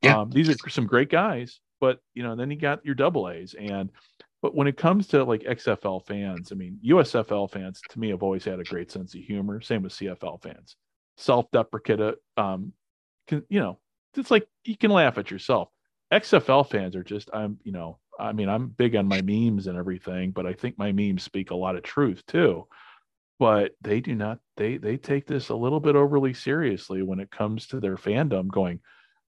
Yeah. 0.01 0.21
um, 0.21 0.31
these 0.31 0.49
are 0.49 0.69
some 0.69 0.87
great 0.87 1.09
guys 1.09 1.59
but 1.79 1.99
you 2.13 2.23
know 2.23 2.35
then 2.35 2.49
you 2.51 2.57
got 2.57 2.83
your 2.83 2.95
double 2.95 3.29
a's 3.29 3.53
and 3.53 3.91
but 4.41 4.55
when 4.55 4.67
it 4.67 4.77
comes 4.77 5.07
to 5.07 5.23
like 5.23 5.41
xfl 5.41 6.05
fans 6.05 6.51
i 6.51 6.55
mean 6.55 6.79
usfl 6.85 7.49
fans 7.49 7.81
to 7.89 7.99
me 7.99 8.09
have 8.09 8.23
always 8.23 8.45
had 8.45 8.59
a 8.59 8.63
great 8.63 8.91
sense 8.91 9.13
of 9.13 9.21
humor. 9.21 9.61
Same 9.61 9.83
with 9.83 9.93
cfl 9.93 10.41
fans. 10.41 10.75
Self-deprecative 11.17 12.15
um 12.37 12.73
can, 13.27 13.43
you 13.49 13.59
know 13.59 13.79
it's 14.15 14.31
like 14.31 14.47
you 14.65 14.75
can 14.75 14.91
laugh 14.91 15.17
at 15.17 15.31
yourself. 15.31 15.69
Xfl 16.11 16.69
fans 16.69 16.95
are 16.95 17.03
just 17.03 17.29
i'm 17.33 17.57
you 17.63 17.71
know 17.71 17.99
I 18.19 18.33
mean, 18.33 18.49
I'm 18.49 18.67
big 18.67 18.95
on 18.95 19.07
my 19.07 19.21
memes 19.21 19.67
and 19.67 19.77
everything, 19.77 20.31
but 20.31 20.45
I 20.45 20.53
think 20.53 20.77
my 20.77 20.91
memes 20.91 21.23
speak 21.23 21.51
a 21.51 21.55
lot 21.55 21.75
of 21.75 21.83
truth 21.83 22.23
too. 22.27 22.67
But 23.39 23.71
they 23.81 23.99
do 24.01 24.13
not 24.13 24.39
they 24.57 24.77
they 24.77 24.97
take 24.97 25.25
this 25.25 25.49
a 25.49 25.55
little 25.55 25.79
bit 25.79 25.95
overly 25.95 26.33
seriously 26.33 27.01
when 27.01 27.19
it 27.19 27.31
comes 27.31 27.65
to 27.67 27.79
their 27.79 27.95
fandom 27.97 28.47
going, 28.47 28.79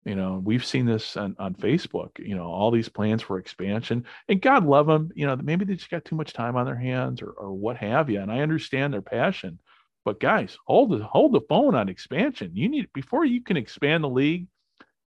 you 0.05 0.14
know, 0.14 0.40
we've 0.43 0.64
seen 0.64 0.86
this 0.86 1.16
on, 1.16 1.36
on 1.39 1.55
Facebook, 1.55 2.18
you 2.18 2.35
know, 2.35 2.47
all 2.47 2.70
these 2.70 2.89
plans 2.89 3.22
for 3.22 3.39
expansion 3.39 4.05
and 4.28 4.40
God 4.40 4.64
love 4.64 4.86
them, 4.86 5.10
you 5.14 5.27
know, 5.27 5.36
maybe 5.36 5.64
they 5.64 5.74
just 5.74 5.90
got 5.90 6.05
too 6.05 6.16
much 6.16 6.32
time 6.32 6.56
on 6.56 6.66
their 6.66 6.77
hands 6.77 7.20
or, 7.20 7.31
or 7.31 7.52
what 7.52 7.77
have 7.77 8.09
you. 8.09 8.20
And 8.20 8.32
I 8.32 8.40
understand 8.40 8.94
their 8.94 9.02
passion, 9.02 9.59
but 10.05 10.18
guys, 10.18 10.56
hold 10.66 10.93
the, 10.93 11.05
hold 11.05 11.32
the 11.32 11.43
phone 11.48 11.74
on 11.74 11.90
expansion. 11.90 12.52
You 12.55 12.68
need, 12.68 12.89
before 12.94 13.27
you 13.27 13.43
can 13.43 13.59
expand 13.59 14.02
the 14.02 14.09
league, 14.09 14.47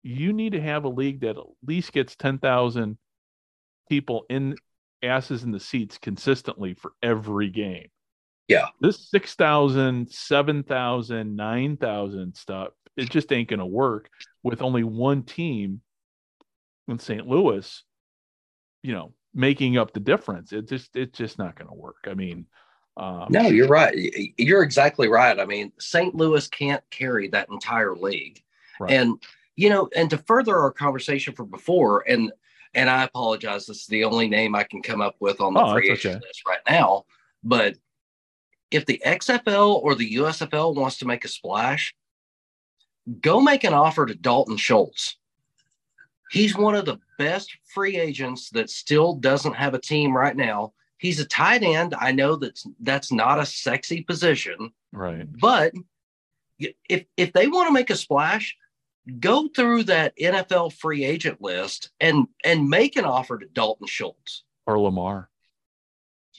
you 0.03 0.31
need 0.31 0.51
to 0.51 0.61
have 0.61 0.83
a 0.83 0.89
league 0.89 1.21
that 1.21 1.37
at 1.37 1.43
least 1.65 1.91
gets 1.91 2.15
10,000 2.15 2.97
people 3.89 4.25
in 4.29 4.55
asses 5.01 5.43
in 5.43 5.51
the 5.51 5.59
seats 5.59 5.97
consistently 5.97 6.75
for 6.75 6.93
every 7.01 7.49
game. 7.49 7.87
Yeah. 8.47 8.67
This 8.79 9.09
6,000, 9.09 10.09
7,000, 10.09 11.35
9,000 11.35 12.35
stuff, 12.35 12.69
it 12.95 13.09
just 13.09 13.31
ain't 13.33 13.49
going 13.49 13.59
to 13.59 13.65
work 13.65 14.09
with 14.43 14.61
only 14.61 14.83
one 14.83 15.23
team 15.23 15.81
in 16.87 16.99
St. 16.99 17.27
Louis, 17.27 17.83
you 18.81 18.93
know, 18.93 19.13
making 19.33 19.77
up 19.77 19.93
the 19.93 19.99
difference. 19.99 20.51
It 20.51 20.67
just, 20.67 20.95
it's 20.95 21.17
just 21.17 21.37
not 21.37 21.55
going 21.55 21.69
to 21.69 21.73
work. 21.75 22.05
I 22.05 22.13
mean, 22.13 22.45
um, 22.97 23.27
No, 23.29 23.47
you're 23.47 23.67
right. 23.67 23.95
You're 24.37 24.63
exactly 24.63 25.07
right. 25.07 25.39
I 25.39 25.45
mean, 25.45 25.71
St. 25.79 26.13
Louis 26.13 26.47
can't 26.49 26.83
carry 26.91 27.27
that 27.29 27.49
entire 27.49 27.95
league. 27.95 28.43
Right. 28.79 28.91
And 28.91 29.21
you 29.55 29.69
know, 29.69 29.87
and 29.95 30.09
to 30.09 30.17
further 30.17 30.57
our 30.57 30.71
conversation 30.71 31.33
from 31.33 31.49
before, 31.49 32.03
and 32.07 32.31
and 32.73 32.89
I 32.89 33.03
apologize, 33.03 33.67
this 33.67 33.81
is 33.81 33.87
the 33.87 34.03
only 34.03 34.27
name 34.27 34.55
I 34.55 34.63
can 34.63 34.81
come 34.81 34.99
up 34.99 35.15
with 35.19 35.39
on 35.41 35.53
the 35.53 35.61
Oh, 35.61 35.73
free 35.73 35.91
agent 35.91 36.15
okay. 36.15 36.25
list 36.27 36.41
right 36.47 36.59
now. 36.67 37.05
But 37.43 37.75
if 38.71 38.85
the 38.87 38.99
XFL 39.05 39.75
or 39.83 39.93
the 39.93 40.15
USFL 40.15 40.73
wants 40.75 40.97
to 40.97 41.05
make 41.05 41.23
a 41.23 41.27
splash, 41.27 41.93
go 43.21 43.39
make 43.41 43.63
an 43.63 43.73
offer 43.73 44.05
to 44.05 44.15
Dalton 44.15 44.57
Schultz. 44.57 45.17
He's 46.31 46.57
one 46.57 46.75
of 46.75 46.85
the 46.85 46.99
best 47.19 47.55
free 47.73 47.97
agents 47.97 48.49
that 48.51 48.69
still 48.69 49.13
doesn't 49.13 49.53
have 49.53 49.73
a 49.73 49.79
team 49.79 50.15
right 50.15 50.35
now. 50.35 50.73
He's 50.97 51.19
a 51.19 51.25
tight 51.25 51.63
end. 51.63 51.93
I 51.99 52.11
know 52.11 52.37
that's 52.37 52.65
that's 52.79 53.11
not 53.11 53.39
a 53.39 53.45
sexy 53.45 54.01
position, 54.01 54.71
right. 54.91 55.27
but 55.39 55.73
if 56.89 57.05
if 57.17 57.33
they 57.33 57.47
want 57.47 57.67
to 57.67 57.73
make 57.73 57.89
a 57.89 57.95
splash, 57.95 58.55
go 59.19 59.47
through 59.49 59.83
that 59.83 60.17
NFL 60.17 60.73
free 60.73 61.03
agent 61.03 61.41
list 61.41 61.91
and 61.99 62.27
and 62.43 62.69
make 62.69 62.95
an 62.95 63.05
offer 63.05 63.37
to 63.37 63.45
Dalton 63.45 63.87
Schultz. 63.87 64.43
Or 64.65 64.79
Lamar. 64.79 65.29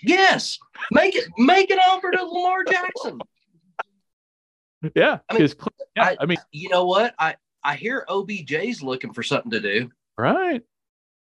Yes, 0.03 0.59
make 0.91 1.15
it 1.15 1.29
make 1.39 1.71
an 1.71 1.79
offer 1.79 2.11
to 2.11 2.25
Lamar 2.25 2.65
Jackson. 2.65 3.21
Yeah. 4.95 5.19
I 5.29 5.39
mean, 5.39 5.49
yeah, 5.97 6.03
I- 6.05 6.17
I 6.21 6.27
mean, 6.27 6.39
You 6.53 6.69
know 6.69 6.85
what? 6.85 7.15
I 7.19 7.37
I 7.63 7.77
hear 7.77 8.05
OBJ's 8.09 8.83
looking 8.83 9.13
for 9.13 9.23
something 9.23 9.51
to 9.53 9.61
do. 9.61 9.91
right. 10.19 10.63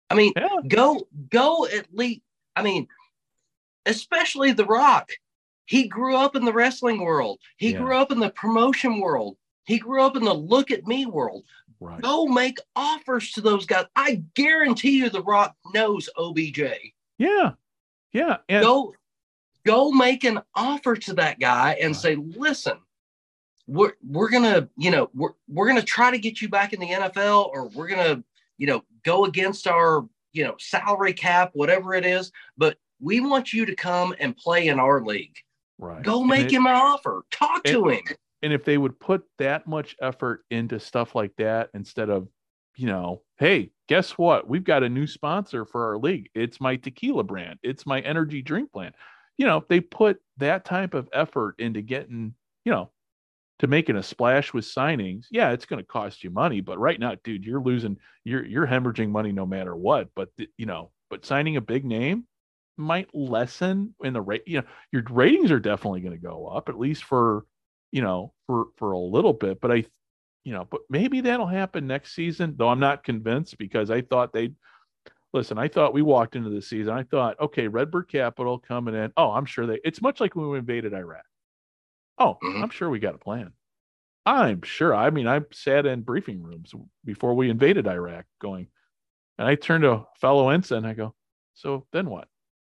I 0.10 0.16
mean, 0.16 0.34
Yeah. 0.36 0.50
go 0.68 1.08
go 1.30 1.66
at 1.68 1.94
least. 1.94 2.22
I 2.56 2.64
mean, 2.64 2.88
especially 3.86 4.52
The 4.52 4.66
Rock. 4.66 5.10
He 5.66 5.88
grew 5.88 6.18
up 6.18 6.36
in 6.36 6.44
the 6.44 6.52
wrestling 6.52 7.00
world. 7.02 7.40
He 7.58 7.72
Yeah. 7.72 7.78
grew 7.80 7.96
up 7.96 8.12
in 8.12 8.20
the 8.20 8.32
promotion 8.32 9.00
world. 9.00 9.38
He 9.66 9.78
grew 9.80 10.02
up 10.04 10.18
in 10.18 10.24
the 10.26 10.34
look 10.34 10.70
at 10.72 10.86
me 10.86 11.06
world. 11.06 11.46
Right. 11.80 12.02
Go 12.02 12.26
make 12.28 12.58
offers 12.76 13.32
to 13.34 13.42
those 13.42 13.66
guys. 13.66 13.86
I 13.96 14.24
guarantee 14.36 14.98
you, 14.98 15.10
The 15.10 15.24
Rock 15.24 15.56
knows 15.74 16.10
OBJ. 16.18 16.94
Yeah. 17.18 17.54
Yeah. 18.12 18.38
And 18.50 18.64
Go, 18.66 18.94
go 19.66 19.92
make 19.92 20.24
an 20.26 20.42
offer 20.56 20.96
to 20.96 21.14
that 21.14 21.40
guy 21.40 21.74
and 21.80 21.94
Right. 21.94 22.02
say, 22.02 22.16
listen, 22.16 22.78
we're 23.68 23.94
we're 24.08 24.30
gonna, 24.30 24.68
you 24.78 24.92
know, 24.92 25.10
we're 25.14 25.34
we're 25.48 25.68
gonna 25.68 25.82
try 25.82 26.12
to 26.12 26.18
get 26.18 26.42
you 26.42 26.50
back 26.50 26.74
in 26.74 26.80
the 26.80 26.88
NFL, 26.90 27.50
or 27.50 27.68
we're 27.70 27.88
gonna, 27.88 28.24
you 28.58 28.68
know, 28.68 28.84
go 29.04 29.26
against 29.26 29.68
our, 29.68 30.06
you 30.34 30.44
know, 30.44 30.56
salary 30.60 31.14
cap, 31.14 31.52
whatever 31.54 31.94
it 31.94 32.06
is. 32.06 32.32
But 32.58 32.78
we 33.00 33.20
want 33.20 33.54
you 33.54 33.66
to 33.66 33.76
come 33.76 34.14
and 34.20 34.36
play 34.36 34.68
in 34.68 34.80
our 34.80 35.02
league. 35.04 35.36
right. 35.80 36.04
Go 36.04 36.24
make 36.24 36.48
it- 36.48 36.52
him 36.54 36.68
an 36.68 36.74
offer. 36.76 37.24
Talk 37.32 37.64
to 37.66 37.88
him. 37.90 38.02
and 38.44 38.54
if 38.54 38.64
they 38.66 38.78
would 38.78 39.00
put 39.00 39.24
that 39.40 39.68
much 39.68 39.96
effort 40.02 40.44
into 40.52 40.80
stuff 40.80 41.16
like 41.16 41.36
that 41.38 41.70
instead 41.74 42.10
of 42.10 42.28
you 42.78 42.88
know, 42.88 43.22
hey, 43.38 43.70
guess 43.88 44.12
what? 44.18 44.48
We've 44.48 44.64
got 44.64 44.82
a 44.84 44.90
new 44.90 45.06
sponsor 45.06 45.66
for 45.66 45.86
our 45.88 45.98
league. 45.98 46.30
It's 46.34 46.62
my 46.62 46.78
tequila 46.78 47.24
brand. 47.24 47.60
It's 47.64 47.86
my 47.86 48.00
energy 48.02 48.42
drink 48.42 48.72
brand. 48.72 48.96
You 49.38 49.46
know, 49.46 49.58
if 49.58 49.68
they 49.68 49.82
put 49.82 50.22
that 50.38 50.64
type 50.66 50.94
of 50.94 51.10
effort 51.12 51.56
into 51.60 51.82
getting, 51.82 52.34
you 52.64 52.72
know, 52.72 52.90
to 53.62 53.68
making 53.68 53.96
a 53.96 54.04
splash 54.04 54.54
with 54.54 54.66
signings. 54.66 55.28
Yeah, 55.30 55.52
it's 55.52 55.66
going 55.66 55.80
to 55.82 55.88
cost 55.88 56.24
you 56.24 56.32
money, 56.32 56.62
but 56.62 56.80
right 56.80 57.00
now, 57.00 57.16
dude, 57.24 57.46
you're 57.46 57.62
losing, 57.62 57.96
you're 58.24 58.44
you're 58.44 58.66
hemorrhaging 58.66 59.10
money 59.10 59.32
no 59.32 59.46
matter 59.46 59.76
what. 59.76 60.10
But 60.16 60.30
you 60.58 60.66
know, 60.66 60.92
but 61.12 61.26
signing 61.26 61.58
a 61.58 61.62
big 61.62 61.86
name 61.86 62.26
might 62.76 63.14
lessen 63.14 63.94
in 64.04 64.14
the 64.14 64.22
rate. 64.22 64.42
You 64.48 64.62
know, 64.62 64.68
your 64.92 65.04
ratings 65.12 65.52
are 65.52 65.60
definitely 65.60 66.02
going 66.02 66.16
to 66.16 66.22
go 66.22 66.48
up 66.48 66.70
at 66.70 66.80
least 66.80 67.04
for, 67.04 67.46
you 67.92 68.02
know, 68.02 68.34
for 68.48 68.66
for 68.78 68.94
a 68.94 68.98
little 68.98 69.34
bit. 69.34 69.62
But 69.62 69.72
I 69.72 69.86
you 70.44 70.54
know, 70.54 70.68
but 70.70 70.82
maybe 70.90 71.22
that'll 71.22 71.46
happen 71.46 71.86
next 71.86 72.16
season, 72.16 72.56
though 72.58 72.70
I'm 72.70 72.80
not 72.80 73.04
convinced 73.04 73.60
because 73.60 73.92
I 73.92 74.02
thought 74.02 74.34
they'd 74.34 74.56
listen. 75.34 75.60
I 75.60 75.68
thought 75.68 75.94
we 75.94 76.02
walked 76.02 76.36
into 76.36 76.50
the 76.50 76.64
season. 76.64 76.94
I 76.94 77.04
thought, 77.04 77.40
okay, 77.40 77.68
Redbird 77.68 78.10
Capital 78.10 78.58
coming 78.58 78.96
in. 78.96 79.14
Oh, 79.16 79.30
I'm 79.30 79.46
sure 79.46 79.68
they, 79.68 79.80
it's 79.84 80.02
much 80.02 80.20
like 80.20 80.36
when 80.36 80.50
we 80.50 80.58
invaded 80.58 80.96
Iraq. 80.96 81.24
Oh, 82.22 82.38
mm-hmm. 82.44 82.64
I'm 82.64 82.70
sure 82.70 82.88
we 82.90 83.00
got 83.00 83.16
a 83.16 83.20
plan. 83.20 83.52
I'm 84.28 84.62
sure. 84.62 84.94
I 84.96 85.10
mean, 85.10 85.28
I 85.28 85.42
sat 85.52 85.88
in 85.88 86.02
briefing 86.02 86.44
rooms 86.44 86.72
before 87.04 87.34
we 87.34 87.50
invaded 87.50 87.88
Iraq 87.88 88.26
going, 88.40 88.68
and 89.40 89.48
I 89.48 89.56
turned 89.56 89.82
to 89.84 89.92
a 89.92 90.06
fellow 90.20 90.50
ensign. 90.50 90.86
I 90.86 90.94
go, 90.94 91.16
so 91.56 91.88
then 91.92 92.08
what? 92.08 92.28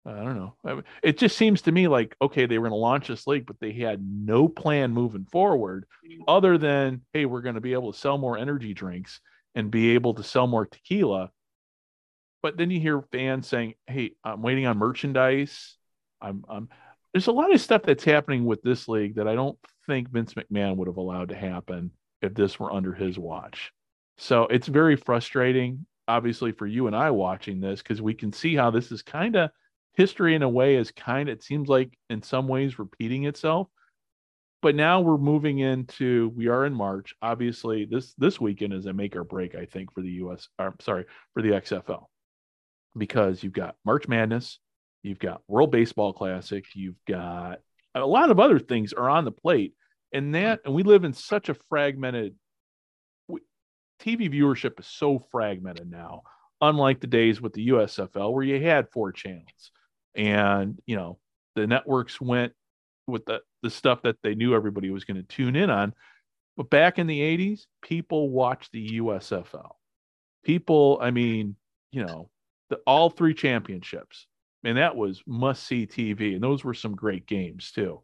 I 0.07 0.13
don't 0.13 0.37
know. 0.37 0.83
It 1.03 1.19
just 1.19 1.37
seems 1.37 1.63
to 1.63 1.73
me 1.73 1.89
like 1.89 2.15
okay, 2.23 2.47
they 2.47 2.59
were 2.59 2.69
going 2.69 2.79
to 2.79 2.83
launch 2.83 3.09
this 3.09 3.27
league, 3.27 3.47
but 3.47 3.59
they 3.61 3.73
had 3.73 4.01
no 4.01 4.47
plan 4.47 4.93
moving 4.93 5.27
forward, 5.33 5.85
other 6.29 6.57
than 6.57 7.03
hey, 7.13 7.27
we're 7.27 7.43
going 7.43 7.57
to 7.57 7.61
be 7.61 7.73
able 7.73 7.93
to 7.93 7.99
sell 7.99 8.19
more 8.19 8.39
energy 8.39 8.73
drinks 8.73 9.21
and 9.57 9.71
be 9.71 9.95
able 9.95 10.15
to 10.15 10.23
sell 10.23 10.47
more 10.47 10.67
tequila. 10.67 11.31
But 12.43 12.57
then 12.57 12.71
you 12.71 12.79
hear 12.79 13.03
fans 13.11 13.49
saying, 13.49 13.75
"Hey, 13.89 14.13
I'm 14.23 14.43
waiting 14.43 14.67
on 14.67 14.79
merchandise." 14.79 15.77
I'm, 16.23 16.45
I'm. 16.49 16.69
There's 17.13 17.27
a 17.27 17.33
lot 17.33 17.53
of 17.53 17.61
stuff 17.61 17.83
that's 17.83 18.05
happening 18.05 18.45
with 18.45 18.63
this 18.63 18.87
league 18.89 19.17
that 19.17 19.27
I 19.27 19.35
don't 19.35 19.59
think 19.87 20.11
Vince 20.11 20.35
McMahon 20.35 20.77
would 20.77 20.89
have 20.89 20.97
allowed 20.97 21.31
to 21.31 21.37
happen 21.37 21.91
if 22.23 22.35
this 22.35 22.61
were 22.61 22.73
under 22.73 22.93
his 22.93 23.19
watch. 23.19 23.73
So 24.19 24.45
it's 24.45 24.69
very 24.69 24.97
frustrating, 24.97 25.87
obviously, 26.07 26.53
for 26.53 26.67
you 26.67 26.87
and 26.87 26.95
I 26.95 27.11
watching 27.11 27.61
this 27.61 27.83
because 27.83 28.01
we 28.01 28.15
can 28.15 28.33
see 28.33 28.55
how 28.55 28.71
this 28.71 28.93
is 28.93 29.03
kind 29.03 29.35
of 29.37 29.51
history 29.95 30.35
in 30.35 30.43
a 30.43 30.49
way 30.49 30.77
is 30.77 30.91
kind 30.93 31.29
of 31.29 31.35
it 31.35 31.43
seems 31.43 31.69
like 31.69 31.97
in 32.09 32.23
some 32.23 32.49
ways 32.49 32.79
repeating 32.79 33.25
itself 33.25 33.69
but 34.63 34.75
now 34.75 35.01
we're 35.01 35.19
moving 35.19 35.59
into 35.59 36.33
we 36.37 36.49
are 36.49 36.65
in 36.65 36.73
march 36.73 37.15
obviously 37.23 37.87
this 37.91 38.15
this 38.15 38.41
weekend 38.41 38.73
is 38.73 38.87
a 38.87 38.93
make 38.93 39.17
or 39.17 39.25
break 39.25 39.55
i 39.55 39.65
think 39.65 39.93
for 39.93 40.03
the 40.03 40.11
us 40.11 40.49
or, 40.59 40.75
sorry 40.81 41.05
for 41.35 41.43
the 41.43 41.51
xfl 41.51 42.05
because 42.97 43.43
you've 43.43 43.53
got 43.53 43.77
march 43.85 44.07
madness 44.07 44.59
you've 45.03 45.19
got 45.19 45.43
world 45.49 45.71
baseball 45.71 46.13
classic 46.13 46.65
you've 46.75 47.03
got 47.07 47.61
a 47.95 48.07
lot 48.07 48.31
of 48.31 48.39
other 48.39 48.59
things 48.59 48.93
are 48.93 49.09
on 49.09 49.25
the 49.25 49.33
plate 49.33 49.75
and 50.13 50.35
that 50.35 50.61
and 50.65 50.75
we 50.75 50.83
live 50.83 51.05
in 51.05 51.13
such 51.13 51.49
a 51.49 51.57
fragmented 51.69 52.35
tv 54.01 54.33
viewership 54.33 54.79
is 54.79 54.87
so 54.87 55.19
fragmented 55.31 55.91
now 55.91 56.23
unlike 56.61 57.01
the 57.01 57.07
days 57.07 57.41
with 57.41 57.53
the 57.53 57.69
usfl 57.69 58.33
where 58.33 58.45
you 58.45 58.63
had 58.63 58.91
four 58.91 59.13
channels 59.13 59.71
and 60.15 60.79
you 60.87 60.97
know 60.97 61.19
the 61.57 61.67
networks 61.67 62.21
went 62.21 62.53
with 63.07 63.25
the 63.27 63.41
the 63.63 63.71
stuff 63.71 64.03
that 64.03 64.17
they 64.23 64.35
knew 64.35 64.55
everybody 64.55 64.91
was 64.91 65.05
going 65.05 65.17
to 65.17 65.23
tune 65.23 65.57
in 65.57 65.69
on. 65.69 65.93
But 66.57 66.71
back 66.71 66.99
in 66.99 67.07
the 67.07 67.21
80s 67.21 67.67
people 67.83 68.31
watched 68.31 68.73
the 68.73 69.01
USFL 69.01 69.73
people 70.43 70.99
i 71.03 71.11
mean 71.11 71.55
you 71.91 72.03
know 72.03 72.31
the 72.71 72.77
all 72.87 73.11
three 73.11 73.35
championships 73.35 74.27
and 74.65 74.79
that 74.79 74.97
was 74.97 75.23
must 75.27 75.65
see 75.65 75.87
TV 75.87 76.35
and 76.35 76.43
those 76.43 76.65
were 76.65 76.75
some 76.75 76.95
great 76.95 77.27
games 77.27 77.73
too 77.73 78.01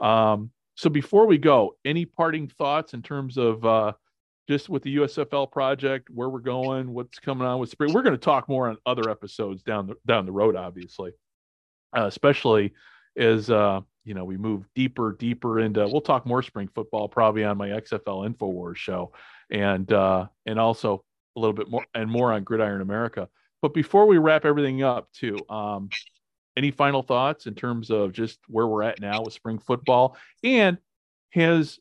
um 0.00 0.50
so 0.74 0.90
before 0.90 1.26
we 1.26 1.38
go 1.38 1.76
any 1.84 2.04
parting 2.04 2.48
thoughts 2.48 2.94
in 2.94 3.02
terms 3.02 3.36
of 3.36 3.64
uh 3.64 3.92
just 4.48 4.68
with 4.68 4.84
the 4.84 4.98
USFL 4.98 5.50
project, 5.50 6.08
where 6.08 6.28
we're 6.28 6.38
going, 6.38 6.94
what's 6.94 7.18
coming 7.18 7.48
on 7.48 7.58
with 7.58 7.68
spring. 7.68 7.92
We're 7.92 8.02
going 8.02 8.14
to 8.14 8.16
talk 8.16 8.48
more 8.48 8.68
on 8.68 8.76
other 8.86 9.10
episodes 9.10 9.64
down 9.64 9.88
the 9.88 9.96
down 10.06 10.24
the 10.24 10.30
road, 10.30 10.54
obviously 10.54 11.14
uh, 11.96 12.06
especially 12.06 12.72
as 13.16 13.50
uh, 13.50 13.80
you 14.04 14.14
know 14.14 14.24
we 14.24 14.36
move 14.36 14.64
deeper, 14.74 15.16
deeper 15.18 15.60
into. 15.60 15.86
We'll 15.86 16.00
talk 16.00 16.26
more 16.26 16.42
spring 16.42 16.68
football 16.74 17.08
probably 17.08 17.44
on 17.44 17.56
my 17.56 17.68
XFL 17.68 18.28
Infowars 18.28 18.76
show, 18.76 19.12
and 19.50 19.90
uh, 19.92 20.26
and 20.44 20.60
also 20.60 21.04
a 21.36 21.40
little 21.40 21.54
bit 21.54 21.70
more 21.70 21.84
and 21.94 22.10
more 22.10 22.32
on 22.32 22.44
Gridiron 22.44 22.82
America. 22.82 23.28
But 23.62 23.74
before 23.74 24.06
we 24.06 24.18
wrap 24.18 24.44
everything 24.44 24.82
up, 24.82 25.08
too, 25.12 25.38
um, 25.48 25.88
any 26.56 26.70
final 26.70 27.02
thoughts 27.02 27.46
in 27.46 27.54
terms 27.54 27.90
of 27.90 28.12
just 28.12 28.38
where 28.48 28.66
we're 28.66 28.82
at 28.82 29.00
now 29.00 29.22
with 29.22 29.34
spring 29.34 29.58
football 29.58 30.16
and 30.42 30.78
has 31.30 31.78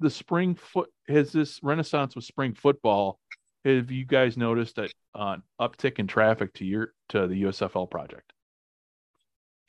the 0.00 0.10
spring 0.10 0.54
foot 0.54 0.90
has 1.08 1.30
this 1.32 1.60
renaissance 1.62 2.16
with 2.16 2.24
spring 2.24 2.54
football 2.54 3.18
have 3.64 3.90
you 3.90 4.04
guys 4.04 4.36
noticed 4.36 4.76
that 4.76 4.92
uh, 5.14 5.36
uptick 5.60 5.98
in 5.98 6.06
traffic 6.06 6.52
to 6.54 6.64
your 6.64 6.92
to 7.08 7.26
the 7.26 7.44
USFL 7.44 7.90
project? 7.90 8.32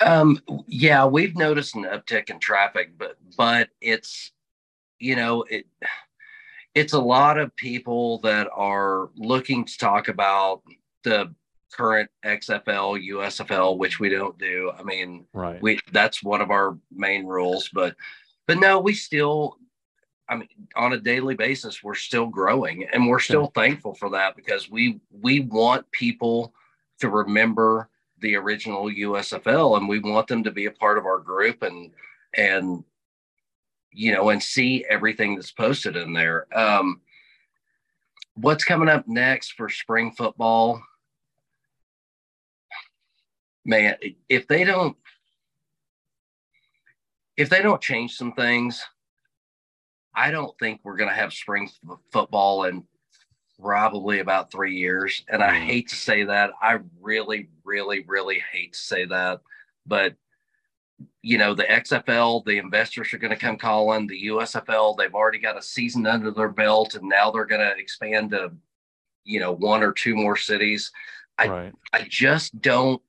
Um, 0.02 0.40
yeah, 0.68 1.06
we've 1.06 1.38
noticed 1.38 1.76
an 1.76 1.86
uptick 1.86 2.30
in 2.30 2.40
traffic, 2.40 2.98
but 2.98 3.16
but 3.38 3.70
it's 3.80 4.32
you 5.00 5.16
know 5.16 5.44
it 5.44 5.66
it's 6.74 6.94
a 6.94 7.00
lot 7.00 7.40
of 7.40 7.56
people 7.56 8.20
that 8.20 8.50
are 8.54 9.10
looking 9.16 9.64
to 9.64 9.78
talk 9.78 10.10
about 10.10 10.62
the 11.04 11.34
current 11.76 12.10
XFL, 12.24 13.08
USFL, 13.10 13.78
which 13.78 14.00
we 14.00 14.10
don't 14.10 14.38
do. 14.38 14.72
I 14.78 14.84
mean, 14.84 15.26
right. 15.34 15.62
we 15.62 15.80
that's 15.92 16.24
one 16.24 16.42
of 16.42 16.52
our 16.52 16.78
main 16.92 17.26
rules, 17.26 17.70
but 17.74 17.96
but 18.48 18.60
no, 18.60 18.80
we 18.80 18.94
still 18.94 19.58
I 20.28 20.36
mean, 20.36 20.48
on 20.76 20.94
a 20.94 21.00
daily 21.00 21.36
basis, 21.36 21.84
we're 21.84 21.96
still 21.96 22.28
growing 22.28 22.88
and 22.92 23.08
we're 23.08 23.20
still 23.20 23.52
yeah. 23.56 23.62
thankful 23.62 23.94
for 23.94 24.10
that 24.12 24.36
because 24.36 24.70
we 24.70 25.00
we 25.12 25.42
want 25.42 25.90
people 25.92 26.54
to 27.00 27.10
remember 27.10 27.90
the 28.20 28.36
original 28.36 28.86
USFL, 28.86 29.78
and 29.78 29.88
we 29.88 30.00
want 30.00 30.28
them 30.28 30.44
to 30.44 30.52
be 30.52 30.66
a 30.66 30.72
part 30.72 30.98
of 30.98 31.06
our 31.06 31.20
group 31.20 31.62
and 31.62 31.92
and 32.34 32.84
you 33.92 34.14
know 34.14 34.30
and 34.30 34.42
see 34.42 34.86
everything 34.90 35.36
that's 35.36 35.52
posted 35.52 35.96
in 35.96 36.14
there. 36.14 36.48
Um, 36.58 37.02
what's 38.36 38.64
coming 38.64 38.90
up 38.90 39.08
next 39.08 39.54
for 39.54 39.70
spring 39.70 40.12
football? 40.12 40.82
Man, 43.66 43.96
if 44.30 44.48
they 44.48 44.64
don't 44.64 44.96
if 47.38 47.50
they 47.50 47.62
don't 47.62 47.82
change 47.82 48.16
some 48.16 48.34
things, 48.34 48.84
I 50.16 50.32
don't 50.32 50.58
think 50.60 50.82
we're 50.84 50.96
going 50.96 51.10
to 51.10 51.16
have 51.16 51.34
spring 51.34 51.70
football 52.12 52.66
in 52.66 52.84
probably 53.60 54.20
about 54.20 54.52
three 54.52 54.76
years. 54.76 55.24
And 55.28 55.44
I 55.44 55.52
mm-hmm. 55.52 55.66
hate 55.66 55.90
to 55.90 55.96
say 55.96 56.24
that. 56.24 56.52
I 56.62 56.80
really, 57.02 57.50
really, 57.64 58.06
really 58.08 58.42
hate 58.52 58.74
to 58.74 58.80
say 58.80 59.06
that. 59.06 59.42
But, 59.86 60.16
you 61.22 61.38
know, 61.38 61.54
the 61.54 61.64
XFL, 61.64 62.46
the 62.46 62.58
investors 62.58 63.14
are 63.14 63.18
going 63.18 63.34
to 63.34 63.40
come 63.40 63.58
calling. 63.58 64.08
The 64.08 64.28
USFL, 64.28 64.98
they've 64.98 65.14
already 65.14 65.40
got 65.40 65.58
a 65.58 65.62
season 65.62 66.08
under 66.08 66.32
their 66.32 66.50
belt, 66.50 66.96
and 66.96 67.10
now 67.10 67.32
they're 67.32 67.46
going 67.46 67.62
to 67.62 67.78
expand 67.78 68.32
to, 68.32 68.52
you 69.26 69.40
know, 69.40 69.52
one 69.52 69.84
or 69.84 69.92
two 69.92 70.16
more 70.16 70.38
cities. 70.38 70.92
I, 71.38 71.48
right. 71.48 71.74
I 71.92 72.08
just 72.08 72.62
don't, 72.62 73.02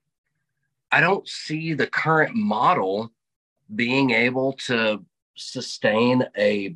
I 0.97 1.01
don't 1.01 1.29
see 1.29 1.75
the 1.75 1.87
current 1.87 2.35
model 2.35 3.13
being 3.75 4.13
able 4.13 4.55
to 4.65 5.05
sustain 5.35 6.25
a 6.39 6.75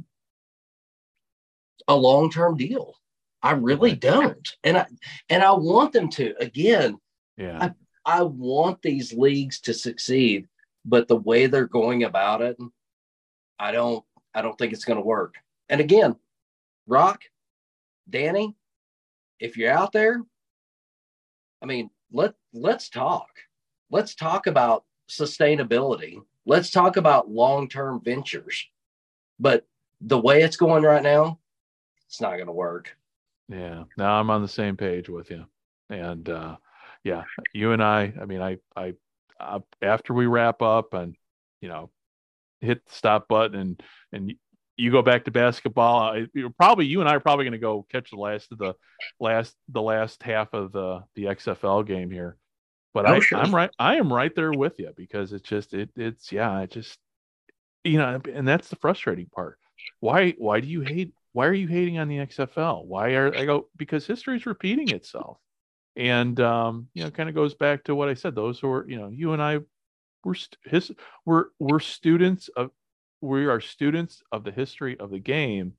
a 1.89 1.97
long-term 1.97 2.59
deal. 2.59 2.97
I 3.43 3.53
really 3.53 3.95
don't. 3.95 4.47
And 4.63 4.77
I 4.77 4.85
and 5.31 5.43
I 5.43 5.53
want 5.53 5.95
them 5.95 6.11
to. 6.11 6.35
Again, 6.39 6.99
yeah. 7.39 7.71
I, 8.05 8.19
I 8.19 8.23
want 8.25 8.83
these 8.83 9.15
leagues 9.15 9.59
to 9.61 9.73
succeed, 9.73 10.49
but 10.85 11.09
the 11.09 11.17
way 11.17 11.47
they're 11.47 11.67
going 11.67 12.05
about 12.05 12.43
it, 12.43 12.59
I 13.59 13.73
don't 13.73 14.05
I 14.35 14.43
don't 14.43 14.59
think 14.59 14.75
it's 14.75 14.85
going 14.85 14.99
to 14.99 15.07
work. 15.17 15.37
And 15.71 15.81
again, 15.81 16.15
Rock, 16.87 17.23
Dany, 18.11 18.55
if 19.39 19.57
you're 19.57 19.73
out 19.73 19.93
there, 19.93 20.21
I 21.63 21.65
mean, 21.65 21.89
let 22.13 22.35
let's 22.53 22.91
talk. 22.91 23.31
Let's 23.91 24.15
talk 24.15 24.47
about 24.47 24.85
sustainability. 25.09 26.19
Let's 26.47 26.71
talk 26.71 26.97
about 26.97 27.31
long-term 27.31 28.03
ventures. 28.05 28.67
But 29.39 29.67
the 30.01 30.19
way 30.19 30.43
it's 30.43 30.57
going 30.57 30.83
right 30.83 31.03
now, 31.03 31.39
it's 32.07 32.21
not 32.21 32.37
going 32.37 32.47
to 32.47 32.53
work. 32.53 32.97
Yeah. 33.49 33.85
Now 33.97 34.21
I'm 34.21 34.31
on 34.31 34.43
the 34.43 34.49
same 34.49 34.77
page 34.77 35.09
with 35.09 35.31
you. 35.31 35.47
And 35.89 36.29
uh, 36.29 36.57
yeah, 37.03 37.25
you 37.53 37.73
and 37.73 37.83
I, 37.83 38.13
I 38.21 38.25
mean, 38.27 38.41
I, 38.41 38.59
I, 38.77 38.95
uh, 39.41 39.61
after 39.83 40.15
we 40.15 40.27
wrap 40.27 40.63
up 40.63 40.95
and, 40.95 41.17
you 41.61 41.69
know, 41.69 41.91
hit 42.61 42.85
the 42.87 42.93
stop 42.95 43.27
button 43.27 43.59
and, 43.59 43.83
and 44.13 44.35
you 44.81 44.91
go 44.91 45.03
back 45.03 45.25
to 45.25 45.31
basketball. 45.31 46.01
I, 46.01 46.27
probably 46.59 46.87
you 46.87 47.01
and 47.01 47.09
I 47.09 47.15
are 47.15 47.21
probably 47.21 47.45
going 47.45 47.53
to 47.53 47.59
go 47.59 47.87
catch 47.91 48.11
the 48.11 48.17
last 48.17 48.51
of 48.51 48.59
the 48.59 48.75
last 49.19 49.55
the 49.69 49.83
last 49.83 50.23
half 50.23 50.55
of 50.55 50.73
the 50.73 51.03
the 51.15 51.25
XFL 51.25 51.87
game 51.87 52.11
here. 52.11 52.37
But 52.93 53.09
oh, 53.09 53.15
I, 53.15 53.21
sure. 53.21 53.39
I'm 53.39 53.55
right. 53.55 53.71
I 53.79 53.97
am 53.97 54.13
right 54.13 54.35
there 54.35 54.53
with 54.53 54.79
you 54.79 54.93
because 54.97 55.33
it's 55.33 55.49
just 55.49 55.75
it 55.75 55.91
it's 55.97 56.33
yeah. 56.33 56.61
It 56.61 56.71
just 56.71 56.99
you 57.85 57.99
know, 57.99 58.21
and 58.33 58.47
that's 58.47 58.69
the 58.69 58.77
frustrating 58.77 59.27
part. 59.27 59.59
Why 60.01 60.33
why 60.39 60.61
do 60.61 60.69
you 60.69 60.81
hate? 60.81 61.13
Why 61.33 61.47
are 61.47 61.55
you 61.55 61.69
hating 61.69 61.99
on 61.99 62.09
the 62.09 62.19
XFL? 62.19 62.85
Why 62.85 63.13
are 63.13 63.35
I 63.35 63.45
go 63.45 63.69
because 63.77 64.07
history 64.07 64.37
is 64.37 64.47
repeating 64.47 64.91
itself, 64.91 65.39
and 65.97 66.39
um, 66.41 66.89
you 66.95 67.05
know, 67.05 67.11
kind 67.11 67.29
of 67.29 67.35
goes 67.35 67.55
back 67.55 67.85
to 67.85 67.95
what 67.95 68.09
I 68.09 68.15
said. 68.15 68.35
Those 68.35 68.59
who 68.59 68.71
are 68.71 68.89
you 68.89 68.99
know, 68.99 69.09
you 69.09 69.33
and 69.33 69.43
I, 69.43 69.61
we're 70.25 70.35
his 70.65 70.91
we're 71.25 71.47
we're 71.59 71.81
students 71.81 72.49
of 72.57 72.71
we 73.21 73.47
are 73.47 73.61
students 73.61 74.23
of 74.33 74.45
the 74.45 74.51
history 74.51 74.99
of 74.99 75.11
the 75.11 75.19
game 75.19 75.75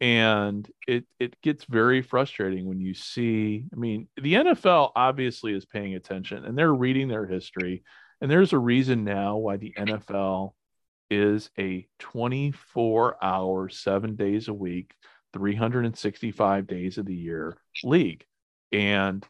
and 0.00 0.70
it 0.86 1.04
it 1.18 1.40
gets 1.40 1.64
very 1.64 2.02
frustrating 2.02 2.66
when 2.66 2.80
you 2.80 2.92
see 2.92 3.64
i 3.72 3.76
mean 3.76 4.06
the 4.20 4.34
nfl 4.34 4.92
obviously 4.94 5.54
is 5.54 5.64
paying 5.64 5.94
attention 5.94 6.44
and 6.44 6.56
they're 6.56 6.74
reading 6.74 7.08
their 7.08 7.26
history. 7.26 7.82
And 8.20 8.30
there's 8.30 8.54
a 8.54 8.58
reason 8.58 9.04
now 9.04 9.36
why 9.36 9.56
the 9.56 9.74
nfl 9.76 10.52
is 11.10 11.50
a 11.58 11.86
24 11.98 13.22
hour 13.22 13.68
7 13.68 14.16
days 14.16 14.48
a 14.48 14.54
week 14.54 14.94
365 15.32 16.66
days 16.66 16.98
of 16.98 17.06
the 17.06 17.14
year 17.14 17.56
league. 17.84 18.24
And 18.72 19.26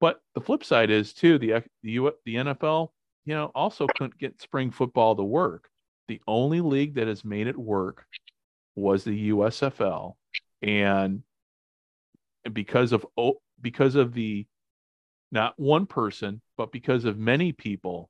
but 0.00 0.20
the 0.34 0.40
flip 0.40 0.64
side 0.64 0.90
is 0.90 1.12
too 1.12 1.38
the 1.38 1.62
the, 1.82 2.12
the 2.24 2.34
NFL 2.34 2.90
you 3.24 3.34
know 3.34 3.50
also 3.54 3.86
couldn't 3.86 4.18
get 4.18 4.40
spring 4.40 4.70
football 4.70 5.16
to 5.16 5.24
work. 5.24 5.68
The 6.08 6.20
only 6.26 6.60
league 6.60 6.94
that 6.94 7.08
has 7.08 7.24
made 7.24 7.46
it 7.46 7.58
work 7.58 8.06
was 8.78 9.04
the 9.04 9.30
USFL, 9.30 10.14
and 10.62 11.22
because 12.52 12.92
of 12.92 13.06
because 13.60 13.94
of 13.94 14.14
the 14.14 14.46
not 15.30 15.54
one 15.58 15.86
person, 15.86 16.40
but 16.56 16.72
because 16.72 17.04
of 17.04 17.18
many 17.18 17.52
people, 17.52 18.08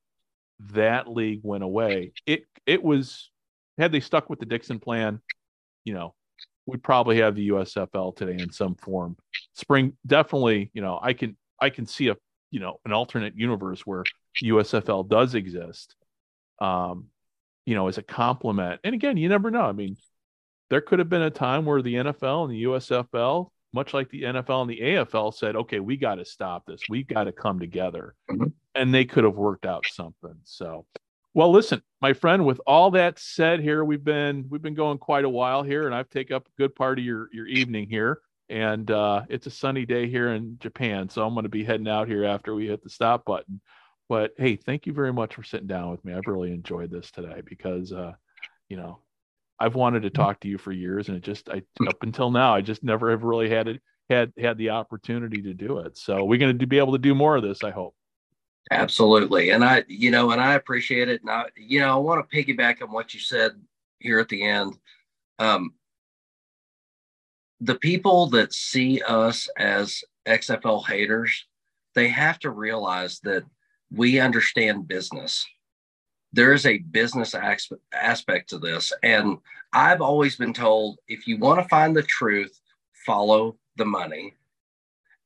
that 0.72 1.08
league 1.10 1.40
went 1.42 1.64
away. 1.64 2.12
It 2.26 2.44
it 2.66 2.82
was 2.82 3.30
had 3.78 3.92
they 3.92 4.00
stuck 4.00 4.28
with 4.28 4.40
the 4.40 4.46
Dixon 4.46 4.78
plan, 4.78 5.20
you 5.84 5.94
know, 5.94 6.14
we'd 6.66 6.82
probably 6.82 7.18
have 7.18 7.34
the 7.34 7.48
USFL 7.48 8.14
today 8.14 8.42
in 8.42 8.52
some 8.52 8.74
form. 8.74 9.16
Spring 9.54 9.96
definitely, 10.06 10.70
you 10.74 10.82
know, 10.82 10.98
I 11.02 11.12
can 11.12 11.36
I 11.60 11.70
can 11.70 11.86
see 11.86 12.08
a 12.08 12.16
you 12.50 12.60
know 12.60 12.80
an 12.84 12.92
alternate 12.92 13.36
universe 13.36 13.82
where 13.86 14.04
USFL 14.42 15.08
does 15.08 15.34
exist. 15.34 15.94
Um, 16.60 17.06
you 17.64 17.74
know, 17.74 17.86
as 17.86 17.98
a 17.98 18.02
complement. 18.02 18.80
And 18.82 18.94
again, 18.94 19.18
you 19.18 19.28
never 19.28 19.50
know. 19.50 19.60
I 19.60 19.72
mean, 19.72 19.98
there 20.70 20.80
could 20.80 20.98
have 20.98 21.08
been 21.08 21.22
a 21.22 21.30
time 21.30 21.64
where 21.64 21.82
the 21.82 21.94
NFL 21.94 22.44
and 22.44 22.52
the 22.52 22.64
USFL, 22.64 23.50
much 23.72 23.94
like 23.94 24.10
the 24.10 24.22
NFL 24.22 24.62
and 24.62 24.70
the 24.70 24.80
AFL, 24.80 25.34
said, 25.34 25.56
okay, 25.56 25.80
we 25.80 25.96
got 25.96 26.16
to 26.16 26.24
stop 26.24 26.66
this. 26.66 26.82
We 26.88 27.04
got 27.04 27.24
to 27.24 27.32
come 27.32 27.58
together. 27.58 28.14
Mm-hmm. 28.30 28.48
And 28.74 28.94
they 28.94 29.04
could 29.04 29.24
have 29.24 29.34
worked 29.34 29.66
out 29.66 29.84
something. 29.90 30.36
So, 30.44 30.86
well, 31.34 31.50
listen, 31.50 31.82
my 32.00 32.12
friend, 32.12 32.44
with 32.44 32.60
all 32.66 32.92
that 32.92 33.18
said 33.18 33.60
here, 33.60 33.84
we've 33.84 34.04
been 34.04 34.46
we've 34.48 34.62
been 34.62 34.74
going 34.74 34.98
quite 34.98 35.24
a 35.24 35.28
while 35.28 35.62
here, 35.62 35.86
and 35.86 35.94
I've 35.94 36.10
taken 36.10 36.36
up 36.36 36.46
a 36.46 36.60
good 36.60 36.74
part 36.74 36.98
of 36.98 37.04
your 37.04 37.28
your 37.32 37.46
evening 37.46 37.88
here. 37.88 38.20
And 38.50 38.90
uh, 38.90 39.22
it's 39.28 39.46
a 39.46 39.50
sunny 39.50 39.84
day 39.84 40.08
here 40.08 40.32
in 40.32 40.56
Japan, 40.58 41.08
so 41.08 41.26
I'm 41.26 41.34
going 41.34 41.42
to 41.42 41.50
be 41.50 41.64
heading 41.64 41.88
out 41.88 42.08
here 42.08 42.24
after 42.24 42.54
we 42.54 42.66
hit 42.66 42.82
the 42.82 42.88
stop 42.88 43.24
button. 43.26 43.60
But 44.08 44.32
hey, 44.38 44.56
thank 44.56 44.86
you 44.86 44.92
very 44.94 45.12
much 45.12 45.34
for 45.34 45.42
sitting 45.42 45.66
down 45.66 45.90
with 45.90 46.02
me. 46.04 46.14
I've 46.14 46.26
really 46.26 46.52
enjoyed 46.52 46.90
this 46.90 47.10
today 47.10 47.42
because, 47.44 47.92
uh, 47.92 48.12
you 48.70 48.78
know, 48.78 49.00
I've 49.60 49.74
wanted 49.74 50.02
to 50.02 50.10
talk 50.10 50.40
to 50.40 50.48
you 50.48 50.58
for 50.58 50.72
years, 50.72 51.08
and 51.08 51.16
it 51.16 51.22
just 51.22 51.48
I 51.48 51.62
up 51.86 52.02
until 52.02 52.30
now 52.30 52.54
I 52.54 52.60
just 52.60 52.84
never 52.84 53.10
have 53.10 53.22
really 53.22 53.48
had 53.48 53.68
it 53.68 53.82
had 54.08 54.32
had 54.38 54.58
the 54.58 54.70
opportunity 54.70 55.42
to 55.42 55.54
do 55.54 55.78
it. 55.78 55.98
So 55.98 56.24
we're 56.24 56.38
going 56.38 56.58
to 56.58 56.66
be 56.66 56.78
able 56.78 56.92
to 56.92 56.98
do 56.98 57.14
more 57.14 57.36
of 57.36 57.42
this. 57.42 57.64
I 57.64 57.70
hope. 57.70 57.94
Absolutely, 58.70 59.50
and 59.50 59.64
I, 59.64 59.84
you 59.88 60.10
know, 60.10 60.30
and 60.30 60.40
I 60.40 60.54
appreciate 60.54 61.08
it. 61.08 61.22
And 61.22 61.30
I, 61.30 61.44
you 61.56 61.80
know, 61.80 61.94
I 61.94 61.96
want 61.96 62.28
to 62.28 62.36
piggyback 62.36 62.82
on 62.82 62.92
what 62.92 63.14
you 63.14 63.20
said 63.20 63.52
here 63.98 64.18
at 64.18 64.28
the 64.28 64.44
end. 64.44 64.74
Um, 65.38 65.74
the 67.60 67.76
people 67.76 68.28
that 68.30 68.52
see 68.52 69.02
us 69.02 69.48
as 69.56 70.02
XFL 70.26 70.86
haters, 70.86 71.46
they 71.94 72.08
have 72.08 72.38
to 72.40 72.50
realize 72.50 73.20
that 73.20 73.44
we 73.90 74.20
understand 74.20 74.86
business. 74.86 75.46
There 76.32 76.52
is 76.52 76.66
a 76.66 76.78
business 76.78 77.34
aspect 77.34 78.50
to 78.50 78.58
this. 78.58 78.92
And 79.02 79.38
I've 79.72 80.00
always 80.00 80.36
been 80.36 80.52
told 80.52 80.98
if 81.08 81.26
you 81.26 81.38
want 81.38 81.62
to 81.62 81.68
find 81.68 81.96
the 81.96 82.02
truth, 82.02 82.60
follow 83.06 83.56
the 83.76 83.84
money. 83.86 84.34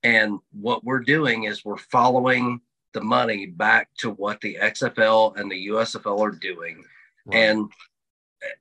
And 0.02 0.38
what 0.52 0.84
we're 0.84 1.00
doing 1.00 1.44
is 1.44 1.64
we're 1.64 1.76
following 1.76 2.60
the 2.92 3.00
money 3.00 3.46
back 3.46 3.88
to 3.98 4.10
what 4.10 4.40
the 4.40 4.58
XFL 4.60 5.36
and 5.36 5.50
the 5.50 5.68
USFL 5.68 6.20
are 6.20 6.30
doing. 6.30 6.84
Right. 7.26 7.36
And 7.36 7.70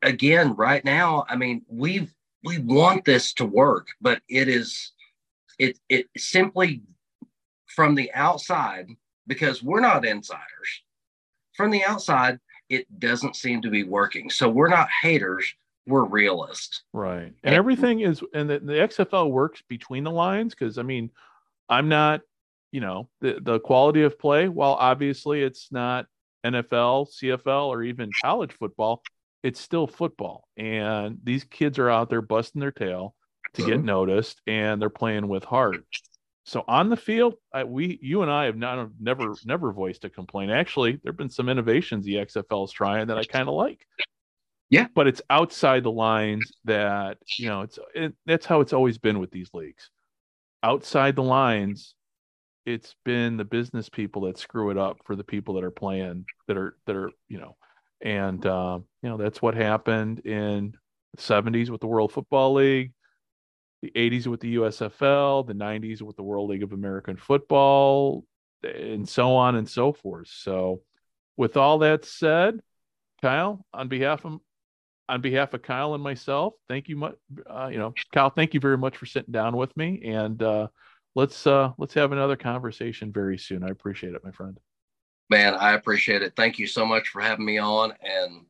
again, 0.01 0.55
right 0.55 0.83
now, 0.85 1.25
I 1.27 1.35
mean, 1.35 1.63
we 1.67 2.07
we 2.43 2.57
want 2.57 3.05
this 3.05 3.33
to 3.35 3.45
work, 3.45 3.87
but 4.01 4.21
it 4.29 4.47
is 4.47 4.91
it 5.59 5.79
it 5.89 6.07
simply 6.17 6.81
from 7.67 7.95
the 7.95 8.11
outside 8.13 8.87
because 9.27 9.63
we're 9.63 9.79
not 9.79 10.05
insiders. 10.05 10.83
From 11.53 11.71
the 11.71 11.83
outside, 11.83 12.39
it 12.69 12.87
doesn't 12.99 13.35
seem 13.35 13.61
to 13.61 13.69
be 13.69 13.83
working. 13.83 14.29
So 14.29 14.49
we're 14.49 14.69
not 14.69 14.87
haters, 15.01 15.53
we're 15.85 16.05
realists. 16.05 16.83
Right. 16.93 17.23
And, 17.23 17.35
and 17.43 17.55
everything 17.55 18.01
is, 18.01 18.23
and 18.33 18.49
the, 18.49 18.59
the 18.59 18.73
XFL 18.73 19.29
works 19.29 19.61
between 19.67 20.03
the 20.03 20.11
lines 20.11 20.55
because, 20.55 20.77
I 20.77 20.83
mean, 20.83 21.09
I'm 21.69 21.89
not, 21.89 22.21
you 22.71 22.79
know, 22.81 23.09
the, 23.19 23.39
the 23.41 23.59
quality 23.59 24.03
of 24.03 24.17
play, 24.17 24.47
while 24.47 24.73
obviously 24.73 25.41
it's 25.41 25.69
not 25.71 26.05
NFL, 26.45 27.09
CFL, 27.21 27.67
or 27.67 27.83
even 27.83 28.09
college 28.21 28.53
football, 28.53 29.03
it's 29.43 29.59
still 29.59 29.87
football. 29.87 30.47
And 30.57 31.19
these 31.23 31.43
kids 31.43 31.79
are 31.79 31.89
out 31.89 32.09
there 32.09 32.21
busting 32.21 32.59
their 32.59 32.71
tail 32.71 33.15
to 33.55 33.63
get 33.63 33.75
uh-huh. 33.75 33.83
noticed 33.83 34.41
and 34.47 34.81
they're 34.81 34.89
playing 34.89 35.27
with 35.27 35.43
heart. 35.43 35.83
So 36.43 36.63
on 36.67 36.89
the 36.89 36.97
field, 36.97 37.35
I, 37.53 37.63
we, 37.63 37.99
you 38.01 38.23
and 38.23 38.31
I 38.31 38.45
have 38.45 38.57
not 38.57 38.89
never 38.99 39.35
never 39.45 39.71
voiced 39.71 40.05
a 40.05 40.09
complaint. 40.09 40.51
Actually, 40.51 40.99
there've 41.03 41.17
been 41.17 41.29
some 41.29 41.49
innovations 41.49 42.03
the 42.03 42.15
XFL 42.15 42.65
is 42.65 42.71
trying 42.71 43.07
that 43.07 43.17
I 43.17 43.23
kind 43.23 43.47
of 43.47 43.55
like. 43.55 43.85
Yeah, 44.69 44.87
but 44.95 45.05
it's 45.05 45.21
outside 45.29 45.83
the 45.83 45.91
lines 45.91 46.51
that 46.63 47.17
you 47.37 47.47
know. 47.47 47.61
It's 47.61 47.77
it, 47.93 48.13
that's 48.25 48.45
how 48.45 48.61
it's 48.61 48.73
always 48.73 48.97
been 48.97 49.19
with 49.19 49.29
these 49.29 49.49
leagues. 49.53 49.89
Outside 50.63 51.15
the 51.15 51.23
lines, 51.23 51.93
it's 52.65 52.95
been 53.03 53.37
the 53.37 53.43
business 53.43 53.89
people 53.89 54.23
that 54.23 54.37
screw 54.37 54.71
it 54.71 54.77
up 54.77 54.97
for 55.03 55.15
the 55.15 55.23
people 55.23 55.55
that 55.55 55.63
are 55.63 55.71
playing 55.71 56.25
that 56.47 56.57
are 56.57 56.77
that 56.87 56.95
are 56.95 57.11
you 57.27 57.39
know, 57.39 57.55
and 58.01 58.43
uh, 58.45 58.79
you 59.03 59.09
know 59.09 59.17
that's 59.17 59.41
what 59.41 59.55
happened 59.55 60.19
in 60.19 60.73
the 61.15 61.21
'70s 61.21 61.69
with 61.69 61.81
the 61.81 61.87
World 61.87 62.11
Football 62.11 62.53
League 62.53 62.93
the 63.81 63.91
80s 63.95 64.27
with 64.27 64.39
the 64.41 64.55
USFL, 64.55 65.45
the 65.45 65.53
90s 65.53 66.01
with 66.01 66.15
the 66.15 66.23
World 66.23 66.49
League 66.49 66.63
of 66.63 66.71
American 66.71 67.17
Football, 67.17 68.25
and 68.63 69.07
so 69.07 69.35
on 69.35 69.55
and 69.55 69.67
so 69.67 69.93
forth. 69.93 70.27
So, 70.27 70.81
with 71.37 71.57
all 71.57 71.79
that 71.79 72.05
said, 72.05 72.59
Kyle, 73.21 73.65
on 73.73 73.87
behalf 73.87 74.25
of 74.25 74.39
on 75.09 75.21
behalf 75.21 75.53
of 75.53 75.61
Kyle 75.61 75.93
and 75.93 76.03
myself, 76.03 76.53
thank 76.69 76.87
you 76.87 76.95
much. 76.95 77.15
Uh, 77.49 77.69
you 77.71 77.77
know, 77.77 77.93
Kyle, 78.13 78.29
thank 78.29 78.53
you 78.53 78.59
very 78.59 78.77
much 78.77 78.97
for 78.97 79.05
sitting 79.05 79.31
down 79.31 79.57
with 79.57 79.75
me, 79.75 80.01
and 80.05 80.41
uh, 80.41 80.67
let's 81.15 81.45
uh, 81.47 81.71
let's 81.77 81.93
have 81.95 82.11
another 82.11 82.35
conversation 82.35 83.11
very 83.11 83.37
soon. 83.37 83.63
I 83.63 83.69
appreciate 83.69 84.13
it, 84.13 84.23
my 84.23 84.31
friend. 84.31 84.59
Man, 85.29 85.55
I 85.55 85.73
appreciate 85.73 86.21
it. 86.21 86.33
Thank 86.35 86.59
you 86.59 86.67
so 86.67 86.85
much 86.85 87.09
for 87.09 87.21
having 87.21 87.45
me 87.45 87.57
on, 87.57 87.93
and 88.01 88.45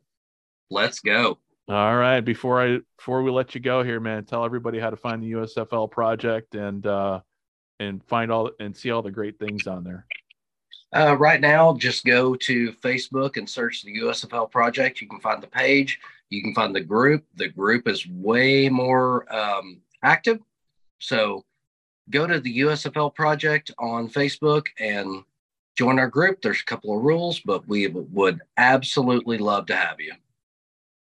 let's 0.69 0.99
go. 0.99 1.37
All 1.67 1.95
right. 1.95 2.21
Before 2.21 2.61
I 2.61 2.79
before 2.97 3.23
we 3.23 3.31
let 3.31 3.55
you 3.55 3.61
go 3.61 3.83
here, 3.83 3.99
man, 3.99 4.25
tell 4.25 4.43
everybody 4.43 4.79
how 4.79 4.89
to 4.89 4.97
find 4.97 5.21
the 5.21 5.31
USFL 5.33 5.89
project 5.89 6.55
and 6.55 6.85
uh, 6.85 7.21
and 7.79 8.03
find 8.05 8.31
all 8.31 8.51
and 8.59 8.75
see 8.75 8.91
all 8.91 9.01
the 9.01 9.11
great 9.11 9.39
things 9.39 9.67
on 9.67 9.83
there. 9.83 10.05
Uh, 10.93 11.15
right 11.17 11.39
now, 11.39 11.73
just 11.73 12.03
go 12.03 12.35
to 12.35 12.73
Facebook 12.73 13.37
and 13.37 13.49
search 13.49 13.83
the 13.83 13.99
USFL 13.99 14.51
project. 14.51 14.99
You 14.99 15.07
can 15.07 15.21
find 15.21 15.41
the 15.41 15.47
page. 15.47 15.99
You 16.29 16.41
can 16.41 16.53
find 16.53 16.75
the 16.75 16.81
group. 16.81 17.25
The 17.35 17.47
group 17.47 17.87
is 17.87 18.05
way 18.07 18.67
more 18.67 19.33
um, 19.33 19.81
active. 20.03 20.39
So 20.99 21.45
go 22.09 22.27
to 22.27 22.39
the 22.39 22.59
USFL 22.59 23.15
project 23.15 23.71
on 23.79 24.09
Facebook 24.09 24.67
and 24.79 25.23
join 25.77 25.97
our 25.97 26.09
group. 26.09 26.41
There's 26.41 26.61
a 26.61 26.65
couple 26.65 26.97
of 26.97 27.03
rules, 27.03 27.39
but 27.39 27.67
we 27.67 27.87
would 27.87 28.41
absolutely 28.57 29.37
love 29.37 29.67
to 29.67 29.75
have 29.75 29.99
you. 29.99 30.13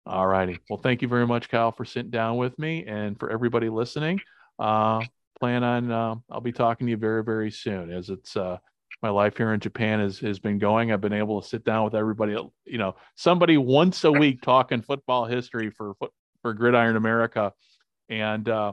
All 0.08 0.26
righty. 0.26 0.58
Well, 0.70 0.78
thank 0.78 1.02
you 1.02 1.08
very 1.08 1.26
much, 1.26 1.50
Kyle, 1.50 1.70
for 1.70 1.84
sitting 1.84 2.10
down 2.10 2.38
with 2.38 2.58
me 2.58 2.86
and 2.86 3.18
for 3.20 3.30
everybody 3.30 3.68
listening. 3.68 4.20
Uh, 4.58 5.04
plan 5.38 5.62
on, 5.62 5.90
uh, 5.90 6.14
I'll 6.30 6.40
be 6.40 6.50
talking 6.50 6.86
to 6.86 6.90
you 6.92 6.96
very, 6.96 7.22
very 7.22 7.50
soon 7.50 7.92
as 7.92 8.08
it's, 8.08 8.34
uh, 8.34 8.56
my 9.02 9.10
life 9.10 9.36
here 9.36 9.52
in 9.52 9.60
Japan 9.60 10.00
has, 10.00 10.18
has 10.20 10.38
been 10.38 10.58
going. 10.58 10.90
I've 10.90 11.02
been 11.02 11.12
able 11.12 11.42
to 11.42 11.46
sit 11.46 11.62
down 11.62 11.84
with 11.84 11.94
everybody, 11.94 12.36
you 12.64 12.78
know, 12.78 12.96
somebody 13.16 13.58
once 13.58 14.02
a 14.04 14.10
week 14.10 14.40
talking 14.40 14.80
football 14.80 15.26
history 15.26 15.70
for, 15.70 15.92
for 16.40 16.54
Gridiron 16.54 16.96
America, 16.96 17.52
and 18.08 18.48
uh, 18.48 18.72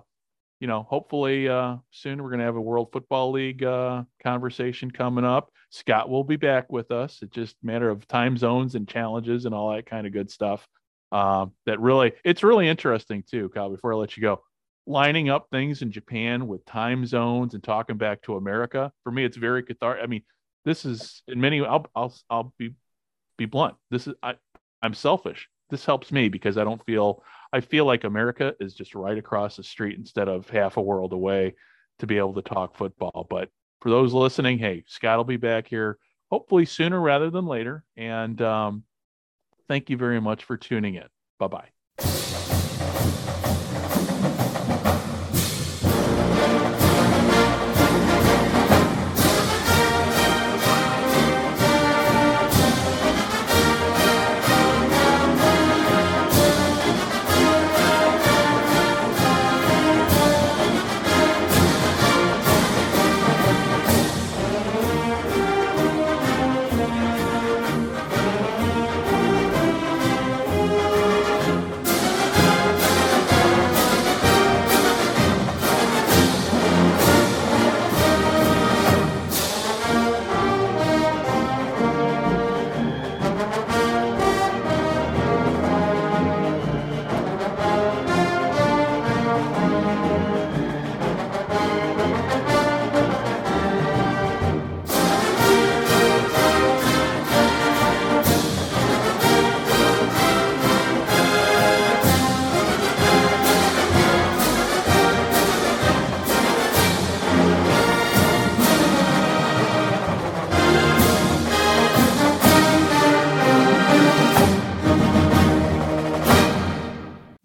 you 0.60 0.68
know, 0.68 0.84
hopefully 0.84 1.50
uh, 1.50 1.76
soon 1.92 2.24
we're 2.24 2.30
going 2.30 2.40
to 2.40 2.46
have 2.46 2.56
a 2.56 2.62
World 2.62 2.90
Football 2.92 3.32
League 3.32 3.64
uh, 3.64 4.04
conversation 4.24 4.90
coming 4.90 5.26
up. 5.26 5.52
Scott 5.70 6.10
will 6.10 6.24
be 6.24 6.38
back 6.38 6.72
with 6.72 6.92
us. 6.92 7.20
It's 7.22 7.36
just 7.36 7.58
a 7.62 7.66
matter 7.66 7.90
of 7.90 8.08
time 8.08 8.38
zones 8.38 8.76
and 8.76 8.88
challenges 8.88 9.46
and 9.46 9.54
all 9.54 9.76
that 9.76 9.86
kind 9.86 10.08
of 10.08 10.14
good 10.14 10.32
stuff. 10.32 10.66
Um, 11.16 11.54
that 11.66 11.80
really, 11.80 12.12
it's 12.26 12.44
really 12.44 12.68
interesting 12.68 13.24
too, 13.24 13.48
Kyle. 13.50 13.70
Before 13.70 13.94
I 13.94 13.96
let 13.96 14.18
you 14.18 14.22
go, 14.22 14.42
lining 14.86 15.30
up 15.30 15.48
things 15.50 15.82
in 15.82 15.90
Japan 15.90 16.46
with 16.46 16.66
time 16.66 17.06
zones 17.06 17.54
and 17.54 17.64
talking 17.64 17.98
back 17.98 18.22
to 18.24 18.36
America 18.36 18.92
for 19.04 19.12
me, 19.12 19.24
it's 19.24 19.38
very 19.38 19.64
cathartic. 19.64 20.04
I 20.04 20.08
mean, 20.08 20.24
this 20.66 20.84
is 20.84 21.24
in 21.30 21.40
many. 21.40 21.64
I'll 21.64 21.86
I'll 21.96 22.14
I'll 22.30 22.54
be 22.58 22.74
be 23.38 23.46
blunt. 23.46 23.76
This 23.92 24.08
is 24.08 24.16
I 24.22 24.36
I'm 24.82 24.94
selfish. 24.94 25.48
This 25.70 25.86
helps 25.86 26.12
me 26.12 26.28
because 26.28 26.58
I 26.58 26.66
don't 26.66 26.86
feel 26.86 27.24
I 27.54 27.62
feel 27.62 27.86
like 27.86 28.04
America 28.04 28.54
is 28.60 28.74
just 28.74 28.94
right 28.94 29.18
across 29.18 29.56
the 29.56 29.64
street 29.64 29.98
instead 29.98 30.28
of 30.28 30.50
half 30.50 30.76
a 30.76 30.82
world 30.82 31.14
away 31.14 31.56
to 32.00 32.08
be 32.08 32.18
able 32.18 32.34
to 32.34 32.42
talk 32.42 32.76
football. 32.76 33.26
But 33.30 33.48
for 33.80 33.90
those 33.90 34.12
listening, 34.12 34.58
hey, 34.58 34.84
Scott 34.86 35.16
will 35.16 35.24
be 35.24 35.38
back 35.38 35.68
here 35.68 35.98
hopefully 36.30 36.66
sooner 36.66 37.00
rather 37.00 37.30
than 37.30 37.46
later. 37.46 37.86
And 37.96 38.42
um, 38.42 38.84
thank 39.68 39.90
you 39.90 39.98
very 39.98 40.22
much 40.22 40.44
for 40.44 40.58
tuning 40.58 40.96
in. 40.96 41.08
Bye 41.40 41.48
bye. 41.48 41.85